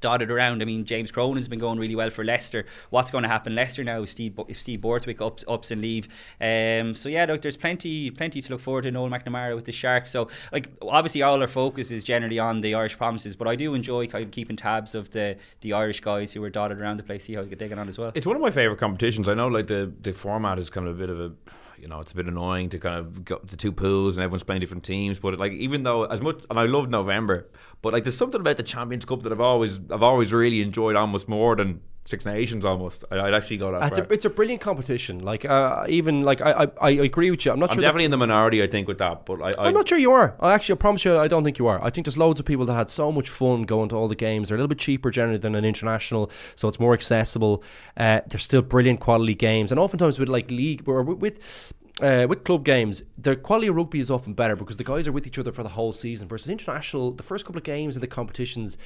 dotted 0.00 0.30
around. 0.30 0.62
I 0.62 0.64
mean, 0.64 0.84
James 0.84 1.10
Cronin's 1.10 1.48
been 1.48 1.58
going 1.58 1.78
really 1.78 1.94
well 1.94 2.10
for 2.10 2.24
Leicester. 2.24 2.66
What's 2.90 3.10
going 3.10 3.22
to 3.22 3.28
happen 3.28 3.54
Leicester 3.54 3.84
now 3.84 4.02
if 4.02 4.10
Steve, 4.10 4.38
if 4.48 4.60
Steve 4.60 4.80
Borthwick 4.80 5.20
ups, 5.20 5.44
ups 5.48 5.70
and 5.70 5.80
leave? 5.80 6.08
Um, 6.40 6.94
so 6.94 7.08
yeah, 7.08 7.24
look, 7.24 7.42
there's 7.42 7.56
plenty 7.56 8.10
plenty 8.10 8.40
to 8.40 8.52
look 8.52 8.60
forward 8.60 8.82
to. 8.82 8.90
Noel 8.90 9.10
McNamara 9.10 9.54
with 9.54 9.64
the 9.64 9.72
Sharks. 9.72 10.10
So 10.10 10.28
like 10.52 10.68
obviously 10.82 11.22
all 11.22 11.40
our 11.40 11.48
focus 11.48 11.90
is 11.90 12.04
generally 12.04 12.38
on 12.38 12.60
the 12.60 12.74
Irish 12.74 12.96
promises, 12.96 13.36
but 13.36 13.48
I 13.48 13.56
do 13.56 13.74
enjoy 13.74 14.06
kind 14.06 14.24
of 14.24 14.30
keeping 14.30 14.56
tabs 14.56 14.94
of 14.94 15.10
the 15.10 15.36
the 15.60 15.72
Irish 15.72 16.00
guys 16.00 16.32
who 16.32 16.42
are 16.44 16.50
dotted 16.50 16.80
around 16.80 16.98
the 16.98 17.02
place, 17.02 17.24
see 17.24 17.34
how 17.34 17.44
they 17.44 17.56
get 17.56 17.78
on 17.78 17.88
as 17.88 17.98
well. 17.98 18.12
It's 18.14 18.26
one 18.26 18.36
of 18.36 18.42
my 18.42 18.50
favourite 18.50 18.78
competitions. 18.78 19.28
I 19.28 19.34
know 19.34 19.48
like 19.48 19.66
the 19.66 19.92
the 20.02 20.12
format 20.12 20.58
is 20.58 20.70
kind 20.70 20.86
of 20.86 20.96
a 20.96 20.98
bit 20.98 21.10
of 21.10 21.20
a 21.20 21.32
you 21.80 21.88
know, 21.88 22.00
it's 22.00 22.12
a 22.12 22.14
bit 22.14 22.26
annoying 22.26 22.68
to 22.70 22.78
kind 22.78 22.96
of 22.96 23.24
go 23.24 23.40
the 23.44 23.56
two 23.56 23.72
pools 23.72 24.16
and 24.16 24.24
everyone's 24.24 24.42
playing 24.42 24.60
different 24.60 24.84
teams. 24.84 25.18
But 25.18 25.38
like, 25.38 25.52
even 25.52 25.82
though 25.82 26.04
as 26.04 26.20
much, 26.20 26.44
and 26.50 26.58
I 26.58 26.64
love 26.64 26.88
November, 26.88 27.48
but 27.82 27.92
like, 27.92 28.04
there's 28.04 28.16
something 28.16 28.40
about 28.40 28.56
the 28.56 28.62
Champions 28.62 29.04
Cup 29.04 29.22
that 29.22 29.32
I've 29.32 29.40
always, 29.40 29.78
I've 29.90 30.02
always 30.02 30.32
really 30.32 30.60
enjoyed 30.62 30.96
almost 30.96 31.28
more 31.28 31.56
than 31.56 31.80
Six 32.08 32.24
Nations 32.24 32.64
almost. 32.64 33.04
I, 33.10 33.22
would 33.22 33.34
actually 33.34 33.58
go 33.58 33.70
that 33.72 33.88
it's 33.88 33.98
a, 33.98 34.10
it's 34.10 34.24
a 34.24 34.30
brilliant 34.30 34.62
competition. 34.62 35.18
Like 35.18 35.44
uh, 35.44 35.84
even 35.90 36.22
like 36.22 36.40
I, 36.40 36.64
I, 36.64 36.68
I 36.80 36.90
agree 36.90 37.30
with 37.30 37.44
you. 37.44 37.52
I'm 37.52 37.58
not 37.58 37.70
I'm 37.70 37.76
sure 37.76 37.82
definitely 37.82 38.06
in 38.06 38.10
the 38.10 38.16
minority. 38.16 38.62
I 38.62 38.66
think 38.66 38.88
with 38.88 38.96
that, 38.96 39.26
but 39.26 39.42
I, 39.42 39.52
I, 39.58 39.68
am 39.68 39.74
not 39.74 39.86
sure 39.86 39.98
you 39.98 40.12
are. 40.12 40.34
I 40.40 40.54
actually 40.54 40.76
I 40.76 40.78
promise 40.78 41.04
you, 41.04 41.18
I 41.18 41.28
don't 41.28 41.44
think 41.44 41.58
you 41.58 41.66
are. 41.66 41.84
I 41.84 41.90
think 41.90 42.06
there's 42.06 42.16
loads 42.16 42.40
of 42.40 42.46
people 42.46 42.64
that 42.64 42.72
had 42.72 42.88
so 42.88 43.12
much 43.12 43.28
fun 43.28 43.64
going 43.64 43.90
to 43.90 43.96
all 43.96 44.08
the 44.08 44.14
games. 44.14 44.48
They're 44.48 44.56
a 44.56 44.58
little 44.58 44.68
bit 44.68 44.78
cheaper 44.78 45.10
generally 45.10 45.38
than 45.38 45.54
an 45.54 45.66
international, 45.66 46.30
so 46.56 46.66
it's 46.66 46.80
more 46.80 46.94
accessible. 46.94 47.62
Uh, 47.94 48.22
they're 48.26 48.38
still 48.38 48.62
brilliant 48.62 49.00
quality 49.00 49.34
games, 49.34 49.70
and 49.70 49.78
oftentimes 49.78 50.18
with 50.18 50.30
like 50.30 50.50
league 50.50 50.88
or 50.88 51.02
with 51.02 51.74
uh, 52.00 52.26
with 52.28 52.44
club 52.44 52.64
games, 52.64 53.02
the 53.16 53.36
quality 53.36 53.66
of 53.66 53.76
rugby 53.76 54.00
is 54.00 54.10
often 54.10 54.32
better 54.32 54.56
because 54.56 54.76
the 54.76 54.84
guys 54.84 55.06
are 55.06 55.12
with 55.12 55.26
each 55.26 55.38
other 55.38 55.52
for 55.52 55.62
the 55.62 55.68
whole 55.68 55.92
season. 55.92 56.28
Versus 56.28 56.48
international, 56.48 57.12
the 57.12 57.22
first 57.22 57.44
couple 57.44 57.58
of 57.58 57.64
games 57.64 57.96
in 57.96 58.00
the 58.00 58.06
competitions, 58.06 58.78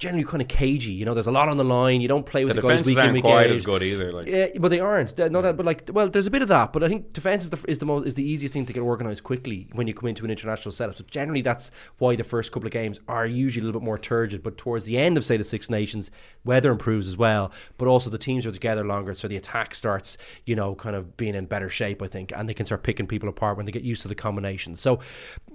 generally 0.00 0.24
kind 0.24 0.40
of 0.40 0.48
cagey. 0.48 0.92
You 0.92 1.04
know, 1.04 1.12
there's 1.12 1.26
a 1.26 1.30
lot 1.30 1.50
on 1.50 1.58
the 1.58 1.64
line. 1.64 2.00
You 2.00 2.08
don't 2.08 2.24
play 2.24 2.46
with 2.46 2.56
the, 2.56 2.62
the 2.62 2.68
guys 2.68 2.82
week 2.82 2.96
in 2.96 3.12
week 3.12 3.22
quite 3.22 3.50
out. 3.50 3.50
as 3.50 3.60
good 3.60 3.82
either. 3.82 4.10
Like. 4.10 4.26
Yeah, 4.26 4.48
but 4.58 4.68
they 4.68 4.80
aren't. 4.80 5.14
They're 5.14 5.28
not, 5.28 5.42
but 5.56 5.66
like, 5.66 5.90
well, 5.92 6.08
there's 6.08 6.26
a 6.26 6.30
bit 6.30 6.40
of 6.40 6.48
that. 6.48 6.72
But 6.72 6.82
I 6.82 6.88
think 6.88 7.12
defense 7.12 7.44
is 7.44 7.50
the 7.50 7.62
is 7.68 7.78
the 7.78 7.86
most 7.86 8.06
is 8.06 8.14
the 8.14 8.24
easiest 8.24 8.54
thing 8.54 8.64
to 8.64 8.72
get 8.72 8.80
organised 8.80 9.22
quickly 9.22 9.68
when 9.74 9.86
you 9.86 9.92
come 9.92 10.08
into 10.08 10.24
an 10.24 10.30
international 10.30 10.72
setup. 10.72 10.96
So 10.96 11.04
generally, 11.10 11.42
that's 11.42 11.70
why 11.98 12.16
the 12.16 12.24
first 12.24 12.50
couple 12.50 12.66
of 12.66 12.72
games 12.72 12.98
are 13.08 13.26
usually 13.26 13.62
a 13.62 13.66
little 13.66 13.78
bit 13.78 13.84
more 13.84 13.98
turgid. 13.98 14.42
But 14.42 14.56
towards 14.56 14.86
the 14.86 14.96
end 14.96 15.18
of 15.18 15.24
say 15.24 15.36
the 15.36 15.44
Six 15.44 15.68
Nations, 15.68 16.10
weather 16.44 16.72
improves 16.72 17.06
as 17.06 17.18
well. 17.18 17.52
But 17.76 17.86
also 17.86 18.08
the 18.08 18.18
teams 18.18 18.46
are 18.46 18.52
together 18.52 18.84
longer, 18.84 19.14
so 19.14 19.28
the 19.28 19.36
attack 19.36 19.74
starts, 19.74 20.16
you 20.46 20.56
know, 20.56 20.74
kind 20.74 20.96
of 20.96 21.18
being 21.18 21.34
in 21.34 21.44
better 21.44 21.68
shape. 21.68 22.00
I 22.02 22.06
think, 22.06 22.32
and 22.34 22.48
they 22.48 22.54
can 22.54 22.64
start 22.64 22.82
picking 22.82 23.06
people 23.06 23.28
apart 23.28 23.58
when 23.58 23.66
they 23.66 23.72
get 23.72 23.82
used 23.82 24.00
to 24.02 24.08
the 24.08 24.14
combinations. 24.14 24.80
So 24.80 25.00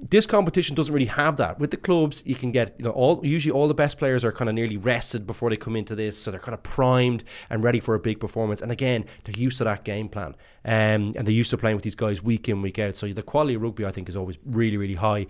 this 0.08 0.28
competition 0.28 0.76
doesn't 0.76 0.94
really 0.94 1.08
have 1.08 1.38
that. 1.38 1.58
With 1.58 1.72
the 1.72 1.78
clubs, 1.78 2.22
you 2.28 2.36
can 2.36 2.52
get 2.52 2.76
you 2.78 2.86
know 2.86 2.92
all 2.92 3.26
usually 3.26 3.52
all 3.52 3.68
the 3.68 3.74
best 3.74 3.98
players 3.98 4.24
are 4.24 4.35
kind 4.36 4.50
of 4.50 4.56
nearly 4.56 4.78
rested 4.78 5.26
before 5.26 5.50
they 5.50 5.58
come 5.58 5.76
into 5.76 5.96
this, 5.96 6.18
so 6.18 6.32
they're 6.32 6.40
kind 6.40 6.54
of 6.54 6.64
primed 6.64 7.24
and 7.50 7.64
ready 7.64 7.80
for 7.80 7.96
a 7.96 8.00
big 8.00 8.20
performance. 8.20 8.62
And 8.62 8.72
again, 8.72 9.06
they're 9.24 9.40
used 9.40 9.58
to 9.60 9.64
that 9.64 9.84
game 9.84 10.10
plan, 10.10 10.36
um, 10.66 11.14
and 11.16 11.26
they're 11.26 11.32
used 11.32 11.52
to 11.52 11.58
playing 11.58 11.78
with 11.78 11.84
these 11.84 11.96
guys 11.96 12.22
week 12.22 12.50
in 12.50 12.62
week 12.62 12.80
out. 12.80 12.96
So 12.96 13.12
the 13.12 13.24
quality 13.24 13.56
of 13.56 13.62
rugby, 13.62 13.86
I 13.86 13.92
think, 13.92 14.10
is 14.10 14.16
always 14.16 14.38
really 14.46 14.78
really 14.78 14.96
high 14.96 15.28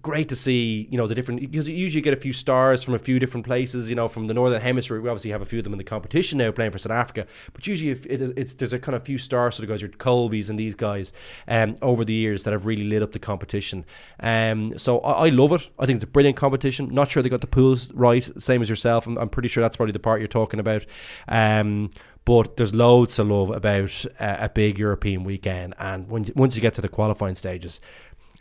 great 0.00 0.30
to 0.30 0.36
see, 0.36 0.88
you 0.90 0.96
know, 0.96 1.06
the 1.06 1.14
different 1.14 1.40
because 1.40 1.68
you 1.68 1.74
usually 1.74 2.00
get 2.00 2.14
a 2.14 2.20
few 2.20 2.32
stars 2.32 2.82
from 2.82 2.94
a 2.94 2.98
few 2.98 3.18
different 3.18 3.44
places, 3.44 3.90
you 3.90 3.96
know, 3.96 4.08
from 4.08 4.26
the 4.26 4.32
northern 4.32 4.60
hemisphere. 4.60 4.98
We 5.00 5.08
obviously 5.10 5.30
have 5.32 5.42
a 5.42 5.46
few 5.46 5.58
of 5.58 5.64
them 5.64 5.74
in 5.74 5.78
the 5.78 5.84
competition 5.84 6.38
now 6.38 6.50
playing 6.50 6.70
for 6.70 6.78
South 6.78 6.92
Africa, 6.92 7.26
but 7.52 7.66
usually 7.66 7.90
if 7.90 8.06
it 8.06 8.22
is, 8.22 8.32
it's 8.36 8.54
there's 8.54 8.72
a 8.72 8.78
kind 8.78 8.96
of 8.96 9.04
few 9.04 9.18
stars, 9.18 9.56
so 9.56 9.62
the 9.62 9.66
guys, 9.66 9.82
your 9.82 9.90
Kolbes 9.90 10.48
and 10.48 10.58
these 10.58 10.74
guys, 10.74 11.12
um, 11.46 11.74
over 11.82 12.04
the 12.04 12.14
years 12.14 12.44
that 12.44 12.52
have 12.52 12.64
really 12.64 12.84
lit 12.84 13.02
up 13.02 13.12
the 13.12 13.18
competition. 13.18 13.84
Um, 14.20 14.78
so 14.78 15.00
I, 15.00 15.26
I 15.26 15.28
love 15.28 15.52
it. 15.52 15.68
I 15.78 15.84
think 15.84 15.96
it's 15.96 16.04
a 16.04 16.08
brilliant 16.08 16.38
competition. 16.38 16.88
Not 16.94 17.10
sure 17.10 17.22
they 17.22 17.28
got 17.28 17.42
the 17.42 17.46
pools 17.46 17.92
right, 17.92 18.28
same 18.42 18.62
as 18.62 18.70
yourself. 18.70 19.06
I'm, 19.06 19.18
I'm 19.18 19.28
pretty 19.28 19.48
sure 19.48 19.60
that's 19.60 19.76
probably 19.76 19.92
the 19.92 19.98
part 19.98 20.20
you're 20.20 20.28
talking 20.28 20.60
about. 20.60 20.86
Um, 21.28 21.90
but 22.24 22.56
there's 22.56 22.72
loads 22.72 23.16
to 23.16 23.24
love 23.24 23.50
about 23.50 24.04
a 24.20 24.48
big 24.48 24.78
European 24.78 25.24
weekend, 25.24 25.74
and 25.78 26.08
when 26.08 26.30
once 26.36 26.54
you 26.54 26.62
get 26.62 26.74
to 26.74 26.80
the 26.80 26.88
qualifying 26.88 27.34
stages, 27.34 27.80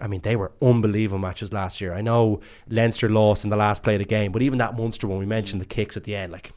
I 0.01 0.07
mean, 0.07 0.21
they 0.21 0.35
were 0.35 0.51
unbelievable 0.61 1.19
matches 1.19 1.53
last 1.53 1.79
year. 1.79 1.93
I 1.93 2.01
know 2.01 2.41
Leinster 2.69 3.07
lost 3.09 3.43
in 3.43 3.49
the 3.49 3.55
last 3.55 3.83
play 3.83 3.95
of 3.95 3.99
the 3.99 4.05
game, 4.05 4.31
but 4.31 4.41
even 4.41 4.57
that 4.59 4.75
Munster 4.75 5.07
one, 5.07 5.19
we 5.19 5.25
mentioned 5.25 5.61
the 5.61 5.65
kicks 5.65 5.95
at 5.95 6.03
the 6.03 6.15
end, 6.15 6.31
like 6.31 6.51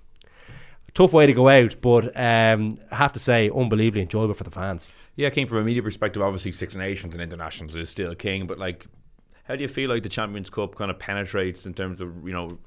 tough 0.95 1.13
way 1.13 1.27
to 1.27 1.33
go 1.33 1.49
out, 1.49 1.77
but 1.81 2.05
um, 2.17 2.79
I 2.91 2.97
have 2.97 3.13
to 3.13 3.19
say, 3.19 3.51
unbelievably 3.51 4.03
enjoyable 4.03 4.35
for 4.35 4.45
the 4.45 4.51
fans. 4.51 4.91
Yeah, 5.17 5.31
came 5.31 5.47
from 5.47 5.59
a 5.59 5.63
media 5.63 5.83
perspective. 5.83 6.23
Obviously, 6.23 6.53
Six 6.53 6.75
Nations 6.75 7.15
and 7.15 7.23
internationals 7.23 7.77
is 7.77 7.91
still 7.91 8.15
king, 8.15 8.47
but 8.47 8.59
like, 8.59 8.87
how 9.45 9.57
do 9.57 9.63
you 9.63 9.69
feel 9.69 9.91
like 9.91 10.03
the 10.03 10.09
Champions 10.09 10.51
Cup 10.51 10.75
kind 10.77 10.91
of 10.91 10.99
penetrates 10.99 11.67
in 11.67 11.75
terms 11.75 12.01
of 12.01 12.27
you 12.27 12.33
know 12.33 12.59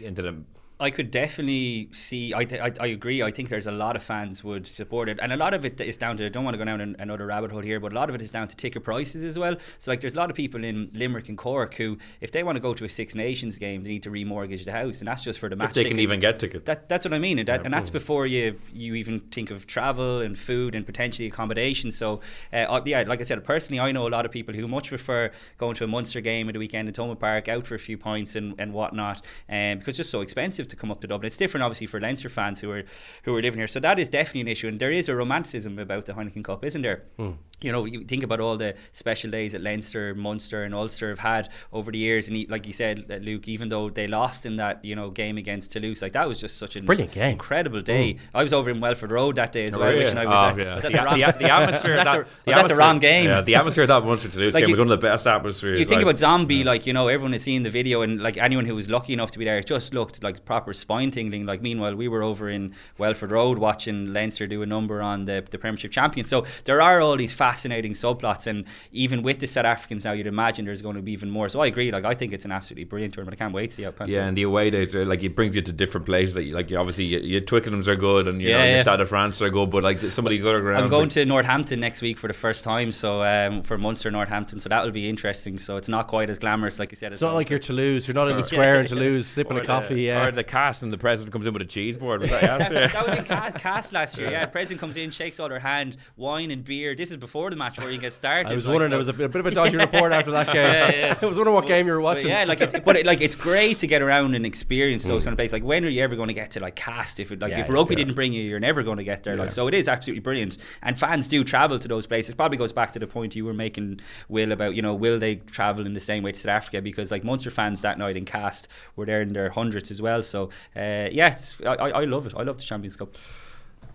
into 0.00 0.22
the 0.22 0.36
I 0.80 0.90
could 0.90 1.10
definitely 1.10 1.90
see. 1.92 2.32
I, 2.32 2.40
I, 2.40 2.72
I 2.80 2.86
agree. 2.86 3.22
I 3.22 3.30
think 3.30 3.50
there's 3.50 3.66
a 3.66 3.72
lot 3.72 3.96
of 3.96 4.02
fans 4.02 4.42
would 4.42 4.66
support 4.66 5.08
it, 5.10 5.18
and 5.20 5.32
a 5.32 5.36
lot 5.36 5.52
of 5.52 5.66
it 5.66 5.80
is 5.80 5.98
down 5.98 6.16
to. 6.16 6.26
I 6.26 6.28
don't 6.30 6.42
want 6.42 6.54
to 6.54 6.58
go 6.58 6.64
down 6.64 6.80
an, 6.80 6.96
another 6.98 7.26
rabbit 7.26 7.50
hole 7.50 7.60
here, 7.60 7.78
but 7.78 7.92
a 7.92 7.94
lot 7.94 8.08
of 8.08 8.14
it 8.14 8.22
is 8.22 8.30
down 8.30 8.48
to 8.48 8.56
ticket 8.56 8.82
prices 8.82 9.22
as 9.22 9.38
well. 9.38 9.56
So 9.78 9.90
like, 9.90 10.00
there's 10.00 10.14
a 10.14 10.16
lot 10.16 10.30
of 10.30 10.36
people 10.36 10.64
in 10.64 10.90
Limerick 10.94 11.28
and 11.28 11.36
Cork 11.36 11.74
who, 11.74 11.98
if 12.22 12.32
they 12.32 12.42
want 12.42 12.56
to 12.56 12.60
go 12.60 12.72
to 12.72 12.84
a 12.84 12.88
Six 12.88 13.14
Nations 13.14 13.58
game, 13.58 13.84
they 13.84 13.90
need 13.90 14.02
to 14.04 14.10
remortgage 14.10 14.64
the 14.64 14.72
house, 14.72 15.00
and 15.00 15.08
that's 15.08 15.22
just 15.22 15.38
for 15.38 15.50
the 15.50 15.56
match. 15.56 15.70
If 15.70 15.74
they 15.74 15.82
tickets. 15.82 15.96
can 15.96 16.00
even 16.00 16.20
get 16.20 16.40
tickets. 16.40 16.64
That, 16.64 16.88
that's 16.88 17.04
what 17.04 17.12
I 17.12 17.18
mean, 17.18 17.38
and, 17.38 17.48
that, 17.48 17.60
yeah, 17.60 17.64
and 17.66 17.74
that's 17.74 17.90
before 17.90 18.26
you 18.26 18.58
you 18.72 18.94
even 18.94 19.20
think 19.20 19.50
of 19.50 19.66
travel 19.66 20.20
and 20.20 20.38
food 20.38 20.74
and 20.74 20.86
potentially 20.86 21.28
accommodation. 21.28 21.92
So 21.92 22.20
uh, 22.54 22.80
yeah, 22.86 23.04
like 23.06 23.20
I 23.20 23.24
said, 23.24 23.44
personally, 23.44 23.80
I 23.80 23.92
know 23.92 24.08
a 24.08 24.08
lot 24.08 24.24
of 24.24 24.32
people 24.32 24.54
who 24.54 24.66
much 24.66 24.88
prefer 24.88 25.30
going 25.58 25.74
to 25.74 25.84
a 25.84 25.86
Munster 25.86 26.22
game 26.22 26.48
at 26.48 26.54
the 26.54 26.58
weekend 26.58 26.88
in 26.88 26.94
Thomond 26.94 27.18
Park, 27.18 27.48
out 27.48 27.66
for 27.66 27.74
a 27.74 27.78
few 27.78 27.98
points 27.98 28.34
and, 28.34 28.54
and 28.58 28.72
whatnot, 28.72 29.20
um, 29.50 29.78
because 29.78 29.90
it's 29.90 29.98
just 29.98 30.10
so 30.10 30.22
expensive 30.22 30.69
to 30.70 30.76
come 30.76 30.90
up 30.90 31.00
to 31.00 31.06
Dublin. 31.06 31.26
It's 31.26 31.36
different, 31.36 31.64
obviously, 31.64 31.86
for 31.86 32.00
Leinster 32.00 32.28
fans 32.28 32.60
who 32.60 32.70
are 32.70 32.84
who 33.24 33.36
are 33.36 33.42
living 33.42 33.58
here. 33.58 33.68
So 33.68 33.80
that 33.80 33.98
is 33.98 34.08
definitely 34.08 34.42
an 34.42 34.48
issue, 34.48 34.68
and 34.68 34.80
there 34.80 34.92
is 34.92 35.08
a 35.08 35.14
romanticism 35.14 35.78
about 35.78 36.06
the 36.06 36.12
Heineken 36.12 36.44
Cup, 36.44 36.64
isn't 36.64 36.82
there? 36.82 37.04
Mm. 37.18 37.36
You 37.60 37.72
know, 37.72 37.84
you 37.84 38.04
think 38.04 38.22
about 38.22 38.40
all 38.40 38.56
the 38.56 38.74
special 38.92 39.30
days 39.30 39.52
that 39.52 39.60
Leinster, 39.60 40.14
Munster, 40.14 40.64
and 40.64 40.74
Ulster 40.74 41.10
have 41.10 41.18
had 41.18 41.50
over 41.72 41.92
the 41.92 41.98
years, 41.98 42.28
and 42.28 42.48
like 42.48 42.66
you 42.66 42.72
said, 42.72 43.04
uh, 43.10 43.16
Luke, 43.16 43.48
even 43.48 43.68
though 43.68 43.90
they 43.90 44.06
lost 44.06 44.46
in 44.46 44.56
that 44.56 44.82
you 44.84 44.96
know 44.96 45.10
game 45.10 45.36
against 45.36 45.72
Toulouse, 45.72 46.00
like 46.00 46.14
that 46.14 46.26
was 46.26 46.38
just 46.40 46.56
such 46.56 46.76
a 46.76 46.82
brilliant 46.82 47.12
game, 47.12 47.32
incredible 47.32 47.82
day. 47.82 48.14
Mm. 48.14 48.18
I 48.34 48.42
was 48.42 48.52
over 48.52 48.70
in 48.70 48.80
Welford 48.80 49.10
Road 49.10 49.36
that 49.36 49.52
day 49.52 49.66
as 49.66 49.76
oh, 49.76 49.80
well, 49.80 49.92
yeah. 49.92 49.98
wishing 49.98 50.18
I 50.18 50.26
was, 50.26 50.34
oh, 50.34 50.60
at, 50.60 50.66
yeah. 50.66 50.74
was 50.74 50.84
at 50.84 50.92
the, 50.92 50.98
the, 50.98 51.04
wrong, 51.04 51.20
the, 51.20 51.38
the 51.38 51.50
atmosphere. 51.50 51.96
was 51.96 52.04
that, 52.04 52.26
the, 52.44 52.52
the, 52.52 52.62
was 52.62 52.70
the 52.70 52.76
wrong 52.76 52.98
game. 52.98 53.24
Yeah, 53.26 53.40
the 53.42 53.54
atmosphere 53.56 53.82
of 53.84 53.88
that 53.88 54.04
Munster 54.04 54.28
Toulouse 54.28 54.54
like 54.54 54.62
game 54.62 54.68
you, 54.68 54.72
was 54.72 54.78
one 54.78 54.90
of 54.90 55.00
the 55.00 55.06
best 55.06 55.26
atmospheres. 55.26 55.78
You 55.78 55.84
think 55.84 56.02
about 56.02 56.18
Zombie, 56.18 56.56
yeah. 56.56 56.64
like 56.64 56.86
you 56.86 56.92
know, 56.92 57.08
everyone 57.08 57.32
has 57.32 57.42
seen 57.42 57.62
the 57.62 57.70
video, 57.70 58.02
and 58.02 58.20
like 58.22 58.36
anyone 58.36 58.64
who 58.64 58.74
was 58.74 58.88
lucky 58.88 59.12
enough 59.12 59.30
to 59.32 59.38
be 59.38 59.44
there, 59.44 59.58
it 59.58 59.66
just 59.66 59.92
looked 59.94 60.22
like 60.22 60.44
proper 60.44 60.59
spine 60.72 61.10
tingling. 61.10 61.46
Like 61.46 61.62
meanwhile, 61.62 61.94
we 61.94 62.08
were 62.08 62.22
over 62.22 62.48
in 62.48 62.74
Welford 62.98 63.30
Road 63.30 63.58
watching 63.58 64.12
Leinster 64.12 64.46
do 64.46 64.62
a 64.62 64.66
number 64.66 65.00
on 65.02 65.24
the, 65.24 65.44
the 65.50 65.58
Premiership 65.58 65.90
champion. 65.92 66.26
So 66.26 66.44
there 66.64 66.80
are 66.80 67.00
all 67.00 67.16
these 67.16 67.32
fascinating 67.32 67.92
subplots, 67.92 68.46
and 68.46 68.64
even 68.92 69.22
with 69.22 69.40
the 69.40 69.46
South 69.46 69.64
Africans 69.64 70.04
now, 70.04 70.12
you'd 70.12 70.26
imagine 70.26 70.64
there's 70.64 70.82
going 70.82 70.96
to 70.96 71.02
be 71.02 71.12
even 71.12 71.30
more. 71.30 71.48
So 71.48 71.60
I 71.60 71.66
agree. 71.66 71.90
Like 71.90 72.04
I 72.04 72.14
think 72.14 72.32
it's 72.32 72.44
an 72.44 72.52
absolutely 72.52 72.84
brilliant 72.84 73.14
tournament. 73.14 73.40
I 73.40 73.44
can't 73.44 73.54
wait 73.54 73.70
to 73.70 73.76
see 73.76 73.82
how 73.82 73.88
it 73.90 73.96
pans 73.96 74.10
Yeah, 74.14 74.22
out. 74.22 74.28
and 74.28 74.36
the 74.36 74.42
away 74.42 74.70
days, 74.70 74.94
are, 74.94 75.04
like 75.04 75.22
it 75.22 75.34
brings 75.34 75.54
you 75.54 75.62
to 75.62 75.72
different 75.72 76.06
places. 76.06 76.34
That 76.34 76.44
you, 76.44 76.54
like 76.54 76.70
you 76.70 76.76
obviously 76.76 77.04
your, 77.04 77.20
your 77.20 77.40
Twickenhams 77.40 77.86
are 77.86 77.96
good, 77.96 78.28
and 78.28 78.40
you 78.40 78.48
Yeah, 78.50 78.58
know 78.58 78.64
your 78.64 78.76
yeah. 78.76 78.82
Stade 78.82 78.98
de 78.98 79.06
France 79.06 79.40
are 79.42 79.50
good, 79.50 79.70
but 79.70 79.82
like 79.82 80.00
some 80.10 80.26
of 80.26 80.30
these 80.30 80.44
other 80.44 80.60
grounds. 80.60 80.82
I'm 80.82 80.88
going 80.90 81.04
like, 81.04 81.10
to 81.10 81.24
Northampton 81.24 81.80
next 81.80 82.02
week 82.02 82.18
for 82.18 82.28
the 82.28 82.34
first 82.34 82.64
time, 82.64 82.92
so 82.92 83.22
um, 83.22 83.62
for 83.62 83.78
Munster 83.78 84.10
Northampton, 84.10 84.60
so 84.60 84.68
that 84.68 84.84
will 84.84 84.92
be 84.92 85.08
interesting. 85.08 85.58
So 85.58 85.76
it's 85.76 85.88
not 85.88 86.08
quite 86.08 86.30
as 86.30 86.38
glamorous, 86.38 86.78
like 86.78 86.90
you 86.90 86.96
said. 86.96 87.12
It's 87.12 87.22
not 87.22 87.34
like 87.34 87.50
you're 87.50 87.58
Toulouse. 87.58 88.06
You're 88.08 88.14
not 88.14 88.28
in 88.28 88.36
the 88.36 88.42
square 88.50 88.80
in 88.80 88.86
Toulouse 88.86 89.26
sipping 89.26 89.56
or 89.56 89.60
a 89.60 89.64
coffee. 89.64 89.94
The, 89.94 90.00
yeah. 90.02 90.30
The 90.40 90.44
Castres 90.44 90.84
and 90.84 90.90
the 90.90 90.96
president 90.96 91.32
comes 91.34 91.44
in 91.44 91.52
with 91.52 91.60
a 91.60 91.66
cheese 91.66 91.98
board. 91.98 92.22
Was 92.22 92.30
that, 92.30 92.70
that, 92.70 93.06
was 93.06 93.18
in 93.18 93.24
Castres, 93.26 93.60
Castres 93.60 93.92
last 93.92 94.16
year. 94.16 94.30
Yeah, 94.30 94.46
president 94.46 94.80
comes 94.80 94.96
in, 94.96 95.10
shakes 95.10 95.38
all 95.38 95.50
her 95.50 95.58
hand, 95.58 95.98
wine 96.16 96.50
and 96.50 96.64
beer. 96.64 96.94
This 96.94 97.10
is 97.10 97.18
before 97.18 97.50
the 97.50 97.56
match 97.56 97.78
where 97.78 97.90
you 97.90 97.98
get 97.98 98.14
started. 98.14 98.46
I 98.46 98.54
was 98.54 98.64
like, 98.64 98.72
wondering 98.72 98.88
so. 98.88 98.90
there 98.92 98.98
was 98.98 99.08
a 99.08 99.12
bit, 99.12 99.26
a 99.26 99.28
bit 99.28 99.40
of 99.40 99.46
a 99.46 99.50
dodgy 99.50 99.76
report 99.76 100.12
after 100.12 100.30
that 100.30 100.46
game. 100.54 100.56
Yeah, 100.56 100.94
yeah. 100.94 101.18
I 101.22 101.26
was 101.26 101.36
wondering 101.36 101.54
what 101.54 101.66
game 101.66 101.86
you 101.86 101.92
were 101.92 102.00
watching. 102.00 102.30
yeah, 102.30 102.44
like 102.44 102.62
it's 102.62 102.72
but 102.82 102.96
it, 102.96 103.04
like 103.04 103.20
it's 103.20 103.34
great 103.34 103.80
to 103.80 103.86
get 103.86 104.00
around 104.00 104.34
and 104.34 104.46
experience 104.46 105.04
those 105.04 105.20
mm. 105.20 105.26
kind 105.26 105.34
of 105.34 105.36
places. 105.36 105.52
Like 105.52 105.64
when 105.64 105.84
are 105.84 105.88
you 105.88 106.02
ever 106.02 106.16
going 106.16 106.28
to 106.28 106.34
get 106.34 106.52
to 106.52 106.60
like 106.60 106.74
Castres? 106.74 107.26
If 107.26 107.32
it, 107.32 107.40
like 107.40 107.52
if 107.52 107.68
rugby 107.68 107.96
didn't 107.96 108.14
bring 108.14 108.32
you, 108.32 108.42
you're 108.42 108.60
never 108.60 108.82
going 108.82 108.96
to 108.96 109.04
get 109.04 109.24
there. 109.24 109.36
Like 109.36 109.50
so, 109.50 109.68
it 109.68 109.74
is 109.74 109.88
absolutely 109.88 110.20
brilliant. 110.20 110.56
And 110.82 110.98
fans 110.98 111.28
do 111.28 111.44
travel 111.44 111.78
to 111.78 111.86
those 111.86 112.06
places. 112.06 112.34
Probably 112.34 112.56
goes 112.56 112.72
back 112.72 112.92
to 112.92 112.98
the 112.98 113.06
point 113.06 113.36
you 113.36 113.44
were 113.44 113.52
making, 113.52 114.00
Will, 114.30 114.52
about 114.52 114.74
you 114.74 114.80
know 114.80 114.94
will 114.94 115.18
they 115.18 115.34
travel 115.34 115.84
in 115.84 115.92
the 115.92 116.00
same 116.00 116.22
way 116.22 116.32
to 116.32 116.38
South 116.38 116.48
Africa? 116.48 116.80
Because 116.80 117.10
like 117.10 117.24
Munster 117.24 117.50
fans 117.50 117.82
that 117.82 117.98
night 117.98 118.16
in 118.16 118.24
Castres 118.24 118.68
were 118.96 119.04
there 119.04 119.20
in 119.20 119.34
their 119.34 119.50
hundreds 119.50 119.90
as 119.90 120.00
well. 120.00 120.22
So 120.30 120.50
uh, 120.76 121.08
yeah, 121.12 121.36
I, 121.66 121.74
I 121.74 121.88
I 122.00 122.04
love 122.04 122.26
it. 122.26 122.34
I 122.36 122.42
love 122.42 122.56
the 122.58 122.64
Champions 122.64 122.96
Cup. 122.96 123.14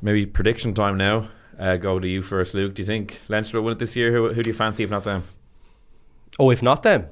Maybe 0.02 0.26
prediction 0.26 0.74
time 0.74 0.98
now. 0.98 1.30
Uh, 1.60 1.78
go 1.78 2.00
to 2.00 2.08
you 2.08 2.22
first, 2.22 2.54
Luke. 2.54 2.74
Do 2.76 2.82
you 2.82 2.86
think 2.86 3.20
Leinster 3.30 3.58
will 3.58 3.66
win 3.66 3.74
it 3.74 3.80
this 3.80 3.96
year? 3.96 4.12
Who, 4.12 4.34
who 4.34 4.42
do 4.44 4.50
you 4.50 4.54
fancy 4.54 4.84
if 4.84 4.90
not 4.90 5.04
them? 5.06 5.24
Oh, 6.38 6.52
if 6.52 6.62
not 6.62 6.84
them. 6.84 7.08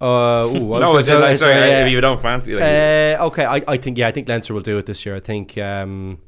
Uh, 0.00 0.46
ooh, 0.46 0.74
I 0.74 0.78
no, 0.84 0.92
was 0.92 1.04
is 1.04 1.08
it 1.08 1.12
gonna- 1.12 1.24
like, 1.24 1.38
sorry, 1.38 1.54
yeah. 1.54 1.84
if 1.84 1.90
you 1.90 2.00
don't 2.00 2.20
fancy, 2.20 2.54
like, 2.54 2.62
Uh, 2.62 3.26
okay, 3.26 3.44
I, 3.44 3.60
I 3.66 3.76
think 3.76 3.98
yeah, 3.98 4.06
I 4.06 4.12
think 4.12 4.28
Leinster 4.28 4.54
will 4.54 4.60
do 4.62 4.78
it 4.78 4.86
this 4.86 5.04
year. 5.04 5.16
I 5.16 5.20
think 5.20 5.58
um, 5.58 6.18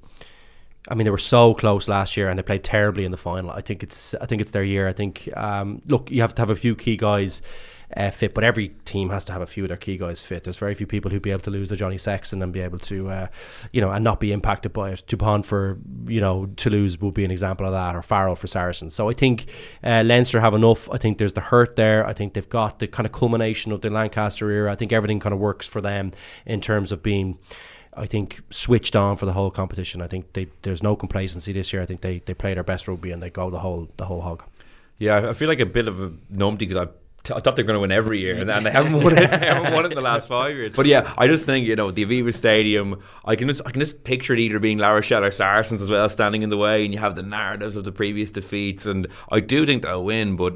I 0.89 0.95
mean, 0.97 1.05
they 1.05 1.11
were 1.11 1.19
so 1.19 1.55
close 1.55 1.87
last 1.87 2.17
year, 2.17 2.29
and 2.29 2.37
they 2.37 2.43
played 2.43 2.65
terribly 2.65 3.05
in 3.05 3.13
the 3.13 3.17
final. 3.17 3.51
I 3.53 3.61
think 3.61 3.85
it's 3.85 4.15
I 4.21 4.27
think 4.27 4.41
it's 4.41 4.51
their 4.51 4.65
year. 4.65 4.89
I 4.89 4.93
think 4.93 5.29
um, 5.37 5.81
look, 5.87 6.11
you 6.11 6.21
have 6.23 6.35
to 6.35 6.43
have 6.43 6.51
a 6.51 6.57
few 6.57 6.75
key 6.75 6.97
guys 6.97 7.41
uh, 7.97 8.11
fit, 8.11 8.35
but 8.35 8.45
every 8.45 8.69
team 8.85 9.11
has 9.11 9.25
to 9.25 9.33
have 9.33 9.43
a 9.43 9.47
few 9.47 9.65
of 9.65 9.69
their 9.69 9.77
key 9.77 9.97
guys 9.97 10.23
fit. 10.23 10.45
There's 10.45 10.59
very 10.59 10.75
few 10.75 10.87
people 10.87 11.11
who'd 11.11 11.23
be 11.23 11.31
able 11.31 11.43
to 11.43 11.51
lose 11.51 11.73
a 11.73 11.77
Johnny 11.77 11.99
Sexton 11.99 12.43
and 12.43 12.53
be 12.53 12.61
able 12.61 12.79
to, 12.81 13.09
uh, 13.09 13.27
you 13.73 13.81
know, 13.81 13.91
and 13.91 14.05
not 14.05 14.21
be 14.21 14.33
impacted 14.33 14.73
by 14.73 14.91
it. 14.91 15.03
Dupont 15.07 15.45
for, 15.45 15.79
you 16.07 16.21
know, 16.21 16.47
Toulouse 16.57 16.99
would 17.01 17.15
be 17.15 17.25
an 17.25 17.31
example 17.31 17.67
of 17.67 17.73
that, 17.73 17.97
or 17.97 18.03
Farrell 18.03 18.37
for 18.37 18.47
Saracens. 18.47 18.95
So 18.95 19.09
I 19.09 19.15
think 19.15 19.47
uh, 19.83 20.03
Leinster 20.05 20.41
have 20.41 20.55
enough. 20.55 20.89
I 20.91 20.99
think 20.99 21.19
there's 21.19 21.33
the 21.33 21.41
hurt 21.41 21.77
there. 21.77 22.07
I 22.07 22.13
think 22.13 22.35
they've 22.35 22.49
got 22.49 22.79
the 22.79 22.87
kind 22.87 23.07
of 23.07 23.13
culmination 23.13 23.73
of 23.73 23.81
the 23.81 23.91
Lancaster 23.91 24.51
era. 24.51 24.73
I 24.73 24.77
think 24.77 24.93
everything 24.93 25.19
kind 25.21 25.33
of 25.33 25.41
works 25.41 25.67
for 25.67 25.81
them 25.81 26.13
in 26.47 26.61
terms 26.61 26.93
of 26.93 27.03
being. 27.03 27.39
I 27.93 28.07
think 28.07 28.41
switched 28.51 28.95
on 28.95 29.17
for 29.17 29.27
the 29.27 29.33
whole 29.33 29.51
competition. 29.51 30.01
I 30.01 30.07
think 30.07 30.33
they, 30.35 30.47
there's 30.63 30.81
no 30.81 30.95
complacency 30.95 31.53
this 31.53 31.73
year. 31.73 31.83
I 31.83 31.87
think 31.87 32.03
they, 32.03 32.23
they 32.25 32.35
play 32.35 32.55
their 32.55 32.63
best 32.63 32.87
rugby 32.87 33.11
and 33.11 33.21
they 33.21 33.31
go 33.31 33.51
the 33.51 33.59
whole 33.59 33.89
the 33.97 34.07
whole 34.07 34.21
hog. 34.21 34.45
Yeah, 34.99 35.31
I 35.31 35.33
feel 35.33 35.49
like 35.49 35.61
a 35.61 35.67
bit 35.67 35.89
of 35.89 35.99
a 35.99 36.11
numpty 36.33 36.59
because 36.59 36.77
I 36.77 36.87
I 37.25 37.41
thought 37.41 37.55
they're 37.55 37.65
going 37.65 37.75
to 37.75 37.81
win 37.81 37.93
every 37.93 38.21
year, 38.21 38.39
and, 38.39 38.51
and 38.51 38.65
they 38.65 38.71
haven't 38.71 38.95
won 38.95 39.17
it. 39.17 39.31
they 39.31 39.47
haven't 39.47 39.75
won 39.75 39.85
it 39.85 39.93
in 39.93 39.95
the 39.95 40.01
last 40.01 40.27
five 40.27 40.55
years. 40.55 40.75
But 40.75 40.87
yeah, 40.87 41.13
I 41.19 41.27
just 41.27 41.45
think 41.45 41.67
you 41.67 41.77
know 41.77 41.91
the 41.91 42.05
Aviva 42.05 42.35
Stadium. 42.35 43.03
I 43.25 43.37
can 43.37 43.47
just 43.47 43.61
I 43.67 43.71
can 43.71 43.81
just 43.81 44.05
picture 44.05 44.33
it 44.33 44.41
either 44.41 44.59
being 44.59 44.79
La 44.79 44.91
Rochelle 44.91 45.25
or 45.25 45.31
Saracens 45.31 45.83
as 45.83 45.91
well 45.91 46.09
standing 46.09 46.43
in 46.43 46.49
the 46.49 46.57
way, 46.57 46.85
and 46.85 46.95
you 46.95 47.01
have 47.01 47.17
the 47.17 47.23
narratives 47.23 47.77
of 47.77 47.85
the 47.85 47.93
previous 47.93 48.31
defeats. 48.31 48.87
And 48.87 49.07
I 49.31 49.41
do 49.41 49.67
think 49.67 49.83
they'll 49.83 50.05
win, 50.05 50.37
but 50.37 50.55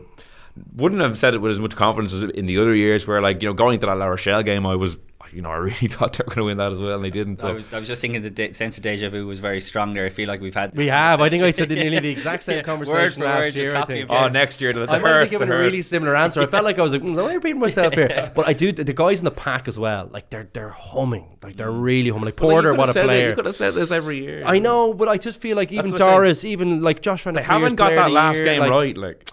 wouldn't 0.75 1.03
have 1.03 1.19
said 1.19 1.35
it 1.35 1.39
with 1.39 1.53
as 1.53 1.61
much 1.61 1.77
confidence 1.77 2.13
as 2.13 2.23
in 2.31 2.47
the 2.47 2.59
other 2.59 2.75
years, 2.75 3.07
where 3.07 3.21
like 3.21 3.43
you 3.43 3.49
know 3.49 3.55
going 3.55 3.81
to 3.81 3.87
that 3.87 3.99
La 3.99 4.07
Rochelle 4.07 4.43
game, 4.43 4.67
I 4.67 4.77
was 4.77 4.99
you 5.35 5.43
know, 5.43 5.51
I 5.51 5.57
really 5.57 5.89
thought 5.89 6.13
they 6.13 6.23
were 6.25 6.35
going 6.35 6.37
to 6.37 6.45
win 6.45 6.59
that 6.59 6.73
as 6.73 6.79
well, 6.79 6.95
and 6.95 7.05
they 7.05 7.11
didn't. 7.11 7.41
So. 7.41 7.49
I, 7.49 7.53
was, 7.53 7.65
I, 7.73 7.79
was, 7.79 7.89
just 7.89 8.01
thinking 8.01 8.23
the 8.23 8.31
de- 8.31 8.53
sense 8.53 8.77
of 8.77 8.83
deja 8.83 9.09
vu 9.09 9.27
was 9.27 9.41
very 9.41 9.61
strong 9.61 9.95
there. 9.95 10.07
I 10.07 10.11
feel 10.11 10.29
like 10.29 10.41
we've 10.41 10.55
had. 10.55 10.75
We 10.77 10.87
have. 10.87 11.21
I 11.21 11.29
think 11.29 11.43
I 11.43 11.51
said 11.51 11.71
nearly 11.71 11.99
the 11.99 12.09
exact 12.11 12.45
same 12.45 12.59
yeah, 12.59 12.63
conversation 12.63 13.23
last 13.23 13.45
word, 13.45 13.55
year. 13.55 13.77
I 13.77 13.85
think. 13.85 14.11
Oh, 14.11 14.29
next 14.29 14.61
year. 14.61 14.73
The, 14.73 14.87
the 14.87 14.93
I 14.93 14.99
might 14.99 15.17
have 15.17 15.31
given 15.31 15.51
a 15.51 15.59
really 15.59 15.83
similar 15.83 16.17
answer. 16.17 16.41
I 16.41 16.47
felt 16.47 16.65
like 16.65 16.79
I 16.79 16.83
was 16.83 16.93
like, 16.93 17.03
mm, 17.03 17.19
am 17.19 17.27
I 17.27 17.35
repeating 17.35 17.61
myself 17.61 17.95
here? 17.95 18.11
But 18.35 18.49
I 18.49 18.53
do. 18.53 18.73
The 18.73 18.93
guys 18.93 19.21
in 19.21 19.25
the 19.25 19.31
pack 19.31 19.69
as 19.69 19.79
well, 19.79 20.09
like 20.11 20.31
they're 20.31 20.49
they're 20.53 20.71
humming, 20.71 21.37
like 21.43 21.57
they're 21.57 21.71
really 21.71 22.11
humming. 22.11 22.27
Like 22.27 22.37
Porter, 22.37 22.73
well, 22.73 22.87
what 22.87 22.97
a 22.97 23.05
player! 23.05 23.27
It, 23.27 23.29
you 23.31 23.35
could 23.37 23.47
have 23.47 23.57
said 23.57 23.75
this 23.75 23.91
every 23.91 24.23
year. 24.23 24.45
I 24.45 24.59
know, 24.59 24.95
but 24.95 25.09
I 25.09 25.19
just 25.19 25.41
feel 25.41 25.57
like 25.57 25.73
even 25.73 25.93
Doris, 25.93 26.45
even 26.45 26.83
like 26.83 27.03
Josh 27.03 27.25
Van 27.25 27.35
They 27.35 27.43
haven't 27.43 27.77
got 27.77 27.95
that 27.95 28.11
last 28.11 28.43
game 28.43 28.63
right, 28.63 28.97
like 28.97 29.31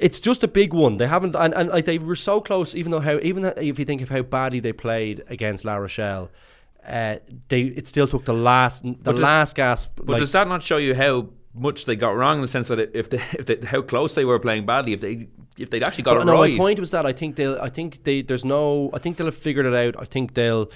it's 0.00 0.18
just 0.18 0.42
a 0.42 0.48
big 0.48 0.72
one. 0.72 0.96
They 0.96 1.06
haven't, 1.06 1.36
and, 1.36 1.54
and 1.54 1.68
like 1.68 1.84
they 1.84 1.98
were 1.98 2.16
so 2.16 2.40
close. 2.40 2.74
Even 2.74 2.90
though 2.90 3.00
how, 3.00 3.18
even 3.22 3.44
if 3.44 3.78
you 3.78 3.84
think 3.84 4.02
of 4.02 4.08
how 4.08 4.22
badly 4.22 4.60
they 4.60 4.72
played 4.72 5.22
against 5.28 5.64
La 5.64 5.76
Rochelle, 5.76 6.30
uh, 6.86 7.16
they 7.48 7.62
it 7.62 7.86
still 7.86 8.08
took 8.08 8.24
the 8.24 8.32
last 8.32 8.82
the 8.82 8.96
but 9.02 9.16
last 9.16 9.54
gasp. 9.54 9.90
But 9.96 10.08
like, 10.08 10.20
does 10.20 10.32
that 10.32 10.48
not 10.48 10.62
show 10.62 10.78
you 10.78 10.94
how 10.94 11.28
much 11.54 11.84
they 11.84 11.96
got 11.96 12.16
wrong 12.16 12.36
in 12.36 12.42
the 12.42 12.48
sense 12.48 12.68
that 12.68 12.78
if 12.78 13.10
they, 13.10 13.22
if 13.32 13.46
they, 13.46 13.56
how 13.66 13.82
close 13.82 14.14
they 14.14 14.24
were 14.24 14.38
playing 14.38 14.66
badly, 14.66 14.92
if 14.94 15.00
they 15.00 15.28
if 15.58 15.70
they'd 15.70 15.82
actually 15.82 16.04
got 16.04 16.14
but 16.14 16.22
it 16.22 16.24
no, 16.26 16.40
right. 16.40 16.52
My 16.52 16.58
point 16.58 16.80
was 16.80 16.90
that 16.92 17.06
I 17.06 17.12
think 17.12 17.36
they'll. 17.36 17.58
I 17.60 17.68
think 17.68 18.04
they. 18.04 18.22
There's 18.22 18.44
no. 18.44 18.90
I 18.94 18.98
think 18.98 19.16
they'll 19.16 19.26
have 19.26 19.36
figured 19.36 19.66
it 19.66 19.74
out. 19.74 20.00
I 20.00 20.06
think 20.06 20.34
they'll. 20.34 20.70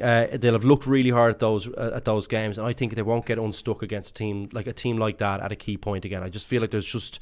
Uh, 0.00 0.26
they'll 0.38 0.54
have 0.54 0.64
looked 0.64 0.86
really 0.86 1.10
hard 1.10 1.34
at 1.34 1.38
those 1.38 1.68
uh, 1.68 1.92
at 1.94 2.06
those 2.06 2.26
games, 2.26 2.56
and 2.56 2.66
I 2.66 2.72
think 2.72 2.94
they 2.94 3.02
won't 3.02 3.26
get 3.26 3.38
unstuck 3.38 3.82
against 3.82 4.10
a 4.10 4.14
team 4.14 4.48
like 4.52 4.66
a 4.66 4.72
team 4.72 4.96
like 4.96 5.18
that 5.18 5.40
at 5.40 5.52
a 5.52 5.56
key 5.56 5.76
point 5.76 6.06
again. 6.06 6.22
I 6.22 6.30
just 6.30 6.46
feel 6.46 6.62
like 6.62 6.70
there's 6.70 6.86
just 6.86 7.20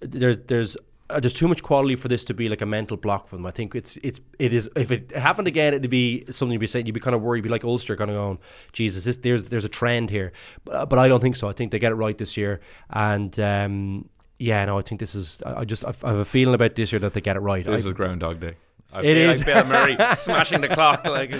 there's 0.00 0.38
there's 0.46 0.76
uh, 1.10 1.20
there's 1.20 1.34
too 1.34 1.48
much 1.48 1.62
quality 1.62 1.96
for 1.96 2.08
this 2.08 2.24
to 2.24 2.34
be 2.34 2.48
like 2.48 2.60
a 2.60 2.66
mental 2.66 2.96
block 2.96 3.26
for 3.26 3.36
them. 3.36 3.46
I 3.46 3.50
think 3.50 3.74
it's 3.74 3.96
it's 4.02 4.20
it 4.38 4.52
is 4.52 4.68
if 4.76 4.90
it 4.90 5.10
happened 5.12 5.48
again, 5.48 5.74
it'd 5.74 5.90
be 5.90 6.24
something 6.30 6.52
you'd 6.52 6.60
be 6.60 6.66
saying. 6.66 6.86
You'd 6.86 6.92
be 6.92 7.00
kind 7.00 7.14
of 7.14 7.22
worried. 7.22 7.38
You'd 7.38 7.44
be 7.44 7.48
like 7.48 7.64
Ulster, 7.64 7.96
kind 7.96 8.10
of 8.10 8.16
going, 8.16 8.38
Jesus, 8.72 9.04
this, 9.04 9.18
there's 9.18 9.44
there's 9.44 9.64
a 9.64 9.68
trend 9.68 10.10
here, 10.10 10.32
but, 10.64 10.74
uh, 10.74 10.86
but 10.86 10.98
I 10.98 11.08
don't 11.08 11.20
think 11.20 11.36
so. 11.36 11.48
I 11.48 11.52
think 11.52 11.72
they 11.72 11.78
get 11.78 11.92
it 11.92 11.96
right 11.96 12.16
this 12.16 12.36
year, 12.36 12.60
and 12.90 13.38
um, 13.40 14.08
yeah, 14.38 14.64
no, 14.64 14.78
I 14.78 14.82
think 14.82 15.00
this 15.00 15.14
is. 15.14 15.42
I 15.44 15.64
just 15.64 15.84
I 15.84 15.88
have 15.88 16.18
a 16.18 16.24
feeling 16.24 16.54
about 16.54 16.74
this 16.74 16.92
year 16.92 16.98
that 17.00 17.14
they 17.14 17.20
get 17.20 17.36
it 17.36 17.40
right. 17.40 17.64
This 17.64 17.84
I, 17.84 17.88
is 17.88 17.94
Groundhog 17.94 18.40
Day. 18.40 18.54
I 18.92 19.02
it 19.02 19.16
is 19.16 19.38
like 19.38 19.46
Bill 19.46 19.64
Murray 19.66 19.96
smashing 20.16 20.60
the 20.62 20.68
clock. 20.68 21.04
Like 21.04 21.30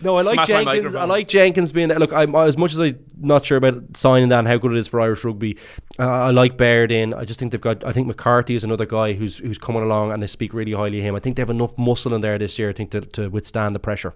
no, 0.00 0.16
I 0.16 0.22
like 0.22 0.46
Jenkins. 0.46 0.94
I 0.94 1.04
like 1.04 1.28
Jenkins 1.28 1.72
being 1.72 1.88
look. 1.88 2.12
I'm 2.12 2.34
as 2.34 2.56
much 2.56 2.72
as 2.72 2.78
I'm 2.78 2.98
not 3.18 3.44
sure 3.44 3.58
about 3.58 3.96
signing 3.96 4.28
that 4.30 4.40
and 4.40 4.48
how 4.48 4.56
good 4.56 4.72
it 4.72 4.78
is 4.78 4.88
for 4.88 5.00
Irish 5.00 5.24
rugby. 5.24 5.56
Uh, 5.98 6.08
I 6.08 6.30
like 6.30 6.56
Baird 6.56 6.90
in. 6.90 7.14
I 7.14 7.24
just 7.24 7.38
think 7.38 7.52
they've 7.52 7.60
got. 7.60 7.84
I 7.84 7.92
think 7.92 8.06
McCarthy 8.06 8.54
is 8.54 8.64
another 8.64 8.86
guy 8.86 9.12
who's 9.12 9.38
who's 9.38 9.58
coming 9.58 9.82
along 9.82 10.12
and 10.12 10.22
they 10.22 10.26
speak 10.26 10.52
really 10.52 10.72
highly 10.72 10.98
of 10.98 11.04
him. 11.04 11.14
I 11.14 11.20
think 11.20 11.36
they 11.36 11.42
have 11.42 11.50
enough 11.50 11.76
muscle 11.78 12.14
in 12.14 12.20
there 12.20 12.38
this 12.38 12.58
year. 12.58 12.70
I 12.70 12.72
think 12.72 12.90
to, 12.90 13.00
to 13.00 13.28
withstand 13.28 13.74
the 13.74 13.80
pressure. 13.80 14.14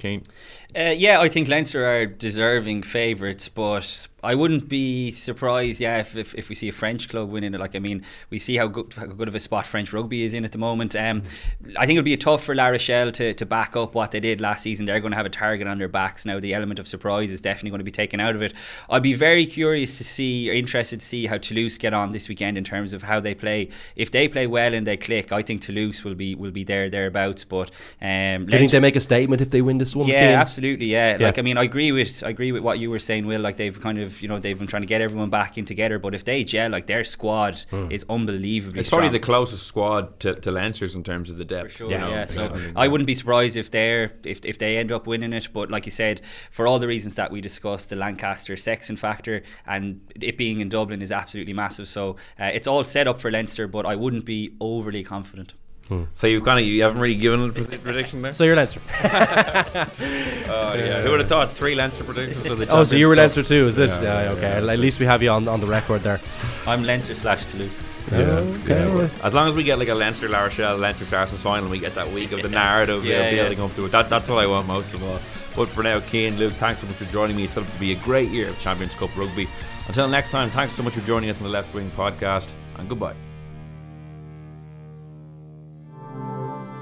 Cian. 0.00 0.22
Uh, 0.76 0.94
yeah, 0.96 1.20
I 1.20 1.28
think 1.28 1.48
Leinster 1.48 1.84
are 1.84 2.06
deserving 2.06 2.82
favourites, 2.82 3.48
but 3.48 4.08
I 4.22 4.34
wouldn't 4.34 4.68
be 4.68 5.10
surprised, 5.10 5.80
yeah, 5.80 5.98
if, 5.98 6.16
if, 6.16 6.34
if, 6.34 6.48
we 6.48 6.54
see 6.54 6.68
a 6.68 6.72
French 6.72 7.08
club 7.08 7.30
winning 7.30 7.54
it. 7.54 7.60
Like, 7.60 7.74
I 7.74 7.78
mean, 7.78 8.04
we 8.28 8.38
see 8.38 8.56
how 8.56 8.66
good, 8.66 8.92
how 8.94 9.06
good 9.06 9.28
of 9.28 9.34
a 9.34 9.40
spot 9.40 9.66
French 9.66 9.92
rugby 9.92 10.22
is 10.22 10.34
in 10.34 10.44
at 10.44 10.52
the 10.52 10.58
moment. 10.58 10.94
Um, 10.94 11.22
I 11.76 11.86
think 11.86 11.96
it 11.96 11.98
would 11.98 12.04
be 12.04 12.16
tough 12.16 12.44
for 12.44 12.54
La 12.54 12.66
Rochelle 12.66 13.12
to, 13.12 13.34
to 13.34 13.46
back 13.46 13.76
up 13.76 13.94
what 13.94 14.10
they 14.10 14.20
did 14.20 14.40
last 14.40 14.62
season. 14.62 14.86
They're 14.86 15.00
going 15.00 15.12
to 15.12 15.16
have 15.16 15.26
a 15.26 15.30
target 15.30 15.66
on 15.66 15.78
their 15.78 15.88
backs 15.88 16.24
now. 16.24 16.40
The 16.40 16.54
element 16.54 16.78
of 16.78 16.86
surprise 16.86 17.30
is 17.30 17.40
definitely 17.40 17.70
going 17.70 17.80
to 17.80 17.84
be 17.84 17.90
taken 17.90 18.20
out 18.20 18.34
of 18.34 18.42
it. 18.42 18.54
I'd 18.88 19.02
be 19.02 19.14
very 19.14 19.46
curious 19.46 19.98
to 19.98 20.04
see, 20.04 20.50
or 20.50 20.52
interested 20.52 21.00
to 21.00 21.06
see 21.06 21.26
how 21.26 21.38
Toulouse 21.38 21.78
get 21.78 21.94
on 21.94 22.10
this 22.10 22.28
weekend 22.28 22.58
in 22.58 22.64
terms 22.64 22.92
of 22.92 23.02
how 23.02 23.20
they 23.20 23.34
play. 23.34 23.68
If 23.96 24.10
they 24.10 24.28
play 24.28 24.46
well 24.46 24.74
and 24.74 24.86
they 24.86 24.96
click, 24.96 25.32
I 25.32 25.42
think 25.42 25.62
Toulouse 25.62 26.04
will 26.04 26.14
be 26.14 26.34
will 26.34 26.50
be 26.50 26.64
there 26.64 26.90
thereabouts. 26.90 27.44
But 27.44 27.70
um, 28.00 28.44
do 28.44 28.52
you 28.52 28.58
think 28.58 28.70
they 28.70 28.80
make 28.80 28.96
a 28.96 29.00
statement 29.00 29.40
if 29.40 29.50
they 29.50 29.62
win 29.62 29.78
this 29.78 29.96
one? 29.96 30.08
Yeah, 30.08 30.28
game? 30.28 30.38
absolutely. 30.38 30.86
Yeah. 30.86 31.16
yeah, 31.18 31.26
like 31.26 31.38
I 31.38 31.42
mean, 31.42 31.56
I 31.56 31.64
agree 31.64 31.92
with 31.92 32.22
I 32.22 32.30
agree 32.30 32.52
with 32.52 32.62
what 32.62 32.78
you 32.78 32.90
were 32.90 32.98
saying, 32.98 33.26
Will. 33.26 33.40
Like 33.40 33.56
they've 33.56 33.80
kind 33.80 33.98
of 33.98 34.09
you 34.20 34.28
know 34.28 34.38
they've 34.38 34.58
been 34.58 34.66
trying 34.66 34.82
to 34.82 34.86
get 34.86 35.00
everyone 35.00 35.30
back 35.30 35.58
in 35.58 35.64
together. 35.64 35.98
But 35.98 36.14
if 36.14 36.24
they 36.24 36.44
gel, 36.44 36.70
like 36.70 36.86
their 36.86 37.04
squad 37.04 37.54
mm. 37.70 37.90
is 37.90 38.04
unbelievably. 38.08 38.80
It's 38.80 38.88
strong. 38.88 39.02
probably 39.02 39.18
the 39.18 39.24
closest 39.24 39.66
squad 39.66 40.20
to, 40.20 40.34
to 40.34 40.50
Leinster's 40.50 40.94
in 40.94 41.04
terms 41.04 41.30
of 41.30 41.36
the 41.36 41.44
depth. 41.44 41.72
For 41.72 41.78
sure, 41.78 41.90
yeah. 41.90 42.08
yeah. 42.08 42.24
So 42.24 42.72
I 42.76 42.88
wouldn't 42.88 43.06
be 43.06 43.14
surprised 43.14 43.56
if 43.56 43.70
they're 43.70 44.12
if 44.24 44.44
if 44.44 44.58
they 44.58 44.76
end 44.78 44.92
up 44.92 45.06
winning 45.06 45.32
it. 45.32 45.48
But 45.52 45.70
like 45.70 45.86
you 45.86 45.92
said, 45.92 46.20
for 46.50 46.66
all 46.66 46.78
the 46.78 46.88
reasons 46.88 47.14
that 47.16 47.30
we 47.30 47.40
discussed, 47.40 47.88
the 47.88 47.96
Lancaster 47.96 48.56
Sexton 48.56 48.96
factor 48.96 49.42
and 49.66 50.00
it 50.20 50.36
being 50.36 50.60
in 50.60 50.68
Dublin 50.68 51.02
is 51.02 51.12
absolutely 51.12 51.52
massive. 51.52 51.88
So 51.88 52.16
uh, 52.38 52.44
it's 52.44 52.66
all 52.66 52.84
set 52.84 53.08
up 53.08 53.20
for 53.20 53.30
Leinster, 53.30 53.66
but 53.66 53.86
I 53.86 53.96
wouldn't 53.96 54.24
be 54.24 54.56
overly 54.60 55.04
confident. 55.04 55.54
Hmm. 55.90 56.04
So 56.14 56.28
you've 56.28 56.44
kind 56.44 56.60
of 56.60 56.64
you 56.64 56.82
haven't 56.84 57.00
really 57.00 57.16
given 57.16 57.50
a 57.50 57.52
prediction 57.52 58.22
there. 58.22 58.32
So 58.32 58.44
you're 58.44 58.54
Leinster. 58.54 58.80
oh 59.02 59.08
yeah, 60.74 61.02
who 61.02 61.10
would 61.10 61.18
have 61.18 61.28
thought 61.28 61.50
three 61.50 61.74
Leinster 61.74 62.04
predictions? 62.04 62.46
oh, 62.70 62.84
so 62.84 62.94
you 62.94 63.08
were 63.08 63.16
Leinster 63.16 63.42
too? 63.42 63.66
Is 63.66 63.74
this? 63.74 63.90
Yeah, 64.00 64.22
yeah 64.22 64.30
okay. 64.30 64.64
Yeah. 64.64 64.72
At 64.72 64.78
least 64.78 65.00
we 65.00 65.06
have 65.06 65.20
you 65.20 65.30
on, 65.30 65.48
on 65.48 65.60
the 65.60 65.66
record 65.66 66.04
there. 66.04 66.20
I'm 66.64 66.84
Leinster 66.84 67.16
slash 67.16 67.44
Toulouse. 67.46 67.76
Yeah, 68.12 68.18
okay. 68.18 68.86
yeah. 68.86 69.08
As 69.24 69.34
long 69.34 69.48
as 69.48 69.56
we 69.56 69.64
get 69.64 69.80
like 69.80 69.88
a 69.88 69.94
Leinster, 69.94 70.28
La 70.28 70.44
Rochelle, 70.44 70.76
Leinster 70.76 71.04
Saracens 71.04 71.40
final, 71.40 71.68
we 71.68 71.80
get 71.80 71.96
that 71.96 72.12
week 72.12 72.30
of 72.30 72.42
the 72.42 72.48
narrative 72.48 73.04
yeah, 73.04 73.30
building 73.32 73.60
up 73.60 73.74
to 73.74 73.86
it. 73.86 73.92
That, 73.92 74.08
that's 74.08 74.28
what 74.28 74.38
I 74.38 74.46
want 74.46 74.68
most 74.68 74.94
of 74.94 75.02
all. 75.02 75.18
But 75.56 75.70
for 75.70 75.82
now, 75.82 76.00
Cian, 76.00 76.38
Luke, 76.38 76.54
thanks 76.54 76.82
so 76.82 76.86
much 76.86 76.96
for 76.96 77.04
joining 77.06 77.36
me. 77.36 77.44
It's 77.44 77.54
set 77.54 77.64
up 77.64 77.72
to 77.72 77.80
be 77.80 77.90
a 77.92 77.96
great 77.96 78.30
year 78.30 78.48
of 78.48 78.58
Champions 78.60 78.94
Cup 78.94 79.10
rugby. 79.16 79.48
Until 79.88 80.06
next 80.06 80.30
time, 80.30 80.50
thanks 80.50 80.74
so 80.74 80.84
much 80.84 80.92
for 80.92 81.00
joining 81.00 81.30
us 81.30 81.36
on 81.38 81.42
the 81.42 81.48
Left 81.48 81.74
Wing 81.74 81.90
podcast, 81.96 82.48
and 82.78 82.88
goodbye. 82.88 83.16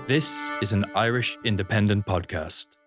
This 0.09 0.50
is 0.62 0.72
an 0.72 0.86
Irish 0.94 1.36
independent 1.44 2.06
podcast. 2.06 2.78